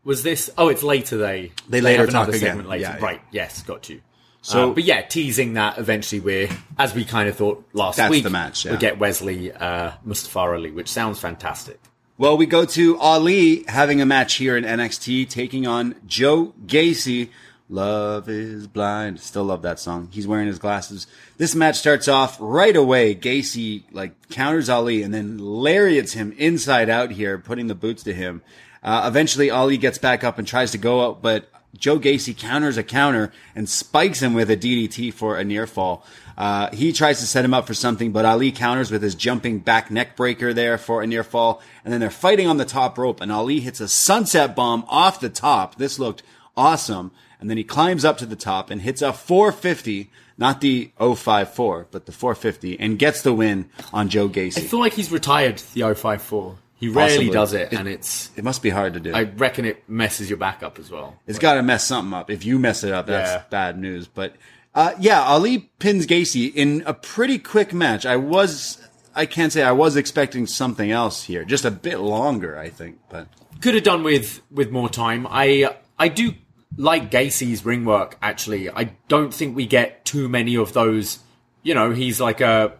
Was 0.04 0.24
this? 0.24 0.50
Oh, 0.58 0.70
it's 0.70 0.84
later. 0.84 1.18
They 1.18 1.52
They 1.68 1.82
later 1.82 2.08
talk 2.08 2.28
again. 2.30 2.40
segment 2.40 2.70
later. 2.70 2.84
Yeah, 2.84 2.98
yeah. 2.98 3.04
right? 3.06 3.22
Yes, 3.32 3.62
got 3.64 3.90
you. 3.90 4.02
So- 4.48 4.54
So, 4.70 4.74
but 4.74 4.86
yeah, 4.86 5.02
teasing 5.02 5.56
that 5.56 5.78
eventually 5.78 6.22
we're 6.22 6.50
as 6.78 6.94
we 6.96 7.04
kind 7.04 7.28
of 7.28 7.36
thought 7.36 7.66
last 7.74 7.98
That's 7.98 8.10
week. 8.12 8.24
the 8.24 8.30
match, 8.30 8.64
yeah. 8.64 8.72
We 8.72 8.78
get 8.78 8.98
Wesley, 8.98 9.52
uh, 9.52 9.92
Mustafa 10.06 10.40
Ali, 10.40 10.72
which 10.72 10.88
sounds 10.88 11.20
fantastic. 11.20 11.82
Well, 12.18 12.38
we 12.38 12.46
go 12.46 12.64
to 12.64 12.98
Ali 12.98 13.66
having 13.68 14.00
a 14.02 14.06
match 14.06 14.36
here 14.36 14.56
in 14.56 14.64
NXT, 14.64 15.26
taking 15.30 15.68
on 15.68 15.96
Joe 16.08 16.54
Gacy. 16.66 17.28
Love 17.70 18.30
is 18.30 18.68
blind. 18.68 19.20
Still 19.20 19.44
love 19.44 19.62
that 19.64 19.82
song. 19.82 20.08
He's 20.12 20.26
wearing 20.26 20.48
his 20.48 20.60
glasses. 20.60 21.08
This 21.38 21.54
match 21.54 21.78
starts 21.78 22.08
off 22.08 22.38
right 22.40 22.76
away. 22.76 23.14
Gacy 23.16 23.84
like 23.92 24.14
counters 24.30 24.70
Ali 24.70 25.04
and 25.04 25.14
then 25.14 25.38
lariats 25.40 26.14
him 26.14 26.34
inside 26.38 26.90
out 26.90 27.12
here, 27.12 27.38
putting 27.38 27.68
the 27.68 27.76
boots 27.76 28.02
to 28.04 28.14
him. 28.14 28.42
Uh, 28.82 29.04
eventually, 29.06 29.50
Ali 29.50 29.76
gets 29.78 29.98
back 29.98 30.24
up 30.24 30.38
and 30.40 30.48
tries 30.48 30.72
to 30.72 30.78
go 30.78 31.06
out, 31.06 31.22
but 31.22 31.50
Joe 31.78 32.00
Gacy 32.00 32.36
counters 32.36 32.78
a 32.78 32.84
counter 32.84 33.32
and 33.56 33.70
spikes 33.70 34.22
him 34.22 34.34
with 34.34 34.50
a 34.50 34.58
DDT 34.58 35.14
for 35.14 35.38
a 35.38 35.44
near 35.44 35.68
fall. 35.68 36.06
Uh, 36.38 36.70
he 36.72 36.94
tries 36.94 37.20
to 37.20 37.26
set 37.26 37.44
him 37.44 37.54
up 37.54 37.66
for 37.66 37.74
something, 37.74 38.12
but 38.12 38.26
Ali 38.26 38.52
counters 38.52 38.92
with 38.92 39.02
his 39.02 39.16
jumping 39.16 39.60
back 39.60 39.90
neck 39.90 40.16
breaker 40.16 40.54
there 40.54 40.78
for 40.78 41.02
a 41.02 41.08
near 41.08 41.24
fall. 41.24 41.62
And 41.84 41.92
then 41.92 42.00
they're 42.00 42.10
fighting 42.10 42.48
on 42.48 42.58
the 42.58 42.66
top 42.66 42.98
rope 42.98 43.22
and 43.22 43.32
Ali 43.32 43.60
hits 43.60 43.80
a 43.80 43.88
sunset 43.88 44.56
bomb 44.56 44.86
off 44.88 45.20
the 45.20 45.30
top. 45.30 45.76
This 45.76 45.98
looked 45.98 46.24
awesome. 46.56 47.12
And 47.40 47.50
then 47.50 47.58
he 47.58 47.64
climbs 47.64 48.04
up 48.04 48.18
to 48.20 48.26
the 48.26 48.36
top 48.36 48.70
and 48.70 48.82
hits 48.82 49.02
a 49.02 49.14
450, 49.14 50.10
not 50.38 50.62
the 50.62 50.92
054, 51.00 51.88
but 51.92 52.06
the 52.06 52.12
450 52.12 52.80
and 52.80 52.98
gets 52.98 53.22
the 53.22 53.34
win 53.34 53.70
on 53.94 54.10
Joe 54.10 54.28
Gacy. 54.28 54.58
I 54.58 54.62
feel 54.62 54.80
like 54.80 54.94
he's 54.94 55.12
retired 55.12 55.62
the 55.74 55.94
054. 55.94 56.58
He 56.80 56.90
rarely 56.90 57.10
Possibly. 57.30 57.34
does 57.34 57.54
it, 57.54 57.74
and 57.74 57.88
it's. 57.88 58.30
It 58.36 58.44
must 58.44 58.62
be 58.62 58.70
hard 58.70 58.94
to 58.94 59.00
do. 59.00 59.12
I 59.14 59.24
reckon 59.24 59.66
it 59.66 59.84
messes 59.90 60.30
your 60.30 60.38
back 60.38 60.62
up 60.62 60.78
as 60.78 60.92
well. 60.92 61.20
It's 61.26 61.40
got 61.40 61.56
to 61.56 61.64
mess 61.64 61.84
something 61.86 62.14
up. 62.14 62.30
If 62.30 62.46
you 62.46 62.60
mess 62.60 62.84
it 62.84 62.94
up, 62.94 63.08
that's 63.08 63.32
Yeah. 63.32 63.44
bad 63.50 63.80
news. 63.80 64.08
But 64.08 64.36
uh, 64.76 64.94
yeah, 65.00 65.24
Ali 65.24 65.72
pins 65.80 66.06
Gacy 66.06 66.54
in 66.54 66.84
a 66.86 66.94
pretty 66.94 67.40
quick 67.40 67.74
match. 67.74 68.06
I 68.06 68.16
was, 68.16 68.78
I 69.16 69.26
can't 69.26 69.52
say 69.52 69.64
I 69.64 69.72
was 69.72 69.96
expecting 69.96 70.46
something 70.46 70.92
else 70.92 71.24
here, 71.24 71.44
just 71.44 71.66
a 71.66 71.72
bit 71.72 71.98
longer, 72.00 72.60
I 72.60 72.70
think. 72.70 73.00
But 73.10 73.28
could 73.62 73.74
have 73.74 73.84
done 73.84 74.04
with 74.04 74.42
with 74.52 74.70
more 74.70 74.88
time. 74.90 75.26
I 75.28 75.76
I 75.98 76.10
do 76.10 76.36
like 76.78 77.10
Gacy's 77.10 77.66
ring 77.66 77.86
work. 77.86 78.20
Actually, 78.22 78.70
I 78.70 78.92
don't 79.08 79.34
think 79.34 79.56
we 79.56 79.66
get 79.66 80.06
too 80.06 80.30
many 80.30 80.56
of 80.56 80.74
those. 80.74 81.20
You 81.64 81.74
know, 81.74 81.90
he's 81.90 82.22
like 82.22 82.40
a 82.40 82.74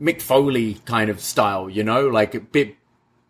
Mick 0.00 0.22
Foley 0.22 0.74
kind 0.84 1.10
of 1.10 1.20
style. 1.20 1.68
You 1.68 1.82
know, 1.82 2.06
like 2.06 2.36
a 2.36 2.40
bit 2.40 2.76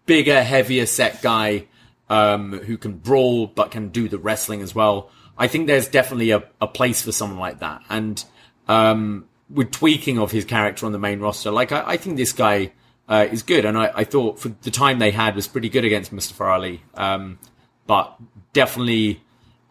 bigger, 0.07 0.43
heavier 0.43 0.87
set 0.87 1.23
guy 1.23 1.67
um, 2.09 2.53
who 2.53 2.77
can 2.77 2.99
brawl 2.99 3.47
but 3.47 3.71
can 3.71 3.89
do 3.89 4.09
the 4.09 4.19
wrestling 4.19 4.61
as 4.63 4.75
well. 4.75 5.11
I 5.37 5.49
think 5.49 5.67
there's 5.67 5.89
definitely 5.89 6.31
a, 6.31 6.45
a 6.61 6.67
place 6.67 7.03
for 7.03 7.13
someone 7.13 7.39
like 7.39 7.61
that. 7.61 7.83
And 7.89 8.25
um, 8.69 9.27
with 9.51 9.71
tweaking 9.71 10.19
of 10.19 10.31
his 10.31 10.45
character 10.45 10.87
on 10.87 10.93
the 10.93 10.99
main 10.99 11.21
roster, 11.21 11.51
like 11.51 11.73
I, 11.73 11.83
I 11.87 11.97
think 11.97 12.17
this 12.17 12.33
guy 12.33 12.73
uh, 13.09 13.27
is 13.31 13.43
good. 13.43 13.65
And 13.65 13.77
I, 13.77 13.91
I 13.95 14.05
thought 14.05 14.39
for 14.39 14.49
the 14.49 14.71
time 14.71 14.99
they 14.99 15.11
had 15.11 15.35
was 15.35 15.49
pretty 15.49 15.69
good 15.69 15.85
against 15.85 16.13
Mustafa 16.13 16.45
Ali. 16.45 16.83
Um, 16.95 17.39
but 17.87 18.17
definitely 18.53 19.23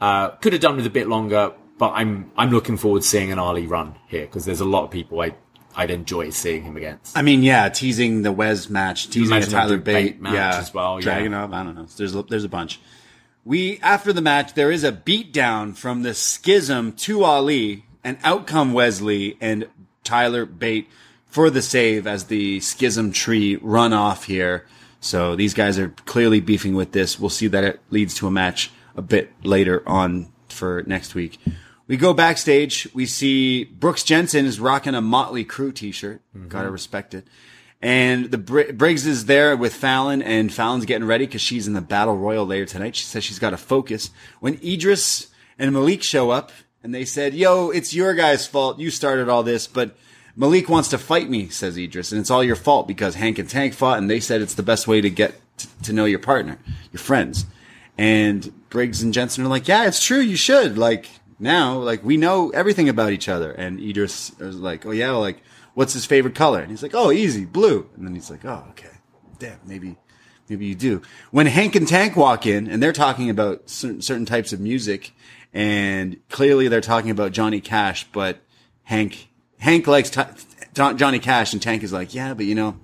uh, 0.01 0.29
could 0.29 0.53
have 0.53 0.61
done 0.61 0.75
with 0.75 0.85
a 0.85 0.91
bit 0.91 1.07
longer. 1.07 1.53
But 1.77 1.93
I'm 1.95 2.31
I'm 2.37 2.51
looking 2.51 2.77
forward 2.77 3.01
to 3.01 3.07
seeing 3.07 3.31
an 3.31 3.39
Ali 3.39 3.65
run 3.65 3.95
here 4.07 4.25
because 4.25 4.45
there's 4.45 4.61
a 4.61 4.65
lot 4.65 4.83
of 4.83 4.91
people 4.91 5.21
I 5.21 5.33
I'd 5.75 5.91
enjoy 5.91 6.29
seeing 6.29 6.63
him 6.63 6.77
against. 6.77 7.17
I 7.17 7.21
mean, 7.21 7.43
yeah, 7.43 7.69
teasing 7.69 8.21
the 8.21 8.31
Wes 8.31 8.69
match, 8.69 9.09
teasing 9.09 9.39
the 9.39 9.45
Tyler 9.45 9.77
Bate 9.77 10.13
Bate 10.13 10.21
match 10.21 10.33
yeah, 10.33 10.57
as 10.57 10.73
well, 10.73 10.99
yeah. 10.99 11.03
dragging 11.03 11.33
up. 11.33 11.51
I 11.51 11.63
don't 11.63 11.75
know. 11.75 11.85
There's 11.85 12.15
a, 12.15 12.23
there's 12.23 12.43
a 12.43 12.49
bunch. 12.49 12.79
We 13.45 13.79
after 13.79 14.13
the 14.13 14.21
match, 14.21 14.53
there 14.53 14.71
is 14.71 14.83
a 14.83 14.91
beatdown 14.91 15.75
from 15.75 16.03
the 16.03 16.13
Schism 16.13 16.93
to 16.93 17.23
Ali, 17.23 17.85
and 18.03 18.17
out 18.23 18.47
come 18.47 18.73
Wesley 18.73 19.37
and 19.41 19.67
Tyler 20.03 20.45
Bate 20.45 20.87
for 21.25 21.49
the 21.49 21.61
save 21.61 22.05
as 22.05 22.25
the 22.25 22.59
Schism 22.59 23.11
tree 23.11 23.57
run 23.57 23.91
off 23.91 24.25
here. 24.25 24.65
So 24.99 25.35
these 25.35 25.53
guys 25.53 25.77
are 25.79 25.89
clearly 26.05 26.39
beefing 26.39 26.75
with 26.75 26.93
this. 26.93 27.19
We'll 27.19 27.29
see 27.29 27.47
that 27.47 27.63
it 27.63 27.81
leads 27.89 28.13
to 28.15 28.27
a 28.27 28.31
match 28.31 28.71
a 28.95 29.01
bit 29.01 29.31
later 29.43 29.83
on 29.87 30.31
for 30.47 30.83
next 30.85 31.15
week. 31.15 31.39
We 31.93 31.97
go 31.97 32.15
backstage. 32.15 32.87
We 32.95 33.05
see 33.05 33.65
Brooks 33.65 34.01
Jensen 34.01 34.47
is 34.47 34.59
rocking 34.59 34.95
a 34.95 35.01
Motley 35.01 35.45
Crue 35.45 35.71
t-shirt. 35.71 36.23
Mm-hmm. 36.35 36.47
Gotta 36.47 36.71
respect 36.71 37.13
it. 37.13 37.27
And 37.83 38.31
the 38.31 38.39
Br- 38.39 38.71
Briggs 38.73 39.05
is 39.05 39.27
there 39.27 39.55
with 39.55 39.75
Fallon, 39.75 40.23
and 40.23 40.51
Fallon's 40.51 40.85
getting 40.85 41.05
ready 41.05 41.27
because 41.27 41.41
she's 41.41 41.67
in 41.67 41.73
the 41.73 41.81
battle 41.81 42.17
royal 42.17 42.47
later 42.47 42.65
tonight. 42.65 42.95
She 42.95 43.03
says 43.03 43.23
she's 43.23 43.37
got 43.37 43.51
to 43.51 43.57
focus. 43.57 44.09
When 44.39 44.55
Edris 44.63 45.27
and 45.59 45.71
Malik 45.71 46.01
show 46.01 46.31
up, 46.31 46.51
and 46.81 46.95
they 46.95 47.05
said, 47.05 47.35
"Yo, 47.35 47.69
it's 47.69 47.93
your 47.93 48.15
guy's 48.15 48.47
fault. 48.47 48.79
You 48.79 48.89
started 48.89 49.29
all 49.29 49.43
this, 49.43 49.67
but." 49.67 49.95
Malik 50.35 50.67
wants 50.67 50.89
to 50.89 50.97
fight 50.97 51.29
me, 51.29 51.47
says 51.49 51.77
Edris, 51.77 52.11
and 52.11 52.19
it's 52.19 52.31
all 52.31 52.43
your 52.43 52.55
fault 52.55 52.87
because 52.87 53.13
Hank 53.13 53.37
and 53.37 53.47
Tank 53.47 53.75
fought, 53.75 53.99
and 53.99 54.09
they 54.09 54.19
said 54.19 54.41
it's 54.41 54.55
the 54.55 54.63
best 54.63 54.87
way 54.87 54.99
to 54.99 55.11
get 55.11 55.39
t- 55.59 55.69
to 55.83 55.93
know 55.93 56.05
your 56.05 56.17
partner, 56.17 56.57
your 56.91 56.99
friends. 56.99 57.45
And 57.99 58.51
Briggs 58.71 59.03
and 59.03 59.13
Jensen 59.13 59.45
are 59.45 59.47
like, 59.47 59.67
yeah, 59.67 59.85
it's 59.85 60.03
true. 60.03 60.19
You 60.19 60.35
should. 60.35 60.75
Like 60.75 61.07
now, 61.43 61.77
like 61.77 62.03
we 62.03 62.17
know 62.17 62.49
everything 62.49 62.89
about 62.89 63.11
each 63.11 63.29
other. 63.29 63.51
And 63.51 63.79
Edris 63.79 64.31
is 64.39 64.55
like, 64.57 64.85
oh 64.85 64.91
yeah, 64.91 65.11
like 65.11 65.43
what's 65.73 65.93
his 65.93 66.05
favorite 66.05 66.35
color? 66.35 66.59
And 66.61 66.71
he's 66.71 66.83
like, 66.83 66.95
oh, 66.95 67.11
easy, 67.11 67.45
blue. 67.45 67.89
And 67.95 68.05
then 68.07 68.15
he's 68.15 68.29
like, 68.29 68.45
oh, 68.45 68.65
okay, 68.71 68.89
damn, 69.39 69.59
maybe, 69.65 69.97
maybe 70.49 70.65
you 70.65 70.75
do. 70.75 71.01
When 71.31 71.47
Hank 71.47 71.75
and 71.75 71.87
Tank 71.87 72.15
walk 72.15 72.45
in 72.45 72.67
and 72.67 72.81
they're 72.81 72.93
talking 72.93 73.29
about 73.29 73.69
certain, 73.69 74.01
certain 74.01 74.25
types 74.25 74.53
of 74.53 74.59
music, 74.59 75.13
and 75.53 76.17
clearly 76.29 76.67
they're 76.67 76.81
talking 76.81 77.11
about 77.11 77.31
Johnny 77.31 77.61
Cash, 77.61 78.07
but 78.11 78.39
Hank 78.83 79.29
Hank 79.59 79.87
likes 79.87 80.09
t- 80.09 80.21
John- 80.73 80.97
Johnny 80.97 81.19
Cash, 81.19 81.53
and 81.53 81.61
Tank 81.61 81.83
is 81.83 81.93
like, 81.93 82.13
yeah, 82.13 82.33
but 82.33 82.45
you 82.45 82.55
know, 82.55 82.77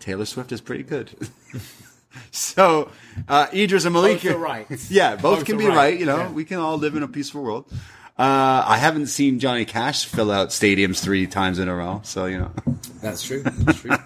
Taylor 0.00 0.24
Swift 0.24 0.50
is 0.50 0.60
pretty 0.60 0.82
good. 0.82 1.10
so 2.30 2.90
uh, 3.28 3.46
Edris 3.52 3.84
and 3.84 3.92
Malik, 3.92 4.22
Both 4.22 4.32
are 4.32 4.38
right. 4.38 4.66
yeah, 4.90 5.16
both, 5.16 5.38
Both 5.38 5.44
can 5.44 5.58
be 5.58 5.66
right, 5.66 5.76
right. 5.76 6.00
You 6.00 6.06
know, 6.06 6.18
yeah. 6.18 6.32
we 6.32 6.44
can 6.44 6.58
all 6.58 6.78
live 6.78 6.96
in 6.96 7.02
a 7.02 7.08
peaceful 7.08 7.42
world. 7.42 7.70
Uh, 8.18 8.64
I 8.66 8.78
haven't 8.78 9.08
seen 9.08 9.38
Johnny 9.38 9.66
Cash 9.66 10.06
fill 10.06 10.30
out 10.30 10.48
stadiums 10.48 11.00
three 11.00 11.26
times 11.26 11.58
in 11.58 11.68
a 11.68 11.74
row, 11.74 12.00
so 12.02 12.24
you 12.24 12.38
know. 12.38 12.50
That's 13.02 13.22
true. 13.22 13.42
That's 13.42 13.80
true. 13.80 13.96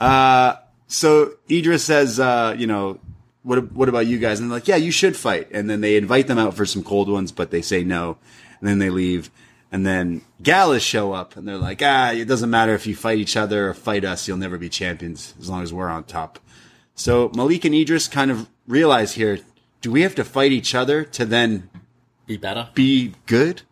so 0.88 1.34
Edris 1.50 1.84
says, 1.84 2.18
uh, 2.18 2.54
you 2.56 2.66
know, 2.66 2.98
what 3.42 3.70
what 3.72 3.90
about 3.90 4.06
you 4.06 4.18
guys? 4.18 4.40
And 4.40 4.50
they're 4.50 4.56
like, 4.56 4.68
yeah, 4.68 4.76
you 4.76 4.90
should 4.90 5.14
fight. 5.14 5.48
And 5.50 5.68
then 5.68 5.82
they 5.82 5.96
invite 5.96 6.26
them 6.26 6.38
out 6.38 6.54
for 6.54 6.64
some 6.64 6.82
cold 6.82 7.10
ones, 7.10 7.32
but 7.32 7.50
they 7.50 7.60
say 7.60 7.84
no. 7.84 8.16
And 8.60 8.68
then 8.68 8.78
they 8.78 8.88
leave. 8.88 9.30
And 9.70 9.86
then 9.86 10.22
Gallus 10.42 10.82
show 10.82 11.12
up, 11.12 11.36
and 11.36 11.48
they're 11.48 11.56
like, 11.56 11.80
ah, 11.82 12.12
it 12.12 12.26
doesn't 12.26 12.50
matter 12.50 12.74
if 12.74 12.86
you 12.86 12.94
fight 12.94 13.18
each 13.18 13.36
other 13.36 13.70
or 13.70 13.74
fight 13.74 14.04
us, 14.04 14.28
you'll 14.28 14.36
never 14.36 14.58
be 14.58 14.68
champions 14.68 15.34
as 15.40 15.48
long 15.48 15.62
as 15.62 15.72
we're 15.72 15.88
on 15.88 16.04
top. 16.04 16.38
So 16.94 17.30
Malik 17.34 17.64
and 17.64 17.74
Edris 17.74 18.06
kind 18.06 18.30
of 18.30 18.48
realize 18.66 19.14
here, 19.14 19.38
do 19.80 19.90
we 19.90 20.02
have 20.02 20.14
to 20.16 20.24
fight 20.24 20.52
each 20.52 20.74
other 20.74 21.04
to 21.04 21.24
then 21.24 21.70
Be 22.32 22.38
better. 22.38 22.68
be 22.74 23.14
good? 23.26 23.62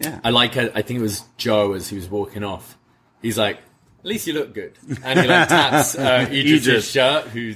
Yeah. 0.00 0.20
I 0.24 0.30
like 0.30 0.56
it. 0.56 0.72
I 0.74 0.82
think 0.82 0.98
it 1.00 1.02
was 1.02 1.24
Joe 1.36 1.72
as 1.72 1.88
he 1.88 1.96
was 1.96 2.08
walking 2.08 2.44
off. 2.44 2.76
He's 3.22 3.38
like, 3.38 3.56
"At 4.00 4.04
least 4.06 4.26
you 4.26 4.34
look 4.34 4.52
good," 4.54 4.74
and 5.02 5.18
he 5.20 5.26
like 5.26 5.48
taps 5.48 5.96
uh, 5.96 6.26
Edris' 6.30 6.66
Edris. 6.66 6.90
shirt, 6.90 7.24
who 7.28 7.54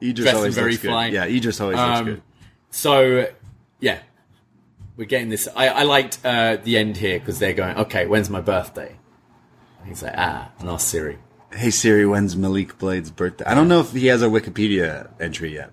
Edris 0.00 0.14
dressed 0.24 0.36
always 0.36 0.54
very 0.54 0.70
looks 0.72 0.82
good. 0.82 0.88
fly. 0.88 1.06
Yeah, 1.08 1.24
Edris 1.26 1.60
always 1.60 1.78
looks 1.78 1.98
Um, 1.98 2.04
good. 2.06 2.22
So, 2.70 3.26
yeah, 3.80 3.98
we're 4.96 5.06
getting 5.06 5.28
this. 5.30 5.48
I, 5.56 5.68
I 5.68 5.82
liked 5.82 6.20
uh, 6.24 6.58
the 6.62 6.78
end 6.78 6.96
here 6.96 7.18
because 7.18 7.40
they're 7.40 7.54
going, 7.54 7.76
okay, 7.78 8.06
when's 8.06 8.30
my 8.30 8.40
birthday? 8.40 8.96
And 9.80 9.88
he's 9.88 10.02
like, 10.04 10.14
ah, 10.16 10.48
and 10.60 10.68
ask 10.68 10.86
Siri. 10.88 11.18
Hey 11.52 11.70
Siri, 11.70 12.06
when's 12.06 12.36
Malik 12.36 12.78
Blade's 12.78 13.10
birthday? 13.10 13.44
I 13.46 13.54
don't 13.56 13.66
know 13.66 13.80
if 13.80 13.90
he 13.90 14.06
has 14.06 14.22
a 14.22 14.26
Wikipedia 14.28 15.10
entry 15.18 15.52
yet. 15.54 15.72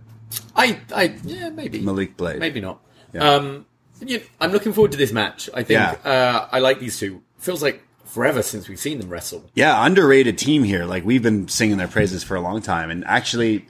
I, 0.55 0.79
I, 0.95 1.15
yeah, 1.23 1.49
maybe 1.49 1.79
Malik 1.81 2.17
Blade. 2.17 2.39
maybe 2.39 2.59
not. 2.59 2.81
Yeah. 3.13 3.33
Um, 3.35 3.66
you 4.05 4.21
I'm 4.39 4.51
looking 4.51 4.73
forward 4.73 4.91
to 4.91 4.97
this 4.97 5.11
match. 5.11 5.49
I 5.53 5.63
think 5.63 5.79
Yeah. 5.79 5.95
uh, 6.03 6.47
I 6.51 6.59
like 6.59 6.79
these 6.79 6.99
two. 6.99 7.21
Feels 7.39 7.61
like 7.63 7.83
forever 8.05 8.41
since 8.41 8.67
we've 8.67 8.79
seen 8.79 8.99
them 8.99 9.09
wrestle. 9.09 9.49
Yeah, 9.53 9.85
underrated 9.85 10.37
team 10.37 10.63
here. 10.63 10.85
Like 10.85 11.05
we've 11.05 11.23
been 11.23 11.47
singing 11.47 11.77
their 11.77 11.87
praises 11.87 12.23
for 12.23 12.35
a 12.35 12.41
long 12.41 12.61
time, 12.61 12.89
and 12.89 13.05
actually, 13.05 13.65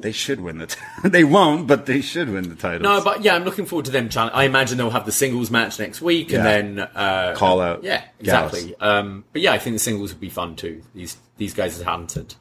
they 0.00 0.12
should 0.12 0.40
win 0.40 0.58
the. 0.58 0.66
T- 0.66 0.80
they 1.08 1.24
won't, 1.24 1.66
but 1.66 1.86
they 1.86 2.00
should 2.00 2.28
win 2.28 2.48
the 2.48 2.54
title. 2.56 2.80
No, 2.80 3.02
but 3.04 3.22
yeah, 3.22 3.34
I'm 3.34 3.44
looking 3.44 3.66
forward 3.66 3.84
to 3.86 3.90
them. 3.92 4.08
Challenge. 4.08 4.32
I 4.34 4.44
imagine 4.44 4.78
they'll 4.78 4.90
have 4.90 5.06
the 5.06 5.12
singles 5.12 5.50
match 5.50 5.78
next 5.78 6.00
week, 6.02 6.32
and 6.32 6.44
then 6.44 6.78
uh, 6.80 7.34
Call 7.36 7.60
out 7.60 7.84
Yeah, 7.84 8.02
exactly. 8.18 8.74
Um, 8.80 9.24
but 9.32 9.42
yeah, 9.42 9.52
I 9.52 9.58
think 9.58 9.74
the 9.74 9.80
singles 9.80 10.12
would 10.12 10.20
be 10.20 10.30
fun 10.30 10.56
too. 10.56 10.82
These 10.94 11.16
these 11.36 11.54
guys 11.54 11.80
are 11.80 11.84
talented. 11.84 12.34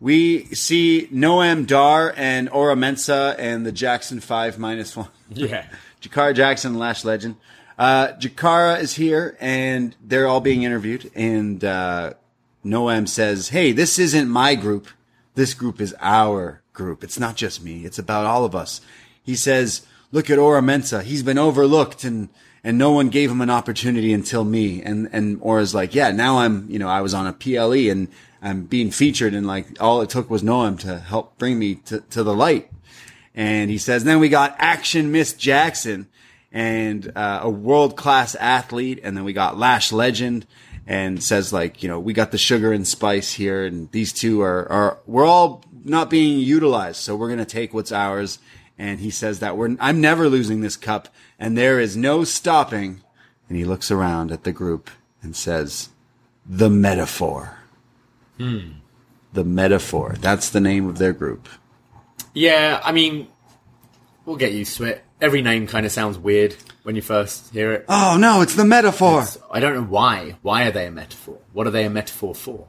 we 0.00 0.44
see 0.54 1.08
Noam 1.12 1.66
Dar 1.66 2.14
and 2.16 2.48
Oro 2.50 2.74
Mensah 2.76 3.34
and 3.38 3.66
the 3.66 3.72
Jackson 3.72 4.20
Five 4.20 4.58
minus 4.58 4.96
one. 4.96 5.08
Yeah, 5.30 5.66
Jakara 6.00 6.34
Jackson, 6.34 6.78
Lash 6.78 7.04
Legend. 7.04 7.36
Uh, 7.78 8.08
Jakara 8.14 8.80
is 8.80 8.94
here, 8.94 9.36
and 9.40 9.94
they're 10.04 10.26
all 10.26 10.40
being 10.40 10.64
interviewed. 10.64 11.10
And 11.14 11.64
uh, 11.64 12.14
Noam 12.64 13.08
says, 13.08 13.50
"Hey, 13.50 13.72
this 13.72 13.98
isn't 13.98 14.28
my 14.28 14.54
group. 14.54 14.88
This 15.34 15.54
group 15.54 15.80
is 15.80 15.94
our 16.00 16.62
group. 16.72 17.04
It's 17.04 17.18
not 17.18 17.36
just 17.36 17.62
me. 17.62 17.84
It's 17.84 17.98
about 17.98 18.26
all 18.26 18.44
of 18.44 18.54
us." 18.54 18.80
He 19.22 19.36
says, 19.36 19.86
"Look 20.10 20.28
at 20.28 20.38
Oro 20.38 20.60
Mensah. 20.60 21.02
He's 21.02 21.22
been 21.22 21.38
overlooked, 21.38 22.02
and 22.02 22.28
and 22.64 22.76
no 22.76 22.90
one 22.90 23.10
gave 23.10 23.30
him 23.30 23.40
an 23.40 23.50
opportunity 23.50 24.12
until 24.12 24.44
me." 24.44 24.82
And 24.82 25.08
and 25.12 25.38
Oro's 25.40 25.74
like, 25.74 25.94
"Yeah, 25.94 26.10
now 26.10 26.38
I'm, 26.38 26.68
you 26.68 26.80
know, 26.80 26.88
I 26.88 27.00
was 27.00 27.14
on 27.14 27.28
a 27.28 27.32
PLE 27.32 27.90
and 27.90 28.08
I'm 28.42 28.64
being 28.64 28.90
featured, 28.90 29.34
and 29.34 29.46
like 29.46 29.80
all 29.80 30.00
it 30.02 30.10
took 30.10 30.28
was 30.28 30.42
Noam 30.42 30.78
to 30.80 30.98
help 30.98 31.38
bring 31.38 31.60
me 31.60 31.76
to 31.86 32.00
to 32.00 32.24
the 32.24 32.34
light." 32.34 32.70
And 33.38 33.70
he 33.70 33.78
says, 33.78 34.02
then 34.02 34.18
we 34.18 34.30
got 34.30 34.56
Action 34.58 35.12
Miss 35.12 35.32
Jackson 35.32 36.08
and 36.50 37.12
uh, 37.14 37.38
a 37.44 37.48
world 37.48 37.96
class 37.96 38.34
athlete. 38.34 38.98
And 39.04 39.16
then 39.16 39.22
we 39.22 39.32
got 39.32 39.56
Lash 39.56 39.92
Legend 39.92 40.44
and 40.88 41.22
says 41.22 41.52
like, 41.52 41.80
you 41.80 41.88
know, 41.88 42.00
we 42.00 42.12
got 42.12 42.32
the 42.32 42.36
sugar 42.36 42.72
and 42.72 42.86
spice 42.86 43.34
here. 43.34 43.64
And 43.64 43.92
these 43.92 44.12
two 44.12 44.40
are, 44.42 44.68
are, 44.72 44.98
we're 45.06 45.24
all 45.24 45.64
not 45.84 46.10
being 46.10 46.40
utilized. 46.40 46.96
So 46.96 47.14
we're 47.14 47.28
going 47.28 47.38
to 47.38 47.44
take 47.44 47.72
what's 47.72 47.92
ours. 47.92 48.40
And 48.76 48.98
he 48.98 49.10
says 49.10 49.38
that 49.38 49.56
we're, 49.56 49.76
I'm 49.78 50.00
never 50.00 50.28
losing 50.28 50.60
this 50.60 50.76
cup 50.76 51.06
and 51.38 51.56
there 51.56 51.78
is 51.78 51.96
no 51.96 52.24
stopping. 52.24 53.02
And 53.48 53.56
he 53.56 53.64
looks 53.64 53.92
around 53.92 54.32
at 54.32 54.42
the 54.42 54.52
group 54.52 54.90
and 55.22 55.36
says, 55.36 55.90
the 56.44 56.70
metaphor. 56.70 57.56
Hmm. 58.36 58.70
The 59.32 59.44
metaphor. 59.44 60.16
That's 60.18 60.50
the 60.50 60.60
name 60.60 60.88
of 60.88 60.98
their 60.98 61.12
group. 61.12 61.48
Yeah. 62.38 62.80
I 62.82 62.92
mean, 62.92 63.28
we'll 64.24 64.36
get 64.36 64.52
used 64.52 64.76
to 64.78 64.84
it. 64.84 65.04
Every 65.20 65.42
name 65.42 65.66
kind 65.66 65.84
of 65.84 65.90
sounds 65.92 66.16
weird 66.16 66.54
when 66.84 66.94
you 66.94 67.02
first 67.02 67.52
hear 67.52 67.72
it. 67.72 67.84
Oh 67.88 68.16
no, 68.20 68.40
it's 68.42 68.54
the 68.54 68.64
metaphor. 68.64 69.24
I 69.50 69.58
don't 69.60 69.74
know 69.74 69.82
why. 69.98 70.36
Why 70.42 70.66
are 70.66 70.70
they 70.70 70.86
a 70.86 70.90
metaphor? 70.92 71.38
What 71.52 71.66
are 71.66 71.72
they 71.72 71.84
a 71.84 71.90
metaphor 71.90 72.34
for? 72.34 72.68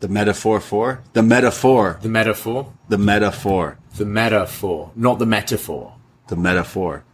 The 0.00 0.08
metaphor 0.08 0.60
for? 0.60 1.02
The 1.12 1.22
metaphor. 1.22 1.98
The 2.02 2.08
metaphor, 2.08 2.72
The 2.88 2.98
metaphor. 2.98 3.78
the 3.96 4.06
metaphor, 4.06 4.90
not 4.96 5.18
the 5.18 5.26
metaphor. 5.26 5.94
The 6.28 6.36
metaphor. 6.36 7.04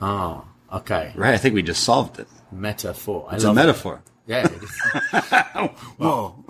Oh, 0.00 0.44
okay. 0.72 1.12
Right, 1.16 1.34
I 1.34 1.38
think 1.38 1.54
we 1.54 1.62
just 1.62 1.82
solved 1.82 2.18
it. 2.20 2.28
Metaphor. 2.52 3.26
I 3.30 3.34
It's 3.34 3.44
a 3.44 3.52
metaphor. 3.52 4.00
Yeah, 4.30 4.46
it 4.46 4.62
is. 4.62 4.70
Whoa. 5.98 6.44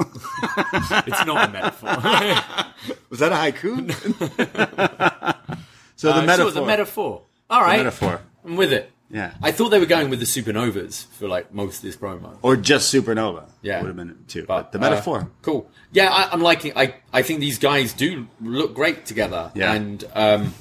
it's 1.06 1.24
not 1.24 1.48
a 1.48 1.52
metaphor. 1.52 1.88
Was 3.08 3.20
that 3.20 3.32
a 3.32 3.36
haiku? 3.36 3.90
so 5.96 6.08
the 6.12 6.18
Uh, 6.18 6.22
metaphor. 6.22 6.50
The 6.52 6.66
metaphor. 6.66 7.22
All 7.48 7.62
right. 7.62 7.78
metaphor. 7.78 8.20
I'm 8.44 8.56
with 8.56 8.72
it. 8.74 8.90
Yeah. 9.10 9.32
I 9.42 9.50
thought 9.50 9.70
they 9.70 9.78
were 9.80 9.86
going 9.86 10.10
with 10.10 10.20
the 10.20 10.26
supernovas 10.26 11.06
for 11.06 11.26
like 11.26 11.54
most 11.54 11.76
of 11.78 11.82
this 11.82 11.96
promo. 11.96 12.36
Or 12.42 12.54
just 12.56 12.92
supernova. 12.94 13.48
Yeah. 13.62 13.80
Would 13.80 13.86
have 13.88 13.96
been 13.96 14.24
too. 14.28 14.44
But, 14.46 14.72
the 14.72 14.78
uh, 14.78 14.82
metaphor. 14.82 15.30
cool. 15.40 15.68
Yeah, 15.90 16.10
I, 16.12 16.28
I'm 16.32 16.42
liking. 16.42 16.72
I 16.76 16.96
I 17.12 17.22
think 17.22 17.40
these 17.40 17.58
guys 17.58 17.92
do 17.94 18.26
look 18.42 18.74
great 18.74 19.06
together. 19.06 19.50
Yeah. 19.54 19.72
And 19.72 20.04
um, 20.14 20.54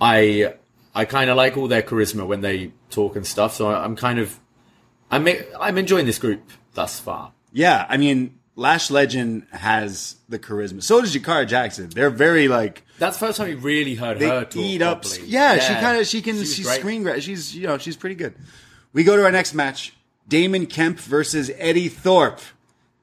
I 0.00 0.54
I 0.94 1.04
kind 1.04 1.30
of 1.30 1.36
like 1.36 1.56
all 1.56 1.68
their 1.68 1.82
charisma 1.82 2.26
when 2.26 2.40
they 2.40 2.72
talk 2.90 3.14
and 3.16 3.24
stuff. 3.26 3.54
So 3.54 3.68
I'm 3.68 3.94
kind 3.96 4.18
of 4.18 4.38
I'm 5.10 5.26
I'm 5.60 5.78
enjoying 5.78 6.04
this 6.06 6.18
group 6.18 6.42
thus 6.74 7.00
far. 7.00 7.32
yeah, 7.52 7.86
I 7.88 7.96
mean, 7.96 8.38
Lash 8.56 8.90
Legend 8.90 9.46
has 9.50 10.16
the 10.28 10.38
charisma. 10.38 10.82
So 10.82 11.00
does 11.00 11.14
Jakara 11.14 11.46
Jackson. 11.46 11.88
They're 11.88 12.10
very 12.10 12.46
like 12.48 12.82
That's 12.98 13.18
the 13.18 13.26
first 13.26 13.38
time 13.38 13.48
we 13.48 13.54
really 13.54 13.94
heard 13.96 14.18
they 14.20 14.28
her 14.28 14.44
talk. 14.44 14.56
eat 14.56 14.82
up. 14.82 15.02
properly. 15.02 15.26
Yeah, 15.28 15.58
she 15.58 15.74
kind 15.74 15.98
of 15.98 16.06
she 16.06 16.22
can 16.22 16.36
was 16.38 16.54
she's 16.54 16.66
great. 16.66 16.78
screen 16.80 17.02
grab. 17.02 17.20
She's 17.20 17.54
you 17.56 17.66
know 17.66 17.78
she's 17.78 17.96
pretty 17.96 18.14
good. 18.14 18.34
We 18.92 19.02
go 19.02 19.16
to 19.16 19.24
our 19.24 19.32
next 19.32 19.54
match: 19.54 19.92
Damon 20.28 20.66
Kemp 20.66 20.98
versus 21.00 21.50
Eddie 21.58 21.88
Thorpe. 21.88 22.40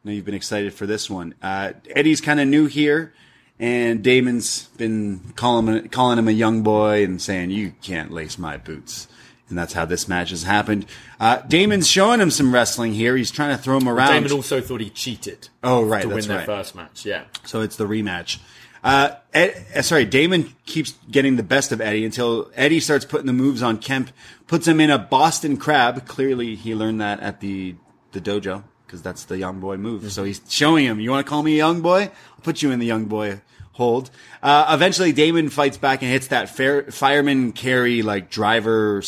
Now 0.03 0.11
you've 0.13 0.25
been 0.25 0.33
excited 0.35 0.73
for 0.73 0.85
this 0.85 1.09
one. 1.09 1.35
Uh, 1.43 1.73
Eddie's 1.89 2.21
kind 2.21 2.39
of 2.39 2.47
new 2.47 2.65
here, 2.67 3.13
and 3.59 4.01
Damon's 4.01 4.67
been 4.77 5.33
calling 5.35 5.89
calling 5.89 6.17
him 6.17 6.27
a 6.29 6.31
young 6.31 6.63
boy 6.63 7.03
and 7.03 7.21
saying 7.21 7.51
you 7.51 7.73
can't 7.81 8.09
lace 8.11 8.37
my 8.37 8.55
boots. 8.57 9.07
And 9.51 9.57
that's 9.59 9.73
how 9.73 9.85
this 9.85 10.07
match 10.07 10.31
has 10.31 10.43
happened. 10.43 10.87
Uh, 11.19 11.37
Damon's 11.47 11.87
showing 11.87 12.19
him 12.19 12.31
some 12.31 12.51
wrestling 12.51 12.93
here. 12.93 13.15
He's 13.15 13.29
trying 13.29 13.55
to 13.55 13.61
throw 13.61 13.77
him 13.77 13.87
around. 13.87 14.13
Damon 14.13 14.31
also 14.31 14.61
thought 14.61 14.81
he 14.81 14.89
cheated. 14.89 15.49
Oh, 15.63 15.83
right, 15.83 16.01
to 16.01 16.09
win 16.09 16.25
their 16.27 16.37
right. 16.37 16.45
first 16.45 16.73
match. 16.73 17.05
Yeah. 17.05 17.25
So 17.45 17.61
it's 17.61 17.75
the 17.75 17.85
rematch. 17.85 18.39
Uh, 18.83 19.15
Ed, 19.33 19.63
uh, 19.75 19.81
sorry, 19.81 20.05
Damon 20.05 20.53
keeps 20.65 20.93
getting 21.09 21.35
the 21.35 21.43
best 21.43 21.71
of 21.71 21.81
Eddie 21.81 22.03
until 22.03 22.49
Eddie 22.55 22.79
starts 22.79 23.05
putting 23.05 23.27
the 23.27 23.33
moves 23.33 23.61
on 23.61 23.77
Kemp, 23.77 24.09
puts 24.47 24.67
him 24.67 24.79
in 24.79 24.89
a 24.89 24.97
Boston 24.97 25.57
Crab. 25.57 26.07
Clearly, 26.07 26.55
he 26.55 26.73
learned 26.73 26.99
that 27.01 27.19
at 27.19 27.41
the 27.41 27.75
the 28.11 28.19
dojo 28.19 28.63
because 28.85 29.01
that's 29.01 29.25
the 29.25 29.37
young 29.37 29.59
boy 29.59 29.77
move. 29.77 30.11
So 30.11 30.23
he's 30.23 30.41
showing 30.49 30.85
him, 30.85 30.99
"You 30.99 31.11
want 31.11 31.25
to 31.25 31.29
call 31.29 31.43
me 31.43 31.53
a 31.53 31.57
young 31.57 31.81
boy? 31.81 32.03
I'll 32.03 32.41
put 32.43 32.61
you 32.61 32.71
in 32.71 32.79
the 32.79 32.87
young 32.87 33.05
boy 33.05 33.41
hold." 33.73 34.09
Uh, 34.41 34.71
eventually, 34.73 35.11
Damon 35.11 35.49
fights 35.49 35.77
back 35.77 36.01
and 36.01 36.11
hits 36.11 36.27
that 36.27 36.49
fair, 36.49 36.91
fireman 36.91 37.51
carry 37.51 38.01
like 38.01 38.31
driver 38.31 39.03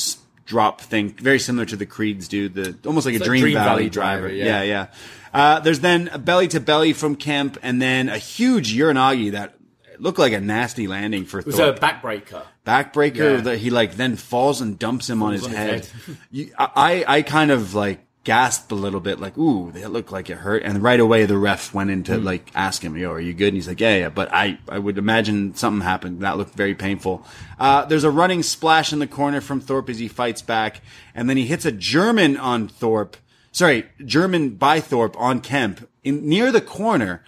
drop 0.46 0.82
thing, 0.82 1.10
very 1.10 1.40
similar 1.40 1.66
to 1.66 1.76
the 1.76 1.86
Creeds 1.86 2.28
do. 2.28 2.50
The 2.50 2.76
almost 2.86 3.06
like 3.06 3.16
a 3.16 3.20
like 3.20 3.28
Dream, 3.28 3.42
Dream 3.42 3.54
Valley, 3.56 3.68
Valley 3.70 3.90
driver. 3.90 4.22
driver, 4.28 4.34
yeah, 4.36 4.62
yeah. 4.64 4.64
yeah. 4.64 4.88
Uh, 5.34 5.60
there's 5.62 5.80
then 5.80 6.10
a 6.14 6.20
belly 6.20 6.48
to 6.50 6.60
belly 6.60 6.94
from 6.94 7.16
Kemp, 7.16 7.58
and 7.64 7.82
then 7.82 8.10
a 8.10 8.18
huge 8.18 8.74
Uranage 8.76 9.32
that 9.32 9.56
looked 10.00 10.20
like 10.20 10.34
a 10.34 10.40
nasty 10.42 10.88
landing 10.88 11.26
for 11.26 11.40
It 11.40 11.46
was 11.46 11.56
Thorpe 11.56 11.78
a 11.78 11.80
backbreaker. 11.80 12.44
backbreaker 12.66 13.36
Yeah. 13.38 13.42
that 13.42 13.58
he 13.60 13.70
like 13.70 13.96
then 13.96 14.16
falls 14.16 14.60
and 14.62 14.78
dumps 14.78 15.10
him 15.10 15.24
on 15.24 15.34
his 15.34 15.44
on 15.44 15.50
his 15.52 15.58
head. 15.58 15.70
head. 15.86 16.18
You, 16.32 16.52
I 16.58 17.04
I 17.08 17.22
kind 17.22 17.52
of 17.52 17.74
like 17.74 18.06
gasped 18.24 18.72
a 18.72 18.76
little 18.76 19.00
bit, 19.00 19.20
like 19.20 19.38
ooh, 19.38 19.72
that 19.74 19.92
looked 19.92 20.12
like 20.12 20.30
it 20.30 20.38
hurt. 20.38 20.64
And 20.64 20.82
right 20.82 21.00
away 21.00 21.26
the 21.26 21.38
ref 21.38 21.74
went 21.74 21.90
in 21.90 22.04
to 22.04 22.18
Hmm. 22.18 22.24
like 22.26 22.52
ask 22.56 22.82
him, 22.82 22.96
yo, 22.96 23.12
are 23.12 23.20
you 23.20 23.34
good? 23.34 23.50
And 23.50 23.56
he's 23.56 23.68
like, 23.68 23.80
yeah, 23.82 23.98
yeah. 23.98 24.10
But 24.10 24.34
I 24.34 24.60
I 24.70 24.80
would 24.80 24.98
imagine 24.98 25.56
something 25.56 25.82
happened. 25.86 26.22
That 26.22 26.38
looked 26.38 26.56
very 26.56 26.76
painful. 26.76 27.26
Uh, 27.60 27.86
there's 27.86 28.04
a 28.06 28.12
running 28.12 28.44
splash 28.44 28.94
in 28.94 29.00
the 29.00 29.08
corner 29.08 29.42
from 29.42 29.60
Thorpe 29.60 29.90
as 29.90 30.00
he 30.00 30.08
fights 30.08 30.42
back, 30.42 30.82
and 31.14 31.30
then 31.30 31.38
he 31.38 31.46
hits 31.46 31.66
a 31.66 31.72
German 31.72 32.38
on 32.38 32.68
Thorpe. 32.68 33.18
Sorry, 33.52 33.86
German 34.04 34.52
by 34.52 34.80
Thorpe 34.80 35.16
on 35.20 35.40
Kemp 35.42 35.88
in 36.04 36.28
near 36.28 36.52
the 36.52 36.62
corner. 36.62 37.24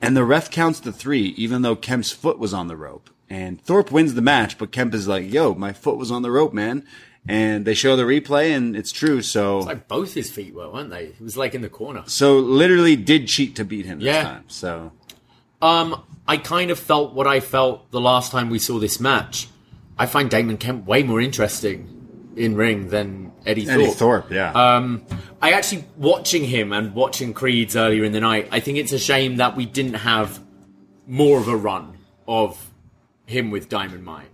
And 0.00 0.16
the 0.16 0.24
ref 0.24 0.48
counts 0.52 0.78
the 0.78 0.92
three, 0.92 1.34
even 1.36 1.62
though 1.62 1.74
Kemp's 1.74 2.12
foot 2.12 2.38
was 2.38 2.54
on 2.54 2.68
the 2.68 2.76
rope. 2.76 3.10
And 3.28 3.60
Thorpe 3.60 3.90
wins 3.90 4.14
the 4.14 4.22
match, 4.22 4.56
but 4.56 4.70
Kemp 4.70 4.94
is 4.94 5.08
like, 5.08 5.30
yo, 5.32 5.54
my 5.54 5.72
foot 5.72 5.96
was 5.96 6.12
on 6.12 6.22
the 6.22 6.30
rope, 6.30 6.52
man. 6.54 6.86
And 7.26 7.64
they 7.66 7.74
show 7.74 7.96
the 7.96 8.04
replay 8.04 8.56
and 8.56 8.74
it's 8.76 8.92
true. 8.92 9.20
So, 9.22 9.58
Like 9.58 9.86
both 9.88 10.14
his 10.14 10.30
feet 10.30 10.54
were, 10.54 10.70
weren't 10.70 10.90
they? 10.90 11.04
It 11.06 11.20
was 11.20 11.36
like 11.36 11.54
in 11.54 11.60
the 11.62 11.68
corner. 11.68 12.02
so 12.06 12.38
literally 12.38 12.96
did 12.96 13.26
cheat 13.28 13.56
to 13.56 13.64
beat 13.64 13.84
him 13.86 13.98
this 13.98 14.06
Yeah. 14.06 14.22
time. 14.22 14.44
So, 14.48 14.92
Um, 15.60 16.02
I 16.26 16.36
kind 16.36 16.70
of 16.70 16.78
felt 16.78 17.14
what 17.14 17.26
I 17.26 17.40
felt 17.40 17.90
the 17.90 18.00
last 18.00 18.30
time 18.32 18.48
we 18.50 18.58
saw 18.58 18.78
this 18.78 19.00
match. 19.00 19.48
I 19.98 20.06
find 20.06 20.30
Damon 20.30 20.56
Kemp 20.56 20.86
way 20.86 21.02
more 21.02 21.20
interesting 21.20 22.32
in 22.36 22.54
ring 22.54 22.88
than 22.90 23.32
Eddie, 23.44 23.68
Eddie 23.68 23.86
Thorpe. 23.86 23.96
Thorpe, 24.28 24.30
yeah. 24.30 24.52
Um, 24.52 25.02
I 25.42 25.52
actually 25.52 25.84
watching 25.96 26.44
him 26.44 26.72
and 26.72 26.94
watching 26.94 27.34
Creeds 27.34 27.74
earlier 27.76 28.04
in 28.04 28.12
the 28.12 28.20
night. 28.20 28.48
I 28.52 28.60
think 28.60 28.78
it's 28.78 28.92
a 28.92 28.98
shame 28.98 29.36
that 29.36 29.56
we 29.56 29.66
didn't 29.66 29.94
have 29.94 30.38
more 31.06 31.40
of 31.40 31.48
a 31.48 31.56
run 31.56 31.98
of 32.28 32.70
him 33.26 33.50
with 33.50 33.68
Diamond 33.68 34.04
Mine, 34.04 34.26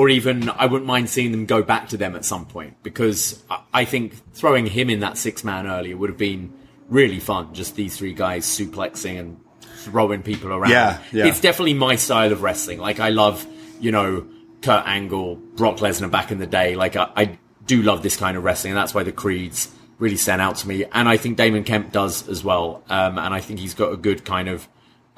or 0.00 0.08
even 0.08 0.48
I 0.48 0.64
wouldn't 0.64 0.86
mind 0.86 1.10
seeing 1.10 1.30
them 1.30 1.44
go 1.44 1.62
back 1.62 1.90
to 1.90 1.98
them 1.98 2.16
at 2.16 2.24
some 2.24 2.46
point 2.46 2.82
because 2.82 3.44
I- 3.70 3.84
think 3.84 4.14
throwing 4.32 4.64
him 4.64 4.88
in 4.88 5.00
that 5.00 5.18
six 5.18 5.44
man 5.44 5.66
earlier 5.66 5.94
would 5.94 6.08
have 6.08 6.16
been 6.16 6.54
really 6.88 7.20
fun. 7.20 7.52
Just 7.52 7.76
these 7.76 7.98
three 7.98 8.14
guys 8.14 8.46
suplexing 8.46 9.20
and 9.20 9.36
throwing 9.84 10.22
people 10.22 10.54
around. 10.54 10.70
Yeah, 10.70 11.00
yeah. 11.12 11.26
It's 11.26 11.42
definitely 11.42 11.74
my 11.74 11.96
style 11.96 12.32
of 12.32 12.40
wrestling. 12.40 12.78
Like 12.78 12.98
I 12.98 13.10
love, 13.10 13.46
you 13.78 13.92
know, 13.92 14.26
Kurt 14.62 14.86
Angle, 14.86 15.36
Brock 15.36 15.76
Lesnar 15.80 16.10
back 16.10 16.32
in 16.32 16.38
the 16.38 16.46
day. 16.46 16.76
Like 16.76 16.96
I, 16.96 17.10
I 17.14 17.38
do 17.66 17.82
love 17.82 18.02
this 18.02 18.16
kind 18.16 18.38
of 18.38 18.42
wrestling, 18.42 18.70
and 18.70 18.78
that's 18.78 18.94
why 18.94 19.02
the 19.02 19.12
Creeds 19.12 19.68
really 19.98 20.16
stand 20.16 20.40
out 20.40 20.56
to 20.56 20.66
me. 20.68 20.86
And 20.90 21.10
I 21.10 21.18
think 21.18 21.36
Damon 21.36 21.62
Kemp 21.64 21.92
does 21.92 22.26
as 22.26 22.42
well. 22.42 22.82
Um, 22.88 23.18
and 23.18 23.34
I 23.34 23.42
think 23.42 23.60
he's 23.60 23.74
got 23.74 23.92
a 23.92 23.98
good 23.98 24.24
kind 24.24 24.48
of 24.48 24.66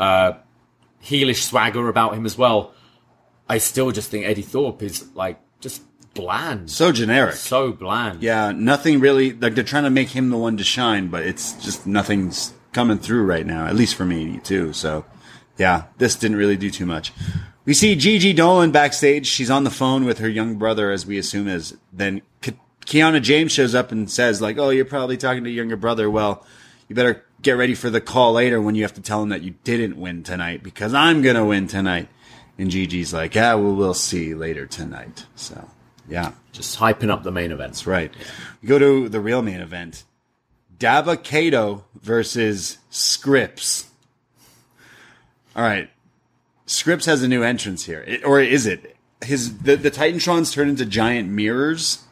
uh, 0.01 0.33
heelish 1.05 1.45
swagger 1.45 1.87
about 1.89 2.15
him 2.15 2.27
as 2.27 2.37
well. 2.37 2.75
I 3.53 3.59
still 3.59 3.91
just 3.93 4.11
think 4.11 4.25
Eddie 4.25 4.41
Thorpe 4.41 4.83
is 4.83 5.15
like 5.15 5.39
just 5.61 5.83
bland, 6.15 6.71
so, 6.71 6.91
generic. 6.91 7.35
so 7.35 7.71
bland. 7.71 8.23
yeah, 8.23 8.51
nothing 8.51 8.99
really, 8.99 9.35
like 9.35 9.55
they're 9.55 9.63
trying 9.63 9.85
to 9.85 9.91
make 9.91 10.09
him 10.09 10.31
the 10.31 10.39
one 10.39 10.57
to 10.57 10.65
shine, 10.65 11.09
but 11.09 11.23
it's 11.27 11.53
just 11.63 11.87
nothing's 11.87 12.55
coming 12.73 12.97
through 12.97 13.27
right 13.27 13.45
now, 13.45 13.67
at 13.67 13.75
least 13.75 13.95
for 13.95 14.07
me 14.07 14.39
too. 14.39 14.73
So, 14.73 15.05
yeah, 15.59 15.85
this 15.99 16.17
didn't 16.17 16.39
really 16.39 16.57
do 16.57 16.71
too 16.71 16.87
much. 16.87 17.13
We 17.67 17.75
see 17.75 17.95
Gigi 17.95 18.33
Dolan 18.33 18.71
backstage. 18.71 19.27
She's 19.27 19.51
on 19.51 19.65
the 19.65 19.71
phone 19.71 20.07
with 20.07 20.17
her 20.21 20.31
young 20.31 20.57
brother, 20.57 20.91
as 20.91 21.05
we 21.05 21.19
assume 21.19 21.47
is. 21.47 21.77
Then 21.93 22.23
Ke- 22.41 22.57
Kiana 22.87 23.21
James 23.21 23.53
shows 23.53 23.75
up 23.75 23.93
and 23.93 24.11
says, 24.11 24.41
like, 24.41 24.57
oh, 24.57 24.71
you're 24.71 24.87
probably 24.87 25.19
talking 25.19 25.45
to 25.45 25.51
your 25.51 25.63
younger 25.63 25.77
brother. 25.77 26.11
Well, 26.11 26.47
you 26.89 26.97
better 26.97 27.23
get 27.43 27.53
ready 27.53 27.75
for 27.75 27.91
the 27.91 28.01
call 28.01 28.33
later 28.33 28.63
when 28.63 28.77
you 28.77 28.83
have 28.83 28.95
to 28.95 29.03
tell 29.03 29.23
him 29.23 29.29
that 29.29 29.43
you 29.43 29.57
didn't 29.63 29.99
win 29.99 30.23
tonight 30.23 30.63
because 30.63 30.95
I'm 30.95 31.21
going 31.21 31.37
to 31.37 31.45
win 31.45 31.67
tonight. 31.67 32.09
And 32.63 32.71
Gigi's 32.71 33.13
like, 33.13 33.35
yeah, 33.35 33.55
well, 33.55 33.75
we'll 33.75 33.93
see 33.93 34.35
later 34.35 34.67
tonight. 34.67 35.27
So, 35.35 35.69
yeah. 36.09 36.31
Just 36.53 36.79
hyping 36.79 37.11
up 37.11 37.25
the 37.25 37.33
main 37.33 37.51
event. 37.51 37.73
That's 37.73 37.89
right. 37.89 38.15
We 38.63 38.69
go 38.69 38.79
to 38.79 39.09
the 39.09 39.19
real 39.19 39.43
main 39.43 39.61
event. 39.61 40.05
Daba 40.79 41.21
Kato 41.21 41.85
versus 42.01 42.79
Scrypts. 42.89 43.87
All 45.57 45.65
right. 45.65 45.91
Scrypts 46.69 47.07
has 47.07 47.25
a 47.25 47.29
new 47.29 47.43
entrance 47.43 47.85
here. 47.85 48.05
It, 48.07 48.25
or 48.25 48.41
is 48.41 48.65
it? 48.65 48.97
His 49.25 49.59
the, 49.59 49.75
the 49.75 49.91
Titantrons 49.91 50.53
turn 50.53 50.69
into 50.69 50.87
giant 50.87 51.31
mirrors, 51.31 52.05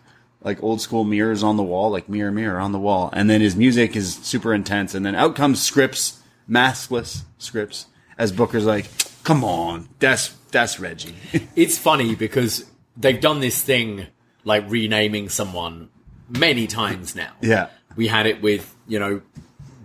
like 0.43 0.61
old 0.65 0.81
school 0.81 1.05
mirrors 1.05 1.45
on 1.45 1.59
the 1.59 1.63
wall, 1.63 1.91
like 1.91 2.09
mirror 2.09 2.33
mirror 2.33 2.59
on 2.59 2.73
the 2.73 2.81
wall. 2.81 3.09
And 3.13 3.31
then 3.31 3.41
his 3.41 3.55
music 3.55 3.95
is 3.95 4.17
super 4.17 4.53
intense. 4.53 4.97
And 4.97 5.07
then 5.07 5.15
out 5.15 5.37
comes 5.37 5.61
Scrypts, 5.61 6.19
maskless 6.51 7.23
Scrypts, 7.39 7.85
as 8.19 8.33
Booker's 8.33 8.65
like, 8.65 8.87
"Come 9.31 9.44
on, 9.44 9.89
that's 10.01 10.28
that's 10.51 10.81
Reggie." 10.81 11.15
it's 11.57 11.78
funny 11.78 12.15
because 12.15 12.65
they've 12.97 13.20
done 13.20 13.39
this 13.40 13.62
thing 13.62 14.07
like 14.44 14.65
renaming 14.69 15.28
someone 15.28 15.89
many 16.28 16.66
times 16.66 17.15
now. 17.15 17.32
Yeah. 17.40 17.69
We 17.97 18.07
had 18.09 18.27
it 18.27 18.43
with, 18.43 18.74
you 18.89 18.98
know, 18.98 19.23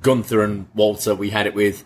Gunther 0.02 0.44
and 0.44 0.68
Walter. 0.74 1.14
We 1.16 1.30
had 1.30 1.48
it 1.48 1.54
with, 1.54 1.84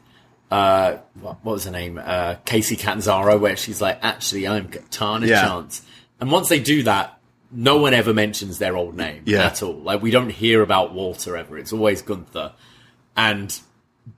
uh, 0.51 0.97
what, 1.19 1.43
what 1.43 1.53
was 1.53 1.65
her 1.65 1.71
name? 1.71 1.97
Uh, 1.97 2.35
Kacy 2.45 2.77
Catanzaro, 2.77 3.37
where 3.37 3.55
she's 3.55 3.81
like, 3.81 3.99
actually, 4.01 4.47
I'm 4.47 4.67
Katana 4.69 5.25
Yeah. 5.27 5.41
Chance. 5.41 5.81
And 6.19 6.31
once 6.31 6.49
they 6.49 6.59
do 6.59 6.83
that, 6.83 7.19
no 7.51 7.77
one 7.77 7.93
ever 7.93 8.13
mentions 8.13 8.59
their 8.59 8.75
old 8.77 8.95
name 8.95 9.23
Yeah. 9.25 9.45
at 9.47 9.63
all. 9.63 9.79
Like, 9.79 10.01
we 10.01 10.11
don't 10.11 10.29
hear 10.29 10.61
about 10.61 10.93
Walter 10.93 11.35
ever. 11.37 11.57
It's 11.57 11.73
always 11.73 12.01
Gunther. 12.01 12.53
And 13.15 13.57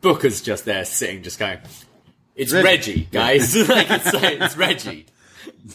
Booker's 0.02 0.42
just 0.42 0.66
there 0.66 0.84
sitting, 0.86 1.24
just 1.24 1.40
going, 1.40 1.60
it's 2.36 2.54
Reggie. 2.54 2.64
Reggie, 2.66 3.08
guys. 3.12 3.56
like, 3.70 3.88
it's, 3.90 4.14
it's 4.14 4.58
Reggie. 4.58 5.06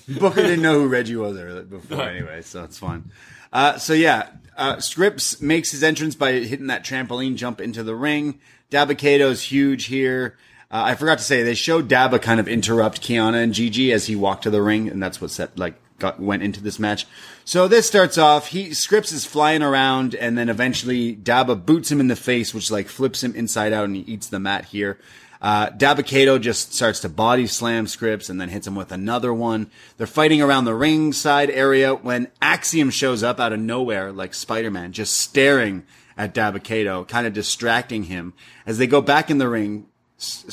Booker 0.09 0.43
didn't 0.43 0.62
know 0.62 0.81
who 0.81 0.89
Reggie 0.89 1.16
was 1.16 1.37
earlier- 1.39 1.62
before 1.62 2.03
anyway, 2.03 2.43
so 2.43 2.65
it's 2.65 2.78
fine. 2.78 3.11
Uh, 3.53 3.78
so 3.78 3.93
yeah, 3.93 4.28
uh, 4.57 4.77
Scrypts 4.77 5.41
makes 5.41 5.70
his 5.70 5.83
entrance 5.83 6.15
by 6.15 6.33
hitting 6.33 6.66
that 6.69 6.85
trampoline 6.85 7.37
jump 7.37 7.61
into 7.61 7.83
the 7.83 7.95
ring. 7.95 8.41
Dabba 8.70 9.41
huge 9.41 9.85
here. 9.87 10.37
Uh, 10.70 10.83
I 10.85 10.95
forgot 10.97 11.19
to 11.19 11.24
say 11.24 11.43
they 11.43 11.55
showed 11.55 11.89
Dabba 11.89 12.20
kind 12.20 12.41
of 12.41 12.49
interrupt 12.49 13.01
Kiana 13.01 13.43
and 13.43 13.55
Gigi 13.55 13.93
as 13.93 14.07
he 14.07 14.16
walked 14.16 14.43
to 14.43 14.51
the 14.51 14.62
ring, 14.62 14.89
and 14.89 15.01
that's 15.01 15.20
what 15.20 15.31
set 15.31 15.57
like 15.57 15.74
got 15.99 16.20
went 16.20 16.43
into 16.43 16.61
this 16.61 16.78
match. 16.78 17.07
So 17.45 17.69
this 17.69 17.87
starts 17.87 18.19
off. 18.19 18.49
He 18.49 18.70
Scrypts 18.70 19.12
is 19.12 19.24
flying 19.24 19.62
around, 19.62 20.15
and 20.16 20.37
then 20.37 20.49
eventually 20.49 21.15
Dabba 21.15 21.65
boots 21.65 21.91
him 21.93 22.01
in 22.01 22.09
the 22.09 22.16
face, 22.16 22.53
which 22.53 22.70
like 22.70 22.89
flips 22.89 23.23
him 23.23 23.35
inside 23.35 23.73
out, 23.73 23.85
and 23.85 23.95
he 23.95 24.03
eats 24.03 24.27
the 24.27 24.41
mat 24.41 24.66
here. 24.66 24.99
Uh, 25.41 25.71
Dabba 25.71 26.41
just 26.41 26.75
starts 26.75 27.01
to 27.01 27.09
body 27.09 27.47
slam 27.47 27.87
Scrypts 27.87 28.31
and 28.31 28.41
then 28.41 28.49
hits 28.49 28.67
him 28.67 28.75
with 28.75 28.93
another 28.93 29.33
one. 29.33 29.71
They're 29.97 30.07
fighting 30.07 30.41
around 30.41 30.65
the 30.65 30.75
ringside 30.75 31.51
area 31.51 31.95
when 31.95 32.29
Axiom 32.41 32.91
shows 32.91 33.23
up 33.23 33.39
out 33.39 33.53
of 33.53 33.61
nowhere, 33.61 34.13
like 34.13 34.35
Spider-Man, 34.35 34.93
just 34.93 35.17
staring 35.17 35.85
at 36.17 36.35
Dabba 36.35 37.07
kind 37.07 37.27
of 37.27 37.33
distracting 37.33 38.05
him. 38.05 38.33
As 38.67 38.79
they 38.79 38.87
go 38.87 39.01
back 39.01 39.31
in 39.31 39.39
the 39.39 39.49
ring, 39.49 39.87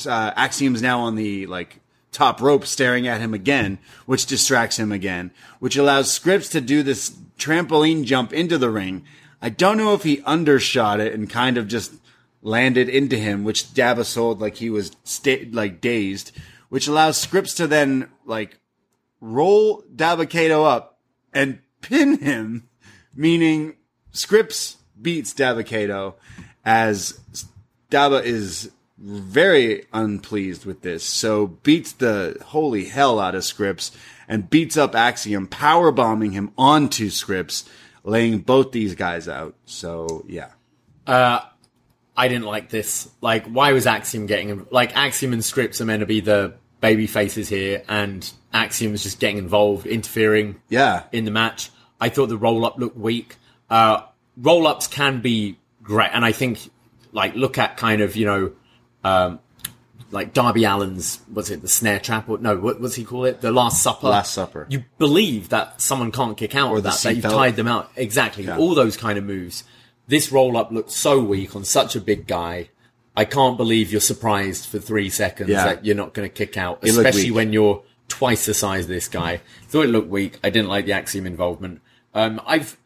uh, 0.06 0.32
Axiom's 0.36 0.82
now 0.82 1.00
on 1.00 1.14
the, 1.14 1.46
like, 1.46 1.80
top 2.12 2.40
rope 2.40 2.66
staring 2.66 3.08
at 3.08 3.20
him 3.20 3.34
again, 3.34 3.78
which 4.06 4.26
distracts 4.26 4.78
him 4.78 4.92
again, 4.92 5.32
which 5.58 5.76
allows 5.76 6.16
Scrypts 6.16 6.50
to 6.52 6.60
do 6.60 6.82
this 6.82 7.10
trampoline 7.38 8.04
jump 8.04 8.32
into 8.32 8.56
the 8.56 8.70
ring. 8.70 9.04
I 9.42 9.48
don't 9.48 9.76
know 9.76 9.94
if 9.94 10.04
he 10.04 10.22
undershot 10.22 11.00
it 11.00 11.12
and 11.12 11.28
kind 11.28 11.58
of 11.58 11.66
just 11.66 11.92
landed 12.44 12.88
into 12.88 13.16
him, 13.16 13.42
which 13.42 13.74
Dabba 13.74 14.04
sold 14.04 14.40
like 14.40 14.56
he 14.56 14.70
was 14.70 14.92
sta- 15.02 15.50
like 15.50 15.80
dazed, 15.80 16.30
which 16.68 16.86
allows 16.86 17.24
Scrypts 17.24 17.56
to 17.56 17.66
then 17.66 18.08
like 18.24 18.60
roll 19.20 19.82
Dabba 19.94 20.64
up 20.64 20.98
and 21.32 21.58
pin 21.80 22.18
him, 22.18 22.68
meaning 23.16 23.74
Scrypts 24.12 24.76
beats 25.00 25.34
Dabba 25.34 26.14
as 26.64 27.18
Daba 27.90 28.22
is 28.22 28.70
very 28.98 29.84
unpleased 29.92 30.64
with 30.64 30.82
this, 30.82 31.02
so 31.02 31.46
beats 31.46 31.92
the 31.92 32.36
holy 32.46 32.84
hell 32.84 33.18
out 33.18 33.34
of 33.34 33.42
Scrypts 33.42 33.90
and 34.28 34.48
beats 34.48 34.76
up 34.76 34.94
Axiom, 34.94 35.46
power 35.46 35.90
bombing 35.90 36.32
him 36.32 36.52
onto 36.56 37.08
Scrypts, 37.08 37.68
laying 38.02 38.38
both 38.38 38.72
these 38.72 38.94
guys 38.94 39.28
out. 39.28 39.54
So 39.64 40.24
yeah. 40.28 40.50
Uh, 41.06 41.40
I 42.16 42.28
didn't 42.28 42.44
like 42.46 42.68
this. 42.70 43.08
Like, 43.20 43.46
why 43.46 43.72
was 43.72 43.86
Axiom 43.86 44.26
getting 44.26 44.66
like 44.70 44.96
Axiom 44.96 45.32
and 45.32 45.42
Scrypts 45.42 45.80
are 45.80 45.84
meant 45.84 46.00
to 46.00 46.06
be 46.06 46.20
the 46.20 46.54
baby 46.80 47.06
faces 47.06 47.48
here, 47.48 47.82
and 47.88 48.30
Axiom 48.52 48.94
is 48.94 49.02
just 49.02 49.18
getting 49.20 49.38
involved, 49.38 49.86
interfering 49.86 50.60
Yeah. 50.68 51.04
in 51.12 51.24
the 51.24 51.30
match. 51.30 51.70
I 52.00 52.08
thought 52.10 52.28
the 52.28 52.36
roll 52.36 52.64
up 52.64 52.78
looked 52.78 52.96
weak. 52.96 53.36
Uh, 53.70 54.02
roll 54.36 54.66
ups 54.66 54.86
can 54.86 55.20
be 55.20 55.58
great, 55.82 56.10
and 56.12 56.24
I 56.24 56.32
think 56.32 56.70
like 57.12 57.34
look 57.34 57.58
at 57.58 57.76
kind 57.76 58.00
of 58.02 58.16
you 58.16 58.26
know. 58.26 58.52
Um, 59.02 59.40
like 60.10 60.32
Darby 60.32 60.64
Allin's, 60.64 61.18
was 61.32 61.50
it 61.50 61.60
the 61.60 61.66
snare 61.66 61.98
trap? 61.98 62.28
Or 62.28 62.38
no, 62.38 62.56
what 62.56 62.78
was 62.80 62.94
he 62.94 63.04
call 63.04 63.24
it? 63.24 63.40
The 63.40 63.50
Last 63.50 63.82
Supper. 63.82 64.06
Last 64.08 64.32
Supper. 64.32 64.64
You 64.70 64.84
believe 64.96 65.48
that 65.48 65.80
someone 65.80 66.12
can't 66.12 66.36
kick 66.36 66.54
out 66.54 66.70
Or 66.70 66.76
of 66.76 66.84
that, 66.84 66.94
that 67.00 67.16
you've 67.16 67.24
tied 67.24 67.56
them 67.56 67.66
out. 67.66 67.90
Exactly. 67.96 68.48
All 68.48 68.76
those 68.76 68.96
kind 68.96 69.18
of 69.18 69.24
moves. 69.24 69.64
This 70.06 70.30
roll 70.30 70.56
up 70.56 70.70
looked 70.70 70.90
so 70.90 71.20
weak 71.22 71.56
on 71.56 71.64
such 71.64 71.96
a 71.96 72.00
big 72.00 72.26
guy. 72.26 72.68
I 73.16 73.24
can't 73.24 73.56
believe 73.56 73.92
you're 73.92 74.00
surprised 74.00 74.66
for 74.66 74.78
three 74.78 75.08
seconds 75.08 75.50
Yeah. 75.50 75.64
that 75.66 75.84
you're 75.84 75.94
not 75.96 76.14
going 76.14 76.28
to 76.28 76.34
kick 76.34 76.56
out, 76.56 76.80
especially 76.82 77.30
when 77.30 77.52
you're 77.52 77.82
twice 78.08 78.44
the 78.46 78.54
size 78.54 78.84
of 78.84 78.88
this 78.90 79.08
guy. 79.08 79.40
Thought 79.68 79.86
it 79.86 79.88
looked 79.88 80.08
weak. 80.08 80.38
I 80.44 80.50
didn't 80.50 80.68
like 80.68 80.84
the 80.86 80.92
Axiom 80.92 81.26
involvement. 81.26 81.80
Um, 82.12 82.40
I've 82.46 82.76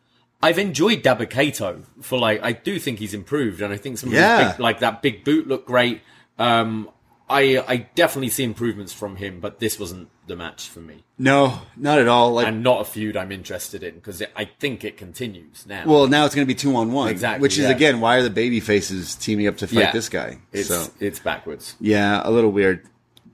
I've 0.40 0.58
enjoyed 0.58 1.02
Dabakato 1.02 1.82
for 2.02 2.18
like 2.18 2.40
I 2.44 2.52
do 2.52 2.78
think 2.78 2.98
he's 3.00 3.14
improved, 3.14 3.60
and 3.60 3.72
I 3.72 3.76
think 3.76 3.98
some 3.98 4.10
of 4.10 4.14
Yeah. 4.14 4.44
his 4.44 4.52
big, 4.52 4.60
like 4.60 4.80
that 4.80 5.02
big 5.02 5.24
boot 5.24 5.48
looked 5.48 5.66
great. 5.66 6.02
Um, 6.38 6.88
I 7.30 7.58
I 7.66 7.76
definitely 7.94 8.30
see 8.30 8.44
improvements 8.44 8.92
from 8.92 9.16
him, 9.16 9.40
but 9.40 9.58
this 9.58 9.78
wasn't 9.78 10.08
the 10.26 10.36
match 10.36 10.68
for 10.68 10.80
me, 10.80 11.04
No, 11.18 11.60
not 11.76 11.98
at 11.98 12.06
all. 12.08 12.32
Like, 12.34 12.46
and 12.46 12.62
not 12.62 12.82
a 12.82 12.84
feud 12.84 13.16
I'm 13.16 13.32
interested 13.32 13.82
in 13.82 13.94
because 13.94 14.22
I 14.36 14.44
think 14.60 14.84
it 14.84 14.96
continues 14.98 15.64
now. 15.66 15.84
well, 15.86 16.06
now 16.06 16.26
it's 16.26 16.34
going 16.34 16.46
to 16.46 16.52
be 16.52 16.54
two 16.58 16.74
on 16.76 16.92
one. 16.92 17.08
Exactly, 17.08 17.40
Which 17.42 17.54
is 17.58 17.64
yeah. 17.64 17.70
again, 17.70 18.00
why 18.00 18.16
are 18.16 18.22
the 18.22 18.28
baby 18.30 18.60
faces 18.60 19.14
teaming 19.14 19.46
up 19.46 19.56
to 19.58 19.66
fight 19.66 19.78
Yeah. 19.80 19.92
this 19.92 20.08
guy? 20.10 20.38
it's 20.52 20.68
so 20.68 20.86
it's 21.00 21.18
backwards. 21.18 21.76
yeah, 21.80 22.20
a 22.24 22.30
little 22.30 22.50
weird. 22.52 22.86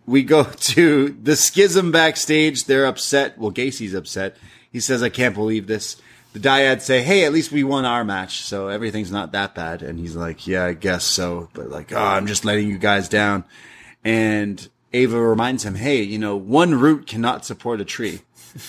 We 0.07 0.23
go 0.23 0.45
to 0.75 1.09
the 1.23 1.35
schism 1.37 1.91
backstage. 1.91 2.65
They're 2.65 2.87
upset. 2.87 3.39
Well, 3.39 3.51
Gacy's 3.51 3.95
upset. 3.95 4.37
He 4.73 4.81
says, 4.81 5.03
"I 5.03 5.09
can't 5.09 5.35
believe 5.35 5.67
this." 5.67 5.97
The 6.33 6.41
Dyads 6.41 6.83
say, 6.83 7.01
"Hey, 7.03 7.25
at 7.25 7.33
least 7.33 7.53
we 7.53 7.63
won 7.65 7.85
our 7.85 8.05
match, 8.05 8.43
so 8.43 8.69
everything's 8.69 9.11
not 9.13 9.33
that 9.33 9.55
bad." 9.55 9.83
And 9.83 9.99
he's 10.01 10.15
like, 10.17 10.47
"Yeah, 10.47 10.65
I 10.65 10.75
guess 10.75 11.05
so." 11.05 11.49
But 11.55 11.71
like, 11.71 11.93
"Oh, 11.93 11.97
I'm 11.99 12.27
just 12.27 12.45
letting 12.45 12.69
you 12.69 12.77
guys 12.79 13.09
down." 13.09 13.45
And 14.05 14.69
Ava 14.93 15.21
reminds 15.21 15.65
him, 15.65 15.75
"Hey, 15.75 16.03
you 16.03 16.19
know, 16.19 16.37
one 16.37 16.75
root 16.75 17.07
cannot 17.07 17.45
support 17.45 17.81
a 17.81 17.85
tree." 17.85 18.21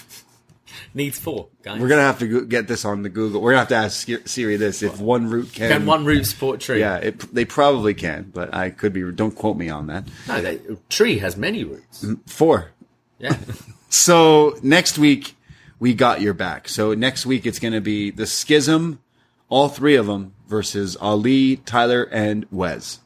Needs 0.93 1.19
four 1.19 1.47
guys. 1.61 1.79
We're 1.81 1.89
gonna 1.89 2.01
have 2.01 2.19
to 2.19 2.27
go- 2.27 2.45
get 2.45 2.67
this 2.69 2.85
on 2.85 3.01
the 3.01 3.09
Google. 3.09 3.41
We're 3.41 3.51
gonna 3.51 3.59
have 3.59 3.67
to 3.69 3.75
ask 3.75 4.07
Siri- 4.25 4.55
this 4.55 4.81
if 4.81 4.99
one 4.99 5.29
root 5.29 5.51
can. 5.53 5.69
Can 5.69 5.85
one 5.85 6.05
root 6.05 6.25
support 6.25 6.61
tree? 6.61 6.79
Yeah, 6.79 6.97
it, 6.97 7.19
they 7.33 7.43
probably 7.43 7.93
can, 7.93 8.31
but 8.33 8.53
I 8.53 8.69
could 8.69 8.93
be. 8.93 9.03
Don't 9.11 9.35
quote 9.35 9.57
me 9.57 9.69
on 9.69 9.87
that. 9.87 10.05
No, 10.27 10.41
they, 10.41 10.59
tree 10.89 11.17
has 11.19 11.35
many 11.35 11.65
roots. 11.65 12.03
Mm, 12.03 12.19
four. 12.29 12.71
Yeah. 13.19 13.37
So 13.89 14.57
next 14.61 14.97
week 14.97 15.37
we 15.79 15.93
got 15.93 16.19
your 16.19 16.33
back. 16.33 16.67
So 16.67 16.93
next 16.93 17.25
week 17.25 17.45
it's 17.45 17.59
gonna 17.59 17.79
be 17.79 18.11
the 18.11 18.25
Schism, 18.25 18.99
all 19.47 19.69
three 19.69 19.95
of 19.95 20.07
them 20.07 20.33
versus 20.49 20.97
Ali, 20.99 21.57
Tyler, 21.57 22.03
and 22.11 22.45
Wes, 22.51 22.99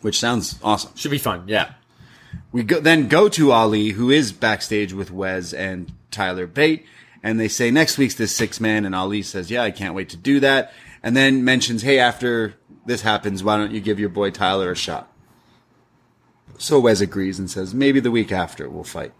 which 0.00 0.18
sounds 0.18 0.58
awesome. 0.62 0.92
Should 0.96 1.10
be 1.10 1.18
fun. 1.18 1.44
Yeah. 1.46 1.72
We 2.52 2.62
go, 2.62 2.80
then 2.80 3.08
go 3.08 3.28
to 3.30 3.52
Ali, 3.52 3.90
who 3.90 4.10
is 4.10 4.32
backstage 4.32 4.92
with 4.92 5.10
Wes 5.10 5.52
and 5.52 5.92
Tyler 6.10 6.46
Bate, 6.46 6.86
and 7.22 7.40
they 7.40 7.48
say 7.48 7.70
next 7.70 7.98
week's 7.98 8.14
this 8.14 8.34
six 8.34 8.60
man, 8.60 8.84
and 8.84 8.94
Ali 8.94 9.22
says, 9.22 9.50
"Yeah, 9.50 9.62
I 9.62 9.70
can't 9.70 9.94
wait 9.94 10.08
to 10.10 10.16
do 10.16 10.40
that," 10.40 10.72
and 11.02 11.16
then 11.16 11.44
mentions, 11.44 11.82
"Hey, 11.82 11.98
after 11.98 12.54
this 12.84 13.02
happens, 13.02 13.42
why 13.42 13.56
don't 13.56 13.72
you 13.72 13.80
give 13.80 13.98
your 13.98 14.08
boy 14.08 14.30
Tyler 14.30 14.70
a 14.70 14.76
shot?" 14.76 15.12
So 16.58 16.80
Wes 16.80 17.00
agrees 17.00 17.38
and 17.38 17.50
says, 17.50 17.74
"Maybe 17.74 18.00
the 18.00 18.10
week 18.10 18.32
after 18.32 18.68
we'll 18.68 18.84
fight." 18.84 19.12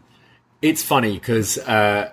It's 0.63 0.83
funny 0.83 1.15
because 1.15 1.59
uh, 1.59 2.13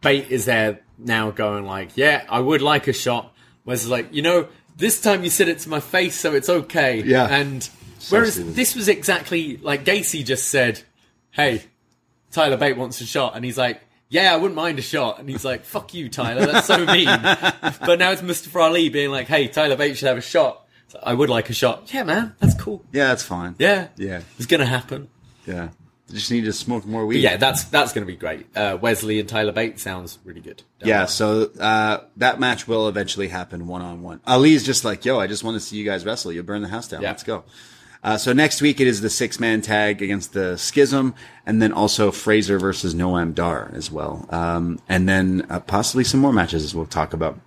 Bait 0.00 0.30
is 0.30 0.44
there 0.44 0.80
now 0.98 1.30
going 1.30 1.64
like, 1.64 1.96
yeah, 1.96 2.24
I 2.28 2.40
would 2.40 2.62
like 2.62 2.88
a 2.88 2.92
shot. 2.92 3.32
Wes 3.64 3.82
is 3.82 3.88
like, 3.88 4.12
you 4.12 4.22
know, 4.22 4.48
this 4.76 5.00
time 5.00 5.24
you 5.24 5.30
said 5.30 5.48
it 5.48 5.60
to 5.60 5.68
my 5.68 5.80
face, 5.80 6.16
so 6.16 6.34
it's 6.34 6.48
okay. 6.48 7.02
Yeah. 7.02 7.26
And 7.26 7.68
whereas 8.10 8.34
stupid. 8.34 8.54
this 8.54 8.74
was 8.74 8.88
exactly 8.88 9.56
like 9.58 9.84
Gacy 9.84 10.24
just 10.24 10.48
said, 10.48 10.82
hey, 11.30 11.62
Tyler 12.30 12.56
Bate 12.56 12.76
wants 12.76 13.00
a 13.00 13.06
shot, 13.06 13.36
and 13.36 13.44
he's 13.44 13.58
like, 13.58 13.80
yeah, 14.08 14.32
I 14.32 14.36
wouldn't 14.36 14.54
mind 14.54 14.78
a 14.78 14.82
shot. 14.82 15.18
And 15.18 15.28
he's 15.28 15.44
like, 15.44 15.64
fuck 15.64 15.94
you, 15.94 16.08
Tyler, 16.08 16.46
that's 16.46 16.66
so 16.66 16.84
mean. 16.86 17.06
but 17.80 17.98
now 17.98 18.12
it's 18.12 18.22
Mustafa 18.22 18.58
Ali 18.60 18.88
being 18.88 19.10
like, 19.10 19.26
hey, 19.26 19.48
Tyler 19.48 19.76
Bate 19.76 19.96
should 19.96 20.08
have 20.08 20.18
a 20.18 20.22
shot. 20.22 20.64
So 20.88 21.00
I 21.02 21.14
would 21.14 21.30
like 21.30 21.50
a 21.50 21.54
shot. 21.54 21.92
Yeah, 21.92 22.04
man, 22.04 22.34
that's 22.38 22.54
cool. 22.54 22.84
Yeah, 22.92 23.08
that's 23.08 23.22
fine. 23.22 23.56
Yeah. 23.58 23.88
Yeah. 23.96 24.22
It's 24.36 24.46
gonna 24.46 24.66
happen. 24.66 25.08
Yeah. 25.46 25.70
Just 26.10 26.30
need 26.30 26.44
to 26.44 26.52
smoke 26.52 26.84
more 26.84 27.06
weed. 27.06 27.20
Yeah, 27.20 27.38
that's 27.38 27.64
that's 27.64 27.92
going 27.94 28.06
to 28.06 28.12
be 28.12 28.16
great. 28.16 28.46
Uh, 28.54 28.76
Wesley 28.80 29.20
and 29.20 29.28
Tyler 29.28 29.52
Bates 29.52 29.82
sounds 29.82 30.18
really 30.24 30.42
good. 30.42 30.62
Yeah, 30.82 31.06
so 31.06 31.50
uh, 31.58 32.04
that 32.18 32.38
match 32.38 32.68
will 32.68 32.88
eventually 32.88 33.28
happen 33.28 33.66
one 33.66 33.80
on 33.80 34.02
one. 34.02 34.20
Ali's 34.26 34.64
just 34.64 34.84
like, 34.84 35.04
yo, 35.06 35.18
I 35.18 35.26
just 35.26 35.42
want 35.42 35.54
to 35.54 35.60
see 35.60 35.76
you 35.76 35.84
guys 35.84 36.04
wrestle. 36.04 36.30
You'll 36.30 36.44
burn 36.44 36.60
the 36.60 36.68
house 36.68 36.88
down. 36.88 37.00
Yeah. 37.00 37.08
Let's 37.08 37.22
go. 37.22 37.44
Uh, 38.02 38.18
so 38.18 38.34
next 38.34 38.60
week 38.60 38.80
it 38.80 38.86
is 38.86 39.00
the 39.00 39.08
six 39.08 39.40
man 39.40 39.62
tag 39.62 40.02
against 40.02 40.34
the 40.34 40.58
Schism, 40.58 41.14
and 41.46 41.62
then 41.62 41.72
also 41.72 42.10
Frazer 42.10 42.58
versus 42.58 42.94
Noam 42.94 43.34
Dar 43.34 43.70
as 43.74 43.90
well, 43.90 44.26
um, 44.28 44.78
and 44.90 45.08
then 45.08 45.46
uh, 45.48 45.60
possibly 45.60 46.04
some 46.04 46.20
more 46.20 46.32
matches 46.32 46.64
as 46.64 46.74
we'll 46.74 46.84
talk 46.84 47.14
about. 47.14 47.40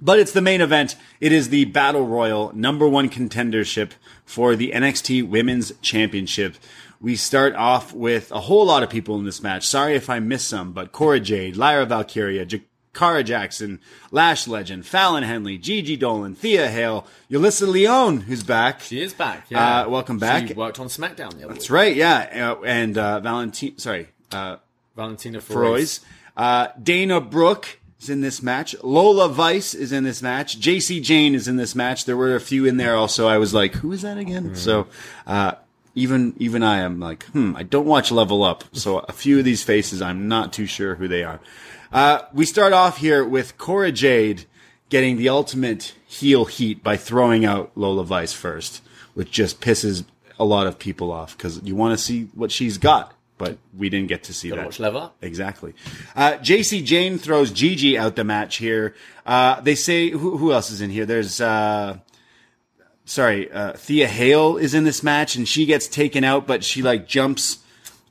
But 0.00 0.18
it's 0.18 0.32
the 0.32 0.40
main 0.40 0.62
event. 0.62 0.96
It 1.20 1.32
is 1.32 1.50
the 1.50 1.66
Battle 1.66 2.06
Royal 2.06 2.50
number 2.54 2.88
one 2.88 3.10
contendership 3.10 3.90
for 4.24 4.56
the 4.56 4.72
NXT 4.74 5.28
Women's 5.28 5.72
Championship. 5.82 6.54
We 7.02 7.16
start 7.16 7.54
off 7.54 7.94
with 7.94 8.30
a 8.30 8.40
whole 8.40 8.66
lot 8.66 8.82
of 8.82 8.90
people 8.90 9.16
in 9.16 9.24
this 9.24 9.42
match. 9.42 9.66
Sorry 9.66 9.94
if 9.94 10.10
I 10.10 10.18
missed 10.18 10.48
some, 10.48 10.72
but 10.72 10.92
Cora 10.92 11.18
Jade, 11.18 11.56
Lyra 11.56 11.86
Valkyria, 11.86 12.44
Jakara 12.44 13.24
Jackson, 13.24 13.80
Lash 14.10 14.46
Legend, 14.46 14.84
Fallon 14.84 15.22
Henley, 15.22 15.56
Gigi 15.56 15.96
Dolan, 15.96 16.34
Thea 16.34 16.68
Hale, 16.68 17.06
Yulisa 17.30 17.66
Leon, 17.66 18.20
who's 18.20 18.42
back. 18.42 18.82
She 18.82 19.00
is 19.00 19.14
back. 19.14 19.46
Yeah. 19.48 19.82
Uh, 19.84 19.88
welcome 19.88 20.18
back. 20.18 20.48
She 20.48 20.52
worked 20.54 20.78
on 20.78 20.88
SmackDown 20.88 21.30
the 21.38 21.44
other 21.44 21.54
That's 21.54 21.70
week. 21.70 21.74
right, 21.74 21.96
yeah. 21.96 22.52
Uh, 22.52 22.62
and 22.64 22.98
uh, 22.98 23.20
Valentine, 23.20 23.78
sorry, 23.78 24.08
uh, 24.32 24.56
Valentina 24.94 25.40
Feroz. 25.40 26.00
Uh, 26.36 26.68
Dana 26.82 27.18
Brooke 27.22 27.78
is 27.98 28.10
in 28.10 28.20
this 28.20 28.42
match. 28.42 28.74
Lola 28.82 29.30
Vice 29.30 29.72
is 29.72 29.90
in 29.90 30.04
this 30.04 30.20
match. 30.20 30.58
Jacy 30.58 31.00
Jayne 31.00 31.34
is 31.34 31.48
in 31.48 31.56
this 31.56 31.74
match. 31.74 32.04
There 32.04 32.16
were 32.16 32.34
a 32.34 32.40
few 32.40 32.66
in 32.66 32.76
there 32.76 32.94
also. 32.94 33.26
I 33.26 33.38
was 33.38 33.54
like, 33.54 33.72
who 33.76 33.90
is 33.92 34.02
that 34.02 34.18
again? 34.18 34.54
So, 34.54 34.86
uh, 35.26 35.52
even, 35.94 36.34
even 36.38 36.62
I 36.62 36.78
am 36.78 37.00
like, 37.00 37.24
hmm, 37.26 37.54
I 37.56 37.62
don't 37.62 37.86
watch 37.86 38.10
Level 38.10 38.42
Up. 38.44 38.64
So 38.72 38.98
a 39.00 39.12
few 39.12 39.38
of 39.38 39.44
these 39.44 39.62
faces, 39.62 40.00
I'm 40.00 40.28
not 40.28 40.52
too 40.52 40.66
sure 40.66 40.94
who 40.94 41.08
they 41.08 41.24
are. 41.24 41.40
Uh, 41.92 42.22
we 42.32 42.44
start 42.46 42.72
off 42.72 42.98
here 42.98 43.24
with 43.24 43.58
Cora 43.58 43.90
Jade 43.92 44.44
getting 44.88 45.16
the 45.16 45.28
ultimate 45.28 45.94
heel 46.06 46.44
heat 46.44 46.82
by 46.82 46.96
throwing 46.96 47.44
out 47.44 47.72
Lola 47.74 48.04
Vice 48.04 48.32
first, 48.32 48.82
which 49.14 49.30
just 49.30 49.60
pisses 49.60 50.04
a 50.38 50.44
lot 50.44 50.66
of 50.66 50.78
people 50.78 51.12
off 51.12 51.36
because 51.36 51.62
you 51.62 51.74
want 51.76 51.96
to 51.96 52.02
see 52.02 52.28
what 52.34 52.50
she's 52.50 52.78
got, 52.78 53.12
but 53.38 53.58
we 53.76 53.88
didn't 53.88 54.08
get 54.08 54.24
to 54.24 54.32
see 54.34 54.48
Gotta 54.48 54.62
that. 54.62 54.66
watch 54.66 54.80
Level 54.80 55.00
Up. 55.02 55.16
Exactly. 55.20 55.74
Uh, 56.16 56.36
Jacy 56.38 56.82
Jayne 56.82 57.18
throws 57.18 57.50
Gigi 57.50 57.98
out 57.98 58.16
the 58.16 58.24
match 58.24 58.56
here. 58.56 58.94
Uh, 59.26 59.60
they 59.60 59.74
say, 59.74 60.10
who, 60.10 60.36
who 60.38 60.52
else 60.52 60.70
is 60.70 60.80
in 60.80 60.90
here? 60.90 61.06
There's, 61.06 61.40
uh, 61.40 61.98
sorry, 63.10 63.50
uh, 63.50 63.72
Thea 63.72 64.06
Hale 64.06 64.56
is 64.56 64.72
in 64.72 64.84
this 64.84 65.02
match 65.02 65.34
and 65.34 65.46
she 65.46 65.66
gets 65.66 65.88
taken 65.88 66.24
out, 66.24 66.46
but 66.46 66.64
she 66.64 66.82
like 66.82 67.06
jumps 67.06 67.58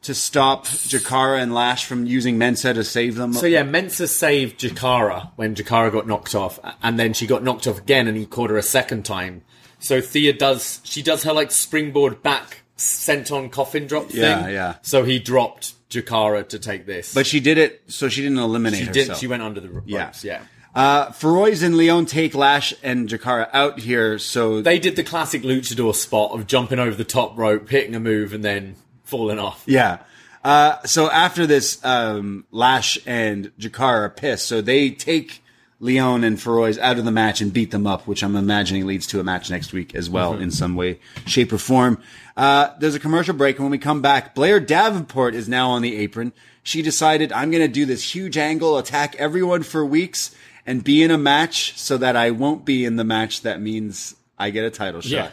to 0.01 0.13
stop 0.13 0.65
Jakara 0.65 1.41
and 1.41 1.53
Lash 1.53 1.85
from 1.85 2.05
using 2.05 2.37
Mensah 2.37 2.73
to 2.73 2.83
save 2.83 3.15
them. 3.15 3.33
So 3.33 3.45
yeah, 3.45 3.63
Mensah 3.63 4.07
saved 4.07 4.59
Jakara 4.59 5.31
when 5.35 5.55
Jakara 5.55 5.91
got 5.91 6.07
knocked 6.07 6.35
off, 6.35 6.59
and 6.83 6.99
then 6.99 7.13
she 7.13 7.27
got 7.27 7.43
knocked 7.43 7.67
off 7.67 7.79
again, 7.79 8.07
and 8.07 8.17
he 8.17 8.25
caught 8.25 8.49
her 8.49 8.57
a 8.57 8.63
second 8.63 9.03
time. 9.03 9.43
So 9.79 10.01
Thea 10.01 10.33
does 10.33 10.81
she 10.83 11.01
does 11.01 11.23
her 11.23 11.33
like 11.33 11.51
springboard 11.51 12.21
back 12.21 12.61
senton 12.77 13.51
coffin 13.51 13.87
drop 13.87 14.07
thing. 14.07 14.21
Yeah, 14.21 14.47
yeah. 14.49 14.75
So 14.81 15.03
he 15.03 15.19
dropped 15.19 15.73
Jakara 15.89 16.47
to 16.49 16.59
take 16.59 16.85
this, 16.85 17.13
but 17.13 17.25
she 17.25 17.39
did 17.39 17.57
it, 17.57 17.83
so 17.87 18.09
she 18.09 18.21
didn't 18.21 18.39
eliminate 18.39 18.79
she 18.79 18.85
herself. 18.85 19.07
did. 19.07 19.17
She 19.17 19.27
went 19.27 19.43
under 19.43 19.59
the 19.59 19.69
ropes. 19.69 19.87
Yeah. 19.87 20.11
Yeah. 20.23 20.41
Uh, 20.79 21.11
Feroz 21.11 21.61
and 21.61 21.75
Leon 21.75 22.05
take 22.05 22.33
Lash 22.33 22.73
and 22.81 23.09
Jakara 23.09 23.49
out 23.51 23.79
here, 23.79 24.17
so 24.17 24.61
They 24.61 24.79
did 24.79 24.95
the 24.95 25.03
classic 25.03 25.41
luchador 25.41 25.93
spot 25.93 26.31
of 26.31 26.47
jumping 26.47 26.79
over 26.79 26.95
the 26.95 27.03
top 27.03 27.37
rope, 27.37 27.67
hitting 27.67 27.95
a 27.95 27.99
move, 27.99 28.31
and 28.31 28.45
then 28.45 28.77
falling 29.03 29.39
off. 29.39 29.61
Yeah. 29.65 29.97
Uh, 30.41 30.81
so 30.83 31.11
after 31.11 31.45
this, 31.45 31.83
um, 31.83 32.45
Lash 32.49 32.97
and 33.05 33.51
Jakar 33.59 34.03
are 34.03 34.09
pissed. 34.09 34.47
So 34.47 34.61
they 34.61 34.89
take 34.89 35.43
Leon 35.81 36.23
and 36.23 36.41
Feroz 36.41 36.77
out 36.77 36.97
of 36.97 37.03
the 37.03 37.11
match 37.11 37.41
and 37.41 37.51
beat 37.51 37.71
them 37.71 37.85
up, 37.85 38.07
which 38.07 38.23
I'm 38.23 38.37
imagining 38.37 38.87
leads 38.87 39.05
to 39.07 39.19
a 39.19 39.23
match 39.23 39.49
next 39.49 39.73
week 39.73 39.93
as 39.95 40.09
well 40.09 40.37
in 40.37 40.49
some 40.49 40.77
way, 40.77 41.01
shape, 41.25 41.51
or 41.51 41.57
form. 41.57 42.01
Uh, 42.37 42.69
there's 42.79 42.95
a 42.95 43.01
commercial 43.01 43.33
break, 43.33 43.57
and 43.57 43.65
when 43.65 43.71
we 43.71 43.79
come 43.79 44.01
back, 44.01 44.33
Blair 44.33 44.61
Davenport 44.61 45.35
is 45.35 45.49
now 45.49 45.71
on 45.71 45.81
the 45.81 45.97
apron. 45.97 46.31
She 46.63 46.81
decided, 46.81 47.33
I'm 47.33 47.51
going 47.51 47.63
to 47.63 47.67
do 47.67 47.85
this 47.85 48.15
huge 48.15 48.37
angle, 48.37 48.77
attack 48.77 49.17
everyone 49.17 49.63
for 49.63 49.85
weeks, 49.85 50.33
and 50.65 50.83
be 50.83 51.03
in 51.03 51.11
a 51.11 51.17
match 51.17 51.77
so 51.77 51.97
that 51.97 52.15
I 52.15 52.31
won't 52.31 52.65
be 52.65 52.85
in 52.85 52.95
the 52.95 53.03
match 53.03 53.41
that 53.41 53.61
means 53.61 54.15
I 54.37 54.49
get 54.51 54.65
a 54.65 54.69
title 54.69 55.01
shot. 55.01 55.11
Yeah. 55.11 55.29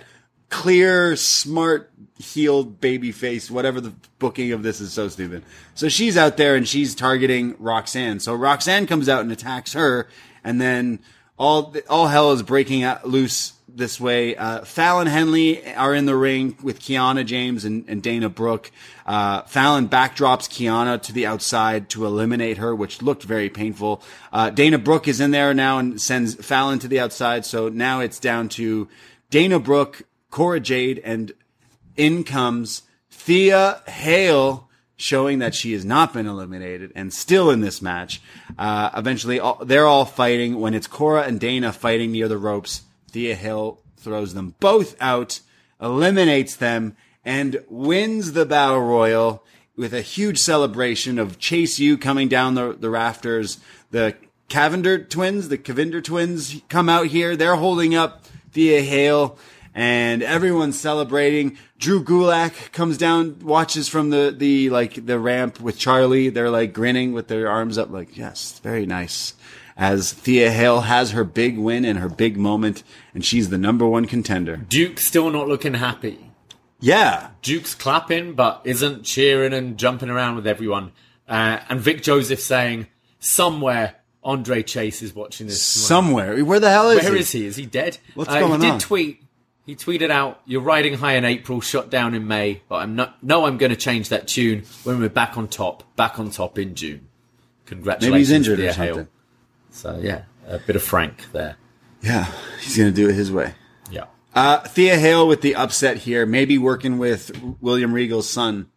clear, 0.49 1.17
smart, 1.17 1.91
healed 2.19 2.81
baby 2.81 3.13
face, 3.13 3.51
whatever 3.51 3.81
the 3.81 3.93
booking 4.19 4.53
of 4.53 4.63
this 4.63 4.81
is 4.81 4.93
so 4.93 5.09
stupid. 5.09 5.43
So 5.75 5.89
she's 5.89 6.17
out 6.17 6.37
there 6.37 6.57
and 6.57 6.67
she's 6.67 6.95
targeting 6.95 7.55
Roxanne. 7.59 8.21
So 8.21 8.35
Roxanne 8.35 8.87
comes 8.87 9.09
out 9.09 9.21
and 9.21 9.31
attacks 9.33 9.75
her 9.75 10.09
and 10.43 10.61
then 10.61 11.01
all, 11.39 11.75
all 11.91 12.07
hell 12.07 12.33
is 12.33 12.43
breaking 12.43 12.83
out 12.83 13.07
loose 13.07 13.53
this 13.77 14.01
way. 14.01 14.35
Uh, 14.35 14.65
Fallon 14.65 15.07
Henley 15.07 15.65
are 15.75 15.95
in 15.95 16.07
the 16.07 16.17
ring 16.17 16.57
with 16.63 16.81
Kiana 16.81 17.25
James 17.25 17.65
and, 17.65 17.85
and 17.89 18.03
Dana 18.03 18.29
Brooke. 18.29 18.71
Uh, 19.05 19.43
Fallon 19.43 19.89
backdrops 19.89 20.49
Kiana 20.49 21.01
to 21.03 21.13
the 21.13 21.27
outside 21.27 21.91
to 21.91 22.07
eliminate 22.07 22.57
her, 22.57 22.75
which 22.75 23.03
looked 23.03 23.23
very 23.23 23.51
painful. 23.51 24.03
Uh, 24.33 24.51
Dana 24.51 24.79
Brooke 24.79 25.09
is 25.09 25.21
in 25.21 25.31
there 25.31 25.53
now 25.53 25.79
and 25.79 26.01
sends 26.01 26.35
Fallon 26.35 26.79
to 26.81 26.89
the 26.89 27.01
outside. 27.01 27.45
So 27.45 27.69
now 27.69 28.01
it's 28.01 28.19
down 28.19 28.49
to 28.51 28.89
Dana 29.31 29.59
Brooke, 29.59 30.03
Cora 30.31 30.61
Jade, 30.61 31.01
and 31.05 31.33
in 31.97 32.25
comes 32.25 32.83
Thea 33.11 33.83
Hale, 33.87 34.69
showing 34.97 35.41
that 35.41 35.55
she 35.55 35.75
has 35.75 35.85
not 35.85 36.15
been 36.15 36.27
eliminated 36.27 36.91
and 36.95 37.13
still 37.13 37.51
in 37.51 37.61
this 37.61 37.83
match. 37.83 38.23
Uh, 38.59 38.89
eventually, 38.97 39.39
all, 39.39 39.63
they're 39.63 39.87
all 39.87 40.07
fighting. 40.07 40.59
When 40.59 40.73
it's 40.73 40.87
Cora 40.87 41.23
and 41.25 41.39
Dana 41.39 41.73
fighting 41.73 42.13
near 42.13 42.29
the 42.29 42.39
ropes, 42.39 42.83
Thea 43.11 43.35
Hale 43.35 43.81
throws 43.97 44.35
them 44.35 44.55
both 44.61 44.97
out, 45.01 45.41
eliminates 45.81 46.57
them, 46.57 46.97
and 47.25 47.63
wins 47.69 48.33
the 48.33 48.47
Battle 48.47 48.81
Royal 48.81 49.45
with 49.77 49.93
a 49.93 50.01
huge 50.01 50.39
celebration 50.39 51.19
of 51.19 51.39
Chase 51.39 51.79
U 51.79 51.99
coming 51.99 52.29
down 52.29 52.55
the, 52.55 52.73
the 52.79 52.91
rafters. 52.91 53.59
The 53.91 54.15
Cavinder 54.49 55.09
twins, 55.09 55.49
the 55.49 55.59
Cavinder 55.59 56.03
twins 56.03 56.63
come 56.69 56.89
out 56.89 57.09
here. 57.09 57.37
They're 57.37 57.57
holding 57.57 57.95
up 57.95 58.25
Thea 58.53 58.83
Hale 58.83 59.39
and 59.75 60.23
everyone's 60.23 60.81
celebrating. 60.81 61.59
Drew 61.79 62.03
Gulak 62.03 62.73
comes 62.73 62.97
down, 62.97 63.41
watches 63.41 63.89
from 63.89 64.09
the, 64.09 64.35
the, 64.37 64.71
like, 64.71 65.05
the 65.05 65.19
ramp 65.19 65.61
with 65.61 65.79
Charlie. 65.79 66.31
They're 66.31 66.51
like 66.51 66.73
grinning 66.73 67.13
with 67.13 67.29
their 67.29 67.51
arms 67.51 67.77
up, 67.77 67.91
like, 67.91 68.17
yes, 68.17 68.59
very 68.61 68.87
nice. 68.87 69.35
As 69.77 70.13
Thea 70.13 70.51
Hale 70.51 70.83
has 70.83 71.11
her 71.11 71.23
big 71.25 71.59
win 71.59 71.85
and 71.85 71.99
her 71.99 72.09
big 72.09 72.37
moment, 72.39 72.83
and 73.15 73.25
she's 73.25 73.51
the 73.51 73.59
number 73.59 73.87
one 73.87 74.07
contender. 74.07 74.57
Duke 74.57 74.99
still 74.99 75.29
not 75.31 75.49
looking 75.49 75.75
happy. 75.75 76.31
Yeah. 76.81 77.31
Duke's 77.43 77.75
clapping, 77.75 78.33
but 78.35 78.63
isn't 78.65 79.03
cheering 79.05 79.53
and 79.53 79.77
jumping 79.79 80.09
around 80.09 80.37
with 80.37 80.47
everyone. 80.47 80.93
Uh, 81.29 81.59
and 81.69 81.79
Vic 81.81 82.03
Joseph 82.03 82.41
saying, 82.41 82.87
somewhere 83.19 83.97
Andre 84.25 84.63
Chase 84.63 85.03
is 85.03 85.15
watching 85.15 85.47
this. 85.47 85.63
Somewhere. 85.63 86.43
Where 86.45 86.61
the 86.61 86.71
hell 86.71 86.91
is 86.91 87.03
Where 87.05 87.15
he? 87.15 87.21
is 87.21 87.31
he? 87.33 87.47
Is 87.47 87.57
he 87.57 87.67
dead? 87.67 87.99
What's 88.15 88.31
Uh, 88.31 88.41
going 88.41 88.53
he 88.61 88.67
did 88.67 88.73
on? 88.75 88.79
tweet. 88.81 89.23
He 89.67 89.75
tweeted 89.75 90.11
out, 90.11 90.41
"You're 90.47 90.61
riding 90.63 90.95
high 90.95 91.17
in 91.17 91.25
April, 91.25 91.61
shut 91.61 91.91
down 91.91 92.15
in 92.15 92.27
May, 92.29 92.63
but 92.69 92.77
I'm 92.77 92.95
not. 92.95 93.21
No, 93.23 93.47
I'm 93.47 93.59
going 93.59 93.71
to 93.71 93.77
change 93.77 94.11
that 94.11 94.29
tune 94.29 94.63
when 94.85 95.01
we're 95.01 95.09
back 95.09 95.37
on 95.37 95.49
top. 95.49 95.83
Back 95.97 96.21
on 96.21 96.31
top 96.31 96.57
in 96.57 96.77
June. 96.77 97.09
Congratulations, 97.67 98.13
Maybe 98.13 98.19
he's 98.21 98.31
injured 98.31 98.59
Thea 98.59 98.71
or 98.71 98.73
something. 98.73 98.95
Hale. 98.95 99.09
So 99.77 100.01
yeah, 100.03 100.23
a 100.47 100.59
bit 100.59 100.75
of 100.75 100.83
Frank 100.83 101.31
there. 101.33 101.57
Yeah. 102.01 102.27
He's 102.61 102.77
going 102.77 102.89
to 102.89 102.95
do 102.95 103.09
it 103.09 103.15
his 103.15 103.31
way. 103.31 103.55
Yeah. 103.91 104.05
Uh, 104.35 104.61
Thea 104.61 104.99
Hale 104.99 105.29
with 105.29 105.43
the 105.43 105.55
upset 105.55 105.99
here, 105.99 106.25
maybe 106.25 106.57
working 106.57 106.99
with 106.99 107.31
William 107.61 107.93
Regal's 107.93 108.29
son 108.29 108.69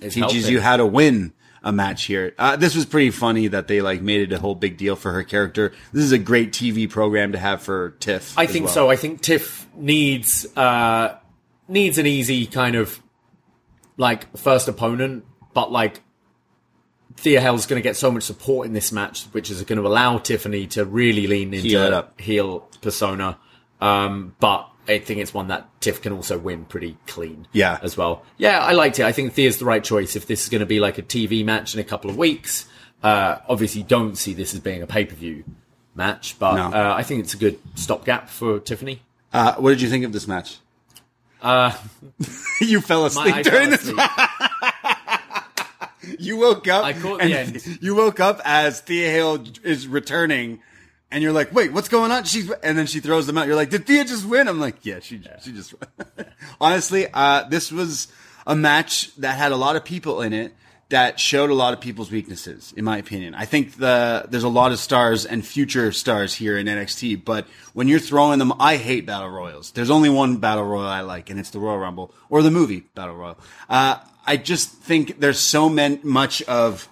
It's 0.00 0.14
teaches 0.14 0.32
helping. 0.32 0.52
you 0.52 0.60
how 0.60 0.76
to 0.78 0.86
win 0.86 1.32
a 1.62 1.72
match 1.72 2.04
here. 2.04 2.34
Uh, 2.38 2.56
this 2.56 2.74
was 2.74 2.86
pretty 2.86 3.10
funny 3.10 3.48
that 3.48 3.68
they 3.68 3.82
like 3.82 4.00
made 4.00 4.22
it 4.22 4.32
a 4.32 4.38
whole 4.38 4.54
big 4.54 4.78
deal 4.78 4.96
for 4.96 5.12
her 5.12 5.22
character. 5.22 5.72
This 5.92 6.04
is 6.04 6.12
a 6.12 6.18
great 6.18 6.52
TV 6.52 6.88
program 6.88 7.32
to 7.32 7.38
have 7.38 7.60
for 7.62 7.90
Tiff. 8.00 8.38
I 8.38 8.46
think 8.46 8.66
well. 8.66 8.74
so. 8.74 8.90
I 8.90 8.96
think 8.96 9.20
Tiff 9.20 9.66
needs 9.74 10.46
uh 10.56 11.18
needs 11.68 11.98
an 11.98 12.06
easy 12.06 12.46
kind 12.46 12.76
of 12.76 12.98
like 13.98 14.34
first 14.38 14.68
opponent, 14.68 15.24
but 15.52 15.70
like 15.70 16.00
Thea 17.16 17.40
Hale's 17.40 17.66
going 17.66 17.80
to 17.80 17.86
get 17.86 17.96
so 17.96 18.10
much 18.10 18.22
support 18.22 18.66
in 18.66 18.72
this 18.72 18.92
match, 18.92 19.24
which 19.32 19.50
is 19.50 19.62
going 19.62 19.80
to 19.80 19.86
allow 19.86 20.18
Tiffany 20.18 20.66
to 20.68 20.84
really 20.84 21.26
lean 21.26 21.52
into 21.54 21.68
Heel 21.68 21.98
it 21.98 22.08
heel 22.18 22.60
persona. 22.80 23.38
Um, 23.80 24.34
but 24.40 24.68
I 24.88 24.98
think 24.98 25.20
it's 25.20 25.32
one 25.34 25.48
that 25.48 25.68
Tiff 25.80 26.02
can 26.02 26.12
also 26.12 26.38
win 26.38 26.64
pretty 26.64 26.96
clean. 27.06 27.46
Yeah. 27.52 27.78
as 27.82 27.96
well. 27.96 28.24
Yeah, 28.38 28.60
I 28.60 28.72
liked 28.72 28.98
it. 28.98 29.04
I 29.04 29.12
think 29.12 29.32
Thea's 29.34 29.58
the 29.58 29.64
right 29.64 29.82
choice. 29.84 30.16
If 30.16 30.26
this 30.26 30.42
is 30.44 30.48
going 30.48 30.60
to 30.60 30.66
be 30.66 30.80
like 30.80 30.98
a 30.98 31.02
TV 31.02 31.44
match 31.44 31.74
in 31.74 31.80
a 31.80 31.84
couple 31.84 32.10
of 32.10 32.16
weeks, 32.16 32.66
uh, 33.02 33.36
obviously 33.48 33.82
don't 33.82 34.16
see 34.16 34.34
this 34.34 34.54
as 34.54 34.60
being 34.60 34.82
a 34.82 34.86
pay 34.86 35.04
per 35.04 35.14
view 35.14 35.44
match, 35.94 36.38
but 36.38 36.54
No. 36.56 36.76
uh, 36.76 36.94
I 36.96 37.02
think 37.02 37.24
it's 37.24 37.34
a 37.34 37.38
good 37.38 37.58
stopgap 37.74 38.28
for 38.28 38.58
Tiffany. 38.60 39.02
Uh, 39.32 39.54
what 39.56 39.70
did 39.70 39.80
you 39.82 39.88
think 39.88 40.04
of 40.04 40.12
this 40.12 40.26
match? 40.28 40.58
Uh, 41.42 41.72
you 42.60 42.80
fell 42.80 43.06
asleep 43.06 43.34
eye 43.34 43.42
during 43.42 43.70
fell 43.70 43.94
this. 43.96 44.06
You 46.20 46.36
woke 46.36 46.68
up. 46.68 46.84
I 46.84 46.92
caught 46.92 47.20
the 47.20 47.32
end. 47.32 47.78
You 47.80 47.94
woke 47.94 48.20
up 48.20 48.40
as 48.44 48.80
Thea 48.80 49.10
Hale 49.10 49.44
is 49.62 49.88
returning, 49.88 50.60
and 51.10 51.22
you're 51.22 51.32
like, 51.32 51.52
"Wait, 51.54 51.72
what's 51.72 51.88
going 51.88 52.12
on?" 52.12 52.24
She's 52.24 52.50
and 52.50 52.76
then 52.76 52.86
she 52.86 53.00
throws 53.00 53.26
them 53.26 53.38
out. 53.38 53.46
You're 53.46 53.56
like, 53.56 53.70
"Did 53.70 53.86
Thea 53.86 54.04
just 54.04 54.26
win?" 54.26 54.48
I'm 54.48 54.60
like, 54.60 54.84
"Yeah, 54.84 55.00
she 55.00 55.22
she 55.42 55.52
just." 55.52 55.74
Honestly, 56.60 57.06
uh, 57.12 57.48
this 57.48 57.72
was 57.72 58.08
a 58.46 58.54
match 58.54 59.14
that 59.16 59.36
had 59.36 59.52
a 59.52 59.56
lot 59.56 59.76
of 59.76 59.84
people 59.84 60.22
in 60.22 60.32
it 60.32 60.54
that 60.90 61.20
showed 61.20 61.50
a 61.50 61.54
lot 61.54 61.72
of 61.72 61.80
people's 61.80 62.10
weaknesses, 62.10 62.74
in 62.76 62.84
my 62.84 62.98
opinion. 62.98 63.34
I 63.34 63.44
think 63.44 63.76
the 63.76 64.26
there's 64.28 64.44
a 64.44 64.48
lot 64.48 64.72
of 64.72 64.78
stars 64.78 65.24
and 65.24 65.46
future 65.46 65.92
stars 65.92 66.34
here 66.34 66.58
in 66.58 66.66
NXT, 66.66 67.24
but 67.24 67.46
when 67.72 67.88
you're 67.88 68.00
throwing 68.00 68.38
them, 68.38 68.52
I 68.60 68.76
hate 68.76 69.06
battle 69.06 69.30
royals. 69.30 69.70
There's 69.70 69.90
only 69.90 70.10
one 70.10 70.36
battle 70.38 70.64
royal 70.64 70.86
I 70.86 71.00
like, 71.00 71.30
and 71.30 71.38
it's 71.40 71.50
the 71.50 71.60
Royal 71.60 71.78
Rumble 71.78 72.12
or 72.28 72.42
the 72.42 72.50
movie 72.50 72.80
Battle 72.94 73.14
Royal. 73.14 73.38
Uh, 73.68 73.98
I 74.30 74.36
just 74.36 74.70
think 74.70 75.18
there's 75.20 75.40
so 75.40 75.68
men- 75.68 76.00
much 76.02 76.40
of 76.42 76.88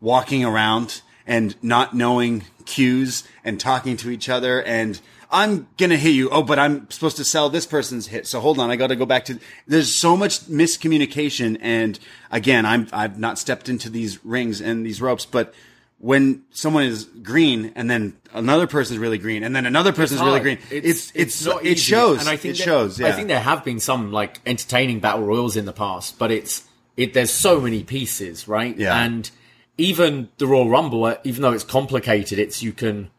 walking 0.00 0.44
around 0.44 1.02
and 1.26 1.54
not 1.62 1.94
knowing 1.94 2.44
cues 2.64 3.24
and 3.44 3.60
talking 3.60 3.96
to 3.98 4.10
each 4.10 4.28
other 4.28 4.62
and 4.62 5.00
I'm 5.30 5.68
gonna 5.76 5.98
hit 5.98 6.14
you. 6.14 6.30
Oh, 6.30 6.42
but 6.42 6.58
I'm 6.58 6.90
supposed 6.90 7.18
to 7.18 7.24
sell 7.24 7.50
this 7.50 7.66
person's 7.66 8.06
hit. 8.06 8.26
So 8.26 8.40
hold 8.40 8.58
on, 8.58 8.70
I 8.70 8.76
gotta 8.76 8.96
go 8.96 9.04
back 9.04 9.26
to. 9.26 9.38
There's 9.66 9.94
so 9.94 10.16
much 10.16 10.40
miscommunication, 10.48 11.58
and 11.60 11.98
again, 12.30 12.64
I'm 12.64 12.88
I've 12.94 13.18
not 13.18 13.38
stepped 13.38 13.68
into 13.68 13.90
these 13.90 14.24
rings 14.24 14.62
and 14.62 14.86
these 14.86 15.02
ropes, 15.02 15.26
but 15.26 15.52
when 15.98 16.44
someone 16.50 16.84
is 16.84 17.04
green 17.04 17.72
and 17.74 17.90
then 17.90 18.16
another 18.32 18.66
person 18.66 18.94
is 18.94 19.00
really 19.00 19.18
green 19.18 19.42
and 19.42 19.54
then 19.54 19.66
another 19.66 19.92
person 19.92 20.16
is 20.16 20.22
really 20.22 20.40
green, 20.40 20.58
it's 20.70 21.12
it's, 21.14 21.44
not 21.44 21.60
it 21.62 21.72
easy. 21.72 21.80
shows. 21.92 22.20
And 22.20 22.28
I 22.28 22.36
think 22.36 22.54
it 22.54 22.58
that- 22.58 22.64
shows. 22.64 22.98
Yeah. 22.98 23.08
I 23.08 23.12
think 23.12 23.28
there 23.28 23.40
have 23.40 23.64
been 23.64 23.80
some 23.80 24.12
like 24.12 24.40
entertaining 24.46 25.00
battle 25.00 25.24
royals 25.24 25.56
in 25.56 25.64
the 25.66 25.72
past, 25.74 26.18
but 26.18 26.30
it's 26.30 26.64
it. 26.98 27.14
There's 27.14 27.30
so 27.30 27.60
many 27.60 27.82
pieces, 27.82 28.46
right? 28.46 28.76
Yeah. 28.76 29.02
And 29.02 29.30
even 29.78 30.28
the 30.38 30.46
Royal 30.46 30.68
Rumble, 30.68 31.04
uh, 31.04 31.16
even 31.24 31.40
though 31.42 31.52
it's 31.52 31.64
complicated, 31.64 32.38
it's 32.38 32.62
you 32.62 32.72
can 32.72 33.10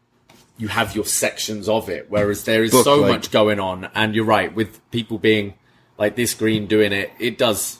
you 0.58 0.68
have 0.68 0.94
your 0.94 1.06
sections 1.06 1.68
of 1.68 1.88
it. 1.88 2.06
Whereas 2.10 2.44
there 2.44 2.62
is 2.62 2.70
Book, 2.70 2.84
so 2.84 2.96
like- 3.00 3.10
much 3.12 3.30
going 3.30 3.58
on, 3.58 3.88
and 3.94 4.14
you're 4.14 4.24
right 4.26 4.54
with 4.54 4.78
people 4.90 5.18
being 5.18 5.54
like 5.98 6.14
this 6.16 6.34
green 6.34 6.66
doing 6.66 6.92
it. 6.92 7.10
It 7.18 7.38
does. 7.38 7.78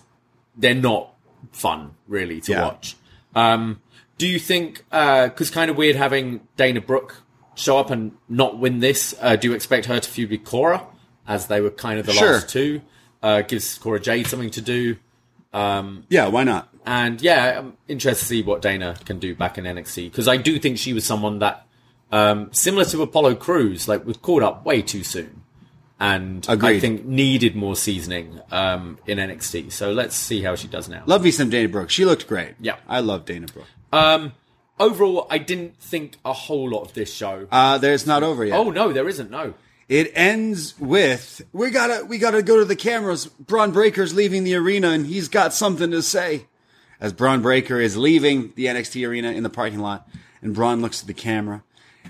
They're 0.56 0.74
not 0.74 1.14
fun 1.52 1.92
really 2.08 2.40
to 2.42 2.52
Yeah. 2.52 2.64
watch. 2.64 2.96
Um, 3.34 3.80
do 4.18 4.26
you 4.26 4.38
think? 4.38 4.84
Because 4.90 5.50
kind 5.50 5.70
of 5.70 5.76
weird 5.76 5.96
having 5.96 6.40
Dana 6.56 6.80
Brooke 6.80 7.22
show 7.54 7.78
up 7.78 7.90
and 7.90 8.12
not 8.28 8.58
win 8.58 8.80
this. 8.80 9.14
Uh, 9.20 9.36
do 9.36 9.48
you 9.50 9.54
expect 9.54 9.86
her 9.86 10.00
to 10.00 10.10
feud 10.10 10.30
with 10.30 10.44
Cora, 10.44 10.84
as 11.28 11.46
they 11.48 11.60
were 11.60 11.70
kind 11.70 12.00
of 12.00 12.06
the 12.06 12.12
Sure. 12.12 12.32
last 12.34 12.48
two? 12.48 12.80
Uh, 13.22 13.42
gives 13.42 13.76
Cora 13.78 14.00
Jade 14.00 14.26
something 14.26 14.50
to 14.50 14.62
do. 14.62 14.96
Yeah, 15.52 16.28
why 16.28 16.44
not? 16.44 16.68
And 16.86 17.20
yeah, 17.20 17.58
I'm 17.58 17.76
interested 17.88 18.20
to 18.22 18.28
see 18.28 18.42
what 18.42 18.62
Dana 18.62 18.96
can 19.04 19.18
do 19.18 19.34
back 19.34 19.58
in 19.58 19.64
NXT 19.64 20.10
because 20.10 20.28
I 20.28 20.36
do 20.36 20.58
think 20.58 20.78
she 20.78 20.92
was 20.92 21.04
someone 21.04 21.38
that, 21.40 21.66
um, 22.10 22.52
similar 22.52 22.84
to 22.86 23.02
Apollo 23.02 23.36
Crews, 23.36 23.86
like 23.86 24.04
was 24.04 24.16
called 24.16 24.42
up 24.42 24.64
way 24.64 24.82
too 24.82 25.04
soon, 25.04 25.42
and 25.98 26.46
I 26.48 26.80
think 26.80 27.04
needed 27.04 27.54
more 27.54 27.76
seasoning 27.76 28.40
um, 28.50 28.98
in 29.06 29.18
NXT. 29.18 29.70
So 29.72 29.92
let's 29.92 30.16
see 30.16 30.42
how 30.42 30.54
she 30.56 30.66
does 30.68 30.88
now. 30.88 31.02
Love 31.06 31.22
me 31.22 31.30
some 31.30 31.50
Dana 31.50 31.68
Brooke. 31.68 31.90
She 31.90 32.04
looked 32.04 32.26
great. 32.26 32.54
Yeah. 32.60 32.76
I 32.88 33.00
love 33.00 33.26
Dana 33.26 33.46
Brooke. 33.46 33.66
Um, 33.92 34.32
overall, 34.78 35.26
I 35.30 35.38
didn't 35.38 35.76
think 35.76 36.16
a 36.24 36.32
whole 36.32 36.70
lot 36.70 36.82
of 36.82 36.94
this 36.94 37.12
show. 37.12 37.46
Uh, 37.52 37.78
there's 37.78 38.06
not 38.06 38.22
over 38.22 38.44
yet. 38.44 38.56
oh 38.58 38.70
no, 38.70 38.92
there 38.92 39.08
isn't. 39.08 39.30
No, 39.30 39.54
It 39.90 40.12
ends 40.14 40.78
with 40.78 41.42
we 41.52 41.70
gotta 41.70 42.04
we 42.04 42.18
gotta 42.18 42.44
go 42.44 42.60
to 42.60 42.64
the 42.64 42.76
cameras. 42.76 43.26
Bron 43.26 43.72
Breakker's 43.72 44.14
leaving 44.14 44.44
the 44.44 44.54
arena 44.54 44.90
and 44.90 45.04
he's 45.04 45.26
got 45.26 45.52
something 45.52 45.90
to 45.90 46.00
say. 46.00 46.46
As 47.00 47.12
Bron 47.12 47.42
Breakker 47.42 47.80
is 47.80 47.96
leaving 47.96 48.52
the 48.54 48.66
NXT 48.66 49.08
arena 49.08 49.32
in 49.32 49.42
the 49.42 49.50
parking 49.50 49.80
lot, 49.80 50.08
and 50.42 50.54
Bron 50.54 50.80
looks 50.80 51.00
at 51.00 51.08
the 51.08 51.14
camera 51.14 51.64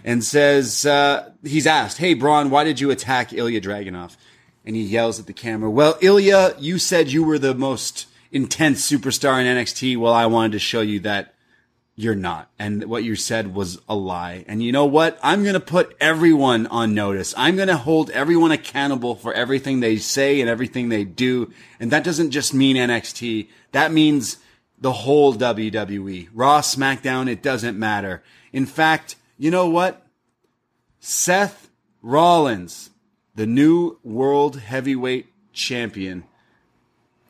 and 0.05 0.23
says, 0.23 0.85
uh, 0.85 1.31
he's 1.43 1.67
asked, 1.67 1.97
Hey 1.97 2.13
Bron, 2.13 2.51
why 2.51 2.65
did 2.65 2.81
you 2.81 2.91
attack 2.91 3.33
Ilya 3.33 3.63
Dragunov? 3.63 4.19
And 4.67 4.77
he 4.77 4.83
yells 4.83 5.19
at 5.19 5.27
the 5.27 5.33
camera, 5.33 5.71
Well, 5.71 5.97
Ilya, 6.03 6.57
you 6.59 6.79
said 6.79 7.11
you 7.11 7.25
were 7.25 7.39
the 7.39 7.55
most 7.55 8.09
intense 8.31 8.87
superstar 8.87 9.41
in 9.41 9.47
NXT. 9.47 9.97
Well, 9.97 10.13
I 10.13 10.27
wanted 10.27 10.53
to 10.53 10.59
show 10.59 10.83
you 10.83 11.01
that 11.01 11.35
you're 12.01 12.15
not. 12.15 12.51
And 12.59 12.85
what 12.85 13.05
you 13.05 13.15
said 13.15 13.55
was 13.55 13.79
a 13.87 13.95
lie. 13.95 14.45
And 14.49 14.63
you 14.63 14.73
know 14.73 14.87
what? 14.87 15.19
I'm 15.23 15.43
going 15.43 15.55
to 15.55 15.61
put 15.61 15.95
everyone 16.01 16.67
on 16.69 16.95
notice. 16.95 17.35
I'm 17.37 17.57
going 17.57 17.69
to 17.69 17.77
hold 17.77 18.09
everyone 18.11 18.53
accountable 18.53 19.15
for 19.15 19.35
everything 19.35 19.81
they 19.81 19.99
say 19.99 20.41
and 20.41 20.49
everything 20.49 20.89
they 20.89 21.05
do. 21.05 21.53
And 21.79 21.91
that 21.91 22.03
doesn't 22.03 22.31
just 22.31 22.55
mean 22.55 22.77
NXT. 22.77 23.49
That 23.73 23.93
means 23.93 24.39
the 24.79 24.93
whole 24.93 25.35
WWE. 25.35 26.31
Raw, 26.33 26.63
SmackDown, 26.63 27.29
it 27.29 27.43
doesn't 27.43 27.79
matter. 27.79 28.23
In 28.51 28.65
fact, 28.65 29.17
you 29.37 29.51
know 29.51 29.69
what? 29.69 30.07
Seth 31.01 31.69
Rollins, 32.01 32.91
the 33.35 33.47
new 33.47 33.99
world 34.03 34.57
heavyweight 34.57 35.27
champion, 35.53 36.25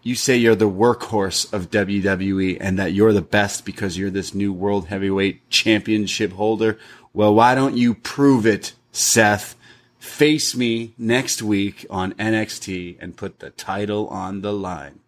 you 0.02 0.14
say 0.14 0.36
you're 0.36 0.54
the 0.54 0.68
workhorse 0.70 1.52
of 1.52 1.70
WWE 1.70 2.56
and 2.60 2.78
that 2.78 2.92
you're 2.92 3.12
the 3.12 3.22
best 3.22 3.64
because 3.64 3.98
you're 3.98 4.10
this 4.10 4.34
new 4.34 4.52
world 4.52 4.88
heavyweight 4.88 5.48
championship 5.50 6.32
holder. 6.32 6.78
Well, 7.12 7.34
why 7.34 7.54
don't 7.54 7.76
you 7.76 7.94
prove 7.94 8.46
it, 8.46 8.72
Seth? 8.92 9.56
Face 9.98 10.56
me 10.56 10.94
next 10.96 11.42
week 11.42 11.84
on 11.90 12.14
NXT 12.14 12.96
and 13.00 13.16
put 13.16 13.40
the 13.40 13.50
title 13.50 14.08
on 14.08 14.40
the 14.40 14.52
line. 14.52 15.00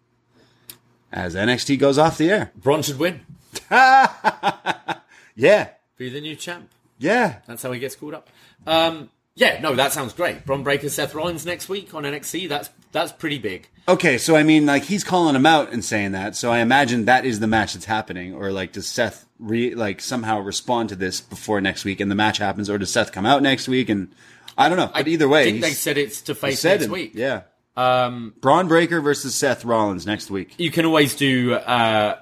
As 1.11 1.35
NXT 1.35 1.79
goes 1.79 1.97
off 1.97 2.17
the 2.17 2.29
air. 2.29 2.51
Bron 2.55 2.83
should 2.83 2.99
win. 2.99 3.21
Yeah. 5.35 5.69
Be 5.97 6.09
the 6.09 6.21
new 6.21 6.35
champ. 6.35 6.69
Yeah. 6.99 7.37
That's 7.47 7.63
how 7.63 7.71
he 7.71 7.79
gets 7.79 7.95
called 7.95 8.13
up. 8.13 8.29
Um, 8.65 9.09
yeah, 9.35 9.59
no, 9.61 9.75
that 9.75 9.93
sounds 9.93 10.13
great. 10.13 10.45
Bron 10.45 10.63
Breakker, 10.63 10.89
Seth 10.89 11.15
Rollins 11.15 11.45
next 11.45 11.69
week 11.69 11.93
on 11.93 12.03
NXT. 12.03 12.47
That's 12.49 12.69
that's 12.93 13.11
pretty 13.11 13.39
big. 13.39 13.67
Okay, 13.89 14.17
so 14.17 14.37
I 14.37 14.43
mean, 14.43 14.65
like 14.65 14.83
he's 14.83 15.03
calling 15.03 15.35
him 15.35 15.45
out 15.45 15.73
and 15.73 15.83
saying 15.83 16.13
that. 16.13 16.37
So 16.37 16.51
I 16.51 16.59
imagine 16.59 17.03
that 17.05 17.25
is 17.25 17.41
the 17.41 17.47
match 17.47 17.73
that's 17.73 17.83
happening, 17.85 18.33
or 18.33 18.51
like 18.53 18.71
does 18.71 18.87
Seth 18.87 19.25
re 19.39 19.75
like 19.75 19.99
somehow 19.99 20.39
respond 20.39 20.87
to 20.89 20.95
this 20.95 21.19
before 21.19 21.59
next 21.59 21.83
week 21.83 21.99
and 21.99 22.09
the 22.09 22.15
match 22.15 22.37
happens, 22.37 22.69
or 22.69 22.77
does 22.77 22.91
Seth 22.91 23.11
come 23.11 23.25
out 23.25 23.41
next 23.43 23.67
week? 23.67 23.89
And 23.89 24.15
I 24.57 24.69
don't 24.69 24.77
know, 24.77 24.89
but 24.93 25.07
either 25.09 25.27
way, 25.27 25.41
I 25.41 25.45
think 25.45 25.61
they 25.61 25.71
said 25.71 25.97
it's 25.97 26.21
to 26.21 26.35
face 26.35 26.63
next 26.63 26.85
it. 26.85 26.89
week. 26.91 27.11
Yeah, 27.15 27.41
Um, 27.75 28.33
Bron 28.39 28.67
Breakker 28.69 29.01
versus 29.01 29.35
Seth 29.35 29.65
Rollins 29.65 30.05
next 30.05 30.29
week. 30.31 30.53
you 30.57 30.71
can 30.71 30.85
always 30.85 31.15
do 31.15 31.53
uh, 31.55 32.17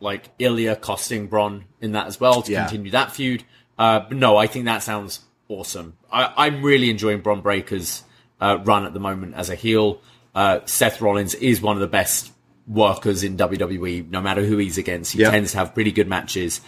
like 0.00 0.28
Ilya 0.38 0.76
costing 0.76 1.26
Bron 1.26 1.64
in 1.80 1.92
that 1.92 2.06
as 2.06 2.20
well 2.20 2.42
to 2.42 2.52
Yeah. 2.52 2.64
continue 2.66 2.90
that 2.92 3.12
feud. 3.12 3.42
Uh, 3.78 4.00
but 4.00 4.16
no, 4.16 4.36
I 4.36 4.46
think 4.46 4.66
that 4.66 4.82
sounds 4.84 5.20
awesome. 5.48 5.96
I, 6.12 6.32
I'm 6.36 6.62
really 6.62 6.90
enjoying 6.90 7.20
Bron 7.22 7.40
Breakker's 7.40 8.04
uh, 8.40 8.58
run 8.64 8.84
at 8.86 8.92
the 8.94 9.00
moment 9.00 9.34
as 9.34 9.50
a 9.50 9.54
heel. 9.54 10.00
Uh, 10.34 10.60
Seth 10.64 11.00
Rollins 11.00 11.34
is 11.34 11.60
one 11.60 11.76
of 11.76 11.80
the 11.80 11.86
best 11.86 12.32
workers 12.66 13.22
in 13.22 13.36
WWE, 13.36 14.08
no 14.10 14.20
matter 14.20 14.42
who 14.44 14.56
he's 14.56 14.78
against. 14.78 15.12
He 15.12 15.20
Yeah. 15.20 15.30
tends 15.30 15.52
to 15.52 15.58
have 15.58 15.74
pretty 15.74 15.92
good 15.92 16.08
matches. 16.08 16.60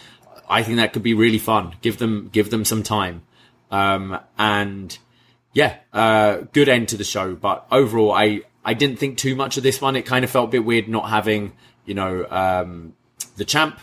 I 0.49 0.63
think 0.63 0.77
that 0.77 0.93
could 0.93 1.03
be 1.03 1.15
really 1.15 1.39
fun. 1.39 1.75
Give 1.83 1.99
them 1.99 2.29
give 2.33 2.51
them 2.51 2.65
some 2.65 2.83
time. 2.83 3.23
Um, 3.71 4.19
and 4.39 4.97
yeah, 5.53 5.77
uh, 5.93 6.43
good 6.53 6.69
end 6.69 6.89
to 6.91 6.97
the 6.97 7.05
show. 7.05 7.35
But 7.35 7.67
overall, 7.73 8.13
I, 8.13 8.43
I 8.65 8.75
didn't 8.75 8.99
think 8.99 9.19
too 9.19 9.35
much 9.35 9.57
of 9.57 9.63
this 9.63 9.81
one. 9.81 9.97
It 9.97 10.03
kind 10.07 10.25
of 10.25 10.31
felt 10.31 10.49
a 10.49 10.53
bit 10.53 10.65
weird 10.65 10.89
not 10.89 11.09
having, 11.09 11.53
you 11.85 11.95
know, 11.95 12.27
um, 12.31 12.93
the 13.37 13.45
champ, 13.45 13.81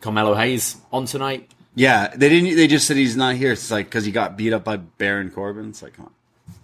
Carmelo 0.00 0.34
Hayes, 0.34 0.76
on 0.92 1.06
tonight. 1.06 1.50
Yeah, 1.74 2.08
they 2.14 2.28
didn't. 2.28 2.56
They 2.56 2.66
just 2.66 2.86
said 2.86 2.96
he's 2.98 3.16
not 3.16 3.36
here. 3.36 3.52
It's 3.52 3.70
like 3.70 3.86
because 3.86 4.04
he 4.04 4.12
got 4.12 4.36
beat 4.36 4.52
up 4.52 4.64
by 4.64 4.76
Baron 4.76 5.30
Corbin. 5.30 5.70
It's 5.70 5.82
like, 5.82 5.94
come 5.94 6.06
on. 6.06 6.12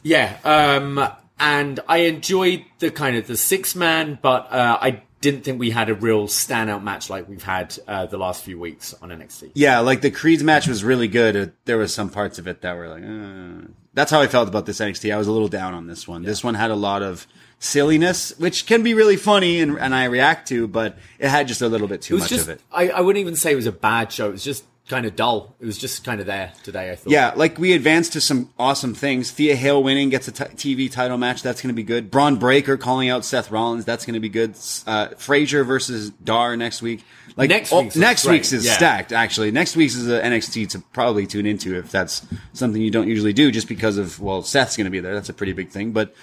Yeah, 0.02 0.36
um, 0.44 1.06
and 1.38 1.80
I 1.88 1.98
enjoyed 1.98 2.64
the 2.78 2.90
kind 2.90 3.16
of 3.16 3.26
the 3.26 3.36
six 3.36 3.74
man, 3.74 4.18
but 4.20 4.52
uh, 4.52 4.78
I 4.80 5.02
didn't 5.20 5.42
think 5.42 5.60
we 5.60 5.70
had 5.70 5.90
a 5.90 5.94
real 5.94 6.26
standout 6.26 6.82
match 6.82 7.10
like 7.10 7.28
we've 7.28 7.42
had 7.42 7.78
uh, 7.86 8.06
the 8.06 8.16
last 8.18 8.42
few 8.42 8.58
weeks 8.58 8.94
on 9.02 9.10
NXT. 9.10 9.52
Yeah, 9.54 9.80
like 9.80 10.00
the 10.00 10.10
Creed's 10.10 10.42
match 10.42 10.66
was 10.66 10.82
really 10.82 11.08
good. 11.08 11.36
Uh, 11.36 11.46
There 11.66 11.76
was 11.78 11.94
some 11.94 12.10
parts 12.10 12.38
of 12.38 12.48
it 12.48 12.62
that 12.62 12.76
were 12.76 12.88
like, 12.88 13.02
uh. 13.02 13.68
that's 13.92 14.10
how 14.10 14.20
I 14.20 14.28
felt 14.28 14.48
about 14.48 14.66
this 14.66 14.80
NXT. 14.80 15.12
I 15.12 15.18
was 15.18 15.26
a 15.26 15.32
little 15.32 15.48
down 15.48 15.74
on 15.74 15.86
this 15.86 16.08
one. 16.08 16.22
This 16.22 16.42
one 16.42 16.54
had 16.54 16.70
a 16.70 16.76
lot 16.76 17.02
of 17.02 17.26
silliness, 17.58 18.32
which 18.38 18.64
can 18.64 18.82
be 18.82 18.94
really 18.94 19.16
funny 19.16 19.60
and, 19.60 19.78
and 19.78 19.94
I 19.94 20.04
react 20.04 20.48
to, 20.48 20.66
but 20.66 20.96
it 21.18 21.28
had 21.28 21.46
just 21.46 21.60
a 21.60 21.68
little 21.68 21.88
bit 21.88 22.00
too 22.00 22.16
much 22.16 22.30
just, 22.30 22.44
of 22.44 22.50
it. 22.50 22.62
I, 22.72 22.88
I 22.88 23.00
wouldn't 23.02 23.20
even 23.20 23.36
say 23.36 23.52
it 23.52 23.56
was 23.56 23.66
a 23.66 23.72
bad 23.72 24.10
show. 24.10 24.28
It 24.28 24.32
was 24.32 24.44
just 24.44 24.64
kind 24.90 25.06
of 25.06 25.16
dull. 25.16 25.54
It 25.60 25.64
was 25.64 25.78
just 25.78 26.04
kind 26.04 26.20
of 26.20 26.26
there 26.26 26.52
today. 26.62 26.90
I 26.90 26.96
thought. 26.96 27.12
Yeah, 27.12 27.32
like 27.36 27.58
we 27.58 27.72
advanced 27.72 28.12
to 28.14 28.20
some 28.20 28.50
awesome 28.58 28.94
things. 28.94 29.30
Thea 29.30 29.54
Hale 29.54 29.82
winning 29.82 30.10
gets 30.10 30.28
a 30.28 30.32
t- 30.32 30.44
TV 30.44 30.92
title 30.92 31.16
match. 31.16 31.42
That's 31.42 31.62
going 31.62 31.68
to 31.68 31.74
be 31.74 31.84
good. 31.84 32.10
Bron 32.10 32.36
Breakker 32.36 32.76
calling 32.76 33.08
out 33.08 33.24
Seth 33.24 33.50
Rollins. 33.50 33.84
That's 33.84 34.04
going 34.04 34.14
to 34.14 34.20
be 34.20 34.28
good. 34.28 34.56
Uh, 34.86 35.08
Frazer 35.16 35.64
versus 35.64 36.10
Dar 36.10 36.56
next 36.56 36.82
week. 36.82 37.04
Like 37.36 37.48
Next 37.48 37.72
week's 37.72 37.94
is 37.94 38.00
next 38.00 38.26
week's 38.26 38.52
is 38.52 38.66
yeah. 38.66 38.76
stacked. 38.76 39.12
Actually, 39.12 39.52
next 39.52 39.76
week's 39.76 39.94
is 39.94 40.08
a 40.08 40.20
NXT 40.20 40.70
to 40.70 40.80
probably 40.92 41.26
tune 41.26 41.46
into 41.46 41.78
if 41.78 41.90
that's 41.90 42.26
something 42.52 42.82
you 42.82 42.90
don't 42.90 43.08
usually 43.08 43.32
do, 43.32 43.52
just 43.52 43.68
because 43.68 43.96
of 43.96 44.20
well, 44.20 44.42
Seth's 44.42 44.76
going 44.76 44.86
to 44.86 44.90
be 44.90 45.00
there. 45.00 45.14
That's 45.14 45.28
a 45.28 45.32
pretty 45.32 45.52
big 45.52 45.70
thing, 45.70 45.92
but 45.92 46.14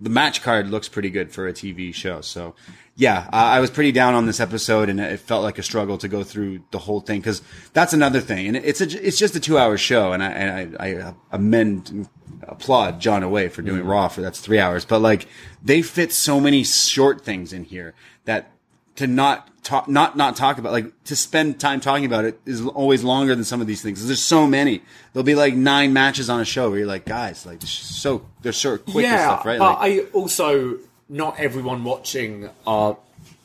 the 0.00 0.10
match 0.10 0.42
card 0.42 0.68
looks 0.70 0.88
pretty 0.88 1.10
good 1.10 1.32
for 1.32 1.48
a 1.48 1.52
TV 1.52 1.92
show. 1.92 2.20
So, 2.20 2.54
yeah, 2.94 3.28
uh, 3.32 3.36
I 3.36 3.60
was 3.60 3.70
pretty 3.70 3.92
down 3.92 4.14
on 4.14 4.26
this 4.26 4.40
episode, 4.40 4.88
and 4.88 5.00
it 5.00 5.20
felt 5.20 5.42
like 5.42 5.58
a 5.58 5.62
struggle 5.62 5.98
to 5.98 6.08
go 6.08 6.22
through 6.22 6.60
the 6.70 6.78
whole 6.78 7.00
thing 7.00 7.20
because 7.20 7.42
that's 7.72 7.92
another 7.92 8.20
thing, 8.20 8.48
and 8.48 8.56
it's 8.56 8.80
a, 8.80 9.06
it's 9.06 9.18
just 9.18 9.36
a 9.36 9.40
two 9.40 9.58
hour 9.58 9.76
show, 9.76 10.12
and 10.12 10.22
I 10.22 10.30
and 10.30 10.76
I, 10.78 10.86
I 10.86 11.14
amend 11.32 12.08
applaud 12.42 13.00
John 13.00 13.22
and 13.22 13.32
Wai 13.32 13.48
for 13.48 13.62
doing 13.62 13.84
Raw 13.84 14.08
for 14.08 14.20
that's 14.20 14.40
three 14.40 14.58
hours, 14.58 14.84
but 14.84 15.00
like 15.00 15.26
they 15.62 15.82
fit 15.82 16.12
so 16.12 16.40
many 16.40 16.64
short 16.64 17.22
things 17.24 17.52
in 17.52 17.64
here 17.64 17.94
that 18.24 18.52
to 18.98 19.06
not 19.06 19.48
talk, 19.64 19.88
not 19.88 20.16
not 20.16 20.36
talk 20.36 20.58
about, 20.58 20.72
like 20.72 20.92
to 21.04 21.16
spend 21.16 21.58
time 21.58 21.80
talking 21.80 22.04
about 22.04 22.24
it 22.24 22.40
is 22.46 22.64
always 22.64 23.02
longer 23.02 23.34
than 23.34 23.44
some 23.44 23.60
of 23.60 23.66
these 23.66 23.82
things. 23.82 24.06
There's 24.06 24.22
so 24.22 24.46
many. 24.46 24.82
There'll 25.12 25.24
be 25.24 25.34
like 25.34 25.54
nine 25.54 25.92
matches 25.92 26.30
on 26.30 26.40
a 26.40 26.44
show 26.44 26.70
where 26.70 26.78
you're 26.80 26.88
like, 26.88 27.04
guys, 27.04 27.44
like 27.46 27.62
so 27.62 28.26
they're 28.42 28.52
so 28.52 28.78
quick 28.78 29.04
and 29.06 29.14
yeah. 29.14 29.26
stuff, 29.26 29.44
right? 29.46 29.58
Like, 29.58 29.76
I 29.80 29.98
also 30.12 30.78
not 31.08 31.40
everyone 31.40 31.84
watching 31.84 32.48
are 32.66 32.96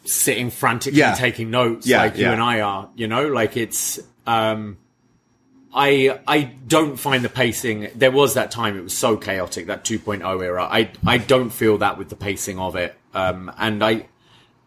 sitting 0.05 0.49
frantically 0.49 0.99
Yeah. 0.99 1.13
taking 1.13 1.49
notes 1.49 1.87
Yeah, 1.87 1.99
like 1.99 2.17
you 2.17 2.27
and 2.27 2.41
I 2.41 2.61
are. 2.61 2.89
You 2.95 3.07
know, 3.07 3.27
like 3.27 3.55
it's. 3.57 3.99
um 4.27 4.77
I 5.75 6.19
I 6.27 6.43
don't 6.67 6.97
find 6.97 7.23
the 7.25 7.29
pacing. 7.29 7.87
There 7.95 8.11
was 8.11 8.35
that 8.35 8.51
time 8.51 8.77
it 8.77 8.83
was 8.83 8.95
so 8.95 9.17
chaotic 9.17 9.65
that 9.67 9.83
2.0 9.83 10.43
era. 10.43 10.67
I 10.69 10.91
I 11.05 11.17
don't 11.17 11.49
feel 11.49 11.79
that 11.79 11.97
with 11.97 12.09
the 12.09 12.15
pacing 12.15 12.59
of 12.59 12.75
it. 12.75 12.95
Um, 13.15 13.51
and 13.57 13.83
I 13.83 14.05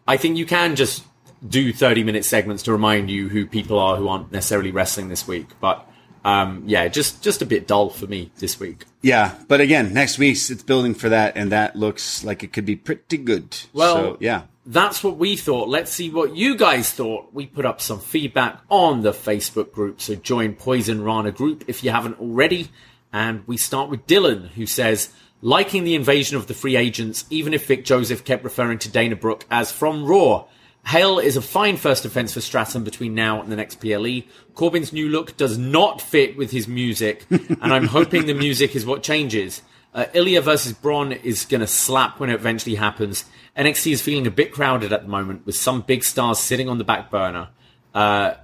I 0.07 0.17
think 0.17 0.37
you 0.37 0.47
can 0.47 0.77
just 0.77 1.05
do 1.47 1.73
30 1.73 2.05
minute 2.05 2.25
segments 2.25 2.63
to 2.65 2.73
remind 2.73 3.11
you 3.11 3.29
who 3.29 3.47
people 3.47 3.79
are 3.79 3.97
who 3.97 4.09
aren't 4.09 4.33
necessarily 4.33 4.71
wrestling 4.71 5.09
this 5.09 5.27
week. 5.29 5.49
But 5.61 5.87
um, 6.25 6.65
yeah, 6.67 6.89
just 6.89 7.23
just 7.23 7.41
a 7.41 7.47
bit 7.47 7.69
dull 7.69 7.89
for 7.91 8.07
me 8.07 8.33
this 8.39 8.59
week. 8.59 8.85
Yeah, 9.01 9.35
but 9.47 9.61
again, 9.61 9.95
next 9.95 10.19
week 10.19 10.37
it's 10.37 10.63
building 10.63 10.95
for 10.95 11.09
that, 11.09 11.37
and 11.37 11.53
that 11.53 11.77
looks 11.77 12.25
like 12.25 12.43
it 12.43 12.53
could 12.53 12.67
be 12.67 12.75
pretty 12.75 13.17
good. 13.17 13.57
Well, 13.73 13.97
so, 13.97 14.17
yeah, 14.19 14.43
That's 14.65 15.05
what 15.05 15.19
we 15.19 15.37
thought. 15.37 15.69
Let's 15.69 15.93
see 15.93 16.11
what 16.11 16.35
you 16.35 16.57
guys 16.57 16.91
thought. 16.91 17.33
We 17.33 17.47
put 17.47 17.65
up 17.65 17.81
some 17.81 18.01
feedback 18.01 18.61
on 18.69 19.03
the 19.03 19.13
Facebook 19.13 19.73
group, 19.73 20.01
so 20.01 20.17
join 20.17 20.55
Poisonrana 20.57 21.33
group 21.33 21.63
if 21.69 21.85
you 21.85 21.91
haven't 21.91 22.19
already. 22.19 22.71
And 23.13 23.47
we 23.47 23.57
start 23.57 23.89
with 23.89 24.07
Dylan, 24.09 24.49
who 24.49 24.67
says, 24.67 25.11
liking 25.43 25.85
the 25.85 25.95
invasion 25.95 26.37
of 26.37 26.47
the 26.47 26.55
free 26.55 26.77
agents, 26.77 27.25
even 27.31 27.55
if 27.55 27.67
Vic 27.67 27.85
Joseph 27.85 28.25
kept 28.25 28.45
referring 28.45 28.79
to 28.79 28.91
Dana 28.91 29.17
Brooke 29.17 29.45
as 29.51 29.71
from 29.71 30.05
Raw. 30.05 30.47
Hale 30.87 31.19
is 31.19 31.37
a 31.37 31.43
fine 31.43 31.77
first 31.77 32.05
offense 32.05 32.33
for 32.33 32.41
Stratton 32.41 32.85
between 32.85 33.15
now 33.15 33.43
and 33.43 33.51
the 33.51 33.57
next 33.57 33.81
PLE. 33.81 34.23
Corbin's 34.55 34.93
new 34.93 35.09
look 35.09 35.37
does 35.37 35.59
not 35.59 36.01
fit 36.01 36.37
with 36.37 36.53
his 36.53 36.69
music, 36.69 37.27
and 37.31 37.73
I'm 37.73 37.89
hoping 37.89 38.27
the 38.27 38.35
music 38.35 38.77
is 38.77 38.87
what 38.87 39.03
changes. 39.03 39.63
Uh, 39.93 40.07
Ilya 40.13 40.43
versus 40.43 40.73
Bron 40.75 41.13
is 41.13 41.45
going 41.45 41.63
to 41.63 41.67
slap 41.67 42.21
when 42.21 42.31
it 42.31 42.35
eventually 42.35 42.77
happens. 42.77 43.25
NXT 43.57 43.93
is 43.93 44.03
feeling 44.03 44.27
a 44.27 44.31
bit 44.31 44.53
crowded 44.53 44.93
at 44.93 45.03
the 45.03 45.09
moment, 45.09 45.45
with 45.45 45.57
some 45.57 45.81
big 45.81 46.05
stars 46.05 46.39
sitting 46.39 46.69
on 46.69 46.79
the 46.79 46.85
back 46.85 47.11
burner. 47.11 47.49
Uh, 47.95 48.35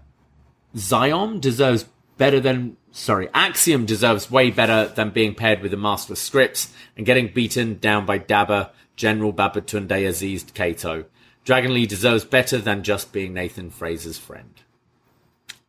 Zion 0.77 1.39
deserves 1.39 1.85
better 2.16 2.40
than 2.40 2.77
sorry, 2.93 3.28
Axiom 3.35 3.86
deserves 3.86 4.31
way 4.31 4.51
better 4.51 4.86
than 4.94 5.10
being 5.10 5.35
paired 5.35 5.60
with 5.60 5.74
a 5.74 5.77
master 5.77 6.12
of 6.12 6.19
scripts 6.19 6.73
and 6.97 7.06
getting 7.06 7.32
beaten 7.32 7.78
down 7.78 8.06
by 8.06 8.19
Dabba, 8.19 8.70
General 8.94 9.32
Babatunde 9.32 10.06
Aziz 10.06 10.44
Kato. 10.55 11.06
Dragon 11.44 11.74
Lee 11.74 11.86
deserves 11.86 12.24
better 12.24 12.59
than 12.59 12.85
just 12.85 13.12
being 13.12 13.35
Nathan 13.35 13.70
Frazer's 13.70 14.19
friend. 14.19 14.62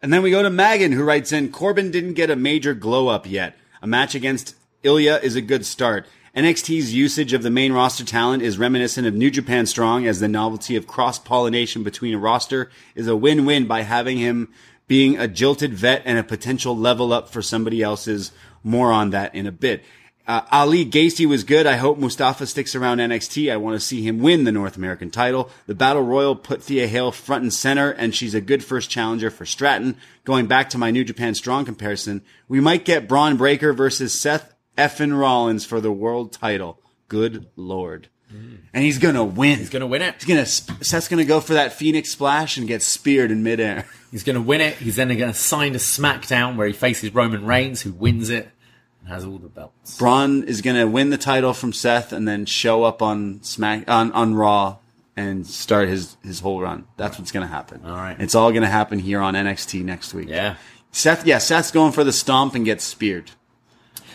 And 0.01 0.13
then 0.13 0.21
we 0.21 0.31
go 0.31 0.43
to 0.43 0.49
Megan, 0.49 0.91
who 0.91 1.03
writes 1.03 1.31
in 1.31 1.51
Corbin 1.51 1.89
didn't 1.89 2.13
get 2.13 2.29
a 2.29 2.35
major 2.35 2.73
glow 2.73 3.07
up 3.07 3.25
yet. 3.25 3.55
A 3.81 3.87
match 3.87 4.13
against 4.13 4.55
Ilya 4.83 5.21
is 5.23 5.35
a 5.35 5.41
good 5.41 5.65
start. 5.65 6.05
NXT's 6.35 6.93
usage 6.93 7.31
of 7.31 7.43
the 7.43 7.49
main 7.49 7.71
roster 7.73 8.03
talent 8.03 8.43
is 8.43 8.57
reminiscent 8.57 9.07
of 9.07 9.13
New 9.13 9.31
Japan 9.31 9.65
Strong, 9.65 10.07
as 10.07 10.19
the 10.19 10.27
novelty 10.27 10.75
of 10.75 10.87
cross 10.87 11.19
pollination 11.19 11.83
between 11.83 12.15
a 12.15 12.19
roster 12.19 12.69
is 12.95 13.07
a 13.07 13.15
win 13.15 13.45
win 13.45 13.65
by 13.65 13.83
having 13.83 14.17
him 14.17 14.51
being 14.93 15.17
a 15.17 15.27
jilted 15.27 15.73
vet 15.73 16.03
and 16.05 16.19
a 16.19 16.23
potential 16.23 16.77
level 16.77 17.11
up 17.11 17.27
for 17.27 17.41
somebody 17.41 17.81
else's. 17.81 18.31
More 18.61 18.91
on 18.91 19.09
that 19.09 19.33
in 19.33 19.47
a 19.47 19.51
bit. 19.51 19.83
Uh, 20.27 20.41
Ali 20.51 20.85
Gacy 20.85 21.25
was 21.25 21.43
good. 21.43 21.65
I 21.65 21.77
hope 21.77 21.97
Mustafa 21.97 22.45
sticks 22.45 22.75
around 22.75 22.99
NXT. 22.99 23.51
I 23.51 23.57
want 23.57 23.73
to 23.73 23.79
see 23.79 24.03
him 24.03 24.19
win 24.19 24.43
the 24.43 24.51
North 24.51 24.77
American 24.77 25.09
title. 25.09 25.49
The 25.65 25.73
Battle 25.73 26.03
Royal 26.03 26.35
put 26.35 26.61
Thea 26.61 26.85
Hale 26.85 27.11
front 27.11 27.41
and 27.41 27.51
center, 27.51 27.89
and 27.89 28.13
she's 28.13 28.35
a 28.35 28.39
good 28.39 28.63
first 28.63 28.91
challenger 28.91 29.31
for 29.31 29.47
Stratton. 29.47 29.97
Going 30.25 30.45
back 30.45 30.69
to 30.69 30.77
my 30.77 30.91
New 30.91 31.03
Japan 31.03 31.33
Strong 31.33 31.65
comparison, 31.65 32.21
we 32.47 32.59
might 32.59 32.85
get 32.85 33.07
Bron 33.07 33.35
Breakker 33.35 33.73
versus 33.73 34.13
Seth 34.13 34.53
effin 34.77 35.19
Rollins 35.19 35.65
for 35.65 35.81
the 35.81 35.91
world 35.91 36.31
title. 36.31 36.79
Good 37.07 37.47
lord. 37.55 38.09
And 38.73 38.83
he's 38.83 38.97
gonna 38.97 39.23
win. 39.23 39.59
He's 39.59 39.69
gonna 39.69 39.87
win 39.87 40.01
it. 40.01 40.15
He's 40.15 40.25
gonna, 40.25 40.45
Seth's 40.45 41.07
gonna 41.07 41.25
go 41.25 41.39
for 41.39 41.53
that 41.53 41.73
Phoenix 41.73 42.09
splash 42.09 42.57
and 42.57 42.67
get 42.67 42.81
speared 42.81 43.31
in 43.31 43.43
midair. 43.43 43.85
He's 44.13 44.21
going 44.21 44.35
to 44.35 44.43
win 44.43 44.61
it. 44.61 44.75
He's 44.75 44.95
then 44.95 45.07
going 45.07 45.31
to 45.31 45.33
sign 45.33 45.73
to 45.73 45.79
SmackDown 45.79 46.55
where 46.55 46.67
he 46.67 46.73
faces 46.73 47.15
Roman 47.15 47.47
Reigns, 47.47 47.81
who 47.81 47.91
wins 47.91 48.29
it 48.29 48.47
and 48.99 49.09
has 49.09 49.25
all 49.25 49.39
the 49.39 49.49
belts. 49.49 49.97
Bron 49.97 50.43
is 50.43 50.61
going 50.61 50.75
to 50.75 50.85
win 50.85 51.09
the 51.09 51.17
title 51.17 51.51
from 51.51 51.73
Seth 51.73 52.13
and 52.13 52.27
then 52.27 52.45
show 52.45 52.83
up 52.83 53.01
on 53.01 53.41
Smack 53.41 53.89
on, 53.89 54.11
on 54.11 54.35
Raw 54.35 54.77
and 55.17 55.47
start 55.47 55.89
his 55.89 56.15
his 56.23 56.41
whole 56.41 56.61
run. 56.61 56.85
That's 56.95 57.17
what's 57.17 57.31
going 57.31 57.47
to 57.47 57.51
happen. 57.51 57.81
All 57.83 57.95
right. 57.95 58.15
It's 58.19 58.35
all 58.35 58.51
going 58.51 58.61
to 58.61 58.69
happen 58.69 58.99
here 58.99 59.19
on 59.19 59.33
NXT 59.33 59.83
next 59.83 60.13
week. 60.13 60.29
Yeah. 60.29 60.57
Seth, 60.91 61.25
yeah, 61.25 61.39
Seth's 61.39 61.71
going 61.71 61.91
for 61.91 62.03
the 62.03 62.13
stomp 62.13 62.53
and 62.53 62.65
gets 62.65 62.83
speared. 62.83 63.31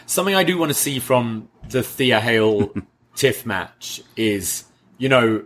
Something 0.07 0.37
I 0.37 0.45
do 0.45 0.57
want 0.59 0.71
to 0.71 0.75
see 0.75 1.01
from 1.01 1.49
the 1.69 1.83
Thea 1.83 2.21
Hale 2.21 2.73
Tiff 3.19 3.45
match 3.45 4.01
is, 4.17 4.65
you 4.97 5.09
know, 5.09 5.45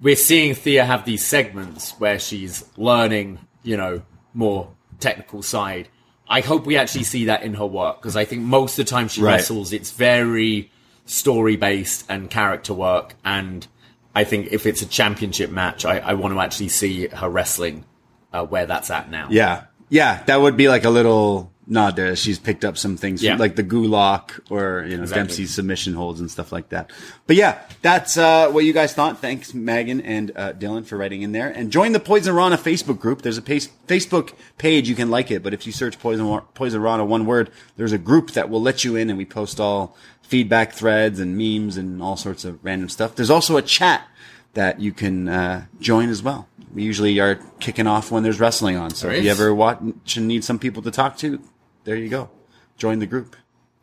we're 0.00 0.14
seeing 0.14 0.54
Thea 0.54 0.84
have 0.84 1.04
these 1.04 1.24
segments 1.24 1.90
where 1.98 2.20
she's 2.20 2.64
learning, 2.76 3.40
you 3.64 3.76
know, 3.76 4.02
more 4.32 4.70
technical 5.00 5.42
side. 5.42 5.88
I 6.28 6.40
hope 6.40 6.66
we 6.66 6.76
actually 6.76 7.02
see 7.02 7.24
that 7.24 7.42
in 7.42 7.54
her 7.54 7.66
work 7.66 8.00
because 8.00 8.16
I 8.16 8.24
think 8.24 8.42
most 8.42 8.78
of 8.78 8.86
the 8.86 8.90
time 8.90 9.08
she 9.08 9.20
Right. 9.20 9.32
wrestles, 9.32 9.72
it's 9.72 9.90
very 9.90 10.70
story 11.04 11.56
based 11.56 12.04
and 12.08 12.30
character 12.30 12.72
work. 12.72 13.16
And 13.24 13.66
I 14.14 14.22
think 14.22 14.52
if 14.52 14.64
it's 14.64 14.80
a 14.80 14.86
championship 14.86 15.50
match, 15.50 15.84
I, 15.84 15.98
I 15.98 16.14
want 16.14 16.32
to 16.32 16.40
actually 16.40 16.68
see 16.68 17.08
her 17.08 17.28
wrestling 17.28 17.84
uh, 18.32 18.44
where 18.46 18.66
that's 18.66 18.90
at 18.90 19.10
now. 19.10 19.26
Yeah. 19.30 19.64
Yeah, 19.90 20.22
that 20.24 20.40
would 20.40 20.56
be 20.56 20.68
like 20.68 20.84
a 20.84 20.90
little 20.90 21.52
there. 21.66 22.14
She's 22.16 22.38
picked 22.38 22.64
up 22.64 22.76
some 22.76 22.96
things, 22.96 23.22
Yeah. 23.22 23.36
like 23.36 23.56
the 23.56 23.62
gulak 23.64 24.40
or, 24.50 24.84
you 24.86 24.96
know, 24.96 25.02
Exactly. 25.04 25.22
Dempsey's 25.22 25.54
submission 25.54 25.94
holds 25.94 26.20
and 26.20 26.30
stuff 26.30 26.52
like 26.52 26.68
that. 26.70 26.90
But 27.26 27.36
yeah, 27.36 27.58
that's 27.82 28.16
uh, 28.16 28.50
what 28.50 28.64
you 28.64 28.72
guys 28.72 28.92
thought. 28.94 29.20
Thanks, 29.20 29.54
Megan 29.54 30.00
and 30.02 30.30
uh, 30.36 30.52
Dylan, 30.52 30.84
for 30.84 30.96
writing 30.98 31.22
in 31.22 31.32
there. 31.32 31.48
And 31.48 31.70
join 31.72 31.92
the 31.92 32.00
Poisonrana 32.00 32.56
Facebook 32.58 32.98
group. 33.00 33.22
There's 33.22 33.38
a 33.38 33.42
pace- 33.42 33.70
Facebook 33.88 34.34
page. 34.58 34.88
You 34.88 34.94
can 34.94 35.10
like 35.10 35.30
it, 35.30 35.42
but 35.42 35.54
if 35.54 35.66
you 35.66 35.72
search 35.72 35.98
Poison, 35.98 36.26
Poisonrana, 36.54 37.06
one 37.06 37.24
word, 37.26 37.50
there's 37.76 37.92
a 37.92 37.98
group 37.98 38.32
that 38.32 38.50
will 38.50 38.62
let 38.62 38.84
you 38.84 38.96
in 38.96 39.08
and 39.08 39.16
we 39.18 39.24
post 39.24 39.58
all 39.58 39.96
feedback 40.22 40.72
threads 40.72 41.20
and 41.20 41.36
memes 41.36 41.76
and 41.76 42.02
all 42.02 42.16
sorts 42.16 42.44
of 42.44 42.62
random 42.64 42.88
stuff. 42.88 43.14
There's 43.14 43.30
also 43.30 43.56
a 43.56 43.62
chat 43.62 44.06
that 44.54 44.80
you 44.80 44.92
can 44.92 45.28
uh, 45.28 45.64
join 45.80 46.08
as 46.08 46.22
well. 46.22 46.48
We 46.72 46.82
usually 46.82 47.20
are 47.20 47.36
kicking 47.60 47.86
off 47.86 48.10
when 48.10 48.22
there's 48.22 48.40
wrestling 48.40 48.76
on. 48.76 48.90
So 48.90 49.06
There 49.08 49.16
if 49.16 49.24
you 49.24 49.30
ever 49.30 49.54
watch 49.54 50.16
and 50.16 50.26
need 50.26 50.42
some 50.44 50.58
people 50.58 50.82
to 50.82 50.90
talk 50.90 51.16
to, 51.18 51.40
there 51.84 51.96
you 51.96 52.08
go. 52.08 52.30
Join 52.76 52.98
the 52.98 53.06
group. 53.06 53.36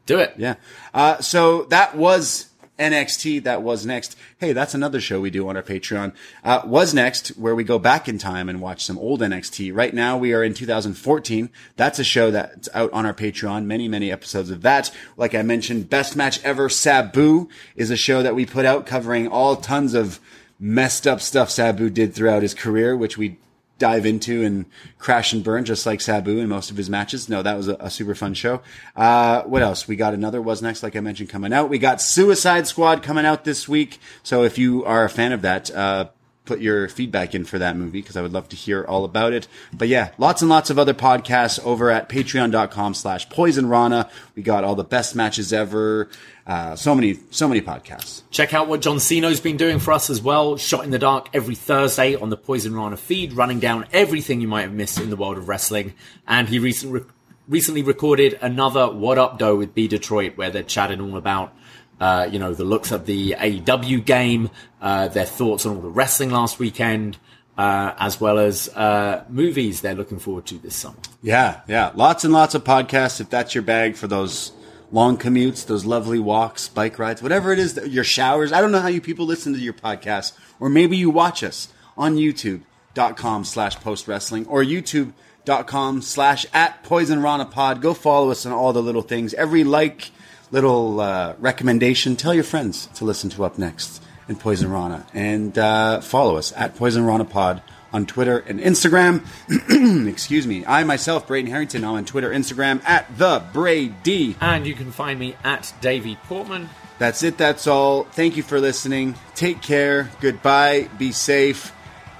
Do 0.05 0.19
it. 0.19 0.33
Yeah. 0.37 0.55
Uh, 0.93 1.21
so 1.21 1.63
that 1.65 1.95
was 1.95 2.51
NXT. 2.81 3.43
That 3.43 3.61
was 3.61 3.85
next. 3.85 4.17
Hey, 4.39 4.53
that's 4.53 4.73
another 4.73 4.99
show 4.99 5.21
we 5.21 5.29
do 5.29 5.47
on 5.47 5.55
our 5.55 5.63
Patreon. 5.63 6.13
Uh, 6.43 6.61
was 6.65 6.93
next 6.93 7.29
where 7.29 7.53
we 7.53 7.63
go 7.63 7.77
back 7.77 8.09
in 8.09 8.17
time 8.17 8.49
and 8.49 8.59
watch 8.59 8.83
some 8.83 8.97
old 8.97 9.21
NXT. 9.21 9.73
Right 9.73 9.93
now 9.93 10.17
we 10.17 10.33
are 10.33 10.43
in 10.43 10.53
2014. 10.53 11.49
That's 11.75 11.99
a 11.99 12.03
show 12.03 12.31
that's 12.31 12.67
out 12.73 12.91
on 12.91 13.05
our 13.05 13.13
Patreon. 13.13 13.65
Many, 13.65 13.87
many 13.87 14.11
episodes 14.11 14.49
of 14.49 14.63
that. 14.63 14.91
Like 15.15 15.35
I 15.35 15.43
mentioned, 15.43 15.89
best 15.89 16.15
match 16.15 16.43
ever. 16.43 16.67
Sabu 16.69 17.47
is 17.75 17.91
a 17.91 17.95
show 17.95 18.23
that 18.23 18.35
we 18.35 18.45
put 18.45 18.65
out 18.65 18.87
covering 18.87 19.27
all 19.27 19.55
tons 19.55 19.93
of 19.93 20.19
messed 20.59 21.07
up 21.07 21.21
stuff 21.21 21.49
Sabu 21.49 21.89
did 21.89 22.13
throughout 22.13 22.41
his 22.41 22.53
career, 22.53 22.97
which 22.97 23.17
we 23.17 23.37
dive 23.81 24.05
into 24.05 24.43
and 24.45 24.67
crash 24.99 25.33
and 25.33 25.43
burn 25.43 25.65
just 25.65 25.87
like 25.87 25.99
Sabu 25.99 26.37
in 26.37 26.47
most 26.47 26.69
of 26.69 26.77
his 26.77 26.87
matches. 26.87 27.27
No, 27.27 27.41
that 27.41 27.57
was 27.57 27.67
a, 27.67 27.75
a 27.79 27.89
super 27.89 28.13
fun 28.13 28.35
show. 28.35 28.61
Uh, 28.95 29.41
what 29.43 29.63
else? 29.63 29.87
We 29.87 29.95
got 29.95 30.13
another 30.13 30.39
was 30.39 30.61
next, 30.61 30.83
like 30.83 30.95
I 30.95 30.99
mentioned, 30.99 31.29
coming 31.29 31.51
out. 31.51 31.67
We 31.67 31.79
got 31.79 31.99
Suicide 31.99 32.67
Squad 32.67 33.01
coming 33.01 33.25
out 33.25 33.43
this 33.43 33.67
week. 33.67 33.99
So 34.21 34.43
if 34.43 34.59
you 34.59 34.85
are 34.85 35.03
a 35.03 35.09
fan 35.09 35.31
of 35.31 35.41
that, 35.41 35.71
uh, 35.71 36.09
put 36.45 36.59
your 36.59 36.89
feedback 36.89 37.35
in 37.35 37.45
for 37.45 37.59
that 37.59 37.77
movie 37.77 38.01
because 38.01 38.17
I 38.17 38.21
would 38.21 38.33
love 38.33 38.49
to 38.49 38.55
hear 38.55 38.83
all 38.83 39.05
about 39.05 39.33
it. 39.33 39.47
But 39.71 39.87
yeah, 39.87 40.11
lots 40.17 40.41
and 40.41 40.49
lots 40.49 40.69
of 40.69 40.79
other 40.79 40.93
podcasts 40.93 41.63
over 41.63 41.91
at 41.91 42.09
patreon.com 42.09 42.93
slash 42.93 43.29
poisonrana. 43.29 44.09
We 44.35 44.41
got 44.43 44.63
all 44.63 44.75
the 44.75 44.83
best 44.83 45.15
matches 45.15 45.53
ever. 45.53 46.09
Uh, 46.47 46.75
so 46.75 46.95
many, 46.95 47.19
so 47.29 47.47
many 47.47 47.61
podcasts. 47.61 48.23
Check 48.31 48.53
out 48.53 48.67
what 48.67 48.81
John 48.81 48.99
Siino's 48.99 49.39
been 49.39 49.57
doing 49.57 49.79
for 49.79 49.91
us 49.91 50.09
as 50.09 50.21
well. 50.21 50.57
Shot 50.57 50.83
in 50.83 50.89
the 50.89 50.99
Dark 50.99 51.29
every 51.33 51.55
Thursday 51.55 52.15
on 52.15 52.29
the 52.29 52.37
Poisonrana 52.37 52.97
feed, 52.97 53.33
running 53.33 53.59
down 53.59 53.85
everything 53.93 54.41
you 54.41 54.47
might 54.47 54.63
have 54.63 54.73
missed 54.73 54.99
in 54.99 55.11
the 55.11 55.15
world 55.15 55.37
of 55.37 55.47
wrestling. 55.47 55.93
And 56.27 56.49
he 56.49 56.57
recent, 56.57 56.91
re- 56.91 57.01
recently 57.47 57.83
recorded 57.83 58.39
another 58.41 58.87
Wattup 58.87 59.37
Doe 59.37 59.55
with 59.55 59.75
B 59.75 59.87
Detroit, 59.87 60.35
where 60.35 60.49
they're 60.49 60.63
chatting 60.63 60.99
all 60.99 61.15
about, 61.15 61.53
uh, 62.01 62.27
you 62.31 62.39
know, 62.39 62.53
the 62.53 62.63
looks 62.63 62.91
of 62.91 63.05
the 63.05 63.35
AEW 63.37 64.03
game, 64.03 64.49
uh, 64.81 65.07
their 65.07 65.25
thoughts 65.25 65.65
on 65.67 65.75
all 65.75 65.81
the 65.81 65.89
wrestling 65.89 66.31
last 66.31 66.57
weekend, 66.57 67.17
uh, 67.59 67.93
as 67.99 68.19
well 68.19 68.39
as 68.39 68.69
uh, 68.69 69.23
movies 69.29 69.81
they're 69.81 69.93
looking 69.93 70.17
forward 70.17 70.47
to 70.47 70.57
this 70.57 70.75
summer. 70.75 70.97
Yeah, 71.21 71.61
yeah. 71.67 71.91
Lots 71.93 72.23
and 72.23 72.33
lots 72.33 72.55
of 72.55 72.63
podcasts 72.63 73.21
if 73.21 73.29
that's 73.29 73.53
your 73.53 73.61
bag 73.61 73.95
for 73.95 74.07
those 74.07 74.51
long 74.91 75.15
commutes, 75.15 75.65
those 75.67 75.85
lovely 75.85 76.17
walks, 76.17 76.67
bike 76.67 76.97
rides, 76.97 77.21
whatever 77.21 77.53
it 77.53 77.59
is, 77.59 77.79
your 77.85 78.03
showers. 78.03 78.51
I 78.51 78.61
don't 78.61 78.71
know 78.71 78.81
how 78.81 78.87
you 78.87 78.99
people 78.99 79.27
listen 79.27 79.53
to 79.53 79.59
your 79.59 79.73
podcast, 79.73 80.33
or 80.59 80.69
maybe 80.69 80.97
you 80.97 81.11
watch 81.11 81.43
us 81.43 81.67
on 81.95 82.15
youtube.com 82.15 83.43
slash 83.45 83.75
post 83.75 84.07
wrestling 84.07 84.47
or 84.47 84.63
youtube.com 84.63 86.01
slash 86.01 86.47
at 86.51 86.83
poisonrana 86.83 87.49
pod. 87.49 87.79
Go 87.79 87.93
follow 87.93 88.31
us 88.31 88.43
on 88.45 88.51
all 88.51 88.73
the 88.73 88.81
little 88.81 89.03
things. 89.03 89.35
Every 89.35 89.63
like, 89.63 90.09
little 90.51 90.99
uh, 90.99 91.35
recommendation, 91.39 92.15
tell 92.15 92.33
your 92.33 92.43
friends 92.43 92.87
to 92.95 93.05
listen 93.05 93.29
to 93.31 93.37
upNXT 93.39 93.99
in 94.27 94.35
Poisonrana 94.35 95.05
and 95.13 95.57
uh, 95.57 96.01
follow 96.01 96.37
us 96.37 96.53
at 96.55 96.75
Poisonrana 96.75 97.29
pod 97.29 97.61
on 97.93 98.05
Twitter 98.05 98.39
and 98.39 98.59
Instagram. 98.59 99.25
Excuse 100.07 100.47
me. 100.47 100.65
I 100.65 100.83
myself, 100.83 101.27
Braden 101.27 101.49
Herrington, 101.49 101.83
I'm 101.83 101.95
on 101.95 102.05
Twitter, 102.05 102.29
Instagram 102.29 102.83
at 102.85 103.17
the 103.17 103.43
Brady. 103.51 104.35
And 104.39 104.65
you 104.65 104.73
can 104.73 104.91
find 104.91 105.19
me 105.19 105.35
at 105.43 105.73
Davie 105.81 106.17
Portman. 106.23 106.69
That's 106.99 107.23
it. 107.23 107.37
That's 107.37 107.65
all. 107.67 108.03
Thank 108.03 108.37
you 108.37 108.43
for 108.43 108.59
listening. 108.59 109.15
Take 109.35 109.61
care. 109.61 110.11
Goodbye. 110.21 110.87
Be 110.97 111.11
safe. 111.11 111.73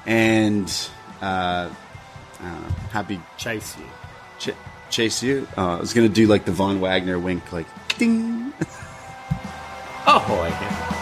And 0.05 0.67
uh. 1.21 1.69
Happy 2.91 3.21
Chase 3.37 3.77
you. 3.77 3.85
ch- 4.39 4.55
chase 4.89 5.23
you. 5.23 5.47
Uh, 5.57 5.77
I 5.77 5.79
was 5.79 5.93
gonna 5.93 6.09
do 6.09 6.27
like 6.27 6.45
the 6.45 6.51
Von 6.51 6.81
Wagner 6.81 7.17
wink, 7.19 7.53
like 7.53 7.67
ding. 7.97 8.53
Oh, 10.07 10.23
boy. 10.27 11.00